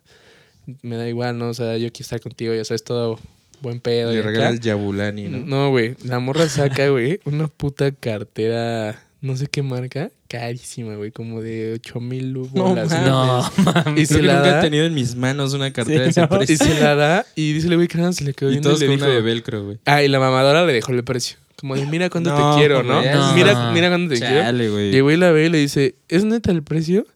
me 0.82 0.96
da 0.96 1.08
igual, 1.08 1.38
¿no? 1.38 1.48
O 1.50 1.54
sea, 1.54 1.76
yo 1.76 1.90
quiero 1.92 2.02
estar 2.02 2.20
contigo, 2.20 2.54
ya 2.54 2.64
sabes, 2.64 2.84
todo 2.84 3.18
buen 3.60 3.80
pedo. 3.80 4.12
y 4.12 4.14
Le 4.16 4.20
acá. 4.20 4.28
regala 4.30 4.48
el 4.50 4.60
Yabulani, 4.60 5.28
¿no? 5.28 5.38
No, 5.46 5.70
güey, 5.70 5.94
la 6.04 6.18
morra 6.18 6.48
saca, 6.48 6.88
güey, 6.88 7.20
una 7.24 7.48
puta 7.48 7.90
cartera, 7.92 9.00
no 9.20 9.36
sé 9.36 9.46
qué 9.46 9.62
marca, 9.62 10.10
carísima, 10.28 10.94
güey, 10.96 11.10
como 11.10 11.40
de 11.40 11.74
8 11.74 12.00
mil 12.00 12.34
bolas. 12.34 12.90
mames. 12.90 13.06
No, 13.06 13.96
Y 14.00 14.06
se 14.06 14.22
la 14.22 14.34
nunca 14.36 14.48
he 14.48 14.52
da, 14.52 14.60
tenido 14.60 14.84
en 14.84 14.94
mis 14.94 15.14
manos 15.16 15.54
una 15.54 15.72
cartera 15.72 16.02
de 16.04 16.10
ese 16.10 16.20
no. 16.22 16.28
precio. 16.28 16.54
y 16.54 16.58
se 16.58 16.80
la 16.80 16.94
da, 16.96 17.26
y 17.34 17.52
dice, 17.52 17.74
güey, 17.74 17.88
que 17.88 17.98
nada, 17.98 18.12
se 18.12 18.24
le 18.24 18.34
quedó 18.34 18.50
Y 18.50 18.54
viendo 18.54 18.68
todos 18.70 18.80
y 18.82 18.84
le 18.84 18.88
con 18.88 18.96
dijo, 18.96 19.06
una 19.06 19.14
de 19.14 19.20
velcro, 19.22 19.64
güey. 19.64 19.78
ah, 19.86 20.02
y 20.02 20.08
la 20.08 20.18
mamadora 20.20 20.64
le 20.66 20.72
dejó 20.72 20.92
el 20.92 21.02
precio. 21.04 21.38
Como 21.56 21.74
de, 21.74 21.86
mira 21.86 22.10
cuánto 22.10 22.30
No, 22.30 22.52
te 22.54 22.58
quiero, 22.58 22.82
¿no? 22.82 23.00
güey, 23.00 23.14
no. 23.14 23.32
Mira, 23.34 23.70
mira 23.72 23.88
cuánto 23.88 24.12
te 24.14 24.20
quiero. 24.20 24.40
Chale, 24.42 24.68
güey. 24.68 24.90
Y 24.92 24.96
el 24.96 25.02
güey 25.04 25.16
la 25.16 25.30
ve 25.30 25.46
y 25.46 25.48
le 25.48 25.56
dice, 25.58 25.94
¿es 26.08 26.24
neta 26.24 26.50
el 26.52 26.62
precio? 26.62 27.06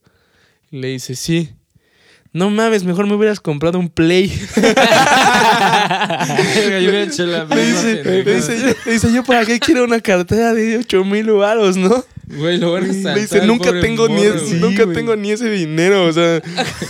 Y 0.71 0.79
le 0.81 0.89
dice, 0.89 1.15
sí. 1.15 1.51
No 2.33 2.49
mames, 2.51 2.85
mejor 2.85 3.07
me 3.09 3.15
hubieras 3.15 3.41
comprado 3.41 3.79
un 3.81 3.89
Play. 3.89 4.33
Hubiera 6.67 7.03
hecho 7.03 7.27
la 7.27 7.45
dice, 7.57 7.97
pendejada. 8.05 8.37
dice, 8.37 8.59
yo, 8.61 8.67
le 8.87 8.93
dice, 8.93 9.13
yo 9.13 9.25
para 9.25 9.45
qué 9.45 9.59
quiero 9.59 9.85
una 9.85 10.01
cartera 10.01 10.55
de 10.55 10.79
8 10.79 11.05
mil 11.05 11.31
varos, 11.33 11.77
¿no? 11.77 12.05
Güey, 12.29 12.59
lo 12.59 12.73
van 12.73 12.85
a 12.85 12.91
asaltar, 12.91 13.19
dice, 13.19 13.45
nunca 13.47 13.73
tengo 13.81 14.09
ni 14.09 14.23
es- 14.23 14.53
nunca 14.53 14.85
güey. 14.85 14.95
tengo 14.97 15.17
ni 15.17 15.33
ese 15.33 15.51
dinero, 15.51 16.05
o 16.07 16.13
sea, 16.13 16.41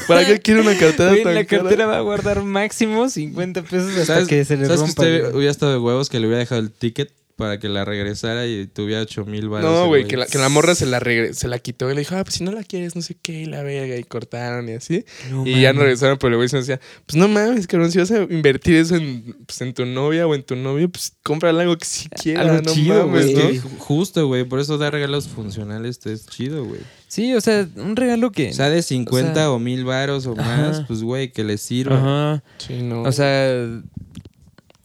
¿para 0.06 0.26
qué 0.26 0.38
quiero 0.38 0.60
una 0.60 0.74
cartera 0.76 1.08
Güey, 1.12 1.22
tan 1.22 1.34
la 1.34 1.44
cara? 1.44 1.62
cartera 1.62 1.86
va 1.86 1.96
a 1.96 2.00
guardar 2.00 2.42
máximo 2.42 3.08
50 3.08 3.62
pesos 3.62 3.88
hasta 3.92 4.04
¿Sabes, 4.04 4.28
que 4.28 4.44
se 4.44 4.58
le 4.58 4.66
¿sabes 4.66 4.80
que 4.82 4.86
rompa. 4.88 5.02
usted 5.02 5.34
hubiera 5.34 5.50
estado 5.50 5.72
de 5.72 5.78
huevos 5.78 6.10
que 6.10 6.20
le 6.20 6.26
hubiera 6.26 6.40
dejado 6.40 6.60
el 6.60 6.70
ticket 6.70 7.10
para 7.40 7.58
que 7.58 7.68
la 7.68 7.84
regresara 7.84 8.46
y 8.46 8.66
tuviera 8.68 9.00
8 9.02 9.24
mil 9.24 9.48
baros? 9.48 9.68
No, 9.68 9.86
güey, 9.88 10.06
que 10.06 10.16
la, 10.16 10.26
que 10.26 10.38
la 10.38 10.48
morra 10.48 10.76
se 10.76 10.86
la, 10.86 11.00
regre- 11.00 11.32
se 11.32 11.48
la 11.48 11.58
quitó 11.58 11.90
y 11.90 11.94
le 11.94 12.00
dijo, 12.02 12.14
ah, 12.14 12.22
pues 12.22 12.34
si 12.36 12.44
no 12.44 12.52
la 12.52 12.62
quieres, 12.62 12.94
no 12.94 13.02
sé 13.02 13.16
qué, 13.20 13.40
y 13.40 13.44
la 13.46 13.62
verga, 13.64 13.96
y 13.96 14.04
cortaron 14.04 14.68
y 14.68 14.72
así. 14.72 15.04
No 15.30 15.44
y 15.46 15.60
ya 15.62 15.72
no 15.72 15.80
regresaron, 15.80 16.18
pero 16.18 16.28
el 16.30 16.36
güey 16.36 16.48
se 16.48 16.58
decía, 16.58 16.80
pues 17.06 17.16
no 17.16 17.26
mames, 17.26 17.66
cabrón, 17.66 17.90
si 17.90 17.98
vas 17.98 18.10
a 18.12 18.22
invertir 18.22 18.76
eso 18.76 18.94
en, 18.94 19.34
pues, 19.46 19.60
en 19.62 19.74
tu 19.74 19.84
novia 19.86 20.26
o 20.28 20.34
en 20.36 20.42
tu 20.44 20.54
novio, 20.54 20.88
pues 20.88 21.14
cómprale 21.24 21.62
algo 21.62 21.76
que 21.76 21.86
si 21.86 22.08
quiera, 22.10 22.42
Algo 22.42 22.62
no 22.62 22.72
chido, 22.72 23.06
mames, 23.08 23.32
güey. 23.32 23.56
¿no? 23.56 23.62
Ju- 23.64 23.78
Justo, 23.78 24.26
güey, 24.28 24.44
por 24.44 24.60
eso 24.60 24.78
dar 24.78 24.92
regalos 24.92 25.26
funcionales 25.26 26.04
es 26.06 26.26
chido, 26.26 26.64
güey. 26.64 26.80
Sí, 27.08 27.34
o 27.34 27.40
sea, 27.40 27.66
un 27.74 27.96
regalo 27.96 28.30
que. 28.30 28.50
O 28.50 28.52
sea, 28.52 28.70
de 28.70 28.82
50 28.82 29.30
o 29.32 29.34
sea- 29.34 29.50
o 29.50 29.58
mil 29.58 29.84
varos 29.84 30.26
o 30.26 30.34
Ajá. 30.38 30.56
más, 30.58 30.82
pues, 30.86 31.02
güey, 31.02 31.32
que 31.32 31.42
les 31.42 31.60
sirva. 31.60 31.96
Ajá. 31.96 32.44
Sí, 32.58 32.82
no. 32.82 33.02
O 33.02 33.10
sea, 33.10 33.80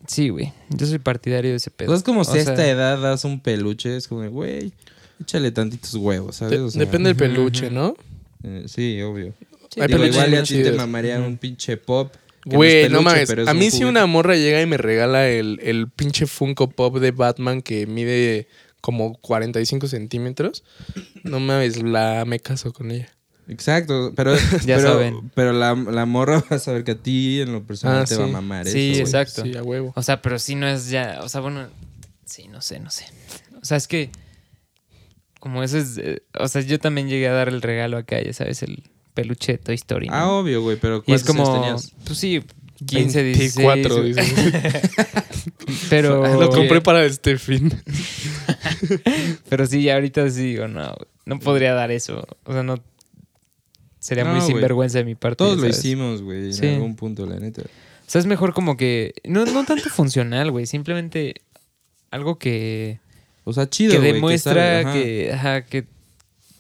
sí, 0.07 0.29
güey. 0.29 0.53
Yo 0.69 0.85
soy 0.87 0.99
partidario 0.99 1.51
de 1.51 1.57
ese 1.57 1.71
pedo. 1.71 1.89
Sea, 1.89 1.97
es 1.97 2.03
como 2.03 2.21
O 2.21 2.23
si 2.25 2.37
a 2.37 2.41
esta 2.41 2.67
edad 2.67 2.99
das 3.01 3.23
un 3.25 3.39
peluche, 3.39 3.95
es 3.97 4.07
como, 4.07 4.29
güey, 4.29 4.71
échale 5.21 5.51
tantitos 5.51 5.93
huevos, 5.95 6.37
¿sabes? 6.37 6.51
De- 6.59 6.59
O 6.65 6.69
sea, 6.69 6.79
depende 6.79 7.09
del 7.09 7.15
peluche. 7.17 7.69
¿no? 7.69 7.95
eh, 8.43 8.65
sí, 8.67 9.01
obvio. 9.01 9.33
Sí, 9.73 9.81
Hay 9.81 9.87
Digo, 9.87 10.05
igual 10.05 10.31
y 10.31 10.35
a 10.35 10.39
muy 10.39 10.47
ti 10.47 10.63
te 10.63 10.71
mamaría 10.71 11.19
un 11.19 11.37
pinche 11.37 11.77
pop. 11.77 12.13
Güey, 12.45 12.89
no 12.89 13.01
mames. 13.01 13.29
A 13.47 13.51
un 13.53 13.57
mí 13.57 13.71
si 13.71 13.83
una 13.83 14.05
morra 14.05 14.35
llega 14.35 14.61
y 14.61 14.67
me 14.67 14.77
regala 14.77 15.27
el, 15.27 15.59
el 15.63 15.89
pinche 15.89 16.27
Funko 16.27 16.69
Pop 16.69 16.99
de 16.99 17.09
Batman 17.11 17.63
que 17.63 17.87
mide 17.87 18.47
como 18.81 19.17
45 19.17 19.87
centímetros, 19.87 20.63
no 21.23 21.39
mames, 21.39 21.81
la 21.81 22.23
me 22.25 22.39
caso 22.39 22.71
con 22.71 22.91
ella. 22.91 23.09
Exacto, 23.47 24.11
pero, 24.15 24.35
Ya 24.65 24.77
pero, 24.77 24.93
saben. 24.93 25.31
pero 25.35 25.53
la, 25.53 25.75
la 25.75 26.05
morra 26.05 26.43
va 26.51 26.55
a 26.55 26.59
saber 26.59 26.83
que 26.83 26.91
a 26.91 26.95
ti 26.95 27.41
en 27.41 27.51
lo 27.53 27.63
personal 27.63 28.01
Ah, 28.01 28.05
te 28.05 28.15
va 28.15 28.23
a 28.25 28.27
mamar 28.27 28.67
Sí, 28.67 28.91
eso, 28.93 29.01
exacto. 29.01 29.43
Sí, 29.43 29.55
a 29.55 29.61
huevo. 29.63 29.93
O 29.95 30.01
sea, 30.03 30.21
pero 30.21 30.39
sí 30.39 30.55
no 30.55 30.67
es 30.67 30.89
ya. 30.89 31.19
O 31.21 31.29
sea, 31.29 31.41
bueno. 31.41 31.67
Sí, 32.25 32.47
no 32.47 32.61
sé, 32.61 32.79
no 32.79 32.89
sé. 32.89 33.05
O 33.61 33.65
sea, 33.65 33.77
es 33.77 33.87
que. 33.87 34.09
Como 35.39 35.61
eso 35.61 35.77
es. 35.77 35.97
eh, 35.99 36.23
o 36.39 36.47
sea, 36.47 36.61
yo 36.61 36.79
también 36.79 37.07
llegué 37.07 37.27
a 37.27 37.33
dar 37.33 37.49
el 37.49 37.61
regalo 37.61 37.97
acá, 37.97 38.19
ya 38.21 38.33
sabes, 38.33 38.63
el 38.63 38.83
peluche 39.13 39.53
de 39.53 39.57
Toy 39.59 39.75
Story. 39.75 40.07
¿no? 40.07 40.15
Ah, 40.15 40.31
obvio, 40.31 40.61
güey, 40.63 40.77
pero 40.77 41.03
y 41.05 41.13
es 41.13 41.23
¿cuántos 41.23 41.47
años 41.47 41.49
como. 41.49 41.61
tenías? 41.61 41.91
Pues 42.05 42.17
sí, 42.17 42.43
15, 42.87 43.23
16. 43.23 43.55
24, 43.57 43.95
güey. 43.97 44.13
dice. 44.13 44.81
Pero. 45.89 46.39
Lo 46.39 46.49
compré 46.49 46.81
para 46.81 47.05
este 47.05 47.37
fin. 47.37 47.71
Pero 49.49 49.65
sí, 49.67 49.83
ya 49.83 49.93
ahorita 49.95 50.29
sí 50.29 50.41
digo, 50.53 50.67
no, 50.67 50.95
no 51.25 51.39
podría 51.39 51.73
dar 51.73 51.91
eso. 51.91 52.25
O 52.43 52.53
sea, 52.53 52.63
no. 52.63 52.83
Sería 54.05 54.23
No, 54.23 54.33
muy 54.35 54.41
sinvergüenza 54.41 54.99
de 54.99 55.03
mi 55.03 55.15
parte. 55.15 55.37
Todos 55.37 55.57
lo 55.57 55.67
hicimos, 55.67 56.21
güey, 56.21 56.45
en 56.45 56.53
Sí. 56.53 56.67
algún 56.67 56.95
punto, 56.95 57.25
la 57.25 57.39
neta. 57.39 57.63
O 57.63 57.65
sea, 58.05 58.19
es 58.19 58.27
mejor 58.27 58.53
como 58.53 58.77
que. 58.77 59.15
No, 59.23 59.45
no 59.45 59.63
tanto 59.65 59.89
funcional, 59.89 60.51
güey. 60.51 60.67
Simplemente 60.67 61.41
algo 62.11 62.37
que. 62.37 62.99
O 63.45 63.53
sea, 63.53 63.67
chido, 63.67 63.93
que 63.93 63.97
güey, 63.97 64.13
demuestra 64.13 64.53
sabe, 64.53 64.79
ajá. 64.83 64.93
que, 64.93 65.33
ajá, 65.33 65.61
que, 65.63 65.87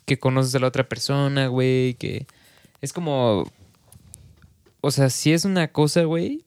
que 0.05 0.17
conoces 0.17 0.55
a 0.55 0.59
la 0.59 0.65
otra 0.67 0.89
persona, 0.89 1.45
güey, 1.45 1.93
que 1.93 2.25
es 2.81 2.93
como, 2.93 3.47
o 4.81 4.89
sea, 4.91 5.11
si 5.11 5.31
es 5.31 5.45
una 5.45 5.67
cosa, 5.67 6.03
güey, 6.05 6.45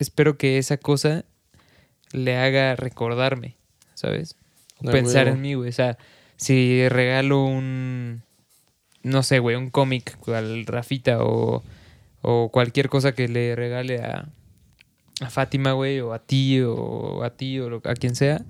espero 0.00 0.36
que 0.36 0.58
esa 0.58 0.78
cosa 0.78 1.24
le 2.12 2.36
haga 2.36 2.74
recordarme, 2.74 3.56
¿sabes? 3.94 4.34
O 4.78 4.90
pensar 4.90 5.28
en 5.28 5.40
mí, 5.40 5.54
güey, 5.54 5.68
o 5.70 5.72
sea, 5.72 5.96
si 6.36 6.88
regalo 6.88 7.44
un, 7.44 8.22
no 9.06 9.22
sé, 9.22 9.38
güey, 9.38 9.56
un 9.56 9.70
cómic 9.70 10.16
al 10.28 10.66
Rafita 10.66 11.22
o, 11.22 11.62
o 12.22 12.48
cualquier 12.52 12.88
cosa 12.88 13.12
que 13.12 13.28
le 13.28 13.54
regale 13.56 13.98
a, 14.02 14.28
a 15.20 15.30
Fátima, 15.30 15.72
güey, 15.72 16.00
o 16.00 16.12
a 16.12 16.18
ti, 16.18 16.60
o 16.60 17.22
a 17.22 17.30
ti, 17.30 17.58
o 17.60 17.70
lo- 17.70 17.82
a 17.84 17.94
quien 17.94 18.14
sea, 18.14 18.42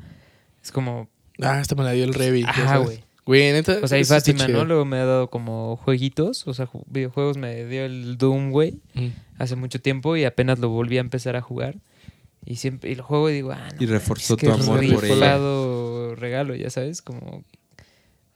es 0.62 0.72
como, 0.72 1.08
Ah, 1.40 1.60
esta 1.60 1.74
me 1.74 1.84
la 1.84 1.92
dio 1.92 2.04
el 2.04 2.14
Revi. 2.14 2.42
ya 2.42 2.48
Ajá, 2.48 2.78
güey. 2.78 3.04
Güey, 3.26 3.52
neta. 3.52 3.78
O 3.82 3.88
sea, 3.88 3.98
y 3.98 4.04
Fátima. 4.04 4.46
¿no? 4.48 4.64
Luego 4.64 4.84
me 4.84 4.96
ha 4.98 5.04
dado 5.04 5.28
como 5.28 5.76
jueguitos, 5.76 6.46
o 6.46 6.54
sea, 6.54 6.66
ju- 6.66 6.84
videojuegos 6.86 7.36
me 7.36 7.64
dio 7.66 7.84
el 7.84 8.16
Doom, 8.18 8.50
güey, 8.52 8.78
Mm. 8.94 9.08
hace 9.38 9.56
mucho 9.56 9.80
tiempo 9.80 10.16
y 10.16 10.24
apenas 10.24 10.58
lo 10.60 10.68
volví 10.70 10.96
a 10.98 11.00
empezar 11.00 11.36
a 11.36 11.40
jugar. 11.42 11.76
Y 12.44 12.56
siempre 12.56 12.90
y 12.92 12.94
lo 12.94 13.02
juego 13.02 13.28
y 13.28 13.34
digo, 13.34 13.50
ah, 13.50 13.68
no 13.74 13.82
Y 13.82 13.86
reforzó 13.86 14.36
qué 14.36 14.46
tu 14.46 14.52
amor 14.52 14.78
por 14.94 15.04
ella. 15.04 16.14
regalo, 16.14 16.54
ya 16.54 16.70
sabes, 16.70 17.02
como 17.02 17.42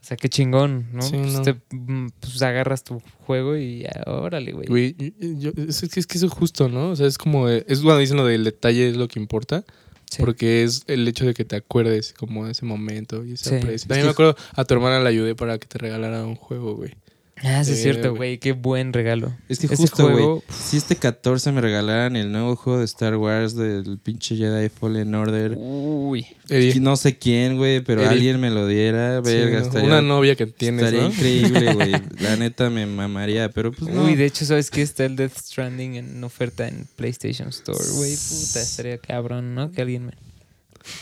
o 0.01 0.05
sea, 0.05 0.17
qué 0.17 0.29
chingón, 0.29 0.89
¿no? 0.93 1.03
Sí, 1.03 1.17
pues, 1.17 1.33
no. 1.35 1.43
te- 1.43 1.57
mm, 1.71 2.09
pues 2.21 2.41
agarras 2.43 2.83
tu 2.85 3.01
juego 3.27 3.57
y 3.57 3.81
ya, 3.83 4.03
órale, 4.07 4.53
güey. 4.53 4.67
Güey, 4.67 4.97
yo- 5.39 5.53
es, 5.57 5.81
que, 5.93 6.01
es 6.01 6.07
que 6.07 6.17
eso 6.19 6.27
es 6.27 6.33
justo, 6.33 6.69
¿no? 6.69 6.91
O 6.91 6.97
sea, 6.97 7.07
es 7.07 7.19
como. 7.19 7.49
eh, 7.49 7.65
Es 7.69 7.81
cuando 7.81 8.01
dicen 8.01 8.17
lo 8.17 8.25
del 8.27 8.45
detalle 8.45 8.89
es 8.89 8.97
lo 8.97 9.09
que 9.09 9.21
importa. 9.21 9.65
Sí. 10.11 10.17
Porque 10.19 10.65
es 10.65 10.83
el 10.89 11.07
hecho 11.07 11.25
de 11.25 11.35
que 11.35 11.45
te 11.45 11.55
acuerdes 11.55 12.13
como 12.15 12.45
de 12.45 12.51
ese 12.53 12.65
momento 12.67 13.25
y 13.25 13.35
ese 13.35 13.61
Sí. 13.61 13.67
Es 13.69 13.83
También 13.83 14.01
que- 14.01 14.05
me 14.07 14.11
acuerdo, 14.11 14.35
a 14.57 14.65
tu 14.65 14.75
hermana 14.75 14.99
la 14.99 15.09
ayudé 15.09 15.37
para 15.37 15.57
que 15.59 15.69
te 15.69 15.79
regalara 15.79 16.27
un 16.27 16.35
juego, 16.35 16.75
güey. 16.75 16.95
Ah, 17.43 17.65
sí 17.65 17.73
es 17.73 17.79
Eh, 17.79 17.83
cierto, 17.85 18.09
güey. 18.11 18.17
güey, 18.19 18.39
qué 18.39 18.53
buen 18.53 18.93
regalo. 18.93 19.35
Es 19.49 19.59
que 19.61 19.67
Ese 19.67 19.77
justo, 19.77 20.03
güey, 20.05 20.15
juego- 20.17 20.45
si 20.51 20.77
este 20.77 20.97
14 20.97 21.53
me 21.53 21.63
regalaran 21.63 22.15
el 22.17 22.31
nuevo 22.31 22.55
juego 22.55 22.81
de 22.81 22.85
Star 22.85 23.17
Wars 23.17 23.57
del 23.57 23.99
pinche 24.03 24.37
Jedi 24.37 24.69
Fallen 24.69 25.15
Order, 25.15 25.55
Uy. 25.57 26.27
Eddie, 26.51 26.81
no 26.81 26.97
sé 26.97 27.17
quién, 27.17 27.57
güey, 27.57 27.81
pero 27.81 28.03
Eddie. 28.03 28.11
alguien 28.11 28.41
me 28.41 28.51
lo 28.51 28.67
diera, 28.67 29.21
verga, 29.23 29.61
estaría, 29.61 29.87
una 29.87 30.03
novia 30.03 30.37
que 30.37 30.47
tienes, 30.47 30.83
estaría 30.85 31.01
¿no? 31.01 31.09
increíble, 31.15 31.73
güey. 31.75 31.93
La 32.21 32.37
neta 32.37 32.69
me 32.69 32.85
mamaría, 32.85 33.49
pero 33.49 33.73
pues 33.73 33.91
no. 33.91 34.05
Uy, 34.05 34.17
de 34.17 34.27
hecho, 34.27 34.45
¿sabes 34.45 34.71
qué? 34.71 34.83
Está 34.83 35.07
el 35.07 35.17
Death 35.17 35.37
Stranding 35.39 35.95
en 35.95 36.23
oferta 36.23 36.69
en 36.69 36.87
PlayStation 36.97 37.49
Store, 37.49 37.79
güey. 37.97 38.17
Puta, 38.17 38.61
estaría 38.61 38.99
cabrón, 38.99 39.55
¿no? 39.55 39.71
Que 39.73 39.81
alguien 39.81 40.07
me... 40.07 40.13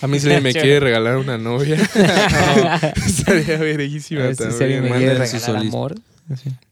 A 0.03 0.07
mí 0.07 0.18
si 0.20 0.26
alguien 0.26 0.43
me 0.45 0.53
quiere 0.53 0.78
regalar 0.80 1.16
una 1.18 1.36
novia, 1.39 1.76
estaría 3.07 3.57
verguísima 3.59 4.22
ver 4.22 4.36
si- 4.36 4.53
si 4.53 4.62
alguien 4.64 4.82
me 4.84 4.91
quiere 4.91 5.26
su 5.26 5.36
regalar 5.36 5.62
solic- 5.62 5.70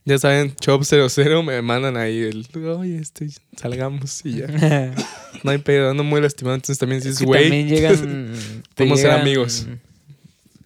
Ya 0.05 0.17
saben, 0.19 0.55
Chop00 0.55 1.43
me 1.43 1.61
mandan 1.61 1.97
ahí 1.97 2.19
el, 2.19 2.45
oye, 2.77 2.97
este, 2.97 3.29
salgamos 3.59 4.21
y 4.25 4.39
ya. 4.39 4.47
No 5.43 5.51
hay 5.51 5.57
pedo, 5.59 5.91
ando 5.91 6.03
muy 6.03 6.19
lastimado, 6.21 6.55
entonces 6.55 6.79
también 6.79 7.01
si 7.01 7.09
Es 7.09 7.13
es 7.15 7.19
que 7.19 7.25
güey. 7.25 7.43
también 7.43 7.67
llegan... 7.69 8.33
Podemos 8.75 8.99
ser 8.99 9.11
amigos. 9.11 9.67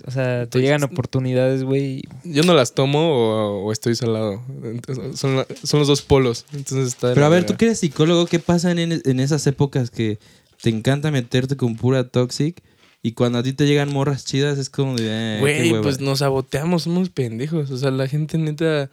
O 0.05 0.09
sea, 0.11 0.23
te 0.23 0.41
Entonces- 0.43 0.61
llegan 0.63 0.83
oportunidades, 0.83 1.63
güey. 1.63 2.01
Yo 2.23 2.43
no 2.43 2.53
las 2.53 2.73
tomo 2.73 3.11
o, 3.11 3.65
o 3.65 3.71
estoy 3.71 3.95
salado. 3.95 4.41
Entonces, 4.63 5.19
son, 5.19 5.35
la- 5.37 5.47
son 5.63 5.79
los 5.79 5.87
dos 5.87 6.01
polos. 6.01 6.45
Entonces 6.53 6.87
está 6.87 7.13
Pero 7.13 7.25
a 7.25 7.29
ver, 7.29 7.45
tú 7.45 7.55
que 7.55 7.65
eres 7.65 7.79
psicólogo, 7.79 8.25
¿qué 8.25 8.39
pasa 8.39 8.71
en, 8.71 8.79
en 9.05 9.19
esas 9.19 9.45
épocas 9.47 9.91
que 9.91 10.17
te 10.61 10.69
encanta 10.69 11.11
meterte 11.11 11.55
con 11.57 11.75
pura 11.75 12.07
toxic 12.07 12.61
y 13.03 13.13
cuando 13.13 13.39
a 13.39 13.43
ti 13.43 13.53
te 13.53 13.65
llegan 13.65 13.91
morras 13.91 14.25
chidas 14.25 14.57
es 14.59 14.69
como 14.69 14.95
de... 14.95 15.07
eh, 15.07 15.39
Güey, 15.39 15.81
pues 15.81 15.99
nos 16.01 16.19
saboteamos, 16.19 16.83
somos 16.83 17.09
pendejos. 17.09 17.71
O 17.71 17.77
sea, 17.77 17.89
la 17.91 18.07
gente 18.07 18.37
neta. 18.37 18.89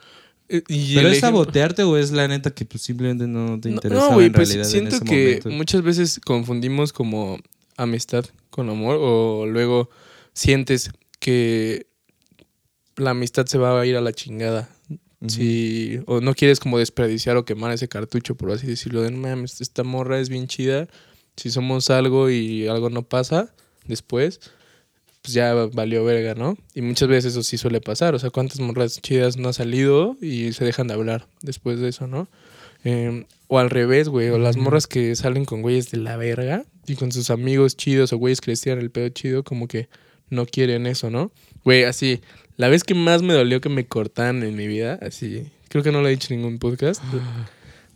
eh, 0.49 0.63
y 0.69 0.95
¿Pero 0.95 1.09
es 1.09 1.21
sabotearte 1.21 1.83
o 1.83 1.97
es 1.99 2.11
la 2.11 2.27
neta 2.27 2.51
que 2.53 2.65
pues 2.65 2.83
simplemente 2.83 3.27
no 3.27 3.61
te 3.61 3.69
No, 3.69 3.75
interesa 3.77 4.09
No, 4.09 4.15
güey, 4.15 4.27
en 4.27 4.33
pues 4.33 4.49
realidad 4.49 4.67
en 4.67 4.71
siento 4.71 4.97
ese 4.97 5.05
que 5.05 5.25
momento? 5.25 5.51
muchas 5.51 5.83
veces 5.83 6.21
confundimos 6.25 6.93
como 6.93 7.39
amistad 7.77 8.25
con 8.51 8.71
amor 8.71 8.97
o 9.01 9.47
luego 9.47 9.91
sientes 10.33 10.91
que 11.21 11.87
la 12.97 13.11
amistad 13.11 13.47
se 13.47 13.59
va 13.59 13.79
a 13.81 13.87
ir 13.87 13.97
a 13.97 14.01
la 14.01 14.13
chingada. 14.13 14.69
Si, 15.27 15.99
o 16.07 16.21
no 16.21 16.33
quieres 16.35 16.61
como 16.61 16.79
desperdiciar 16.79 17.37
o 17.37 17.45
quemar 17.45 17.73
ese 17.73 17.89
cartucho, 17.89 18.37
por 18.37 18.53
así 18.53 18.69
decirlo, 18.69 19.03
de 19.03 19.11
no 19.11 19.19
mames, 19.19 19.61
esta 19.61 19.83
morra 19.83 20.21
es 20.21 20.29
bien 20.29 20.47
chida. 20.47 20.87
Si 21.37 21.51
somos 21.51 21.91
algo 21.91 22.31
y 22.31 22.69
algo 22.69 22.89
no 22.89 23.03
pasa 23.03 23.53
después, 23.89 24.41
pues 25.23 25.35
ya 25.35 25.53
valió 25.55 26.05
verga, 26.05 26.35
¿no? 26.35 26.57
Y 26.75 26.83
muchas 26.83 27.09
veces 27.09 27.33
eso 27.33 27.43
sí 27.43 27.59
suele 27.59 27.81
pasar. 27.81 28.15
O 28.15 28.19
sea, 28.19 28.31
cuántas 28.31 28.61
morras 28.61 29.01
chidas 29.03 29.37
no 29.37 29.49
han 29.49 29.55
salido 29.55 30.17
y 30.21 30.53
se 30.53 30.65
dejan 30.65 30.89
de 30.89 30.95
hablar 30.95 31.27
después 31.43 31.81
de 31.81 31.89
eso, 31.89 32.07
¿no? 32.07 32.29
Eh, 32.85 33.27
o 33.49 33.59
al 33.59 33.71
revés, 33.71 34.09
güey. 34.09 34.29
O 34.31 34.39
las 34.39 34.57
morras 34.57 34.87
que 34.87 35.17
salen 35.17 35.45
con 35.45 35.63
güeyes 35.63 35.91
de 35.91 35.99
la 35.99 36.17
verga 36.17 36.65
y 36.87 36.95
con 36.95 37.13
sus 37.13 37.31
amigos 37.31 37.77
chidos 37.77 38.13
o 38.13 38.19
güeyes 38.19 38.41
que 38.41 38.53
les 38.53 38.61
tiran 38.61 38.79
el 38.79 38.91
pedo 38.91 39.09
chido, 39.09 39.43
como 39.43 39.67
que 39.67 39.89
no 40.31 40.47
quieren 40.47 40.87
eso, 40.87 41.11
¿no? 41.11 41.33
Güey, 41.65 41.85
así, 41.85 42.21
la 42.57 42.69
vez 42.69 42.85
que 42.85 42.95
más 42.95 43.23
me 43.23 43.35
dolió 43.35 43.61
que 43.61 43.69
me 43.69 43.87
cortaran 43.87 44.43
en 44.43 44.57
mi 44.57 44.67
vida, 44.67 44.99
así, 45.03 45.51
creo 45.69 45.83
que 45.83 45.93
no 45.93 46.03
lo 46.03 46.09
he 46.09 46.13
dicho 46.13 46.33
en 46.33 46.41
ningún 46.41 46.59
podcast, 46.59 47.03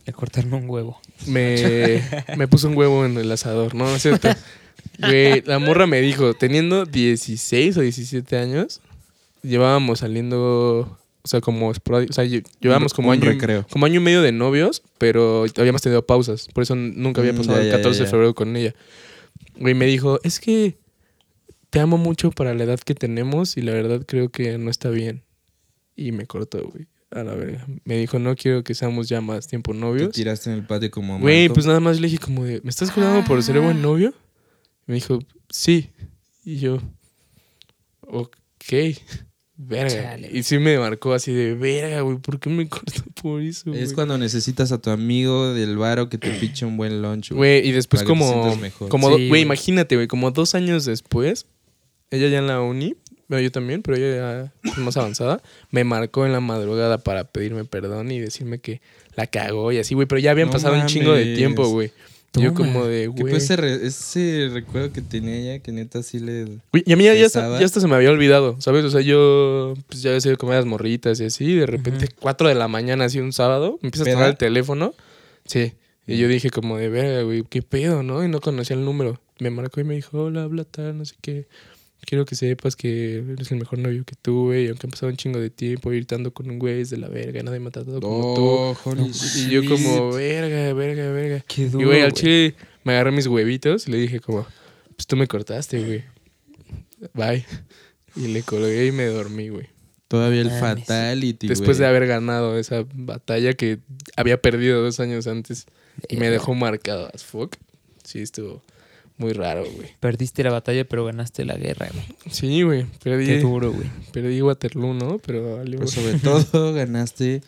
Le 0.06 0.12
cortaron 0.12 0.54
un 0.54 0.68
huevo. 0.68 1.00
me, 1.26 2.02
me 2.36 2.48
puso 2.48 2.68
un 2.68 2.76
huevo 2.76 3.04
en 3.04 3.16
el 3.16 3.30
asador, 3.30 3.74
¿no? 3.74 3.84
¿No 3.84 3.96
es 3.96 4.02
cierto? 4.02 4.28
Güey, 4.98 5.42
la 5.46 5.58
morra 5.58 5.86
me 5.86 6.00
dijo, 6.00 6.34
teniendo 6.34 6.84
16 6.84 7.76
o 7.76 7.80
17 7.80 8.36
años, 8.36 8.80
llevábamos 9.42 10.00
saliendo, 10.00 10.98
o 11.22 11.28
sea, 11.28 11.40
como 11.40 11.70
esporádico, 11.72 12.10
o 12.10 12.14
sea, 12.14 12.24
lle- 12.24 12.44
llevábamos 12.60 12.92
como 12.94 13.08
Un 13.08 13.14
año, 13.14 13.24
recreo. 13.24 13.66
como 13.70 13.86
año 13.86 14.00
y 14.00 14.02
medio 14.04 14.22
de 14.22 14.32
novios, 14.32 14.82
pero 14.98 15.44
habíamos 15.56 15.82
tenido 15.82 16.06
pausas, 16.06 16.46
por 16.52 16.62
eso 16.62 16.74
nunca 16.76 17.20
había 17.20 17.32
Mm, 17.32 17.36
pasado 17.38 17.56
ya, 17.58 17.62
el 17.64 17.70
ya, 17.70 17.76
14 17.78 17.98
ya, 17.98 18.04
de 18.04 18.10
febrero 18.10 18.34
con 18.34 18.54
ella. 18.56 18.74
Güey, 19.56 19.74
me 19.74 19.86
dijo, 19.86 20.20
es 20.22 20.38
que 20.40 20.76
te 21.70 21.80
amo 21.80 21.96
mucho 21.98 22.30
para 22.30 22.54
la 22.54 22.64
edad 22.64 22.78
que 22.78 22.94
tenemos 22.94 23.56
y 23.56 23.62
la 23.62 23.72
verdad 23.72 24.02
creo 24.06 24.28
que 24.28 24.56
no 24.58 24.70
está 24.70 24.90
bien. 24.90 25.22
Y 25.96 26.12
me 26.12 26.26
cortó, 26.26 26.62
güey, 26.70 26.86
a 27.10 27.22
la 27.24 27.34
verga. 27.34 27.66
Me 27.84 27.96
dijo, 27.98 28.18
no 28.18 28.36
quiero 28.36 28.62
que 28.62 28.74
seamos 28.74 29.08
ya 29.08 29.20
más 29.20 29.46
tiempo 29.48 29.72
Te 29.72 29.78
novios. 29.78 30.12
tiraste 30.12 30.50
en 30.50 30.56
el 30.56 30.66
patio 30.66 30.90
como 30.90 31.18
Güey, 31.18 31.48
pues 31.48 31.66
nada 31.66 31.80
más 31.80 31.98
le 32.00 32.06
dije 32.08 32.18
como 32.18 32.44
de, 32.44 32.60
¿me 32.62 32.70
estás 32.70 32.90
jugando 32.90 33.24
por 33.26 33.42
ser 33.42 33.58
buen 33.60 33.82
novio? 33.82 34.14
Me 34.86 34.94
dijo, 34.96 35.18
sí. 35.48 35.90
Y 36.44 36.56
yo, 36.58 36.78
ok, 38.00 38.34
verga. 39.56 39.88
Chale. 40.02 40.30
Y 40.32 40.42
sí 40.42 40.58
me 40.58 40.78
marcó 40.78 41.12
así 41.14 41.32
de, 41.32 41.54
verga, 41.54 42.00
güey, 42.00 42.18
¿por 42.18 42.40
qué 42.40 42.50
me 42.50 42.68
cortó 42.68 43.02
por 43.22 43.40
eso, 43.40 43.70
güey? 43.70 43.82
Es 43.82 43.92
cuando 43.92 44.18
necesitas 44.18 44.72
a 44.72 44.78
tu 44.80 44.90
amigo 44.90 45.52
del 45.54 45.76
baro 45.76 46.08
que 46.08 46.18
te 46.18 46.30
piche 46.32 46.66
un 46.66 46.76
buen 46.76 47.00
lunch, 47.02 47.30
güey. 47.30 47.38
Güey, 47.60 47.68
y 47.68 47.72
después 47.72 48.02
para 48.02 48.12
que 48.12 48.18
te 48.18 48.18
como, 48.26 48.32
sientas 48.42 48.60
mejor. 48.60 48.88
como, 48.88 49.06
Sí, 49.08 49.10
do- 49.12 49.16
güey, 49.18 49.28
güey. 49.28 49.42
imagínate, 49.42 49.94
güey, 49.96 50.08
como 50.08 50.30
dos 50.30 50.54
años 50.54 50.84
después, 50.84 51.46
ella 52.10 52.28
ya 52.28 52.38
en 52.38 52.46
la 52.48 52.60
uni, 52.60 52.96
bueno, 53.28 53.42
yo 53.42 53.52
también, 53.52 53.82
pero 53.82 53.96
ella 53.96 54.16
ya 54.64 54.70
es 54.72 54.78
más 54.78 54.96
avanzada, 54.96 55.40
me 55.70 55.84
marcó 55.84 56.26
en 56.26 56.32
la 56.32 56.40
madrugada 56.40 56.98
para 56.98 57.24
pedirme 57.24 57.64
perdón 57.64 58.10
y 58.10 58.18
decirme 58.20 58.58
que 58.58 58.82
la 59.14 59.26
cagó 59.26 59.72
y 59.72 59.78
así, 59.78 59.94
güey, 59.94 60.06
pero 60.08 60.18
ya 60.18 60.32
habían 60.32 60.48
No 60.48 60.52
pasado 60.52 60.74
un 60.74 60.86
chingo 60.86 61.12
de 61.14 61.20
mames. 61.22 61.38
tiempo, 61.38 61.68
güey. 61.68 61.92
Yo 62.34 62.54
como 62.54 62.86
de, 62.86 63.02
Que 63.02 63.06
güey. 63.08 63.30
pues 63.32 63.44
ese, 63.44 63.56
re- 63.56 63.86
ese 63.86 64.48
recuerdo 64.52 64.90
que 64.92 65.02
tenía 65.02 65.34
ella, 65.36 65.58
que 65.62 65.70
neta 65.70 66.02
sí 66.02 66.18
le... 66.18 66.44
Güey, 66.72 66.82
y 66.86 66.92
a 66.92 66.96
mí 66.96 67.04
ya, 67.04 67.14
ya, 67.14 67.26
hasta, 67.26 67.58
ya 67.58 67.64
hasta 67.66 67.80
se 67.80 67.86
me 67.86 67.94
había 67.94 68.10
olvidado, 68.10 68.56
¿sabes? 68.60 68.84
O 68.86 68.90
sea, 68.90 69.02
yo 69.02 69.74
pues 69.88 70.00
ya 70.02 70.10
había 70.10 70.20
sido 70.22 70.38
comer 70.38 70.56
las 70.56 70.64
morritas 70.64 71.20
y 71.20 71.24
así, 71.26 71.44
y 71.44 71.54
de 71.56 71.66
repente, 71.66 72.06
Ujú. 72.06 72.14
4 72.20 72.48
de 72.48 72.54
la 72.54 72.68
mañana, 72.68 73.04
así 73.04 73.18
un 73.20 73.32
sábado, 73.34 73.78
me 73.82 73.88
empieza 73.88 74.08
a 74.08 74.12
sonar 74.14 74.30
el 74.30 74.36
teléfono. 74.38 74.94
Sí. 75.44 75.72
Y 76.06 76.16
yo 76.16 76.26
dije 76.26 76.50
como 76.50 76.78
de 76.78 76.88
verga, 76.88 77.22
güey, 77.22 77.44
qué 77.48 77.60
pedo, 77.62 78.02
¿no? 78.02 78.24
Y 78.24 78.28
no 78.28 78.40
conocía 78.40 78.76
el 78.76 78.84
número. 78.84 79.20
Me 79.38 79.50
marcó 79.50 79.80
y 79.80 79.84
me 79.84 79.94
dijo, 79.94 80.22
hola, 80.24 80.42
habla 80.44 80.64
tal, 80.64 80.98
no 80.98 81.04
sé 81.04 81.14
qué. 81.20 81.46
Quiero 82.04 82.24
que 82.24 82.34
sepas 82.34 82.74
que 82.74 83.18
eres 83.18 83.52
el 83.52 83.58
mejor 83.58 83.78
novio 83.78 84.04
que 84.04 84.14
tuve 84.20 84.64
y 84.64 84.68
aunque 84.68 84.86
han 84.86 84.90
pasado 84.90 85.10
un 85.10 85.16
chingo 85.16 85.38
de 85.38 85.50
tiempo 85.50 85.92
ir 85.92 86.06
dando 86.06 86.32
con 86.32 86.50
un 86.50 86.58
güey 86.58 86.80
es 86.80 86.90
de 86.90 86.98
la 86.98 87.08
verga, 87.08 87.42
nadie 87.42 87.60
me 87.60 87.68
ha 87.68 87.70
tratado 87.70 88.00
como 88.00 88.34
tú. 88.34 88.44
Oh, 88.44 88.76
holy 88.84 89.10
Y 89.36 89.48
yo 89.50 89.64
como, 89.68 90.12
verga, 90.12 90.72
verga, 90.74 91.12
verga. 91.12 91.44
Qué 91.46 91.62
Y 91.62 91.64
duro, 91.66 91.86
güey, 91.86 92.02
al 92.02 92.12
chile 92.12 92.54
me 92.84 92.92
agarré 92.92 93.12
mis 93.12 93.26
huevitos 93.28 93.86
y 93.86 93.92
le 93.92 93.98
dije 93.98 94.18
como, 94.20 94.46
pues 94.96 95.06
tú 95.06 95.16
me 95.16 95.26
cortaste, 95.28 95.78
güey. 95.84 96.04
Bye. 97.14 97.44
Y 98.16 98.28
le 98.28 98.42
colgué 98.42 98.86
y 98.86 98.92
me 98.92 99.06
dormí, 99.06 99.48
güey. 99.48 99.68
Todavía 100.08 100.42
el 100.42 100.48
Mames. 100.48 100.60
fatality, 100.60 101.48
Después 101.48 101.78
de 101.78 101.86
haber 101.86 102.06
ganado 102.06 102.58
esa 102.58 102.84
batalla 102.92 103.54
que 103.54 103.78
había 104.16 104.42
perdido 104.42 104.82
dos 104.82 105.00
años 105.00 105.26
antes 105.26 105.66
y 106.08 106.16
me 106.16 106.28
dejó 106.28 106.54
marcado 106.54 107.08
as 107.14 107.24
fuck. 107.24 107.56
Sí, 108.04 108.18
estuvo 108.18 108.62
muy 109.22 109.32
raro, 109.32 109.64
güey. 109.74 109.88
Perdiste 110.00 110.42
la 110.44 110.50
batalla, 110.50 110.84
pero 110.86 111.04
ganaste 111.04 111.44
la 111.44 111.54
guerra, 111.56 111.88
güey. 111.92 112.04
Sí, 112.30 112.62
güey. 112.62 112.82
Qué 113.02 113.10
Perdí, 113.10 113.38
duro, 113.38 113.72
güey. 113.72 113.88
perdí 114.12 114.42
Waterloo, 114.42 114.92
¿no? 114.94 115.18
Pero 115.18 115.62
sobre 115.86 116.18
todo 116.18 116.72
ganaste 116.74 117.42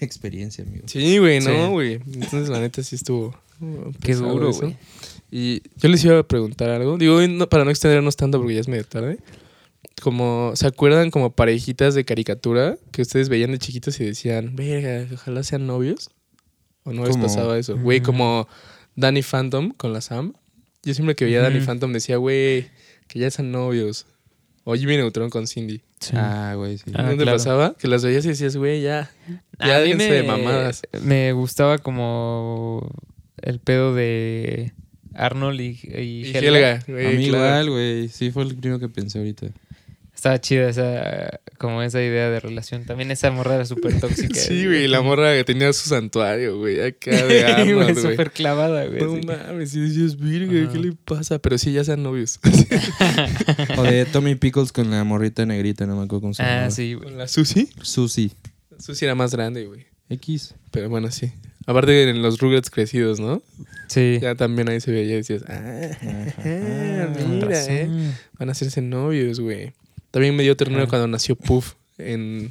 experiencia, 0.00 0.64
amigo. 0.64 0.84
Sí, 0.86 1.18
güey, 1.18 1.40
no, 1.40 1.70
güey. 1.70 1.94
Entonces, 1.94 2.48
la 2.48 2.60
neta 2.60 2.82
sí 2.82 2.96
estuvo. 2.96 3.38
Qué 4.02 4.14
duro, 4.14 4.52
güey. 4.52 4.76
Y 5.30 5.62
yo 5.76 5.88
les 5.88 6.04
iba 6.04 6.18
a 6.18 6.22
preguntar 6.26 6.70
algo. 6.70 6.98
Digo, 6.98 7.20
no- 7.28 7.48
para 7.48 7.64
no 7.64 7.70
extendernos 7.70 8.16
tanto 8.16 8.38
porque 8.38 8.54
ya 8.54 8.60
es 8.60 8.68
medio 8.68 8.84
tarde. 8.84 9.18
Como, 10.02 10.52
¿se 10.54 10.66
acuerdan 10.66 11.10
como 11.10 11.30
parejitas 11.30 11.94
de 11.94 12.04
caricatura 12.04 12.78
que 12.90 13.02
ustedes 13.02 13.28
veían 13.28 13.52
de 13.52 13.58
chiquitos 13.58 14.00
y 14.00 14.04
decían, 14.04 14.56
verga, 14.56 15.06
ojalá 15.14 15.42
sean 15.42 15.66
novios? 15.66 16.10
¿O 16.84 16.92
no 16.92 17.04
les 17.04 17.16
pasaba 17.18 17.58
eso? 17.58 17.76
Güey, 17.76 18.00
como 18.00 18.48
Danny 18.96 19.22
Phantom 19.22 19.72
con 19.76 19.92
la 19.92 20.00
Sam. 20.00 20.32
Yo 20.82 20.94
siempre 20.94 21.14
que 21.14 21.24
veía 21.26 21.40
a 21.40 21.42
Danny 21.42 21.58
Ujú. 21.58 21.66
Phantom 21.66 21.92
decía, 21.92 22.16
güey, 22.16 22.68
que 23.08 23.18
ya 23.18 23.30
sean 23.30 23.52
novios. 23.52 24.06
O 24.64 24.74
Jimmy 24.74 24.96
Neutron 24.96 25.30
con 25.30 25.46
Cindy. 25.46 25.82
Sí. 26.00 26.12
Ah, 26.14 26.54
güey, 26.56 26.78
sí. 26.78 26.84
Ah, 26.94 27.02
¿No 27.02 27.10
te 27.10 27.16
claro. 27.22 27.32
pasaba? 27.38 27.74
Que 27.78 27.88
las 27.88 28.04
veías 28.04 28.24
y 28.24 28.28
decías, 28.28 28.56
güey, 28.56 28.82
ya. 28.82 29.10
A 29.58 29.66
Ya 29.66 29.78
mí 29.78 29.84
déjense 29.84 30.12
de 30.12 30.22
mamadas. 30.22 30.82
me 31.02 31.32
gustaba 31.32 31.78
como 31.78 32.90
el 33.42 33.58
pedo 33.58 33.94
de 33.94 34.72
Arnold 35.14 35.60
y, 35.60 35.78
y 35.82 35.98
Y 36.28 36.36
Helga. 36.36 36.72
Helga, 36.76 36.84
güey, 36.88 37.06
a 37.06 37.10
mí 37.10 37.28
claro. 37.28 37.44
igual, 37.46 37.70
güey. 37.70 38.08
Sí, 38.08 38.30
fue 38.30 38.44
el 38.44 38.54
primero 38.56 38.78
que 38.78 38.88
pensé 38.88 39.18
ahorita. 39.18 39.48
Estaba 40.20 40.38
chida 40.38 40.68
esa, 40.68 41.40
como 41.56 41.80
esa 41.80 42.02
idea 42.02 42.28
de 42.28 42.40
relación. 42.40 42.84
También 42.84 43.10
esa 43.10 43.30
morra 43.30 43.54
era 43.54 43.64
súper 43.64 43.98
tóxica. 43.98 44.34
Sí, 44.38 44.66
güey, 44.66 44.86
la 44.86 45.00
morra 45.00 45.32
que 45.32 45.44
tenía 45.44 45.72
su 45.72 45.88
santuario, 45.88 46.58
güey, 46.58 46.78
acá 46.78 47.24
de 47.24 47.64
Sí, 47.64 47.72
güey, 47.72 47.94
súper 47.94 48.30
clavada, 48.30 48.84
güey. 48.84 49.00
No 49.00 49.16
sí. 49.16 49.26
mames, 49.26 49.74
y 49.74 49.80
decías, 49.80 50.18
virga, 50.18 50.64
Ajá. 50.64 50.72
¿qué 50.74 50.78
le 50.78 50.92
pasa? 50.92 51.38
Pero 51.38 51.56
sí, 51.56 51.72
ya 51.72 51.84
sean 51.84 52.02
novios. 52.02 52.38
O 53.78 53.82
de 53.82 54.04
Tommy 54.04 54.34
Pickles 54.34 54.72
con 54.72 54.90
la 54.90 55.04
morrita 55.04 55.46
negrita, 55.46 55.86
no 55.86 55.96
me 55.96 56.04
acuerdo 56.04 56.20
cómo 56.20 56.34
se 56.34 56.42
llama. 56.42 56.66
Ah, 56.66 56.70
sí, 56.70 56.92
güey. 56.92 57.08
Con 57.08 57.16
la 57.16 57.26
Susi. 57.26 57.70
Susi. 57.80 58.32
Susi 58.78 59.06
era 59.06 59.14
más 59.14 59.32
grande, 59.32 59.64
güey. 59.64 59.86
X. 60.10 60.54
Pero 60.70 60.90
bueno, 60.90 61.10
sí. 61.10 61.32
Aparte 61.64 62.10
en 62.10 62.20
los 62.20 62.40
Rugrats 62.40 62.68
crecidos, 62.68 63.20
¿no? 63.20 63.42
Sí. 63.88 64.18
Ya 64.20 64.34
también 64.34 64.68
ahí 64.68 64.82
se 64.82 64.92
veía 64.92 65.14
y 65.14 65.16
decías, 65.16 65.44
ah, 65.48 65.88
Ajá. 65.94 67.08
Mira, 67.26 67.64
eh. 67.68 67.88
Van 68.38 68.50
a 68.50 68.52
hacerse 68.52 68.82
novios, 68.82 69.40
güey. 69.40 69.72
También 70.10 70.34
me 70.36 70.42
dio 70.42 70.56
ternura 70.56 70.84
Ah. 70.84 70.88
cuando 70.88 71.06
nació 71.08 71.36
Puff 71.36 71.74
en 71.98 72.50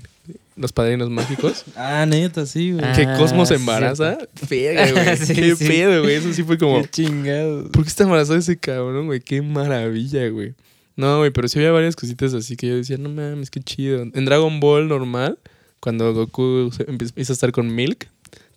Los 0.56 0.72
Padrinos 0.72 1.10
Mágicos. 1.10 1.66
Ah, 1.76 2.06
neta, 2.06 2.46
sí, 2.46 2.72
güey. 2.74 2.86
Ah, 2.86 2.94
que 2.96 3.06
Cosmo 3.18 3.46
se 3.46 3.56
embaraza. 3.56 4.18
Verga, 4.50 4.92
güey. 4.92 5.18
Sí, 5.26 5.34
Qué 5.34 5.56
sí. 5.56 5.68
pedo, 5.68 6.02
güey. 6.04 6.16
Eso 6.16 6.34
sí 6.34 6.44
fue 6.44 6.58
como, 6.58 6.82
Qué 6.84 6.90
chingado. 6.90 7.70
¿por 7.72 7.84
qué 7.84 7.90
está 7.90 8.04
embarazado 8.04 8.38
ese 8.40 8.58
cabrón, 8.58 9.08
güey? 9.08 9.20
Qué 9.22 9.42
maravilla, 9.42 10.28
güey. 10.30 10.54
No, 10.96 11.20
güey, 11.20 11.32
pero 11.32 11.48
sí 11.48 11.58
había 11.60 11.72
varias 11.72 11.96
cositas 11.96 12.34
así 12.34 12.56
que 12.58 12.68
yo 12.68 12.76
decía, 12.76 12.98
no 12.98 13.08
mames, 13.10 13.50
qué 13.50 13.62
chido. 13.62 14.02
En 14.14 14.26
Dragon 14.26 14.60
Ball 14.60 14.88
normal, 14.90 15.38
cuando 15.80 16.14
Goku 16.14 16.70
empieza 16.88 17.32
a 17.32 17.36
estar 17.36 17.52
con 17.54 17.74
Milk, 17.74 18.08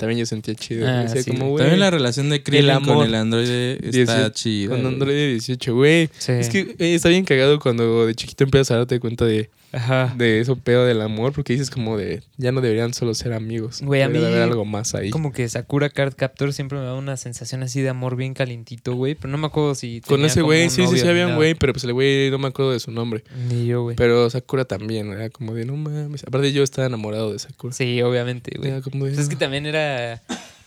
también 0.02 0.18
yo 0.20 0.26
sentía 0.26 0.54
chido. 0.54 0.86
Ah, 0.88 1.04
Decía 1.04 1.22
sí, 1.22 1.30
como, 1.30 1.42
güey. 1.42 1.50
güey. 1.52 1.62
También 1.62 1.80
la 1.80 1.90
relación 1.90 2.28
de 2.28 2.42
Krillin 2.42 2.80
con 2.84 3.06
el 3.06 3.14
androide 3.14 3.74
está 3.74 3.90
18, 4.28 4.28
chida. 4.30 4.70
Con 4.70 4.80
güey. 4.82 4.92
Android 4.94 5.30
18, 5.30 5.74
güey. 5.74 6.10
Sí. 6.18 6.32
Es 6.32 6.48
que 6.48 6.74
eh, 6.78 6.94
está 6.94 7.08
bien 7.08 7.24
cagado 7.24 7.58
cuando 7.60 8.04
de 8.06 8.14
chiquito 8.14 8.44
empiezas 8.44 8.72
a 8.72 8.76
darte 8.78 8.98
cuenta 9.00 9.24
de, 9.24 9.48
Ajá. 9.72 10.12
de 10.18 10.40
eso 10.40 10.56
pedo 10.56 10.84
del 10.84 11.00
amor, 11.00 11.32
porque 11.32 11.52
dices 11.52 11.70
como 11.70 11.96
de, 11.96 12.22
ya 12.36 12.50
no 12.52 12.60
deberían 12.60 12.92
solo 12.94 13.14
ser 13.14 13.32
amigos. 13.32 13.80
Güey, 13.82 14.02
a 14.02 14.08
mí- 14.08 14.18
haber 14.18 14.42
algo 14.42 14.64
más 14.64 14.94
ahí. 14.94 15.10
Como 15.10 15.32
que 15.32 15.48
Sakura 15.48 15.88
Card 15.88 16.14
Captor 16.14 16.52
siempre 16.52 16.78
me 16.78 16.84
da 16.84 16.94
una 16.94 17.16
sensación 17.16 17.62
así 17.62 17.80
de 17.80 17.88
amor 17.88 18.16
bien 18.16 18.34
calientito, 18.34 18.94
güey. 18.94 19.14
Pero 19.14 19.30
no 19.30 19.38
me 19.38 19.46
acuerdo 19.46 19.74
si. 19.74 20.00
Con 20.02 20.24
ese 20.24 20.42
güey, 20.42 20.68
sí, 20.70 20.84
sí, 20.88 20.98
sí 20.98 21.06
había 21.08 21.26
un 21.28 21.36
güey, 21.36 21.54
pero 21.54 21.72
pues 21.72 21.84
el 21.84 21.92
güey 21.92 22.30
no 22.30 22.38
me 22.38 22.48
acuerdo 22.48 22.72
de 22.72 22.80
su 22.80 22.90
nombre. 22.90 23.22
Ni 23.48 23.66
yo, 23.66 23.82
güey. 23.82 23.96
Pero 23.96 24.28
Sakura 24.30 24.64
también, 24.64 25.10
era 25.12 25.30
como 25.30 25.54
de, 25.54 25.64
no 25.64 25.76
mames. 25.76 26.24
Aparte 26.26 26.52
yo 26.52 26.62
estaba 26.62 26.86
enamorado 26.86 27.32
de 27.32 27.38
Sakura. 27.38 27.72
Sí, 27.72 28.02
obviamente, 28.02 28.52
güey. 28.58 28.72
Pues 28.98 29.18
es 29.18 29.28
que 29.28 29.36
también 29.36 29.66
era 29.66 29.91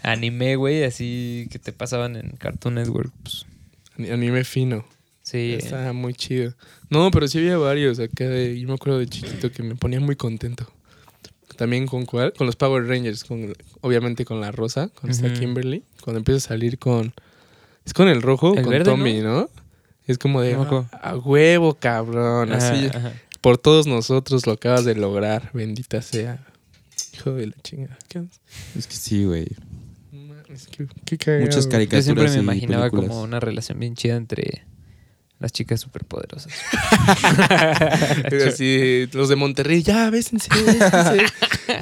anime, 0.01 0.55
güey, 0.55 0.83
así 0.83 1.47
que 1.51 1.59
te 1.59 1.71
pasaban 1.73 2.15
en 2.15 2.31
Cartoon 2.37 2.75
Network. 2.75 3.11
Pues, 3.23 3.45
Ani- 3.97 4.09
Anime 4.11 4.43
fino. 4.43 4.85
sí. 5.23 5.53
Estaba 5.57 5.93
muy 5.93 6.13
chido. 6.13 6.53
No, 6.89 7.09
pero 7.11 7.27
sí 7.27 7.39
había 7.39 7.57
varios 7.57 7.99
acá. 7.99 8.25
De, 8.25 8.59
yo 8.59 8.67
me 8.67 8.73
acuerdo 8.75 8.99
de 8.99 9.07
chiquito 9.07 9.51
que 9.51 9.63
me 9.63 9.75
ponía 9.75 9.99
muy 9.99 10.15
contento. 10.15 10.67
También 11.57 11.87
con 11.87 12.05
cuál? 12.05 12.33
Con 12.33 12.47
los 12.47 12.55
Power 12.57 12.85
Rangers. 12.85 13.23
Con, 13.23 13.53
obviamente 13.81 14.25
con 14.25 14.41
la 14.41 14.51
rosa, 14.51 14.89
con 14.89 15.09
Ujú. 15.11 15.33
Kimberly. 15.33 15.83
Cuando 16.03 16.17
empieza 16.19 16.37
a 16.45 16.49
salir 16.49 16.77
con. 16.77 17.13
Es 17.85 17.93
con 17.93 18.07
el 18.09 18.21
rojo, 18.21 18.55
El 18.55 18.63
con 18.63 18.71
verde, 18.71 18.85
Tommy, 18.91 19.21
¿no? 19.21 19.49
Es 20.05 20.17
como 20.17 20.41
de. 20.41 20.53
No 20.53 20.63
acuerdo. 20.63 20.89
a 21.01 21.15
huevo, 21.15 21.73
cabrón. 21.75 22.51
Ajá, 22.51 22.71
Así. 22.71 22.87
ajá. 22.87 23.13
Por 23.41 23.57
todos 23.57 23.87
nosotros 23.87 24.45
lo 24.47 24.53
acabas 24.53 24.83
de 24.85 24.95
lograr. 24.95 25.49
Bendita 25.53 26.01
sea. 26.01 26.45
Hijo 27.15 27.33
de 27.33 27.47
la 27.47 27.55
chingada. 27.63 27.97
¿Qué 28.07 28.19
onda? 28.19 28.31
Es 28.77 28.87
que 28.87 28.95
sí, 28.95 29.25
güey. 29.25 29.47
No 30.11 30.33
mames, 30.35 30.67
qué- 30.67 30.87
qué 31.05 31.17
cagado. 31.17 31.43
Muchas 31.45 31.65
Yo 31.65 31.71
caricaturas 31.71 32.05
siempre 32.05 32.29
me 32.29 32.37
imaginaba 32.37 32.83
películas. 32.83 33.09
como 33.09 33.21
una 33.23 33.39
relación 33.39 33.79
bien 33.79 33.95
chida 33.95 34.15
entre 34.15 34.63
Las 35.39 35.51
chicas 35.51 35.81
superpoderosas. 35.81 36.53
Pero 38.29 38.45
los 39.13 39.29
de 39.29 39.35
Monterrey, 39.35 39.83
ya, 39.83 40.09
bésense, 40.09 40.47
bésense. 40.49 41.25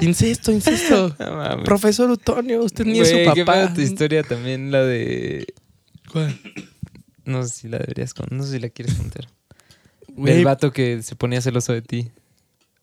Incesto, 0.00 0.50
incesto. 0.50 1.14
No. 1.18 1.62
Profesor 1.62 2.10
Utonio, 2.10 2.62
usted 2.64 2.84
ni 2.84 3.00
es 3.00 3.10
su 3.10 3.14
qué 3.34 3.44
papá. 3.44 3.72
tu 3.72 3.80
historia 3.80 4.22
también, 4.22 4.70
la 4.72 4.82
de... 4.82 5.46
¿Cuál? 6.10 6.38
No 7.24 7.42
sé 7.44 7.50
si 7.60 7.68
la 7.68 7.78
deberías 7.78 8.12
contar, 8.14 8.36
no 8.36 8.44
sé 8.44 8.52
si 8.52 8.58
la 8.58 8.68
quieres 8.70 8.94
contar. 8.94 9.28
Güey, 10.08 10.34
Del 10.34 10.44
vato 10.44 10.72
que 10.72 11.02
se 11.02 11.14
ponía 11.16 11.40
celoso 11.40 11.72
de 11.72 11.82
ti. 11.82 12.10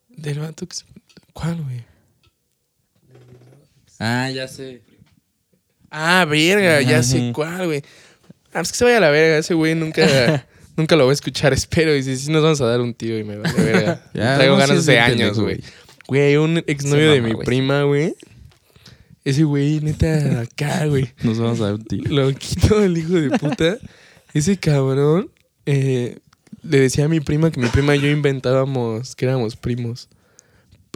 del 0.09 0.39
vato 0.39 0.67
que 0.67 0.75
se- 0.75 0.85
¿Cuál, 1.33 1.61
güey? 1.63 1.83
Ah, 4.03 4.31
ya 4.31 4.47
sé. 4.47 4.81
Ah, 5.91 6.25
verga, 6.27 6.81
ya 6.81 7.03
sé 7.03 7.31
cuál, 7.35 7.67
güey. 7.67 7.83
Ah, 8.47 8.59
pues 8.59 8.71
que 8.71 8.77
se 8.79 8.83
vaya 8.83 8.97
a 8.97 9.01
la 9.01 9.11
verga, 9.11 9.37
ese 9.37 9.53
güey 9.53 9.75
nunca, 9.75 10.47
nunca 10.75 10.95
lo 10.95 11.03
voy 11.03 11.11
a 11.11 11.13
escuchar, 11.13 11.53
espero. 11.53 11.95
Y 11.95 12.01
si 12.01 12.17
sí 12.17 12.31
nos 12.31 12.41
vamos 12.41 12.59
a 12.61 12.65
dar 12.65 12.81
un 12.81 12.95
tiro 12.95 13.19
y 13.19 13.23
me 13.23 13.37
vale 13.37 13.53
verga. 13.63 14.09
Ya, 14.15 14.37
Traigo 14.37 14.55
no, 14.55 14.59
ganas 14.59 14.77
es 14.77 14.83
hace 14.83 14.93
bien 14.93 15.03
años, 15.03 15.39
güey. 15.39 15.61
Güey, 16.07 16.37
un 16.37 16.57
exnovio 16.65 17.11
de 17.11 17.21
mi 17.21 17.35
prima, 17.35 17.83
güey. 17.83 18.15
Ese 19.23 19.43
güey, 19.43 19.81
neta, 19.81 20.41
acá, 20.41 20.87
güey. 20.87 21.13
Nos 21.21 21.37
vamos 21.37 21.61
a 21.61 21.65
dar 21.65 21.73
un 21.75 21.85
tiro. 21.85 22.09
Lo 22.09 22.33
quito 22.33 22.83
el 22.83 22.97
hijo 22.97 23.13
de 23.13 23.37
puta. 23.37 23.77
Ese 24.33 24.57
cabrón 24.57 25.29
eh, 25.67 26.17
le 26.63 26.79
decía 26.79 27.05
a 27.05 27.07
mi 27.07 27.19
prima 27.19 27.51
que 27.51 27.59
mi 27.59 27.67
prima 27.67 27.95
y 27.95 28.01
yo 28.01 28.07
inventábamos 28.07 29.15
que 29.15 29.25
éramos 29.25 29.55
primos. 29.55 30.09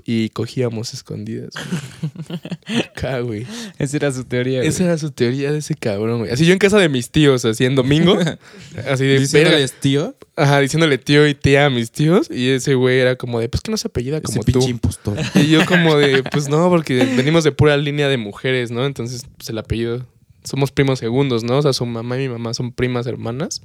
Y 0.07 0.29
cogíamos 0.29 0.93
escondidas. 0.93 1.49
güey. 1.55 2.79
Acá, 2.85 3.19
güey. 3.21 3.47
Esa 3.79 3.97
era 3.97 4.11
su 4.11 4.23
teoría. 4.23 4.59
güey. 4.59 4.69
Esa 4.69 4.83
era 4.83 4.97
su 4.99 5.09
teoría 5.09 5.51
de 5.51 5.57
ese 5.57 5.73
cabrón, 5.73 6.19
güey. 6.19 6.31
Así 6.31 6.45
yo 6.45 6.53
en 6.53 6.59
casa 6.59 6.77
de 6.77 6.89
mis 6.89 7.09
tíos, 7.09 7.43
así 7.43 7.65
en 7.65 7.75
domingo. 7.75 8.15
así 8.87 9.03
de 9.03 9.09
verga. 9.09 9.19
Diciéndoles, 9.19 9.73
tío, 9.79 10.15
Ajá, 10.35 10.59
diciéndole 10.59 10.99
tío 10.99 11.27
y 11.27 11.33
tía 11.33 11.65
a 11.65 11.69
mis 11.71 11.89
tíos. 11.91 12.29
Y 12.29 12.49
ese 12.49 12.75
güey 12.75 12.99
era 12.99 13.15
como 13.15 13.39
de, 13.39 13.49
pues 13.49 13.61
que 13.61 13.71
no 13.71 13.77
se 13.77 13.87
apellida 13.87 14.17
ese 14.17 14.25
como 14.25 14.43
pinche 14.43 14.59
tú. 14.59 14.69
impostor. 14.69 15.17
Y 15.35 15.47
yo 15.47 15.65
como 15.65 15.95
de, 15.95 16.21
pues 16.23 16.49
no, 16.49 16.69
porque 16.69 16.95
venimos 17.17 17.43
de 17.43 17.51
pura 17.51 17.75
línea 17.75 18.07
de 18.07 18.17
mujeres, 18.17 18.69
¿no? 18.69 18.85
Entonces, 18.85 19.25
pues 19.37 19.49
el 19.49 19.57
apellido, 19.57 20.05
somos 20.43 20.71
primos 20.71 20.99
segundos, 20.99 21.43
¿no? 21.43 21.57
O 21.57 21.61
sea, 21.63 21.73
su 21.73 21.85
mamá 21.85 22.15
y 22.17 22.27
mi 22.27 22.29
mamá 22.29 22.53
son 22.53 22.71
primas 22.73 23.07
hermanas. 23.07 23.61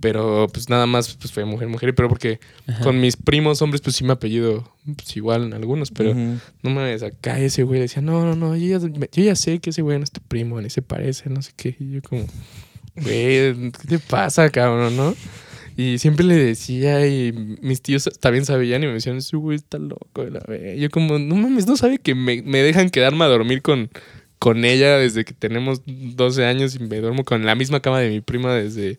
Pero 0.00 0.46
pues 0.52 0.68
nada 0.68 0.86
más 0.86 1.14
pues 1.16 1.32
fue 1.32 1.44
mujer, 1.44 1.68
mujer. 1.68 1.94
Pero 1.94 2.08
porque 2.08 2.40
Ajá. 2.66 2.84
con 2.84 3.00
mis 3.00 3.16
primos 3.16 3.60
hombres, 3.62 3.80
pues 3.80 3.96
sí 3.96 4.04
me 4.04 4.12
apellido 4.12 4.70
pues, 4.96 5.16
igual 5.16 5.44
en 5.44 5.54
algunos. 5.54 5.90
Pero 5.90 6.14
no 6.14 6.70
mames, 6.70 7.02
acá 7.02 7.38
ese 7.38 7.62
güey 7.64 7.80
decía, 7.80 8.02
no, 8.02 8.24
no, 8.24 8.36
no, 8.36 8.56
yo 8.56 8.78
ya, 8.78 9.08
yo 9.12 9.22
ya 9.22 9.34
sé 9.34 9.58
que 9.58 9.70
ese 9.70 9.82
güey 9.82 9.98
no 9.98 10.04
es 10.04 10.12
tu 10.12 10.20
primo, 10.20 10.60
ni 10.60 10.70
se 10.70 10.82
parece, 10.82 11.30
no 11.30 11.42
sé 11.42 11.52
qué. 11.56 11.76
Y 11.80 11.92
yo 11.92 12.02
como, 12.02 12.26
güey, 12.96 13.70
¿qué 13.72 13.88
te 13.88 13.98
pasa, 13.98 14.48
cabrón, 14.50 14.96
no? 14.96 15.14
Y 15.76 15.98
siempre 15.98 16.26
le 16.26 16.34
decía, 16.34 17.06
y 17.06 17.32
mis 17.62 17.80
tíos 17.80 18.10
también 18.20 18.44
sabían 18.44 18.82
y 18.82 18.88
me 18.88 18.94
decían, 18.94 19.18
ese 19.18 19.36
güey 19.36 19.56
está 19.56 19.78
loco. 19.78 20.24
de 20.24 20.32
la 20.32 20.40
verga". 20.40 20.74
Yo 20.74 20.90
como, 20.90 21.20
no 21.20 21.36
mames, 21.36 21.68
no 21.68 21.76
sabe 21.76 21.98
que 21.98 22.16
me, 22.16 22.42
me 22.42 22.62
dejan 22.62 22.90
quedarme 22.90 23.24
a 23.24 23.28
dormir 23.28 23.62
con, 23.62 23.88
con 24.40 24.64
ella 24.64 24.98
desde 24.98 25.24
que 25.24 25.34
tenemos 25.34 25.82
12 25.86 26.44
años 26.44 26.74
y 26.74 26.80
me 26.80 27.00
duermo 27.00 27.24
con 27.24 27.46
la 27.46 27.54
misma 27.54 27.80
cama 27.80 28.00
de 28.00 28.10
mi 28.10 28.20
prima 28.20 28.54
desde... 28.54 28.98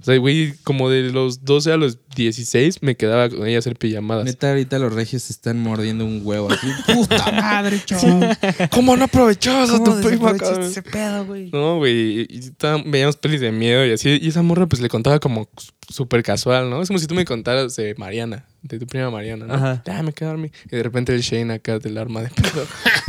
O 0.00 0.04
sea, 0.04 0.16
güey, 0.18 0.54
como 0.64 0.88
de 0.90 1.10
los 1.10 1.44
12 1.44 1.72
a 1.72 1.76
los 1.76 1.98
16 2.14 2.82
me 2.82 2.96
quedaba 2.96 3.28
con 3.28 3.46
ella 3.46 3.58
hacer 3.58 3.76
pijamadas. 3.76 4.24
Neta, 4.24 4.50
ahorita 4.50 4.78
los 4.78 4.92
regios 4.92 5.22
se 5.24 5.32
están 5.32 5.58
mordiendo 5.60 6.04
un 6.06 6.20
huevo 6.24 6.50
así. 6.52 6.68
¡Puta 6.94 7.32
madre, 7.32 7.80
chaval! 7.84 8.38
¿Cómo 8.70 8.96
no 8.96 9.04
aprovechabas 9.04 9.70
a 9.70 9.78
¿Cómo 9.78 9.84
tu 10.00 10.06
prima, 10.08 10.36
cabrón? 10.36 10.62
ese 10.62 10.82
pedo, 10.82 11.26
güey? 11.26 11.50
No, 11.50 11.78
güey. 11.78 12.20
Y, 12.20 12.26
y 12.30 12.38
estaba- 12.38 12.82
veíamos 12.86 13.16
pelis 13.16 13.40
de 13.40 13.50
miedo 13.52 13.84
y 13.86 13.92
así. 13.92 14.18
Y 14.22 14.28
esa 14.28 14.42
morra, 14.42 14.66
pues 14.66 14.80
le 14.80 14.88
contaba 14.88 15.18
como 15.18 15.48
súper 15.88 16.22
casual, 16.22 16.70
¿no? 16.70 16.82
Es 16.82 16.88
como 16.88 16.98
si 16.98 17.06
tú 17.06 17.14
me 17.14 17.24
contaras 17.24 17.74
de 17.76 17.94
Mariana, 17.96 18.44
de 18.62 18.78
tu 18.78 18.86
prima 18.86 19.10
Mariana, 19.10 19.46
¿no? 19.46 19.54
Ajá. 19.54 19.82
Ya 19.86 20.02
me 20.02 20.12
quedo 20.12 20.28
a 20.28 20.32
dormir. 20.32 20.52
Y 20.66 20.76
de 20.76 20.82
repente 20.82 21.14
el 21.14 21.20
Shane 21.20 21.52
acá 21.54 21.78
del 21.78 21.98
arma 21.98 22.22
de 22.22 22.28
pedo. 22.28 22.66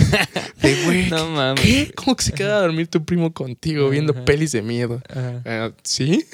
de 0.61 0.83
güey. 0.85 1.09
No 1.09 1.29
mames. 1.29 1.61
¿Qué? 1.61 1.91
¿Cómo 1.95 2.15
que 2.15 2.23
se 2.23 2.31
queda 2.31 2.57
a 2.57 2.61
dormir 2.61 2.87
tu 2.87 3.03
primo 3.03 3.33
contigo 3.33 3.89
viendo 3.89 4.13
pelis 4.25 4.51
de 4.51 4.61
miedo? 4.61 5.01
Ajá. 5.09 5.41
Ah, 5.45 5.71
¿Sí? 5.83 6.25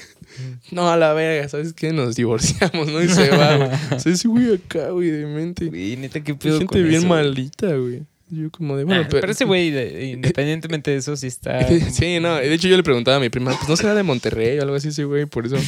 No, 0.70 0.90
a 0.90 0.96
la 0.96 1.12
verga, 1.14 1.48
¿sabes 1.48 1.72
qué? 1.72 1.92
Nos 1.92 2.14
divorciamos, 2.14 2.88
¿no? 2.88 3.02
Y 3.02 3.08
se 3.08 3.30
va, 3.30 3.56
güey. 3.56 3.70
O 3.96 4.00
sea, 4.00 4.12
ese 4.12 4.28
güey 4.28 4.54
acá, 4.54 4.90
güey, 4.90 5.10
de 5.10 5.26
mente. 5.26 5.66
Güey, 5.66 5.96
neta, 5.96 6.20
qué 6.22 6.32
Hay 6.32 6.38
pedo 6.38 6.58
gente 6.58 6.72
con 6.72 6.88
bien 6.88 7.04
eso, 7.04 7.80
güey. 7.80 8.02
Yo 8.28 8.50
como 8.50 8.76
de, 8.76 8.82
bueno, 8.82 9.02
Ah, 9.04 9.08
pero, 9.08 9.30
ese 9.30 9.44
güey, 9.44 9.70
de- 9.70 10.06
independientemente 10.06 10.90
de 10.90 10.96
eso, 10.96 11.14
sí 11.16 11.28
está... 11.28 11.64
Sí, 11.92 12.18
no, 12.18 12.34
de 12.34 12.52
hecho 12.52 12.66
yo 12.66 12.76
le 12.76 12.82
preguntaba 12.82 13.18
a 13.18 13.20
mi 13.20 13.28
prima, 13.28 13.56
pues 13.56 13.68
no 13.68 13.76
será 13.76 13.94
de 13.94 14.02
Monterrey 14.02 14.58
o 14.58 14.62
algo 14.62 14.74
así 14.74 14.88
ese 14.88 15.04
güey, 15.04 15.26
por 15.26 15.46
eso. 15.46 15.54
O 15.56 15.60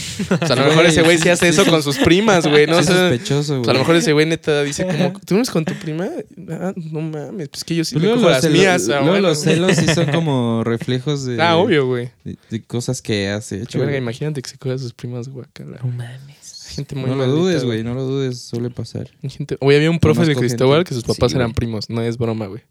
sea, 0.47 0.57
a 0.57 0.57
lo 0.57 0.65
mejor 0.67 0.87
ese 0.87 1.03
güey 1.03 1.19
sí, 1.19 1.29
hace 1.29 1.49
eso 1.49 1.65
con 1.67 1.85
sus 1.85 1.99
primas, 1.99 2.47
güey, 2.49 2.67
no 2.67 2.83
sé. 2.83 2.93
sospechoso, 2.93 3.53
O 3.53 3.57
güey. 3.59 3.65
sea, 3.67 3.71
a 3.71 3.75
lo 3.75 3.79
mejor 3.81 3.95
ese 3.97 4.13
güey 4.13 4.27
neta 4.27 4.65
dice 4.65 4.85
como, 4.87 5.13
¿tú 5.25 5.35
no 5.35 5.37
eres 5.37 5.51
con 5.51 5.65
tu 5.65 5.73
prima? 5.75 6.09
Ah, 6.51 6.73
no 6.77 7.01
mames, 7.01 7.49
pues 7.49 7.63
que 7.63 7.77
yo 7.77 7.85
sí 7.85 7.95
Pues 7.95 8.03
me 8.03 8.09
luego 8.09 8.23
cojo 8.23 8.35
los 8.35 8.43
las 8.43 8.53
celo- 8.53 8.59
mías. 8.59 8.83
ah, 8.89 8.91
luego 8.97 9.07
bueno. 9.11 9.29
los 9.29 9.39
celos 9.41 9.77
sí 9.77 9.87
son 9.95 10.07
como 10.13 10.65
reflejos 10.65 11.25
de, 11.27 11.41
Ah, 11.41 11.57
obvio, 11.59 11.87
güey. 11.87 12.11
de, 12.25 12.37
de 12.51 12.63
cosas 12.65 13.01
que 13.03 13.29
has 13.29 13.53
hecho. 13.53 13.79
Verga, 13.79 13.97
imagínate 13.97 14.43
que 14.43 14.51
se 14.51 14.59
coja 14.59 14.75
a 14.75 14.79
sus 14.79 14.93
primas, 14.93 15.29
guacala. 15.29 15.79
No 15.85 15.93
mames. 15.93 16.38
Gente 16.79 16.95
muy 16.95 17.05
No 17.11 17.17
lo 17.17 17.17
maldita, 17.27 17.41
dudes, 17.41 17.65
güey, 17.65 17.83
no 17.85 17.95
lo 17.95 18.05
dudes, 18.05 18.41
suele 18.41 18.71
pasar. 18.71 19.11
Gente- 19.23 19.57
Hoy 19.61 19.75
había 19.75 19.91
un 19.91 19.99
profe 19.99 20.25
de 20.25 20.35
Cristóbal 20.37 20.79
gente. 20.79 20.89
que 20.91 20.95
sus 20.95 21.05
papás 21.05 21.33
Sí, 21.33 21.37
eran 21.37 21.49
güey. 21.49 21.55
primos, 21.57 21.91
no 21.91 22.01
es 22.03 22.17
broma, 22.19 22.47
güey. 22.47 22.63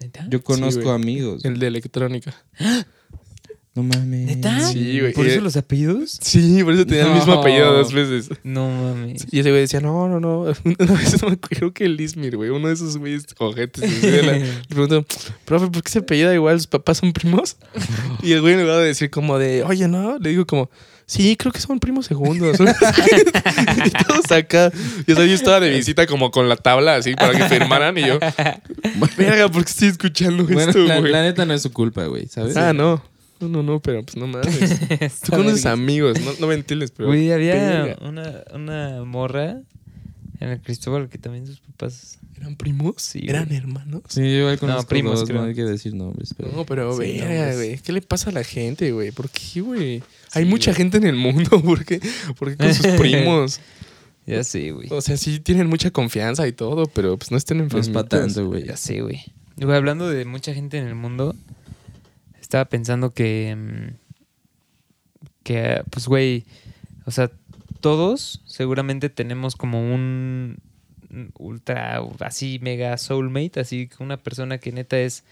¿Neta? 0.00 0.26
Yo 0.30 0.42
conozco 0.42 0.82
güey. 0.82 0.94
amigos. 0.94 1.44
El 1.44 1.58
de 1.58 1.66
electrónica. 1.66 2.34
No 3.74 3.84
mames. 3.84 4.26
¿Neta? 4.26 4.60
Sí, 4.72 4.98
güey. 5.00 5.12
¿Por 5.12 5.26
eso 5.26 5.40
los 5.40 5.56
apellidos? 5.56 6.18
Sí, 6.20 6.62
por 6.64 6.74
eso 6.74 6.84
tenía 6.84 7.06
el 7.06 7.14
mismo 7.14 7.34
No. 7.34 7.40
apellido 7.40 7.72
dos 7.72 7.92
veces. 7.92 8.28
No 8.42 8.68
mames. 8.68 9.26
Y 9.30 9.38
ese 9.38 9.50
güey 9.50 9.60
decía, 9.62 9.80
no, 9.80 10.08
no, 10.08 10.18
no. 10.18 10.40
Una 10.64 10.94
vez 10.94 11.22
no 11.22 11.28
me 11.28 11.34
acuerdo, 11.34 11.38
creo 11.40 11.72
que 11.72 11.84
el 11.84 12.00
Ismir, 12.00 12.36
güey, 12.36 12.50
uno 12.50 12.68
de 12.68 12.74
esos 12.74 12.96
güeyes 12.96 13.26
cojetes. 13.34 14.02
la- 14.24 14.32
Le 14.38 14.52
pregunto, 14.68 15.04
profe, 15.44 15.68
¿por 15.68 15.82
qué 15.82 15.90
se 15.92 15.98
apellida 16.00 16.34
igual? 16.34 16.58
¿Sus 16.58 16.66
papás 16.66 16.98
son 16.98 17.12
primos? 17.12 17.56
Y 18.22 18.32
el 18.32 18.40
güey 18.40 18.54
en 18.54 18.62
lugar 18.62 18.80
de 18.80 18.86
decir 18.86 19.10
como 19.10 19.38
de, 19.38 19.62
oye, 19.62 19.86
no, 19.86 20.18
le 20.18 20.30
digo 20.30 20.44
como, 20.46 20.70
sí, 21.08 21.36
creo 21.36 21.52
que 21.52 21.60
son 21.60 21.80
primos 21.80 22.06
segundos. 22.06 22.58
y 23.84 23.90
todos 24.04 24.30
acá. 24.30 24.70
Y 25.06 25.14
yo 25.14 25.22
estaba 25.22 25.58
de 25.58 25.70
visita 25.70 26.06
como 26.06 26.30
con 26.30 26.48
la 26.48 26.56
tabla 26.56 26.94
así 26.94 27.16
para 27.16 27.36
que 27.36 27.44
firmaran 27.48 27.98
y 27.98 28.06
yo, 28.06 28.20
verga, 29.16 29.48
¿por 29.48 29.64
qué 29.64 29.70
estoy 29.70 29.88
escuchando 29.88 30.44
Bueno, 30.44 30.60
esto, 30.60 30.78
la, 30.78 31.00
güey? 31.00 31.10
la 31.10 31.22
neta 31.22 31.44
no 31.44 31.54
es 31.54 31.62
su 31.62 31.72
culpa, 31.72 32.04
güey, 32.04 32.26
¿sabes? 32.26 32.56
Ah, 32.56 32.72
no. 32.72 33.02
No, 33.40 33.48
no, 33.48 33.62
no, 33.62 33.80
pero 33.80 34.04
pues 34.04 34.16
no 34.16 34.26
mames. 34.26 34.80
Tú 35.24 35.32
conoces 35.32 35.66
amigos, 35.66 36.20
no, 36.20 36.32
no 36.40 36.46
ventiles, 36.48 36.90
pero. 36.90 37.08
Güey, 37.08 37.32
había 37.32 37.96
una, 38.00 38.42
una 38.52 39.04
morra 39.04 39.58
en 40.40 40.48
el 40.50 40.60
Cristóbal 40.60 41.08
que 41.08 41.18
también 41.18 41.46
sus 41.46 41.60
papás... 41.60 42.18
¿Eran 42.36 42.54
primos? 42.54 42.94
Sí, 42.98 43.24
¿Eran 43.26 43.46
güey. 43.46 43.56
hermanos? 43.56 44.02
Sí, 44.08 44.20
yo 44.20 44.38
igual 44.40 44.58
conozco 44.58 44.88
primos, 44.88 45.20
dos, 45.20 45.28
creo. 45.28 45.42
no 45.42 45.48
hay 45.48 45.54
que 45.54 45.64
decir 45.64 45.94
nombres, 45.94 46.34
pero... 46.36 46.52
No, 46.52 46.64
pero 46.64 46.92
Sí, 46.96 47.18
verga, 47.18 47.54
güey. 47.56 47.78
¿Qué 47.78 47.92
le 47.92 48.00
pasa 48.00 48.30
a 48.30 48.32
la 48.32 48.44
gente, 48.44 48.92
güey? 48.92 49.10
¿Por 49.10 49.28
qué, 49.30 49.60
güey? 49.60 50.02
Hay 50.34 50.44
Sí, 50.44 50.50
mucha 50.50 50.70
güey. 50.72 50.76
gente 50.78 50.98
en 50.98 51.04
el 51.06 51.16
mundo. 51.16 51.50
¿Por 51.64 51.84
qué? 51.84 52.00
¿Por 52.38 52.50
qué 52.50 52.56
con 52.56 52.74
sus 52.74 52.86
primos? 52.98 53.60
Ya 54.26 54.44
sé, 54.44 54.72
güey. 54.72 54.88
O 54.90 55.00
sea, 55.00 55.16
sí 55.16 55.40
tienen 55.40 55.68
mucha 55.68 55.90
confianza 55.90 56.46
y 56.46 56.52
todo, 56.52 56.86
pero 56.86 57.16
pues 57.16 57.30
no 57.30 57.36
estén 57.38 57.66
No 57.66 57.78
es 57.78 57.90
tanto, 58.08 58.46
güey. 58.46 58.64
Ya 58.64 58.76
sé, 58.76 59.00
güey. 59.00 59.24
Güey, 59.56 59.76
hablando 59.76 60.08
de 60.08 60.24
mucha 60.26 60.52
gente 60.54 60.76
en 60.78 60.86
el 60.86 60.94
mundo, 60.94 61.34
estaba 62.40 62.66
pensando 62.66 63.10
que. 63.12 63.56
mm, 63.56 63.94
Que, 65.44 65.82
pues, 65.90 66.06
güey. 66.06 66.44
O 67.06 67.10
sea, 67.10 67.30
todos 67.80 68.42
seguramente 68.44 69.08
tenemos 69.08 69.56
como 69.56 69.80
un 69.94 70.58
un 71.10 71.32
ultra, 71.38 72.02
así, 72.20 72.58
mega 72.60 72.98
soulmate, 72.98 73.60
así, 73.60 73.88
que 73.88 74.02
una 74.02 74.18
persona 74.18 74.58
que 74.58 74.72
neta 74.72 74.98
es. 74.98 75.24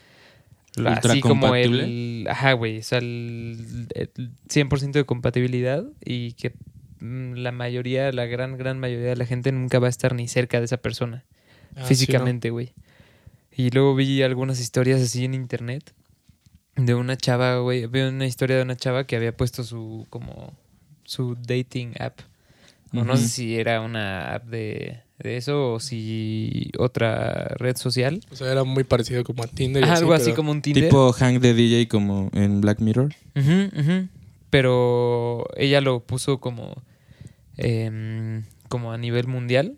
La- 0.77 0.90
Ultra 0.93 1.12
así 1.12 1.20
como 1.20 1.55
el. 1.55 2.27
Ajá, 2.28 2.53
güey. 2.53 2.78
O 2.78 2.82
sea, 2.82 2.98
el, 2.98 3.89
el 3.94 4.31
100% 4.48 4.93
de 4.93 5.05
compatibilidad 5.05 5.85
y 6.05 6.32
que 6.32 6.53
mm, 7.01 7.35
la 7.35 7.53
mayoría, 7.53 8.12
la 8.12 8.27
gran, 8.27 8.57
gran 8.57 8.78
mayoría 8.78 9.09
de 9.09 9.16
la 9.16 9.27
gente 9.27 9.53
nunca 9.53 9.78
va 9.78 9.86
a 9.89 9.90
estar 9.90 10.15
ni 10.15 10.28
cerca 10.28 10.59
de 10.59 10.65
esa 10.66 10.77
persona 10.78 11.24
Ah, 11.74 11.85
físicamente, 11.85 12.51
güey. 12.51 12.73
Y 13.55 13.70
luego 13.70 13.94
vi 13.94 14.23
algunas 14.23 14.61
historias 14.61 15.01
así 15.03 15.24
en 15.24 15.35
internet 15.35 15.93
de 16.77 16.94
una 16.94 17.16
chava, 17.16 17.57
güey. 17.59 17.86
Vi 17.86 18.01
una 18.01 18.27
historia 18.27 18.57
de 18.57 18.62
una 18.62 18.77
chava 18.77 19.07
que 19.07 19.16
había 19.16 19.36
puesto 19.36 19.65
su, 19.65 20.07
como, 20.11 20.53
su 21.05 21.36
dating 21.36 21.94
app. 21.98 22.20
O 22.94 23.05
no 23.05 23.16
sé 23.16 23.28
si 23.28 23.57
era 23.59 23.81
una 23.81 24.35
app 24.35 24.44
de, 24.44 25.01
de 25.18 25.36
eso 25.38 25.74
o 25.74 25.80
si 25.80 26.70
otra 26.78 27.48
red 27.59 27.76
social. 27.76 28.20
O 28.30 28.36
sea, 28.36 28.52
era 28.52 28.64
muy 28.64 28.84
parecido 28.84 29.24
como 29.24 29.43
a 29.43 29.47
Tinder. 29.47 29.84
y 29.84 29.88
algo 29.88 30.12
así 30.12 30.26
pero- 30.26 30.36
como 30.36 30.51
un 30.52 30.62
Tinder. 30.62 30.84
Tipo 30.84 31.12
Hank 31.12 31.40
de 31.40 31.55
DJ 31.55 31.88
como 31.88 32.30
en 32.34 32.60
Black 32.60 32.80
Mirror. 32.80 33.14
Pero 34.51 35.47
ella 35.56 35.80
lo 35.80 36.01
puso 36.01 36.38
como, 36.38 36.82
em, 37.56 38.44
como 38.68 38.93
a 38.93 38.98
nivel 38.98 39.26
mundial. 39.26 39.76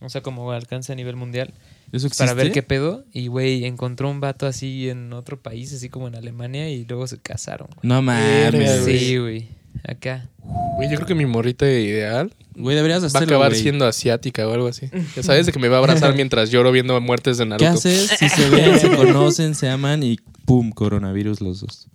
O 0.00 0.08
sea, 0.10 0.20
como 0.22 0.50
alcance 0.52 0.92
a 0.92 0.96
nivel 0.96 1.16
mundial. 1.16 1.54
¿Eso 1.92 2.08
para 2.18 2.34
ver 2.34 2.52
qué 2.52 2.62
pedo. 2.62 3.04
Y, 3.12 3.28
güey, 3.28 3.64
encontró 3.64 4.10
un 4.10 4.20
vato 4.20 4.46
así 4.46 4.90
en 4.90 5.12
otro 5.12 5.40
país, 5.40 5.72
así 5.72 5.88
como 5.88 6.08
en 6.08 6.16
Alemania, 6.16 6.68
y 6.68 6.84
luego 6.84 7.06
se 7.06 7.18
casaron. 7.18 7.68
No 7.82 8.02
mames. 8.02 8.52
güey. 8.84 8.98
Sí, 8.98 9.16
güey. 9.18 9.48
Acá. 9.86 10.28
Güey, 10.76 10.88
yo 10.90 10.96
creo 10.96 11.06
que 11.06 11.14
mi 11.14 11.26
morrita 11.26 11.66
ideal 11.70 12.32
Güey, 12.54 12.76
deberías 12.76 13.00
va 13.02 13.04
a 13.04 13.08
hacerlo, 13.08 13.26
acabar 13.26 13.50
güey. 13.50 13.60
siendo 13.62 13.86
asiática 13.86 14.46
o 14.46 14.52
algo 14.52 14.68
así. 14.68 14.88
Ya 15.16 15.22
sabes, 15.24 15.46
de 15.46 15.52
que 15.52 15.58
me 15.58 15.68
va 15.68 15.76
a 15.76 15.78
abrazar 15.80 16.14
mientras 16.14 16.50
lloro 16.50 16.70
viendo 16.70 16.98
muertes 17.00 17.38
de 17.38 17.46
Naruto. 17.46 17.64
¿Qué 17.64 17.66
haces 17.76 18.10
si 18.18 18.28
se 18.28 18.48
ven, 18.50 18.78
se 18.78 18.90
conocen, 18.94 19.54
se 19.54 19.68
aman 19.68 20.02
y 20.02 20.18
pum, 20.44 20.70
coronavirus 20.70 21.40
los 21.40 21.60
dos? 21.60 21.88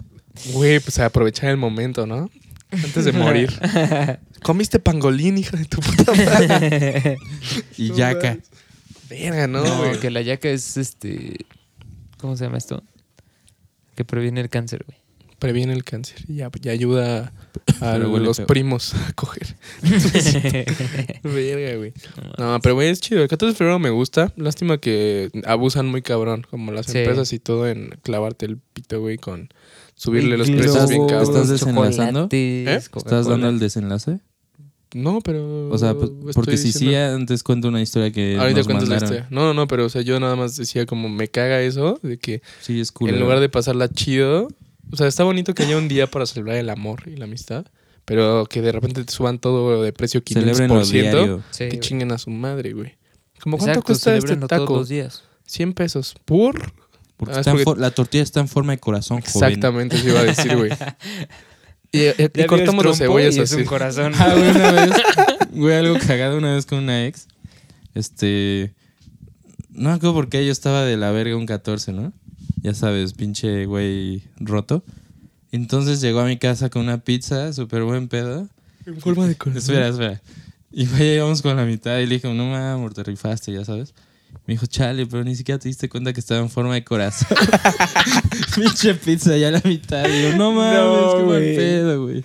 Güey, 0.54 0.80
pues 0.80 1.00
a 1.00 1.06
aprovechar 1.06 1.50
el 1.50 1.58
momento, 1.58 2.06
¿no? 2.06 2.30
Antes 2.72 3.06
de 3.06 3.12
morir. 3.14 3.52
¿Comiste 4.44 4.80
pangolín, 4.80 5.38
hija 5.38 5.58
de 5.58 5.66
tu 5.66 5.80
puta 5.80 6.14
madre? 6.14 7.18
Y 7.78 7.94
yaca. 7.94 8.38
Verga, 9.10 9.48
¿no, 9.48 9.64
No, 9.64 9.78
güey? 9.80 10.00
que 10.00 10.12
la 10.12 10.22
yaca 10.22 10.50
es 10.50 10.78
este. 10.78 11.46
¿Cómo 12.18 12.38
se 12.38 12.44
llama 12.46 12.58
esto? 12.58 12.84
Que 13.96 14.06
previene 14.06 14.42
el 14.42 14.50
cáncer, 14.50 14.84
güey. 14.86 14.99
Previene 15.40 15.74
el 15.74 15.84
cáncer 15.86 16.18
y 16.28 16.36
ya, 16.36 16.52
ya 16.62 16.72
ayuda 16.74 17.32
a 17.82 17.94
huele 17.98 18.26
los 18.26 18.38
feo. 18.38 18.48
primos 18.48 18.94
a 18.94 19.14
coger. 19.14 19.56
Verga, 21.24 21.78
güey. 21.78 21.94
No, 22.38 22.60
pero 22.62 22.76
güey, 22.76 22.90
es 22.90 23.00
chido. 23.02 23.22
El 23.22 23.28
14 23.28 23.54
de 23.54 23.58
febrero 23.58 23.80
me 23.80 23.90
gusta. 23.90 24.34
Lástima 24.36 24.78
que 24.80 25.30
abusan 25.46 25.88
muy 25.88 26.02
cabrón, 26.02 26.46
como 26.50 26.72
las 26.72 26.88
Sí. 26.88 26.98
empresas 27.00 27.32
y 27.34 27.40
todo, 27.40 27.68
en 27.68 27.90
clavarte 28.04 28.46
el 28.46 28.58
pito, 28.58 29.00
güey, 29.02 29.18
con 29.18 29.50
subirle 29.96 30.38
los 30.38 30.50
precios 30.50 30.90
bien 30.90 31.04
¿Estás 31.04 31.28
cabros. 31.30 31.50
desenlazando? 31.50 32.28
¿Eh? 32.32 32.80
¿Estás 32.96 33.28
dando 33.28 33.50
el 33.50 33.60
desenlace? 33.60 34.20
No, 34.96 35.22
pero. 35.22 35.70
O 35.70 35.78
sea, 35.78 35.94
pues, 35.94 36.10
porque 36.34 36.58
si 36.58 36.72
sí, 36.72 36.96
antes 36.96 37.44
cuento 37.44 37.68
una 37.68 37.82
historia 37.82 38.12
que 38.12 38.38
Ahorita 38.40 38.64
cuentas 38.64 38.90
la 38.90 38.96
historia. 38.98 39.28
No, 39.30 39.42
no, 39.42 39.54
no, 39.54 39.68
pero 39.68 39.86
o 39.86 39.90
sea, 39.90 40.02
yo 40.02 40.20
nada 40.20 40.36
más 40.36 40.56
decía 40.56 40.86
como 40.88 41.10
me 41.10 41.28
caga 41.28 41.62
eso, 41.62 42.00
de 42.02 42.18
que 42.18 42.42
Sí, 42.62 42.80
es 42.80 42.92
cool. 42.92 43.10
en 43.12 43.20
lugar 43.20 43.40
de 43.40 43.50
pasarla 43.50 43.88
chido, 43.90 44.48
o 44.92 44.96
sea, 44.96 45.08
está 45.08 45.24
bonito 45.24 45.54
que 45.54 45.64
haya 45.64 45.78
un 45.78 45.88
día 45.88 46.08
para 46.08 46.26
celebrar 46.26 46.58
el 46.58 46.70
amor 46.70 47.04
y 47.08 47.16
la 47.16 47.26
amistad, 47.26 47.66
pero 48.06 48.46
que 48.46 48.62
de 48.62 48.72
repente 48.72 49.04
te 49.04 49.12
suban 49.12 49.40
todo 49.40 49.82
de 49.84 49.94
precio 49.94 50.22
500%, 50.24 50.34
Celebrenlo 50.34 50.86
diario. 50.86 51.44
Sí, 51.52 51.70
que 51.70 51.80
chinguen 51.80 52.12
a 52.12 52.18
su 52.18 52.30
madre, 52.32 52.74
güey. 52.74 52.98
Como 53.42 53.58
cuánto 53.58 53.72
Exacto, 53.72 53.86
cuesta 53.86 54.10
este 54.16 54.22
celébrenlo 54.28 54.48
todos 54.48 54.62
taco? 54.62 54.78
los 54.78 54.90
días. 54.90 55.24
100 55.46 55.74
pesos. 55.74 56.16
¿Por? 56.26 56.74
Porque 57.18 57.34
Ah, 57.34 57.36
es 57.36 57.40
está 57.40 57.52
en 57.52 57.56
porque- 57.58 57.64
for- 57.66 57.78
la 57.80 57.92
tortilla 57.92 58.24
está 58.24 58.40
en 58.40 58.48
forma 58.48 58.72
de 58.74 58.80
corazón, 58.80 59.22
joven. 59.22 59.48
Exactamente, 59.50 59.96
eso 59.98 60.10
iba 60.10 60.20
a 60.20 60.24
decir, 60.24 60.56
güey. 60.58 60.72
Y, 61.92 62.02
y- 62.02 62.10
y 62.36 62.42
el 62.42 62.46
cortamos 62.46 62.86
los 62.86 62.98
cebollas 63.00 63.36
y 63.36 63.40
es 63.40 63.52
así. 63.52 63.62
un 63.62 63.66
corazón. 63.68 64.14
Ah, 64.20 64.34
güey, 64.36 64.50
una 64.52 64.72
vez, 64.74 64.92
güey, 65.52 65.76
algo 65.76 65.98
cagado 66.06 66.38
una 66.38 66.54
vez 66.54 66.68
con 66.68 66.78
una 66.80 67.08
ex. 67.08 67.28
Este. 67.96 68.74
No 69.72 69.90
me 69.90 69.96
acuerdo 69.96 70.14
por 70.14 70.30
qué 70.30 70.46
yo 70.46 70.52
estaba 70.52 70.84
de 70.84 70.98
la 70.98 71.10
verga 71.12 71.36
un 71.36 71.46
14, 71.48 71.92
¿no? 71.94 72.14
Ya 72.62 72.74
sabes, 72.74 73.14
pinche 73.14 73.66
güey 73.66 74.24
roto. 74.40 74.84
Entonces 75.52 76.02
llegó 76.02 76.20
a 76.20 76.26
mi 76.26 76.38
casa 76.38 76.70
con 76.70 76.84
una 76.84 77.00
pizza, 77.00 77.54
súper 77.54 77.84
buen 77.84 78.08
pedo. 78.08 78.48
En 78.86 79.00
forma 79.00 79.28
de 79.28 79.36
corazón. 79.36 79.58
Espera, 79.76 79.88
espera. 79.90 80.22
Y 80.72 80.86
güey, 80.86 81.00
llegamos 81.02 81.42
con 81.42 81.56
la 81.56 81.66
mitad 81.66 81.98
y 82.00 82.06
le 82.06 82.16
dije, 82.16 82.32
no 82.34 82.46
mames, 82.52 82.94
te 82.94 83.04
rifaste, 83.04 83.52
ya 83.52 83.66
sabes. 83.66 83.94
Me 84.46 84.54
dijo, 84.54 84.68
chale, 84.68 85.08
pero 85.08 85.24
ni 85.24 85.36
siquiera 85.36 85.58
te 85.58 85.68
diste 85.70 85.90
cuenta 85.90 86.14
que 86.14 86.20
estaba 86.20 86.40
en 86.42 86.50
forma 86.50 86.76
de 86.76 86.84
corazón. 86.84 87.28
Pinche 88.56 88.94
pizza 88.96 89.36
ya 89.38 89.48
a 89.48 89.52
la 89.52 89.62
mitad. 89.66 90.08
Y 90.08 90.22
yo, 90.24 90.38
no 90.38 90.52
mames, 90.52 90.80
No, 90.80 91.18
qué 91.18 91.24
güey. 91.24 91.56
pedo, 91.56 92.04
güey. 92.04 92.24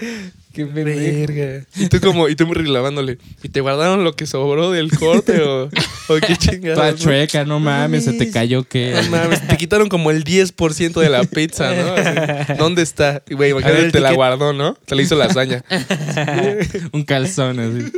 Qué 0.54 0.64
Verga. 0.64 1.66
Y 1.74 1.88
tú 1.88 2.00
como, 2.00 2.28
y 2.28 2.36
tú 2.36 2.46
muy 2.46 2.64
lavándole. 2.64 3.18
¿Y 3.42 3.48
te 3.48 3.60
guardaron 3.60 4.04
lo 4.04 4.14
que 4.14 4.24
sobró 4.24 4.70
del 4.70 4.96
corte 4.96 5.42
o, 5.42 5.64
o 5.64 6.14
qué 6.24 6.36
chingados? 6.38 6.96
Toda 7.00 7.44
no? 7.44 7.58
mames, 7.58 8.04
se 8.04 8.12
te 8.12 8.30
cayó 8.30 8.62
qué. 8.62 8.94
No 8.94 9.10
mames, 9.10 9.44
te 9.48 9.56
quitaron 9.56 9.88
como 9.88 10.12
el 10.12 10.22
10% 10.22 11.00
de 11.00 11.08
la 11.08 11.24
pizza, 11.24 11.74
¿no? 11.74 11.94
Así, 11.94 12.52
¿Dónde 12.56 12.82
está? 12.82 13.20
Y 13.28 13.34
güey, 13.34 13.52
ver, 13.52 13.62
imagínate, 13.62 13.86
el 13.86 13.92
te 13.92 13.98
la 13.98 14.12
guardó, 14.12 14.52
¿no? 14.52 14.74
Te 14.86 14.94
la 14.94 15.02
hizo 15.02 15.16
lasaña. 15.16 15.64
Un 16.92 17.02
calzón 17.02 17.58
así. 17.58 17.92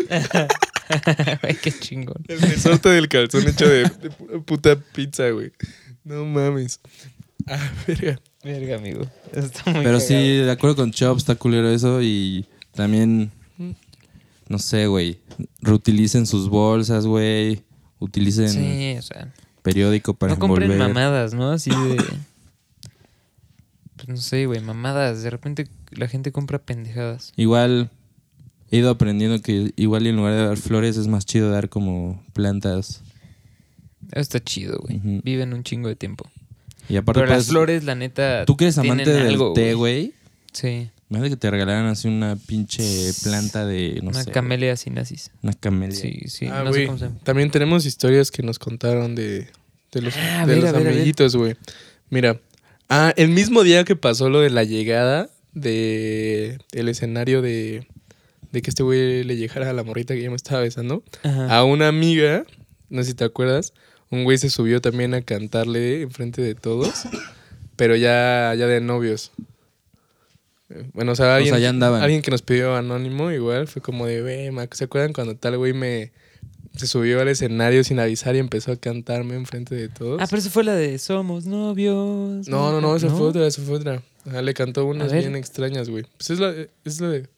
Güey, 1.42 1.56
qué 1.56 1.72
chingón. 1.72 2.22
El 2.28 2.40
resorte 2.40 2.88
del 2.88 3.08
calzón 3.08 3.46
hecho 3.48 3.68
de, 3.68 3.82
de 3.82 4.10
puta 4.46 4.76
pizza, 4.76 5.28
güey. 5.30 5.50
No 6.04 6.24
mames. 6.24 6.80
Ah, 7.48 7.72
verga. 7.86 8.20
Verga, 8.46 8.76
amigo. 8.76 9.02
Está 9.32 9.64
muy 9.64 9.82
Pero 9.82 9.98
cagado. 9.98 10.00
sí, 10.00 10.14
de 10.14 10.50
acuerdo 10.50 10.76
con 10.76 10.92
Chop, 10.92 11.18
está 11.18 11.34
culero 11.34 11.68
eso. 11.68 12.00
Y 12.00 12.46
también, 12.72 13.32
no 14.48 14.58
sé, 14.58 14.86
güey. 14.86 15.18
Reutilicen 15.60 16.26
sus 16.26 16.48
bolsas, 16.48 17.06
güey. 17.06 17.62
Utilicen 17.98 18.48
Sí, 18.48 18.96
o 18.98 19.02
sea. 19.02 19.32
periódico 19.62 20.14
para 20.14 20.34
no 20.34 20.38
compren 20.38 20.70
envolver. 20.70 20.94
mamadas, 20.94 21.34
¿no? 21.34 21.50
Así 21.50 21.70
de. 21.70 21.96
Pues 23.96 24.08
no 24.08 24.16
sé, 24.18 24.44
güey, 24.44 24.60
mamadas. 24.60 25.22
De 25.22 25.30
repente 25.30 25.66
la 25.90 26.06
gente 26.06 26.30
compra 26.30 26.58
pendejadas. 26.58 27.32
Igual 27.36 27.88
he 28.70 28.76
ido 28.76 28.90
aprendiendo 28.90 29.40
que 29.40 29.72
igual 29.76 30.06
en 30.06 30.16
lugar 30.16 30.34
de 30.34 30.46
dar 30.46 30.56
flores 30.58 30.98
es 30.98 31.08
más 31.08 31.24
chido 31.24 31.50
dar 31.50 31.70
como 31.70 32.22
plantas. 32.34 33.00
Está 34.12 34.38
chido, 34.38 34.78
güey. 34.80 34.98
Ujú. 34.98 35.20
Viven 35.24 35.54
un 35.54 35.62
chingo 35.64 35.88
de 35.88 35.96
tiempo. 35.96 36.26
Y 36.88 36.96
aparte 36.96 37.20
Pero 37.20 37.26
las 37.30 37.36
puedes- 37.38 37.48
flores, 37.48 37.84
la 37.84 37.94
neta. 37.94 38.44
Tú 38.44 38.56
que 38.56 38.64
eres 38.64 38.78
amante 38.78 39.10
del 39.12 39.26
algo, 39.28 39.52
té, 39.52 39.74
güey. 39.74 40.14
Sí. 40.52 40.90
Me 41.08 41.18
hace 41.18 41.28
que 41.30 41.36
te 41.36 41.50
regalaran 41.50 41.86
así 41.86 42.08
una 42.08 42.36
pinche 42.36 42.82
planta 43.22 43.64
de, 43.64 44.00
no 44.02 44.10
una 44.10 44.24
sé. 44.24 44.30
camelia 44.32 44.76
sinensis. 44.76 45.30
Una 45.42 45.52
camelia. 45.52 45.96
Sí, 45.96 46.22
sí. 46.26 46.46
ah, 46.50 46.62
no 46.64 46.72
sé 46.72 46.86
cómo 46.86 46.98
se 46.98 47.04
llama. 47.06 47.18
También 47.22 47.50
tenemos 47.50 47.86
historias 47.86 48.30
que 48.32 48.42
nos 48.42 48.58
contaron 48.58 49.14
de, 49.14 49.46
de 49.92 50.02
los, 50.02 50.14
Ah, 50.16 50.44
de 50.46 50.54
ver, 50.54 50.62
los 50.64 50.72
ver. 50.72 50.88
amiguitos, 50.88 51.36
güey. 51.36 51.54
Mira. 52.10 52.40
Ah, 52.88 53.12
el 53.16 53.28
mismo 53.30 53.62
día 53.64 53.84
que 53.84 53.94
pasó 53.96 54.28
lo 54.30 54.40
de 54.40 54.50
la 54.50 54.62
llegada 54.64 55.28
de 55.54 56.58
el 56.72 56.88
escenario 56.88 57.42
de, 57.42 57.86
de 58.52 58.62
que 58.62 58.70
este 58.70 58.82
güey 58.82 59.24
le 59.24 59.36
llegara 59.36 59.70
a 59.70 59.72
la 59.72 59.82
morrita 59.82 60.14
que 60.14 60.22
ya 60.22 60.30
me 60.30 60.36
estaba 60.36 60.60
besando. 60.60 61.02
Ajá. 61.22 61.56
A 61.58 61.64
una 61.64 61.88
amiga, 61.88 62.44
no 62.88 63.02
sé 63.02 63.10
si 63.10 63.14
te 63.14 63.24
acuerdas, 63.24 63.72
un 64.10 64.24
güey 64.24 64.38
se 64.38 64.50
subió 64.50 64.80
también 64.80 65.14
a 65.14 65.22
cantarle 65.22 66.02
enfrente 66.02 66.42
de 66.42 66.54
todos, 66.54 67.04
pero 67.76 67.96
ya, 67.96 68.54
ya 68.56 68.66
de 68.66 68.80
novios. 68.80 69.32
Bueno, 70.94 71.12
o 71.12 71.14
sea, 71.14 71.36
alguien, 71.36 71.54
sea, 71.54 71.60
ya 71.60 71.68
andaban. 71.68 72.02
alguien 72.02 72.22
que 72.22 72.30
nos 72.30 72.42
pidió 72.42 72.74
anónimo 72.74 73.30
igual 73.30 73.68
fue 73.68 73.80
como 73.82 74.06
de, 74.06 74.20
"Ve, 74.22 74.68
¿se 74.72 74.84
acuerdan 74.84 75.12
cuando 75.12 75.36
tal 75.36 75.56
güey 75.58 75.72
me 75.72 76.10
se 76.74 76.86
subió 76.86 77.20
al 77.20 77.28
escenario 77.28 77.82
sin 77.84 78.00
avisar 78.00 78.34
y 78.34 78.38
empezó 78.38 78.72
a 78.72 78.76
cantarme 78.76 79.34
enfrente 79.36 79.74
de 79.74 79.88
todos? 79.88 80.20
Ah, 80.20 80.26
pero 80.28 80.40
eso 80.40 80.50
fue 80.50 80.64
la 80.64 80.74
de 80.74 80.98
Somos 80.98 81.46
novios. 81.46 82.48
No, 82.48 82.72
no, 82.72 82.80
no, 82.80 82.96
esa 82.96 83.08
fue 83.08 83.28
otra, 83.28 83.46
esa 83.46 83.62
fue 83.62 83.76
otra. 83.76 84.02
Ajá, 84.26 84.42
le 84.42 84.54
cantó 84.54 84.84
unas 84.86 85.12
bien 85.12 85.36
extrañas, 85.36 85.88
güey. 85.88 86.04
Pues 86.18 86.30
es 86.30 86.40
la, 86.40 86.52
es 86.84 87.00
la 87.00 87.08
de... 87.10 87.28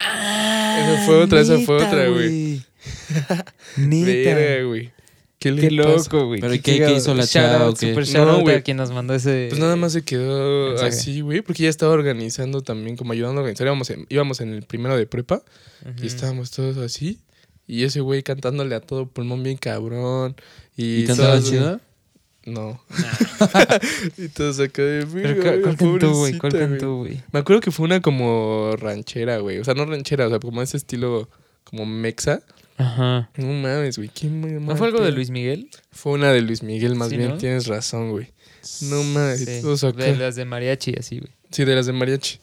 Ah, 0.00 0.78
Esa 0.94 1.06
fue 1.06 1.14
otra, 1.22 1.40
esa 1.40 1.58
fue 1.60 1.76
otra, 1.76 2.08
güey. 2.08 2.62
Neta. 3.76 4.62
Güey. 4.64 4.90
¿Qué 5.38 5.54
Qué 5.56 5.70
loco, 5.72 6.26
güey. 6.26 6.40
Pero 6.40 6.54
¿y 6.54 6.60
qué 6.60 6.78
qué- 6.78 6.92
hizo 6.92 7.14
la 7.14 7.26
chava 7.26 7.64
out? 7.66 7.76
Super 7.76 8.06
No, 8.14 8.30
out 8.30 8.48
a 8.48 8.60
quien 8.62 8.76
nos 8.76 8.92
mandó 8.92 9.12
ese. 9.14 9.46
Pues 9.48 9.60
nada 9.60 9.74
más 9.74 9.92
se 9.92 10.02
quedó 10.04 10.68
mensaje. 10.68 10.88
así, 10.88 11.20
güey, 11.20 11.42
porque 11.42 11.64
ya 11.64 11.68
estaba 11.68 11.92
organizando 11.92 12.62
también, 12.62 12.96
como 12.96 13.12
ayudando 13.12 13.40
a 13.40 13.42
organizar. 13.42 13.66
Íbamos 13.66 13.90
en, 13.90 14.06
íbamos 14.08 14.40
en 14.40 14.50
el 14.54 14.62
primero 14.62 14.96
de 14.96 15.06
prepa 15.06 15.42
y 16.00 16.06
estábamos 16.06 16.52
todos 16.52 16.76
así. 16.76 17.18
Y 17.66 17.82
ese 17.82 18.00
güey 18.00 18.22
cantándole 18.22 18.74
a 18.76 18.80
todo 18.80 19.06
pulmón 19.06 19.42
bien 19.42 19.56
cabrón. 19.56 20.36
¿Y, 20.76 21.02
¿Y 21.02 21.06
cantaba 21.06 21.42
chido? 21.42 21.80
No. 22.44 22.80
y 24.18 24.28
todos 24.28 24.60
acá 24.60 24.82
de 24.82 25.06
Pero, 25.06 25.12
"Verga, 25.42 25.60
¿cuál, 25.62 25.76
cantó, 25.76 26.12
güey? 26.14 26.38
¿Cuál 26.38 26.52
cantó, 26.52 26.96
güey? 26.98 27.20
Me 27.32 27.40
acuerdo 27.40 27.60
que 27.60 27.70
fue 27.70 27.84
una 27.86 28.00
como 28.00 28.76
ranchera, 28.76 29.38
güey. 29.38 29.58
O 29.58 29.64
sea, 29.64 29.74
no 29.74 29.84
ranchera, 29.86 30.26
o 30.26 30.30
sea, 30.30 30.38
como 30.38 30.62
ese 30.62 30.76
estilo 30.76 31.28
como 31.64 31.84
mexa. 31.86 32.42
Ajá. 32.82 33.30
No 33.36 33.46
mames, 33.46 33.96
güey. 33.96 34.08
¿Quién 34.08 34.40
me 34.40 34.50
¿No 34.60 34.76
fue 34.76 34.88
algo 34.88 35.00
de 35.02 35.12
Luis 35.12 35.30
Miguel? 35.30 35.68
Fue 35.90 36.12
una 36.12 36.32
de 36.32 36.40
Luis 36.42 36.62
Miguel, 36.62 36.94
más 36.94 37.08
Sí, 37.10 37.16
bien. 37.16 37.30
¿no? 37.30 37.38
Tienes 37.38 37.66
razón, 37.66 38.10
güey. 38.10 38.28
No 38.82 39.02
mames. 39.02 39.40
Sí, 39.40 39.92
de 39.96 40.16
las 40.16 40.36
de 40.36 40.44
mariachi, 40.44 40.94
así, 40.98 41.18
güey. 41.18 41.32
Sí, 41.50 41.64
de 41.64 41.74
las 41.74 41.86
de 41.86 41.92
mariachi. 41.92 42.38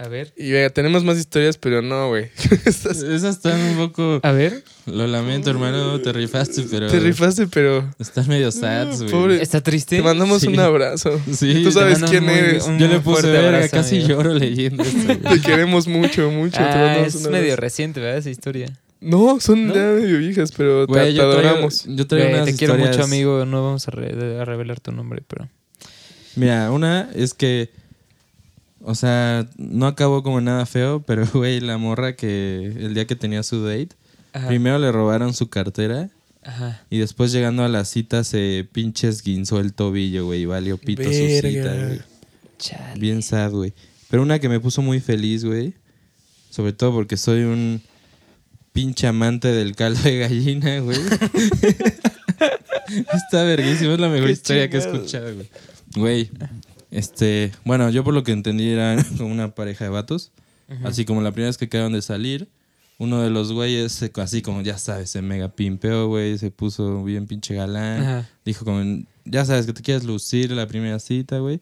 A 0.00 0.06
ver. 0.06 0.32
Y 0.36 0.52
vea, 0.52 0.70
tenemos 0.70 1.02
más 1.02 1.18
historias, 1.18 1.58
pero 1.58 1.82
no, 1.82 2.08
güey. 2.10 2.30
Estás- 2.64 3.02
Esas 3.02 3.36
están 3.36 3.60
un 3.60 3.76
poco. 3.76 4.20
A 4.22 4.30
ver. 4.30 4.62
Lo 4.86 5.08
lamento, 5.08 5.50
hermano, 5.50 6.00
te 6.00 6.12
rifaste, 6.12 6.62
pero. 6.70 6.86
Te 6.86 7.00
rifaste, 7.00 7.48
pero 7.48 7.88
Están 7.98 8.28
medio 8.28 8.52
sad, 8.52 8.96
güey. 8.96 9.10
pobre. 9.10 9.42
¿Está 9.42 9.60
triste? 9.60 9.96
te 9.96 10.02
mandamos 10.02 10.42
Sí. 10.42 10.46
un 10.48 10.60
abrazo. 10.60 11.20
Sí, 11.32 11.62
Tú 11.64 11.72
sabes 11.72 11.98
quién 12.08 12.22
muy- 12.24 12.32
eres. 12.34 12.64
un- 12.66 12.78
Yo 12.78 12.86
le 12.86 13.00
puse 13.00 13.26
verga, 13.28 13.48
abrazo, 13.56 13.76
casi 13.76 13.96
amigo. 13.96 14.08
lloro 14.22 14.34
leyendo 14.34 14.84
esto, 14.84 14.98
güey. 15.04 15.18
Te 15.18 15.40
queremos 15.40 15.88
mucho, 15.88 16.30
mucho. 16.30 16.58
Ah, 16.60 16.98
es 17.04 17.28
medio 17.28 17.56
reciente, 17.56 17.98
¿verdad? 17.98 18.18
Esa 18.18 18.30
historia. 18.30 18.68
No, 19.00 19.38
son 19.40 19.68
¿No? 19.68 19.74
ya 19.74 19.80
medio 20.00 20.18
viejas, 20.18 20.52
pero 20.56 20.86
te, 20.86 20.92
Güey, 20.92 21.06
te 21.10 21.14
yo 21.14 21.30
traigo, 21.30 21.48
adoramos. 21.48 21.84
yo 21.86 22.06
traigo 22.06 22.28
Güey, 22.28 22.42
unas 22.42 22.46
te 22.50 22.56
quiero 22.56 22.76
mucho, 22.76 23.02
amigo. 23.04 23.44
No 23.46 23.62
vamos 23.64 23.86
a, 23.86 23.90
re- 23.92 24.40
a 24.40 24.44
revelar 24.44 24.80
tu 24.80 24.90
nombre, 24.92 25.22
pero. 25.26 25.48
Mira, 26.36 26.70
una 26.72 27.08
es 27.14 27.34
que. 27.34 27.70
O 28.80 28.94
sea, 28.94 29.48
no 29.56 29.86
acabó 29.86 30.22
como 30.22 30.40
nada 30.40 30.64
feo, 30.66 31.02
pero, 31.06 31.26
güey, 31.32 31.60
la 31.60 31.78
morra 31.78 32.14
que 32.16 32.66
el 32.66 32.94
día 32.94 33.06
que 33.06 33.16
tenía 33.16 33.42
su 33.42 33.64
date, 33.64 33.90
Ajá. 34.32 34.48
primero 34.48 34.78
le 34.78 34.90
robaron 34.92 35.34
su 35.34 35.48
cartera 35.50 36.10
Ajá. 36.44 36.82
y 36.90 36.98
después 36.98 37.32
llegando 37.32 37.64
a 37.64 37.68
la 37.68 37.84
cita 37.84 38.22
se 38.24 38.66
pinches 38.72 39.22
guinzó 39.22 39.58
el 39.60 39.74
tobillo, 39.74 40.26
güey, 40.26 40.42
y 40.42 40.46
valió 40.46 40.76
pito 40.78 41.02
su 41.04 41.10
Verga. 41.10 41.48
cita, 41.50 41.86
güey. 41.86 42.00
Chale. 42.58 43.00
Bien 43.00 43.22
sad, 43.22 43.50
güey. 43.52 43.74
Pero 44.10 44.22
una 44.22 44.38
que 44.38 44.48
me 44.48 44.58
puso 44.60 44.80
muy 44.82 45.00
feliz, 45.00 45.44
güey. 45.44 45.74
Sobre 46.50 46.72
todo 46.72 46.92
porque 46.92 47.16
soy 47.16 47.42
un 47.42 47.80
pinche 48.78 49.08
amante 49.08 49.48
del 49.48 49.74
caldo 49.74 50.00
de 50.04 50.20
gallina, 50.20 50.78
güey. 50.78 50.96
Está 53.12 53.42
verguísimo, 53.42 53.90
es 53.90 53.98
la 53.98 54.08
mejor 54.08 54.26
Qué 54.26 54.32
historia 54.32 54.70
que 54.70 54.76
he 54.76 54.78
escuchado, 54.78 55.34
güey. 55.34 55.50
Güey, 55.96 56.30
este, 56.92 57.50
bueno, 57.64 57.90
yo 57.90 58.04
por 58.04 58.14
lo 58.14 58.22
que 58.22 58.30
entendí 58.30 58.68
era 58.68 59.04
como 59.18 59.32
una 59.32 59.52
pareja 59.52 59.84
de 59.84 59.90
vatos. 59.90 60.30
Así 60.84 61.04
como 61.04 61.22
la 61.22 61.32
primera 61.32 61.48
vez 61.48 61.58
que 61.58 61.64
acaban 61.64 61.92
de 61.92 62.02
salir, 62.02 62.46
uno 62.98 63.20
de 63.20 63.30
los 63.30 63.52
güeyes, 63.52 64.00
así 64.14 64.42
como 64.42 64.60
ya 64.60 64.78
sabes, 64.78 65.10
se 65.10 65.22
mega 65.22 65.48
pimpeó, 65.48 66.06
güey, 66.06 66.38
se 66.38 66.52
puso 66.52 67.02
bien 67.02 67.26
pinche 67.26 67.56
galán. 67.56 68.02
Ajá. 68.02 68.28
Dijo 68.44 68.64
como, 68.64 68.80
ya 69.24 69.44
sabes 69.44 69.66
que 69.66 69.72
te 69.72 69.82
quieres 69.82 70.04
lucir 70.04 70.52
la 70.52 70.68
primera 70.68 71.00
cita, 71.00 71.38
güey. 71.38 71.60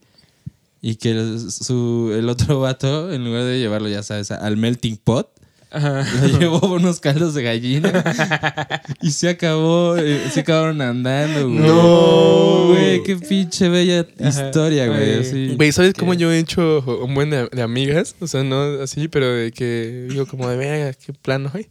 Y 0.83 0.97
que 0.97 1.39
su, 1.49 2.13
el 2.15 2.29
otro 2.29 2.61
vato, 2.61 3.11
en 3.11 3.25
lugar 3.25 3.45
de 3.45 3.59
llevarlo, 3.59 3.89
ya 3.89 4.03
sabes, 4.03 4.33
al 4.33 4.59
melting 4.59 4.99
pot, 4.99 5.31
Ajá. 5.71 6.05
llevó 6.41 6.61
unos 6.75 7.01
caldos 7.01 7.35
de 7.35 7.43
gallina. 7.43 8.05
y 9.03 9.11
se 9.11 9.29
acabó, 9.29 9.97
eh, 9.97 10.29
se 10.33 10.41
acabaron 10.41 10.81
andando, 10.81 11.49
güey. 11.49 11.59
No. 11.61 12.69
Güey, 12.69 13.03
qué 13.03 13.17
pinche 13.17 13.69
bella 13.69 14.07
Ajá. 14.21 14.47
historia, 14.47 14.87
güey. 14.87 15.55
Güey. 15.57 15.73
¿sabes 15.73 15.95
cómo 15.95 16.15
yo 16.15 16.31
he 16.33 16.39
hecho 16.39 16.81
un 17.05 17.15
buen 17.15 17.31
de, 17.31 17.49
de 17.49 17.63
amigas? 17.63 18.15
O 18.21 18.27
sea, 18.27 18.45
no 18.45 18.83
así, 18.83 19.09
pero 19.09 19.27
de 19.27 19.53
que 19.53 20.07
digo 20.11 20.27
como 20.27 20.49
de, 20.49 20.57
venga, 20.57 20.93
qué 20.93 21.13
plan 21.13 21.51
hoy. 21.53 21.69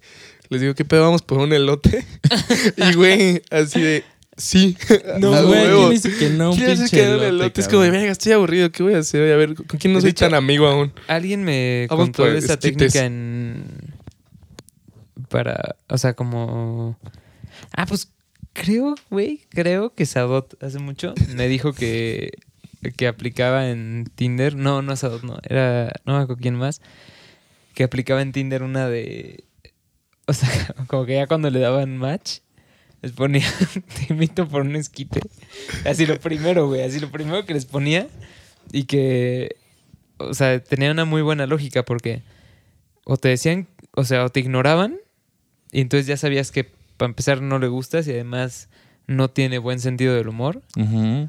Les 0.50 0.62
digo, 0.62 0.76
¿qué 0.76 0.86
pedo? 0.86 1.02
Vamos 1.02 1.22
por 1.22 1.40
un 1.40 1.54
elote. 1.54 2.06
y 2.78 2.94
güey, 2.94 3.42
así 3.50 3.82
de, 3.82 4.04
sí. 4.38 4.78
No, 5.20 5.48
güey. 5.48 5.66
¿quién 5.66 5.90
dice 5.92 6.18
que 6.18 6.30
no? 6.30 6.52
Un 6.52 6.58
¿Quién 6.58 6.70
dice 6.72 6.96
que 6.96 7.06
no 7.06 7.24
elote? 7.24 7.62
Es 7.62 7.68
como 7.68 7.82
venga, 7.82 8.12
estoy 8.12 8.34
aburrido, 8.34 8.72
¿qué 8.72 8.84
voy 8.84 8.94
a 8.94 9.00
hacer? 9.00 9.32
A 9.32 9.38
ver, 9.38 9.56
¿con 9.56 9.80
quién 9.80 9.94
no 9.94 10.02
soy 10.02 10.12
hecho, 10.12 10.26
tan 10.26 10.34
amigo 10.34 10.68
aún? 10.68 10.94
Alguien 11.08 11.44
me 11.44 11.88
Vamos 11.90 12.06
contó 12.06 12.24
por 12.24 12.32
de 12.32 12.40
esa 12.40 12.58
técnica 12.58 13.06
en. 13.06 13.94
Para. 15.30 15.76
O 15.88 15.98
sea, 15.98 16.14
como. 16.14 16.98
Ah, 17.76 17.86
pues 17.86 18.12
creo, 18.54 18.96
güey. 19.10 19.42
Creo 19.50 19.94
que 19.94 20.06
Sadot 20.06 20.62
hace 20.64 20.80
mucho 20.80 21.14
me 21.36 21.48
dijo 21.48 21.74
que. 21.74 22.32
Que 22.98 23.08
aplicaba 23.08 23.70
en 23.70 24.06
Tinder. 24.14 24.56
No, 24.56 24.82
no 24.82 24.96
Sadot, 24.96 25.24
no. 25.24 25.40
Era. 25.44 25.92
No 26.06 26.18
acuerdo 26.18 26.42
quién 26.42 26.56
más. 26.56 26.82
Que 27.74 27.84
aplicaba 27.84 28.22
en 28.22 28.32
Tinder 28.32 28.64
una 28.64 28.88
de. 28.88 29.44
O 30.28 30.34
sea, 30.34 30.50
como 30.88 31.06
que 31.06 31.16
ya 31.16 31.28
cuando 31.28 31.50
le 31.50 31.60
daban 31.60 31.98
match. 31.98 32.40
Les 33.06 33.12
ponía. 33.12 33.46
Te 34.08 34.14
invito 34.14 34.48
por 34.48 34.64
un 34.64 34.76
esquite. 34.76 35.22
Así 35.86 36.08
lo 36.08 36.20
primero, 36.20 36.66
güey. 36.66 36.82
Así 36.82 37.00
lo 37.00 37.12
primero 37.12 37.46
que 37.46 37.54
les 37.54 37.66
ponía. 37.66 38.08
Y 38.72 38.86
que. 38.86 39.58
O 40.18 40.34
sea, 40.34 40.60
tenía 40.60 40.90
una 40.90 41.06
muy 41.06 41.22
buena 41.22 41.46
lógica 41.46 41.86
porque. 41.86 42.24
O 43.04 43.18
te 43.18 43.30
decían. 43.30 43.68
O 43.92 44.06
sea, 44.06 44.26
o 44.26 44.30
te 44.30 44.40
ignoraban. 44.40 44.98
Y 45.72 45.82
entonces 45.82 46.08
ya 46.08 46.18
sabías 46.18 46.50
que 46.50 46.64
para 46.98 47.12
empezar 47.12 47.44
no 47.44 47.60
le 47.60 47.68
gustas 47.68 48.08
y 48.08 48.12
además 48.12 48.70
no 49.06 49.30
tiene 49.30 49.60
buen 49.60 49.80
sentido 49.80 50.16
del 50.16 50.28
humor. 50.28 50.64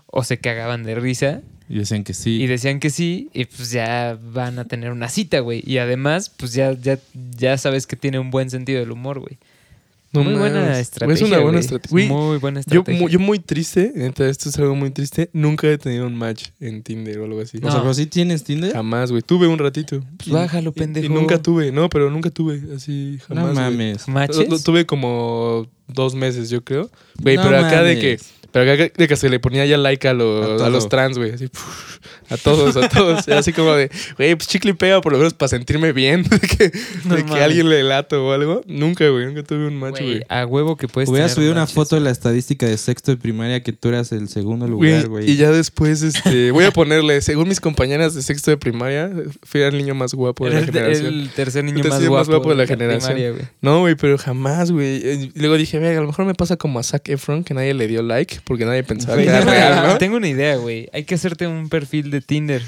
O 0.06 0.24
se 0.24 0.38
cagaban 0.38 0.82
de 0.82 0.94
risa. 0.94 1.42
Y 1.68 1.76
decían 1.76 2.04
que 2.04 2.14
sí. 2.14 2.40
Y 2.42 2.46
decían 2.46 2.80
que 2.80 2.88
sí. 2.88 3.28
Y 3.34 3.44
pues 3.44 3.70
ya 3.70 4.18
van 4.32 4.58
a 4.58 4.64
tener 4.64 4.92
una 4.92 5.10
cita, 5.10 5.40
güey. 5.40 5.62
Y 5.66 5.76
además, 5.76 6.30
pues 6.30 6.54
ya, 6.54 6.72
ya, 6.72 6.98
ya 7.36 7.58
sabes 7.58 7.86
que 7.86 7.96
tiene 7.96 8.18
un 8.18 8.30
buen 8.30 8.48
sentido 8.48 8.80
del 8.80 8.92
humor, 8.92 9.20
güey. 9.20 9.36
No 10.24 10.30
muy 10.30 10.38
buena 10.38 10.78
estrategia. 10.78 11.14
Es 11.24 11.30
una 11.30 11.38
buena 11.40 11.58
estrategia. 11.60 12.08
Muy 12.08 12.38
buena 12.38 12.60
Yo, 12.60 12.80
estrategia. 12.80 13.00
mu- 13.00 13.08
yo 13.08 13.18
muy 13.18 13.38
triste, 13.38 13.92
neta, 13.94 14.28
esto 14.28 14.48
es 14.48 14.58
algo 14.58 14.74
muy 14.74 14.90
triste. 14.90 15.30
Nunca 15.32 15.68
he 15.68 15.78
tenido 15.78 16.06
un 16.06 16.14
match 16.16 16.46
en 16.60 16.82
Tinder 16.82 17.18
o 17.20 17.24
algo 17.24 17.40
así. 17.40 17.58
O 17.58 17.60
sea, 17.60 17.70
No. 17.70 17.80
pero 17.82 17.94
sí 17.94 18.06
tienes 18.06 18.44
Tinder. 18.44 18.72
Jamás, 18.72 19.10
güey. 19.10 19.22
Tuve 19.22 19.46
un 19.46 19.58
ratito. 19.58 20.00
Pues 20.18 20.30
bájalo, 20.30 20.72
pendejo. 20.72 21.06
Y 21.06 21.08
nunca 21.08 21.40
tuve, 21.40 21.72
no, 21.72 21.88
pero 21.88 22.10
nunca 22.10 22.30
tuve, 22.30 22.60
así 22.74 23.18
jamás. 23.28 23.46
no 23.46 23.54
mames. 23.54 24.08
¿Matches? 24.08 24.48
Lo- 24.48 24.56
lo 24.56 24.58
tuve 24.60 24.86
como 24.86 25.66
dos 25.88 26.14
meses, 26.14 26.50
yo 26.50 26.62
creo. 26.64 26.90
Güey, 27.20 27.36
No 27.36 27.42
pero 27.44 27.58
acá 27.58 27.82
de 27.82 27.98
que. 27.98 28.18
Pero 28.56 28.72
acá 28.72 28.90
de 28.96 29.06
que 29.06 29.16
se 29.16 29.28
le 29.28 29.38
ponía 29.38 29.66
ya 29.66 29.76
like 29.76 30.08
a, 30.08 30.14
los, 30.14 30.62
a 30.62 30.70
los 30.70 30.88
trans, 30.88 31.18
güey. 31.18 31.32
Así, 31.32 31.48
puf, 31.48 31.98
a 32.30 32.38
todos, 32.38 32.74
a 32.78 32.88
todos. 32.88 33.28
Así 33.28 33.52
como 33.52 33.74
de, 33.74 33.90
güey, 34.16 34.34
pues 34.34 34.48
chicle 34.48 34.70
y 34.70 34.72
pega 34.72 35.02
por 35.02 35.12
lo 35.12 35.18
menos 35.18 35.34
para 35.34 35.50
sentirme 35.50 35.92
bien 35.92 36.22
de 36.30 36.40
que, 36.40 36.72
No 37.04 37.16
de 37.16 37.22
que 37.24 37.28
mames. 37.28 37.42
alguien 37.44 37.68
le 37.68 37.82
lato 37.82 38.26
o 38.26 38.32
algo. 38.32 38.62
Nunca, 38.66 39.06
güey, 39.10 39.26
nunca 39.26 39.42
tuve 39.42 39.66
un 39.66 39.76
match, 39.76 40.00
Güey, 40.00 40.22
a 40.30 40.46
huevo 40.46 40.78
que 40.78 40.88
puedes 40.88 41.10
Hubiera 41.10 41.28
subido 41.28 41.52
una 41.52 41.66
foto 41.66 41.96
de 41.96 42.00
la 42.00 42.10
estadística 42.10 42.64
de 42.64 42.78
sexto 42.78 43.10
de 43.10 43.18
primaria 43.18 43.62
que 43.62 43.74
tú 43.74 43.90
eras 43.90 44.10
el 44.12 44.26
segundo 44.30 44.66
lugar, 44.66 45.06
güey. 45.06 45.30
Y 45.30 45.36
ya 45.36 45.50
después, 45.50 46.00
este, 46.00 46.50
voy 46.50 46.64
a 46.64 46.70
ponerle, 46.70 47.20
según 47.20 47.48
mis 47.48 47.60
compañeras 47.60 48.14
de 48.14 48.22
sexto 48.22 48.50
de 48.50 48.56
primaria, 48.56 49.10
fui 49.42 49.60
el 49.60 49.76
niño 49.76 49.94
más 49.94 50.14
guapo 50.14 50.46
de 50.46 50.52
la 50.54 50.60
el, 50.60 50.64
generación. 50.64 51.06
el 51.12 51.28
tercer 51.28 51.62
niño 51.62 51.76
El 51.82 51.88
más, 51.90 51.98
tercer 51.98 52.08
guapo 52.08 52.20
más 52.20 52.28
guapo 52.28 52.48
de 52.48 52.56
la 52.56 52.66
generación. 52.66 53.12
primaria. 53.12 53.52
No, 53.60 53.80
güey, 53.80 53.96
pero 53.96 54.16
jamás, 54.16 54.70
güey. 54.70 54.96
Y 55.06 55.32
Luego 55.34 55.58
dije, 55.58 55.78
"Verga, 55.78 55.98
a 55.98 56.00
lo 56.00 56.06
mejor 56.06 56.24
me 56.24 56.34
pasa 56.34 56.56
como 56.56 56.78
a 56.78 56.82
Zac 56.82 57.06
Efron, 57.10 57.44
que 57.44 57.52
nadie 57.52 57.74
le 57.74 57.86
dio 57.86 58.02
like 58.02 58.45
porque 58.46 58.64
nadie 58.64 58.82
pensaba 58.84 59.16
que 59.18 59.24
era 59.24 59.40
tengo, 59.40 59.50
real, 59.50 59.86
¿no? 59.88 59.98
tengo 59.98 60.16
una 60.16 60.28
idea, 60.28 60.56
güey. 60.56 60.88
Hay 60.94 61.04
que 61.04 61.16
hacerte 61.16 61.46
un 61.46 61.68
perfil 61.68 62.10
de 62.10 62.20
Tinder. 62.22 62.62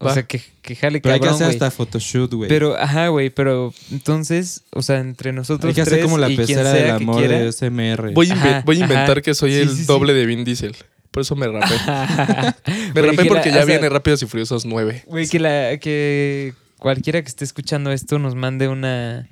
O 0.00 0.06
Va. 0.06 0.14
sea, 0.14 0.22
que, 0.22 0.40
que 0.62 0.76
jale 0.76 1.00
Pero 1.00 1.12
hay 1.14 1.20
que 1.20 1.26
cabrón, 1.26 1.34
hacer 1.42 1.46
güey. 1.48 1.56
hasta 1.56 1.70
photoshoot, 1.72 2.32
güey. 2.32 2.48
Pero, 2.48 2.76
ajá, 2.78 3.08
güey, 3.08 3.30
pero 3.30 3.74
entonces, 3.90 4.62
o 4.70 4.80
sea, 4.82 4.98
entre 5.00 5.32
nosotros 5.32 5.70
hay 5.70 5.74
que 5.74 5.80
hacer 5.82 5.94
tres 5.94 6.04
como 6.04 6.18
la 6.18 6.28
y 6.30 6.36
quien 6.36 6.46
pecera 6.46 6.62
sea 6.72 6.72
del 6.72 6.84
que 6.98 7.02
amor 7.02 7.18
quiera. 7.18 7.38
de 7.40 7.52
SMR. 7.52 8.12
Voy 8.14 8.30
a, 8.30 8.34
inve- 8.34 8.38
Ajá, 8.48 8.62
voy 8.64 8.76
a 8.76 8.80
inventar 8.80 9.10
ajá. 9.10 9.20
que 9.22 9.34
soy 9.34 9.52
Sí, 9.52 9.58
el 9.60 9.68
sí, 9.70 9.76
sí. 9.78 9.84
doble 9.84 10.14
de 10.14 10.24
Vin 10.24 10.44
Diesel. 10.44 10.76
Por 11.10 11.22
eso 11.22 11.34
me 11.36 11.48
rapé. 11.48 11.74
Me 12.94 13.00
Güey, 13.00 13.06
rapé 13.10 13.16
que 13.16 13.24
la- 13.24 13.28
porque 13.28 13.48
ya 13.48 13.54
o 13.54 13.58
sea, 13.58 13.64
viene 13.64 13.88
Rápidos 13.88 14.22
y 14.22 14.26
Furiosos 14.26 14.64
9. 14.66 15.02
Güey, 15.06 15.26
que, 15.26 15.38
la, 15.40 15.76
que 15.78 16.54
cualquiera 16.78 17.20
que 17.20 17.28
esté 17.28 17.44
escuchando 17.44 17.90
esto 17.90 18.18
nos 18.20 18.36
mande 18.36 18.68
una 18.68 19.28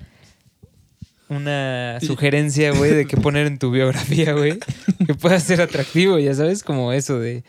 una 1.29 1.99
sugerencia, 2.01 2.73
güey, 2.73 2.93
de 2.93 3.07
qué 3.07 3.17
poner 3.17 3.47
en 3.47 3.59
tu 3.59 3.71
biografía, 3.71 4.33
güey, 4.33 4.59
que 5.07 5.15
pueda 5.15 5.41
ser 5.41 5.61
atractivo, 5.61 6.19
ya 6.19 6.35
sabes, 6.35 6.63
como 6.63 6.93
eso 6.93 7.19
de 7.19 7.45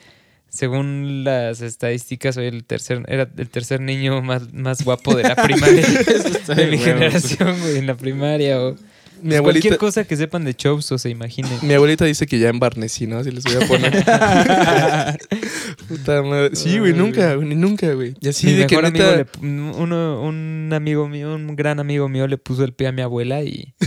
según 0.50 1.24
las 1.24 1.62
estadísticas 1.62 2.36
soy 2.36 2.46
el 2.48 2.64
tercer 2.64 3.04
era 3.08 3.30
el 3.38 3.50
tercer 3.50 3.82
niño 3.82 4.22
más, 4.22 4.54
más 4.54 4.84
guapo 4.84 5.14
de 5.16 5.24
la 5.24 5.36
primaria 5.44 5.86
de 5.86 6.68
mi 6.68 6.78
generación, 6.78 7.60
güey, 7.60 7.78
en 7.78 7.88
la 7.88 7.96
primaria 7.96 8.62
o 8.62 8.76
Mi 9.22 9.36
abuelita, 9.36 9.42
cualquier 9.70 9.78
cosa 9.78 10.04
que 10.06 10.16
sepan 10.18 10.44
de 10.46 10.54
shows 10.54 10.92
o 10.92 10.98
se 10.98 11.10
imaginen. 11.10 11.52
mi 11.62 11.74
abuelita 11.74 12.06
dice 12.06 12.26
que 12.28 12.40
ya 12.40 12.50
en 12.50 12.60
Barnesí, 12.60 13.08
¿no? 13.08 13.18
Así 13.20 13.32
les 13.32 13.44
voy 13.44 13.56
a 13.56 13.68
poner. 13.68 13.94
Puta 15.88 16.22
madre. 16.24 16.56
Sí, 16.56 16.80
güey, 16.80 16.94
nunca, 16.94 17.36
güey, 17.36 17.56
nunca, 17.56 17.92
güey. 17.94 18.14
Y 18.20 18.28
así 18.30 18.48
Mi 18.48 18.54
de 18.54 18.68
que 18.68 18.76
mejor 18.76 18.86
amigo, 18.88 19.06
neta... 19.06 19.18
le 19.18 19.26
pu- 19.26 19.76
uno, 19.78 20.22
un 20.22 20.72
amigo 20.74 21.08
mío, 21.08 21.36
un 21.36 21.56
gran 21.56 21.80
amigo 21.80 22.10
mío 22.10 22.28
le 22.28 22.38
puso 22.38 22.64
el 22.64 22.74
pie 22.74 22.88
a 22.88 22.92
mi 22.92 23.02
abuela 23.02 23.42
y... 23.44 23.74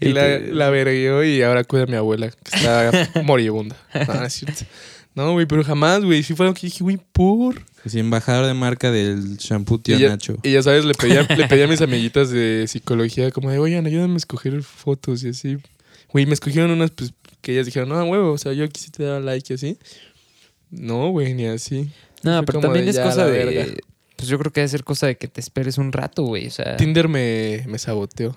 Y 0.00 0.10
la, 0.12 0.22
te- 0.22 0.52
la 0.52 0.70
vergueó 0.70 1.24
y 1.24 1.42
ahora 1.42 1.64
cuida 1.64 1.84
a 1.84 1.86
mi 1.86 1.96
abuela, 1.96 2.30
que 2.30 2.36
está 2.56 2.92
moribunda. 3.24 3.74
No, 5.14 5.32
güey, 5.32 5.46
pero 5.46 5.64
jamás, 5.64 6.04
güey. 6.04 6.22
Sí 6.22 6.34
fue 6.34 6.46
algo 6.46 6.54
que 6.54 6.66
dije, 6.66 6.84
güey, 6.84 6.98
por... 7.12 7.56
Sí, 7.86 7.98
embajador 7.98 8.46
de 8.46 8.54
marca 8.54 8.90
del 8.90 9.36
shampoo 9.36 9.78
tío 9.78 9.96
y, 9.96 10.00
ya, 10.00 10.08
Nacho. 10.08 10.36
y 10.42 10.52
ya 10.52 10.62
sabes, 10.62 10.84
le 10.84 10.94
pedía, 10.94 11.22
le 11.22 11.46
pedía 11.48 11.64
a 11.64 11.68
mis 11.68 11.80
amiguitas 11.82 12.30
de 12.30 12.64
psicología 12.66 13.30
como 13.30 13.50
de, 13.50 13.58
oigan, 13.58 13.84
ayúdame 13.86 14.14
a 14.14 14.16
escoger 14.16 14.62
fotos 14.62 15.22
y 15.24 15.28
así. 15.30 15.58
Güey, 16.12 16.26
me 16.26 16.32
escogieron 16.34 16.70
unas 16.70 16.90
pues, 16.92 17.12
que 17.42 17.52
ellas 17.52 17.66
dijeron, 17.66 17.88
no, 17.90 18.02
huevo, 18.04 18.32
o 18.32 18.38
sea, 18.38 18.52
yo 18.54 18.64
aquí 18.64 18.80
sí 18.80 18.90
te 18.90 19.02
daba 19.04 19.20
like 19.20 19.52
y 19.52 19.54
así. 19.54 19.78
No, 20.70 21.10
güey, 21.10 21.34
ni 21.34 21.46
así. 21.46 21.90
No, 22.22 22.36
Fue 22.38 22.46
pero 22.46 22.60
también 22.60 22.84
de, 22.86 22.92
es 22.92 22.98
cosa 22.98 23.26
de... 23.26 23.44
verga. 23.44 23.74
Pues 24.16 24.28
yo 24.28 24.38
creo 24.38 24.52
que 24.52 24.60
debe 24.60 24.68
ser 24.68 24.84
cosa 24.84 25.06
de 25.08 25.16
que 25.16 25.28
te 25.28 25.40
esperes 25.40 25.76
un 25.76 25.92
rato, 25.92 26.22
güey. 26.22 26.46
O 26.46 26.50
sea, 26.50 26.76
Tinder 26.76 27.08
me, 27.08 27.64
me 27.68 27.78
saboteó. 27.78 28.36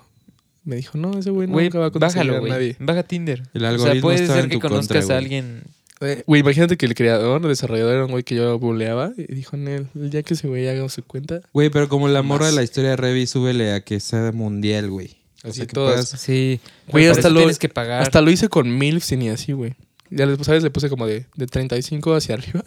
Me 0.64 0.76
dijo, 0.76 0.98
no, 0.98 1.18
ese 1.18 1.30
güey 1.30 1.48
güey, 1.48 1.66
nunca 1.66 1.78
va 1.78 1.86
a 1.86 1.90
conseguir 1.90 2.14
bájalo, 2.16 2.36
a 2.36 2.40
güey. 2.40 2.52
nadie. 2.52 2.76
Baja 2.80 3.02
Tinder. 3.04 3.40
El 3.54 3.56
O 3.56 3.60
sea, 3.60 3.68
algoritmo 3.70 4.02
puede 4.02 4.16
estaba 4.20 4.34
ser 4.34 4.44
en 4.44 4.50
que 4.50 4.56
tu 4.56 4.60
contra, 4.60 4.76
conozcas 4.76 5.04
a 5.04 5.06
güey. 5.06 5.18
alguien... 5.18 5.62
Eh, 6.00 6.22
Güey, 6.26 6.40
imagínate 6.42 6.76
que 6.76 6.86
el 6.86 6.94
creador, 6.94 7.42
el 7.42 7.48
desarrollador 7.48 7.94
era 7.94 8.04
un 8.04 8.10
güey 8.12 8.22
que 8.22 8.34
yo 8.36 8.58
buleaba 8.58 9.12
y 9.16 9.32
dijo 9.34 9.56
en 9.56 9.68
él, 9.68 9.86
el 9.94 10.10
día 10.10 10.22
que 10.22 10.34
ese 10.34 10.46
güey 10.48 10.68
haga 10.68 10.88
su 10.88 11.02
cuenta, 11.02 11.40
Güey, 11.52 11.70
pero 11.70 11.88
como 11.88 12.06
la 12.08 12.22
morra 12.22 12.46
de 12.46 12.52
la 12.52 12.62
historia 12.62 12.90
de 12.90 12.96
Revi, 12.96 13.26
súbele 13.26 13.72
a 13.72 13.80
que 13.80 13.98
sea 14.00 14.30
mundial, 14.32 14.90
güey. 14.90 15.16
O 15.44 15.48
Así 15.48 15.58
sea, 15.58 15.66
que 15.66 15.72
todas. 15.72 15.94
puedas- 16.10 16.20
Sí. 16.20 16.60
Güey, 16.88 17.04
pero 17.04 17.12
hasta 17.12 17.30
lo- 17.30 17.40
tienes 17.40 17.58
que 17.58 17.68
pagar. 17.68 18.02
hasta 18.02 18.20
lo 18.20 18.30
hice 18.30 18.48
con 18.48 18.76
MILFs 18.76 19.12
y 19.12 19.16
ni 19.16 19.28
así, 19.28 19.52
güey. 19.52 19.74
Ya 20.10 20.24
les, 20.26 20.38
¿sabes? 20.46 20.62
Le 20.62 20.70
puse 20.70 20.88
como 20.88 21.06
de, 21.06 21.26
de 21.36 21.46
35 21.46 22.14
hacia 22.14 22.34
arriba 22.36 22.64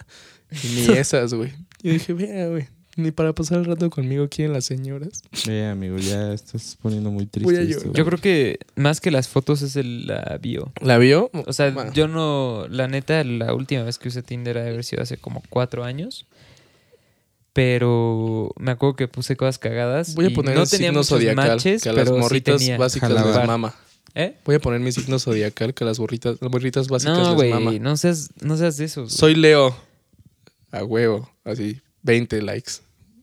y 0.52 0.68
ni 0.68 0.98
esas, 0.98 1.34
güey. 1.34 1.52
Y 1.82 1.90
dije, 1.92 2.14
vea, 2.14 2.48
güey, 2.48 2.68
ni 2.98 3.12
para 3.12 3.34
pasar 3.34 3.60
el 3.60 3.66
rato 3.66 3.90
conmigo 3.90 4.28
quieren 4.30 4.54
las 4.54 4.66
señoras. 4.66 5.22
Ve, 5.48 5.66
amigo, 5.68 5.98
ya 5.98 6.34
estás 6.34 6.78
poniendo 6.82 7.10
muy 7.12 7.26
triste. 7.26 7.52
Voy 7.52 7.56
a 7.56 7.62
esto, 7.62 7.80
llorar. 7.86 7.96
Yo 7.96 8.06
creo 8.06 8.20
que 8.20 8.60
más 8.76 9.00
que 9.02 9.12
las 9.12 9.28
fotos 9.28 9.62
es 9.62 9.76
el, 9.76 10.08
la 10.08 10.38
bio. 10.42 10.72
¿La 10.82 10.98
vio? 10.98 11.30
O 11.48 11.54
sea, 11.54 11.72
Bueno. 11.72 11.94
yo 11.94 12.08
no... 12.08 12.66
La 12.70 12.88
neta, 12.88 13.24
la 13.24 13.54
última 13.54 13.84
vez 13.84 13.98
que 13.98 14.10
usé 14.10 14.22
Tinder 14.24 14.58
ha 14.58 14.64
de 14.64 14.70
haber 14.72 14.84
sido 14.84 15.02
hace 15.04 15.18
como 15.18 15.42
cuatro 15.50 15.84
años. 15.84 16.26
Pero 17.54 18.54
me 18.58 18.72
acuerdo 18.72 18.96
que 18.96 19.08
puse 19.08 19.36
cosas 19.36 19.58
cagadas. 19.60 20.16
Voy 20.16 20.26
a 20.26 20.30
y 20.30 20.34
poner 20.34 20.56
no 20.56 20.64
el 20.64 20.70
tenía 20.70 20.88
signo 20.88 21.00
muchos 21.00 21.10
zodiacal 21.10 21.48
matches, 21.50 21.84
que 21.84 21.90
a 21.90 21.94
las 21.94 22.04
pero 22.06 22.16
sí 22.16 22.22
morritas 22.22 22.58
tenía. 22.60 22.78
básicas 22.78 23.10
Jalaba. 23.10 23.38
les 23.40 23.48
mama. 23.48 23.76
¿Eh? 24.16 24.36
Voy 24.46 24.56
a 24.56 24.60
poner 24.60 24.80
mi 24.80 24.92
signo 24.92 25.20
zodiacal 25.20 25.74
que 25.74 25.84
a 25.84 25.88
las 25.88 25.98
burritas, 26.00 26.38
las 26.42 26.50
burritas 26.52 26.88
básicas 26.88 27.18
No, 27.18 27.26
les 27.30 27.36
güey, 27.36 27.50
mama. 27.54 27.72
no 27.80 27.98
seas, 27.98 28.30
no 28.42 28.56
seas 28.58 28.78
de 28.78 28.86
esos. 28.86 29.10
güey. 29.10 29.18
Soy 29.18 29.36
Leo. 29.36 29.76
A 30.72 30.84
huevo. 30.86 31.30
Así, 31.44 31.82
20 32.04 32.42
likes. 32.42 32.72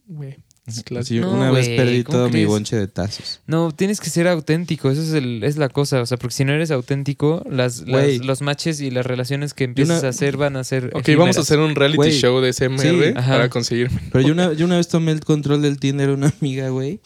güey. 0.06 0.36
Es 0.66 0.74
Sí, 0.76 0.82
clásico. 0.82 1.24
No, 1.24 1.32
una 1.32 1.50
vez 1.50 1.66
perdí 1.70 2.04
¿cómo 2.04 2.18
todo 2.18 2.28
mi 2.28 2.44
bonche 2.44 2.76
de 2.76 2.88
tazos. 2.88 3.40
No, 3.46 3.70
tienes 3.72 4.00
que 4.00 4.10
ser 4.10 4.28
auténtico, 4.28 4.90
eso 4.90 5.00
es, 5.00 5.12
el, 5.14 5.42
es 5.42 5.56
la 5.56 5.70
cosa. 5.70 6.02
O 6.02 6.04
sea, 6.06 6.18
porque 6.18 6.34
si 6.34 6.44
no 6.44 6.52
eres 6.52 6.70
auténtico, 6.70 7.42
las, 7.50 7.84
los 7.86 8.42
matches 8.42 8.78
y 8.82 8.90
las 8.90 9.06
relaciones 9.06 9.54
que 9.54 9.64
empiezas 9.64 10.00
una- 10.00 10.08
a 10.08 10.10
hacer 10.10 10.36
van 10.36 10.56
a 10.56 10.64
ser. 10.64 10.90
Ok, 10.94 11.08
vamos 11.16 11.38
a 11.38 11.40
hacer 11.40 11.58
un 11.58 11.74
reality 11.74 12.10
show 12.10 12.38
de 12.42 12.52
SMR 12.52 12.82
Sí. 12.82 13.12
Para 13.14 13.48
conseguirme. 13.48 13.98
Pero 14.12 14.26
yo 14.26 14.34
una, 14.34 14.52
yo 14.52 14.66
una 14.66 14.76
vez 14.76 14.88
tomé 14.88 15.12
el 15.12 15.20
control 15.20 15.62
del 15.62 15.78
Tinder 15.80 16.10
a 16.10 16.12
una 16.12 16.34
amiga, 16.38 16.68
güey. 16.68 17.00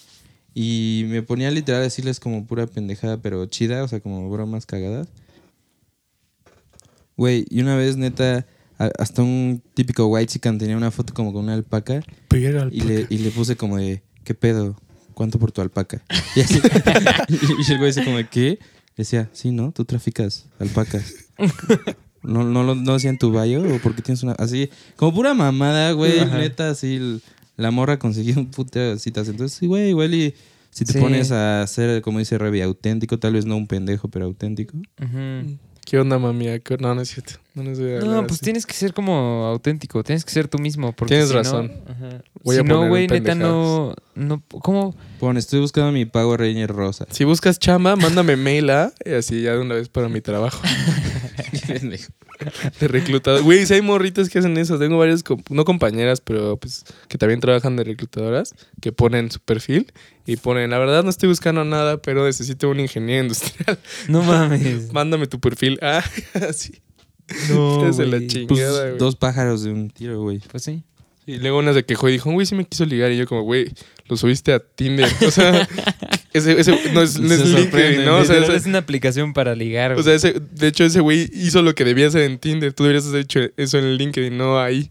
Y 0.54 1.04
me 1.06 1.22
ponía 1.22 1.50
literal 1.52 1.82
a 1.82 1.84
decirles 1.84 2.18
como 2.18 2.44
pura 2.46 2.66
pendejada, 2.66 3.18
pero 3.22 3.46
chida, 3.46 3.84
o 3.84 3.88
sea, 3.88 4.00
como 4.00 4.28
bromas 4.28 4.66
cagadas. 4.66 5.06
Güey, 7.16 7.46
y 7.48 7.60
una 7.60 7.76
vez, 7.76 7.96
neta, 7.96 8.46
hasta 8.98 9.22
un 9.22 9.62
típico 9.74 10.06
white 10.06 10.32
chican 10.32 10.58
tenía 10.58 10.76
una 10.76 10.90
foto 10.90 11.12
como 11.14 11.32
con 11.32 11.44
una 11.44 11.54
alpaca. 11.54 12.02
Y 12.72 12.80
le, 12.80 13.06
y 13.10 13.18
le 13.18 13.30
puse 13.30 13.56
como 13.56 13.76
de, 13.76 14.02
¿qué 14.24 14.34
pedo? 14.34 14.76
¿Cuánto 15.14 15.38
por 15.38 15.52
tu 15.52 15.60
alpaca? 15.60 16.02
Y 16.36 16.40
así. 16.40 16.60
y 17.28 17.72
el 17.72 17.78
güey 17.78 17.90
dice 17.90 18.04
como 18.04 18.16
de, 18.16 18.28
¿qué? 18.28 18.58
Decía, 18.96 19.28
sí, 19.32 19.50
¿no? 19.50 19.72
Tú 19.72 19.84
traficas 19.84 20.46
alpacas. 20.58 21.14
¿No, 22.22 22.44
no, 22.44 22.62
lo- 22.62 22.74
no 22.74 22.94
decía 22.94 23.10
en 23.10 23.18
tu 23.18 23.30
bio? 23.32 23.62
¿O 23.74 23.78
por 23.78 23.94
qué 23.94 24.02
tienes 24.02 24.22
una...? 24.22 24.32
Así, 24.32 24.70
como 24.96 25.12
pura 25.14 25.34
mamada, 25.34 25.92
güey. 25.92 26.20
Ajá. 26.20 26.38
Neta, 26.38 26.70
así, 26.70 26.96
el- 26.96 27.22
la 27.56 27.70
morra 27.70 27.98
consiguió 27.98 28.36
un 28.36 28.50
de 28.72 28.98
citas. 28.98 29.28
Entonces, 29.28 29.58
sí, 29.58 29.66
güey, 29.66 29.90
igual 29.90 30.14
y... 30.14 30.34
Si 30.70 30.86
te 30.86 30.94
Sí. 30.94 31.00
pones 31.00 31.30
a 31.32 31.66
ser, 31.66 32.00
como 32.00 32.18
dice 32.18 32.38
Revi, 32.38 32.62
auténtico, 32.62 33.18
tal 33.18 33.34
vez 33.34 33.44
no 33.44 33.58
un 33.58 33.66
pendejo, 33.66 34.08
pero 34.08 34.24
auténtico. 34.24 34.78
Ujú. 34.78 35.58
¿Qué 35.84 35.98
onda, 35.98 36.18
mami? 36.18 36.46
¿Qué- 36.60 36.76
No, 36.78 36.94
no 36.94 37.00
es 37.02 37.08
cierto. 37.10 37.34
No, 37.54 37.64
No, 37.64 37.70
hablar 37.70 38.20
pues 38.26 38.34
así. 38.34 38.44
tienes 38.44 38.64
que 38.64 38.72
ser 38.72 38.94
como 38.94 39.44
auténtico, 39.46 40.02
tienes 40.02 40.24
que 40.24 40.30
ser 40.30 40.48
tú 40.48 40.58
mismo. 40.58 40.92
Porque 40.92 41.14
Tienes 41.14 41.28
si 41.28 41.34
no- 41.34 41.42
razón. 41.42 41.72
ajá. 41.86 42.22
Voy 42.42 42.54
si 42.56 42.60
a 42.60 42.64
no, 42.64 42.88
güey, 42.88 43.06
neta, 43.08 43.34
no, 43.34 43.94
no. 44.14 44.42
¿Cómo? 44.62 44.94
Pon, 45.20 45.36
estoy 45.36 45.60
buscando 45.60 45.92
mi 45.92 46.06
Power 46.06 46.40
Ranger 46.40 46.70
rosa. 46.72 47.06
Si 47.10 47.24
buscas 47.24 47.58
chamba, 47.58 47.94
mándame 47.96 48.36
mail 48.36 48.70
a... 48.70 48.92
y 49.04 49.12
Así 49.12 49.42
ya 49.42 49.52
de 49.52 49.58
una 49.58 49.74
vez 49.74 49.88
para 49.90 50.08
mi 50.08 50.20
trabajo. 50.22 50.62
de 52.80 52.88
reclutador. 52.88 53.42
Güey, 53.42 53.66
si 53.66 53.74
hay 53.74 53.82
morritas 53.82 54.28
que 54.28 54.38
hacen 54.38 54.56
eso. 54.56 54.78
Tengo 54.78 54.98
varias, 54.98 55.24
no 55.50 55.64
compañeras, 55.64 56.20
pero 56.20 56.56
pues 56.56 56.84
que 57.08 57.18
también 57.18 57.40
trabajan 57.40 57.76
de 57.76 57.84
reclutadoras, 57.84 58.54
que 58.80 58.92
ponen 58.92 59.30
su 59.30 59.40
perfil 59.40 59.92
y 60.26 60.36
ponen, 60.36 60.70
la 60.70 60.78
verdad 60.78 61.02
no 61.04 61.10
estoy 61.10 61.28
buscando 61.28 61.64
nada, 61.64 62.00
pero 62.00 62.24
necesito 62.24 62.68
un 62.70 62.80
ingeniero 62.80 63.22
industrial. 63.22 63.78
No 64.08 64.22
mames. 64.22 64.92
Mándame 64.92 65.26
tu 65.26 65.40
perfil. 65.40 65.78
Ah, 65.82 66.04
así. 66.48 66.80
No, 67.50 67.88
Es 67.88 67.98
la 67.98 68.26
chingada. 68.26 68.88
Pues, 68.90 68.98
dos 68.98 69.16
pájaros 69.16 69.62
de 69.62 69.72
un 69.72 69.90
tiro, 69.90 70.20
güey. 70.20 70.40
Pues 70.50 70.64
sí. 70.64 70.84
Y 71.24 71.38
luego 71.38 71.58
una 71.58 71.72
se 71.72 71.84
quejó 71.84 72.08
y 72.08 72.12
dijo, 72.12 72.32
güey, 72.32 72.46
sí 72.46 72.54
me 72.54 72.64
quiso 72.64 72.84
ligar. 72.84 73.12
Y 73.12 73.16
yo 73.16 73.26
como, 73.26 73.42
güey, 73.42 73.72
lo 74.08 74.16
subiste 74.16 74.52
a 74.52 74.58
Tinder. 74.60 75.08
O 75.26 75.30
sea, 75.30 75.68
ese, 76.32 76.60
ese 76.60 76.72
no 76.92 77.02
es, 77.02 77.18
no 77.18 77.32
es 77.32 77.40
Se 77.40 77.46
LinkedIn, 77.46 78.04
¿no? 78.04 78.18
O 78.18 78.24
sea, 78.24 78.38
es 78.38 78.66
una 78.66 78.78
aplicación 78.78 79.32
para 79.32 79.54
ligar. 79.54 79.92
o 79.92 79.94
güey. 79.94 80.04
sea, 80.04 80.14
ese- 80.14 80.40
de 80.40 80.66
hecho, 80.68 80.84
ese 80.84 81.00
güey 81.00 81.30
hizo 81.32 81.62
lo 81.62 81.74
que 81.74 81.84
debía 81.84 82.08
hacer 82.08 82.22
en 82.22 82.38
Tinder. 82.38 82.72
Tú 82.72 82.84
deberías 82.84 83.06
haber 83.06 83.22
hecho 83.22 83.40
eso 83.56 83.78
en 83.78 83.96
LinkedIn, 83.96 84.36
no 84.36 84.60
ahí. 84.60 84.90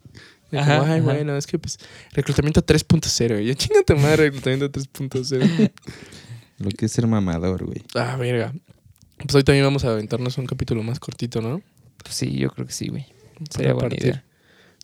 Ajá, 0.53 0.79
como, 0.79 0.91
ay, 0.91 0.99
ajá. 0.99 1.13
bueno, 1.13 1.37
es 1.37 1.47
que 1.47 1.57
pues, 1.57 1.77
reclutamiento 2.13 2.61
3.0. 2.65 3.41
Y 3.41 3.45
yo, 3.47 3.53
chingate 3.53 3.95
madre, 3.95 4.25
reclutamiento 4.25 4.69
3.0. 4.71 5.71
Lo 6.59 6.69
que 6.71 6.85
es 6.85 6.91
ser 6.91 7.07
mamador, 7.07 7.65
güey. 7.65 7.83
ah, 7.95 8.17
verga. 8.17 8.53
Pues 9.17 9.35
hoy 9.35 9.43
también 9.43 9.63
vamos 9.65 9.85
a 9.85 9.91
aventarnos 9.91 10.37
un 10.37 10.47
capítulo 10.47 10.83
más 10.83 10.99
cortito, 10.99 11.41
¿no? 11.41 11.61
Pues 12.03 12.15
sí, 12.15 12.35
yo 12.37 12.49
creo 12.49 12.65
que 12.67 12.73
sí, 12.73 12.87
güey. 12.89 13.05
Sería 13.49 13.73
buena 13.73 13.89
partir. 13.89 14.07
idea. 14.09 14.23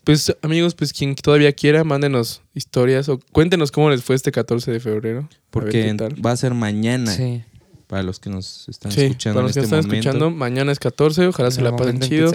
Pues, 0.07 0.33
amigos, 0.41 0.73
pues 0.73 0.93
quien 0.93 1.15
todavía 1.15 1.51
quiera, 1.51 1.83
mándenos 1.83 2.41
historias 2.53 3.09
o 3.09 3.19
cuéntenos 3.33 3.71
cómo 3.71 3.89
les 3.89 4.01
fue 4.03 4.15
este 4.15 4.31
14 4.31 4.71
de 4.71 4.79
febrero. 4.79 5.27
Porque 5.49 5.93
va 6.25 6.31
a 6.31 6.37
ser 6.37 6.53
mañana 6.53 7.11
Sí. 7.13 7.43
para 7.87 8.03
los 8.03 8.17
que 8.19 8.29
nos 8.29 8.69
están 8.69 8.91
Sí, 8.93 9.01
escuchando 9.01 9.35
para 9.39 9.47
los 9.47 9.53
que 9.53 9.59
en 9.59 9.63
este 9.65 9.75
están 9.75 9.85
momento. 9.89 10.09
escuchando, 10.09 10.31
mañana 10.31 10.71
es 10.71 10.79
14, 10.79 11.27
ojalá 11.27 11.51
se 11.51 11.61
la 11.61 11.75
pasen 11.75 11.99
chido. 11.99 12.31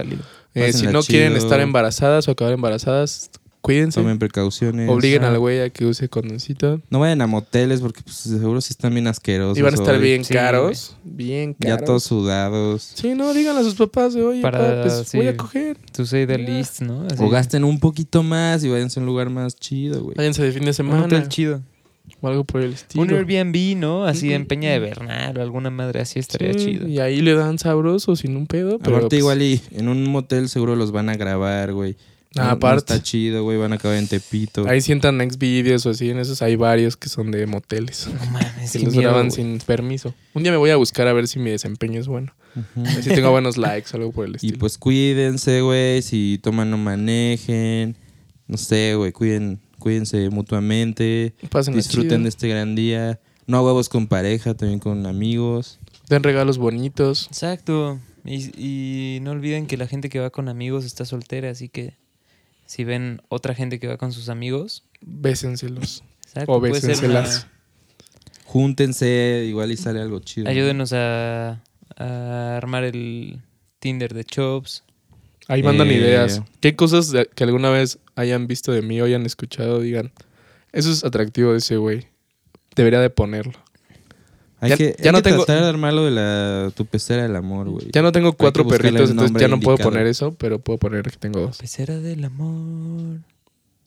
Eh, 0.54 0.72
si 0.74 0.86
no 0.86 1.02
quieren 1.02 1.34
estar 1.34 1.60
embarazadas 1.60 2.28
o 2.28 2.32
acabar 2.32 2.52
embarazadas, 2.52 3.30
cuídense. 3.62 4.00
Tomen 4.00 4.18
precauciones. 4.18 4.90
Obliguen 4.90 5.24
Ah. 5.24 5.28
al 5.28 5.38
güey 5.38 5.60
a 5.60 5.70
que 5.70 5.86
use 5.86 6.08
condoncito. 6.10 6.80
No 6.90 7.00
vayan 7.00 7.22
a 7.22 7.26
moteles 7.26 7.80
porque 7.80 8.02
pues, 8.02 8.16
seguro 8.16 8.60
sí 8.60 8.72
están 8.72 8.92
bien 8.92 9.06
asquerosos. 9.06 9.56
Y 9.56 9.62
van 9.62 9.72
a 9.72 9.76
estar 9.76 9.94
hoy. 9.94 10.00
bien 10.02 10.24
Sí, 10.24 10.34
caros. 10.34 10.96
Bien 11.04 11.56
Ya 11.60 11.70
caros. 11.70 11.84
todos 11.86 12.02
sudados. 12.04 12.92
Sí, 12.94 13.14
no, 13.14 13.32
díganle 13.32 13.60
a 13.60 13.64
sus 13.64 13.74
papás 13.76 14.12
de, 14.14 14.22
oye, 14.22 14.42
Para- 14.42 14.58
pa, 14.58 14.82
pues 14.82 15.08
sí. 15.08 15.16
voy 15.16 15.28
a 15.28 15.36
coger. 15.36 15.78
To 15.92 16.04
say 16.04 16.26
the 16.26 16.36
Ya. 16.36 16.44
least, 16.44 16.82
¿no? 16.82 17.06
Así. 17.10 17.22
O 17.22 17.30
gasten 17.30 17.64
un 17.64 17.80
poquito 17.80 18.22
más 18.22 18.62
y 18.64 18.68
váyanse 18.68 18.98
a 18.98 19.02
un 19.02 19.06
lugar 19.06 19.30
más 19.30 19.56
chido, 19.56 20.02
güey. 20.02 20.16
Váyanse 20.16 20.42
de 20.42 20.52
fin 20.52 20.62
de 20.64 20.68
Un 20.70 20.74
semana 20.74 21.04
hotel 21.06 21.28
chido. 21.28 21.62
o 22.20 22.28
algo 22.28 22.44
por 22.44 22.60
el 22.62 22.72
estilo. 22.72 23.02
Un 23.04 23.10
Airbnb, 23.10 23.76
¿no? 23.78 24.04
Así 24.04 24.32
en. 24.32 24.46
Peña 24.46 24.70
de 24.72 24.78
Bernal 24.80 25.38
o 25.38 25.42
alguna 25.42 25.70
madre 25.70 26.00
así 26.00 26.18
estaría 26.18 26.52
Sí, 26.52 26.58
chido. 26.66 26.88
Y 26.88 26.98
ahí 26.98 27.20
le 27.20 27.34
dan 27.34 27.58
sabroso 27.58 28.16
sin 28.16 28.36
un 28.36 28.46
pedo. 28.46 28.78
Pero 28.78 28.96
Aparte 28.96 29.08
pues, 29.10 29.18
igual 29.20 29.42
y 29.42 29.60
en 29.70 29.88
un 29.88 30.08
motel 30.10 30.48
seguro 30.48 30.74
los 30.76 30.90
van 30.92 31.08
a 31.08 31.14
grabar, 31.16 31.72
güey. 31.72 31.96
Ah, 32.36 32.40
No- 32.40 32.44
no 32.44 32.50
aparte. 32.52 32.94
está 32.94 33.02
chido, 33.02 33.42
güey. 33.44 33.58
Van 33.58 33.72
a 33.72 33.76
acabar 33.76 33.96
en 33.98 34.08
Tepito. 34.08 34.66
Ahí 34.68 34.80
sientan 34.80 35.18
next 35.18 35.38
videos 35.38 35.84
o 35.86 35.90
así. 35.90 36.08
En 36.10 36.18
esos 36.18 36.40
hay 36.42 36.56
varios 36.56 36.96
que 36.96 37.08
son 37.08 37.30
de 37.30 37.46
moteles. 37.46 38.08
No 38.08 38.30
mames, 38.30 38.72
Que 38.72 38.78
los 38.80 38.94
miedo, 38.94 39.10
graban 39.10 39.30
sin 39.30 39.58
permiso. 39.58 40.14
Un 40.34 40.42
día 40.42 40.52
me 40.52 40.58
voy 40.58 40.70
a 40.70 40.76
buscar 40.76 41.06
a 41.08 41.12
ver 41.12 41.28
si 41.28 41.38
mi 41.38 41.50
desempeño 41.50 42.00
es 42.00 42.06
bueno. 42.08 42.32
Ujú. 42.56 42.86
A 42.86 42.94
ver 42.94 43.02
si 43.02 43.10
tengo 43.10 43.30
buenos 43.30 43.56
likes 43.58 43.90
o 43.92 43.96
algo 43.96 44.12
por 44.12 44.26
el 44.26 44.32
Y 44.32 44.36
estilo. 44.36 44.58
pues 44.58 44.78
cuídense, 44.78 45.60
güey. 45.60 46.00
Si 46.02 46.38
toman, 46.42 46.70
no 46.70 46.78
manejen. 46.78 47.96
No 48.46 48.56
sé, 48.56 48.94
güey. 48.94 49.12
Cuiden, 49.12 49.60
cuídense 49.78 50.28
mutuamente. 50.30 51.34
Pásenla 51.50 51.78
Disfruten 51.78 52.10
chido. 52.10 52.22
de 52.22 52.28
este 52.28 52.48
gran 52.48 52.74
día. 52.74 53.20
No 53.46 53.58
a 53.58 53.62
huevos 53.62 53.88
con 53.88 54.06
pareja, 54.06 54.54
también 54.54 54.78
con 54.78 55.04
amigos. 55.06 55.80
Den 56.08 56.22
regalos 56.22 56.58
bonitos. 56.58 57.26
Exacto. 57.26 57.98
Y, 58.24 59.16
y 59.16 59.20
no 59.20 59.32
olviden 59.32 59.66
que 59.66 59.76
la 59.76 59.86
gente 59.88 60.08
que 60.08 60.20
va 60.20 60.30
con 60.30 60.48
amigos 60.48 60.84
está 60.84 61.04
soltera, 61.04 61.50
así 61.50 61.68
que 61.68 61.96
si 62.72 62.84
ven 62.84 63.20
otra 63.28 63.54
gente 63.54 63.78
que 63.78 63.86
va 63.86 63.98
con 63.98 64.12
sus 64.12 64.30
amigos, 64.30 64.84
Bésenselos. 65.02 66.02
exacto, 66.24 66.52
O 66.52 66.58
bésenselas. 66.60 67.46
Júntense, 68.46 69.44
igual 69.46 69.70
y 69.72 69.76
sale 69.76 70.00
algo 70.00 70.20
chido. 70.20 70.48
ayúdenos 70.48 70.92
a, 70.94 71.62
a 71.96 72.56
armar 72.56 72.84
el 72.84 73.40
Tinder 73.78 74.14
de 74.14 74.24
Chops. 74.24 74.84
Ahí 75.48 75.62
mandan 75.62 75.88
Eh, 75.88 75.94
ideas. 75.94 76.40
¿Qué 76.60 76.74
cosas 76.76 77.12
que 77.34 77.44
alguna 77.44 77.68
vez 77.70 77.98
hayan 78.14 78.46
visto 78.46 78.72
de 78.72 78.80
mí 78.82 79.00
o 79.00 79.04
hayan 79.04 79.26
escuchado 79.26 79.80
digan? 79.80 80.12
Eso 80.72 80.90
es 80.90 81.04
atractivo 81.04 81.52
de 81.52 81.58
ese 81.58 81.76
güey. 81.76 82.06
Debería 82.74 83.00
de 83.00 83.10
ponerlo. 83.10 83.58
Hay 84.62 84.70
Ya- 84.70 84.76
que, 84.76 84.94
ya 84.98 85.10
hay 85.10 85.12
no 85.12 85.18
que 85.18 85.22
tengo- 85.30 85.44
tratar 85.44 85.64
de 85.64 85.68
armarlo 85.68 86.04
de 86.04 86.12
la 86.12 86.70
tu 86.74 86.86
pecera 86.86 87.24
del 87.24 87.34
amor, 87.36 87.68
güey. 87.68 87.88
Ya 87.92 88.00
no 88.00 88.12
tengo 88.12 88.32
cuatro 88.34 88.66
perritos, 88.66 89.10
entonces 89.10 89.36
ya 89.40 89.48
no 89.48 89.58
puedo 89.60 89.76
poner 89.76 90.06
eso, 90.06 90.32
pero 90.34 90.60
puedo 90.60 90.78
poner 90.78 91.02
que 91.02 91.16
tengo 91.18 91.40
dos. 91.40 91.58
Pecera 91.58 91.98
del 91.98 92.24
amor. 92.24 93.18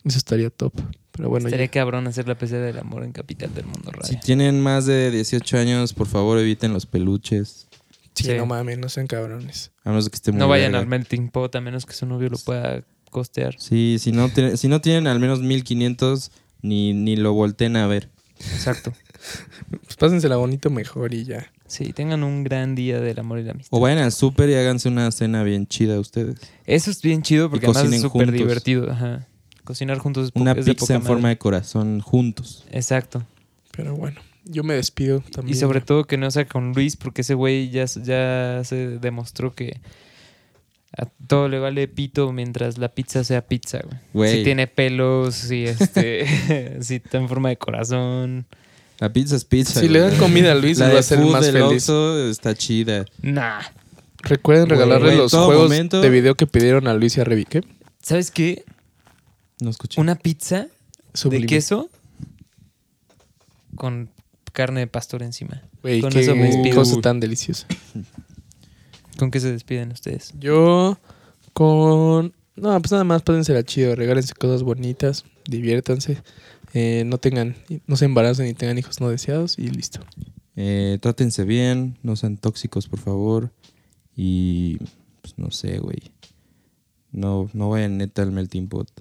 Eso 0.04 0.18
estaría 0.18 0.50
top. 0.50 0.74
Pero 1.14 1.30
bueno, 1.30 1.48
Estaría 1.48 1.68
ya. 1.68 1.72
cabrón 1.72 2.08
hacer 2.08 2.28
la 2.28 2.38
pecera 2.38 2.66
del 2.66 2.78
amor 2.78 3.04
en 3.06 3.14
Capital 3.14 3.54
del 3.54 3.66
Mundo 3.66 3.90
Radio. 3.92 4.06
Si 4.06 4.20
tienen 4.20 4.62
más 4.62 4.86
de 4.86 5.10
18 5.12 5.58
años, 5.58 5.94
por 5.94 6.08
favor 6.08 6.38
eviten 6.40 6.74
los 6.74 6.86
peluches. 6.86 7.68
Sí, 8.14 8.26
Sí. 8.26 8.34
no 8.38 8.46
mames, 8.46 8.78
no 8.78 8.90
sean 8.90 9.08
cabrones. 9.08 9.72
A 9.86 9.90
menos 9.92 10.10
que 10.10 10.16
esté 10.16 10.32
muy 10.34 10.40
no 10.40 10.48
vayan 10.50 10.76
al 10.76 10.88
melting 10.88 11.30
pot 11.30 11.56
a 11.56 11.62
menos 11.62 11.86
que 11.86 11.94
su 11.94 12.06
novio 12.06 12.30
lo 12.30 12.38
pueda 12.38 12.84
costear. 13.12 13.56
Sí, 13.60 13.96
si 14.00 14.12
no, 14.12 14.30
si 14.58 14.68
no 14.68 14.82
tienen 14.82 15.08
al 15.08 15.20
menos 15.22 15.40
1500, 15.42 16.32
ni, 16.62 16.94
ni 16.94 17.16
lo 17.16 17.32
volteen 17.34 17.78
a 17.78 17.88
ver. 17.88 18.10
Exacto. 18.40 18.92
Pues 19.70 19.96
pásensela 19.98 20.38
bonito 20.38 20.70
mejor 20.70 21.14
y 21.14 21.26
ya. 21.26 21.52
Sí, 21.68 21.94
tengan 21.94 22.24
un 22.24 22.44
gran 22.44 22.76
día 22.76 23.00
del 23.00 23.20
amor 23.20 23.40
y 23.40 23.44
la 23.44 23.52
amistad. 23.52 23.76
O 23.78 23.82
vayan 23.82 24.00
al 24.00 24.12
súper 24.12 24.50
y 24.50 24.56
háganse 24.56 24.88
una 24.88 25.10
cena 25.12 25.44
bien 25.44 25.68
chida 25.68 26.00
ustedes. 26.00 26.40
Eso 26.66 26.92
es 26.92 27.02
bien 27.02 27.22
chido 27.22 27.50
porque 27.50 27.66
además 27.66 27.92
es 27.92 28.02
súper 28.02 28.32
divertido. 28.32 28.92
Ajá. 28.92 29.28
Cocinar 29.64 29.98
juntos 29.98 30.28
es, 30.28 30.32
Una 30.36 30.52
es 30.52 30.66
de 30.66 30.74
pizza 30.74 30.86
poca 30.86 30.94
en 30.96 31.02
forma 31.02 31.22
madre. 31.24 31.36
de 31.36 31.38
corazón 31.40 32.00
juntos. 32.02 32.66
Exacto. 32.72 33.26
Pero 33.76 33.96
bueno, 33.96 34.22
yo 34.46 34.64
me 34.64 34.76
despido 34.76 35.22
también. 35.32 35.58
Y 35.58 35.60
sobre 35.60 35.82
todo 35.82 36.06
que 36.06 36.18
no 36.18 36.30
sea 36.30 36.46
con 36.46 36.74
Luis 36.74 36.96
porque 36.96 37.22
ese 37.22 37.34
güey 37.34 37.72
ya, 37.72 37.86
ya 37.86 38.62
se 38.64 39.00
demostró 39.00 39.56
que 39.56 39.82
a 40.98 41.06
todo 41.28 41.50
le 41.50 41.60
vale 41.60 41.88
pito 41.88 42.32
mientras 42.32 42.78
la 42.78 42.90
pizza 42.90 43.24
sea 43.24 43.46
pizza, 43.46 43.80
güey. 43.84 44.00
Güey. 44.14 44.38
Si 44.38 44.44
tiene 44.44 44.68
pelos, 44.68 45.36
si 45.36 45.66
este, 45.66 46.78
si 46.82 46.96
está 46.96 47.18
en 47.18 47.28
forma 47.28 47.50
de 47.50 47.58
corazón. 47.58 48.46
La 49.00 49.12
pizza 49.12 49.36
es 49.36 49.44
pizza. 49.46 49.80
Si 49.82 49.90
le 49.90 50.00
dan 50.00 50.16
comida 50.18 50.52
a 50.54 50.56
Luis, 50.56 50.78
la 50.80 50.88
va 50.88 50.94
de 50.94 51.00
a 51.00 51.04
ser 51.04 51.20
food 51.20 51.32
más 51.32 51.46
del 51.46 51.54
feliz. 51.54 51.90
Oxxo 51.90 52.30
está 52.30 52.56
chida. 52.56 53.06
Nah. 53.22 53.60
Recuerden 54.24 54.66
Güey, 54.68 54.78
regalarle 54.80 55.06
güey, 55.08 55.14
en 55.18 55.22
los 55.24 55.32
todo 55.32 55.46
juegos 55.48 55.66
momento- 55.66 56.02
de 56.02 56.10
video 56.10 56.36
que 56.36 56.48
pidieron 56.48 56.88
a 56.88 56.94
Luis 56.94 57.18
y 57.18 57.22
a 57.22 57.24
Revi. 57.26 57.46
¿Qué? 57.46 57.62
¿Sabes 58.02 58.32
qué? 58.32 58.64
No 59.60 59.70
escuché. 59.70 60.00
Una 60.02 60.16
pizza 60.16 60.68
Sublime. 61.14 61.42
de 61.42 61.48
queso 61.48 61.90
con 63.76 64.10
carne 64.54 64.82
de 64.82 64.88
pastor 64.88 65.22
encima. 65.24 65.62
Güey, 65.82 66.02
Con 66.02 66.12
qué 66.12 66.22
eso 66.22 66.36
me 66.36 66.44
despido. 66.46 66.76
cosa 66.76 67.02
tan 67.02 67.20
deliciosa. 67.20 67.68
¿Con 69.18 69.32
qué 69.32 69.40
se 69.40 69.52
despiden 69.52 69.92
ustedes? 69.92 70.34
Yo 70.40 70.98
con... 71.54 72.34
No, 72.56 72.80
pues 72.82 72.92
nada 72.92 73.04
más 73.04 73.22
pásensela 73.22 73.64
chido. 73.64 73.96
Regálense 73.96 74.34
cosas 74.34 74.64
bonitas. 74.64 75.26
Diviértanse. 75.48 76.18
Eh, 76.78 77.06
no 77.06 77.20
tengan, 77.20 77.56
no 77.88 77.96
se 77.96 78.04
embaracen 78.04 78.48
y 78.48 78.54
tengan 78.54 78.78
hijos 78.78 79.00
no 79.00 79.08
deseados 79.08 79.58
y 79.58 79.70
listo. 79.70 80.02
Eh, 80.58 80.98
trátense 81.02 81.46
bien, 81.46 81.98
no 82.04 82.18
sean 82.18 82.36
tóxicos, 82.36 82.90
por 82.90 83.00
favor. 83.00 83.54
Y 84.14 84.80
pues 85.22 85.38
no 85.38 85.52
sé, 85.52 85.80
güey. 85.80 86.12
No, 87.12 87.50
no 87.54 87.70
vayan 87.70 87.98
neta 87.98 88.24
al 88.24 88.34
melting 88.34 88.68
pot. 88.68 88.92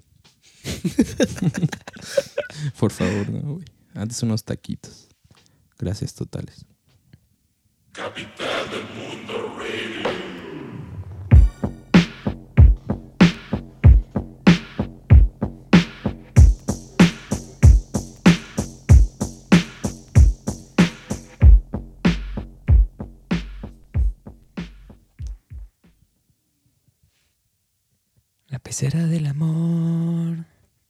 por 2.79 2.93
favor, 2.93 3.29
no, 3.29 3.55
güey. 3.55 3.65
Antes 3.93 4.23
unos 4.23 4.45
taquitos. 4.45 5.09
Gracias 5.77 6.13
totales. 6.13 6.65
La 7.97 8.13
pecera 28.65 29.05
del 29.05 29.27
amor. 29.27 30.37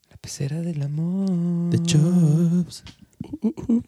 La 0.10 0.15
pecera 0.22 0.61
del 0.61 0.81
amor. 0.81 1.72
The 1.72 1.84
Chops. 1.84 2.85
Uh, 3.41 3.53
uh. 3.68 3.84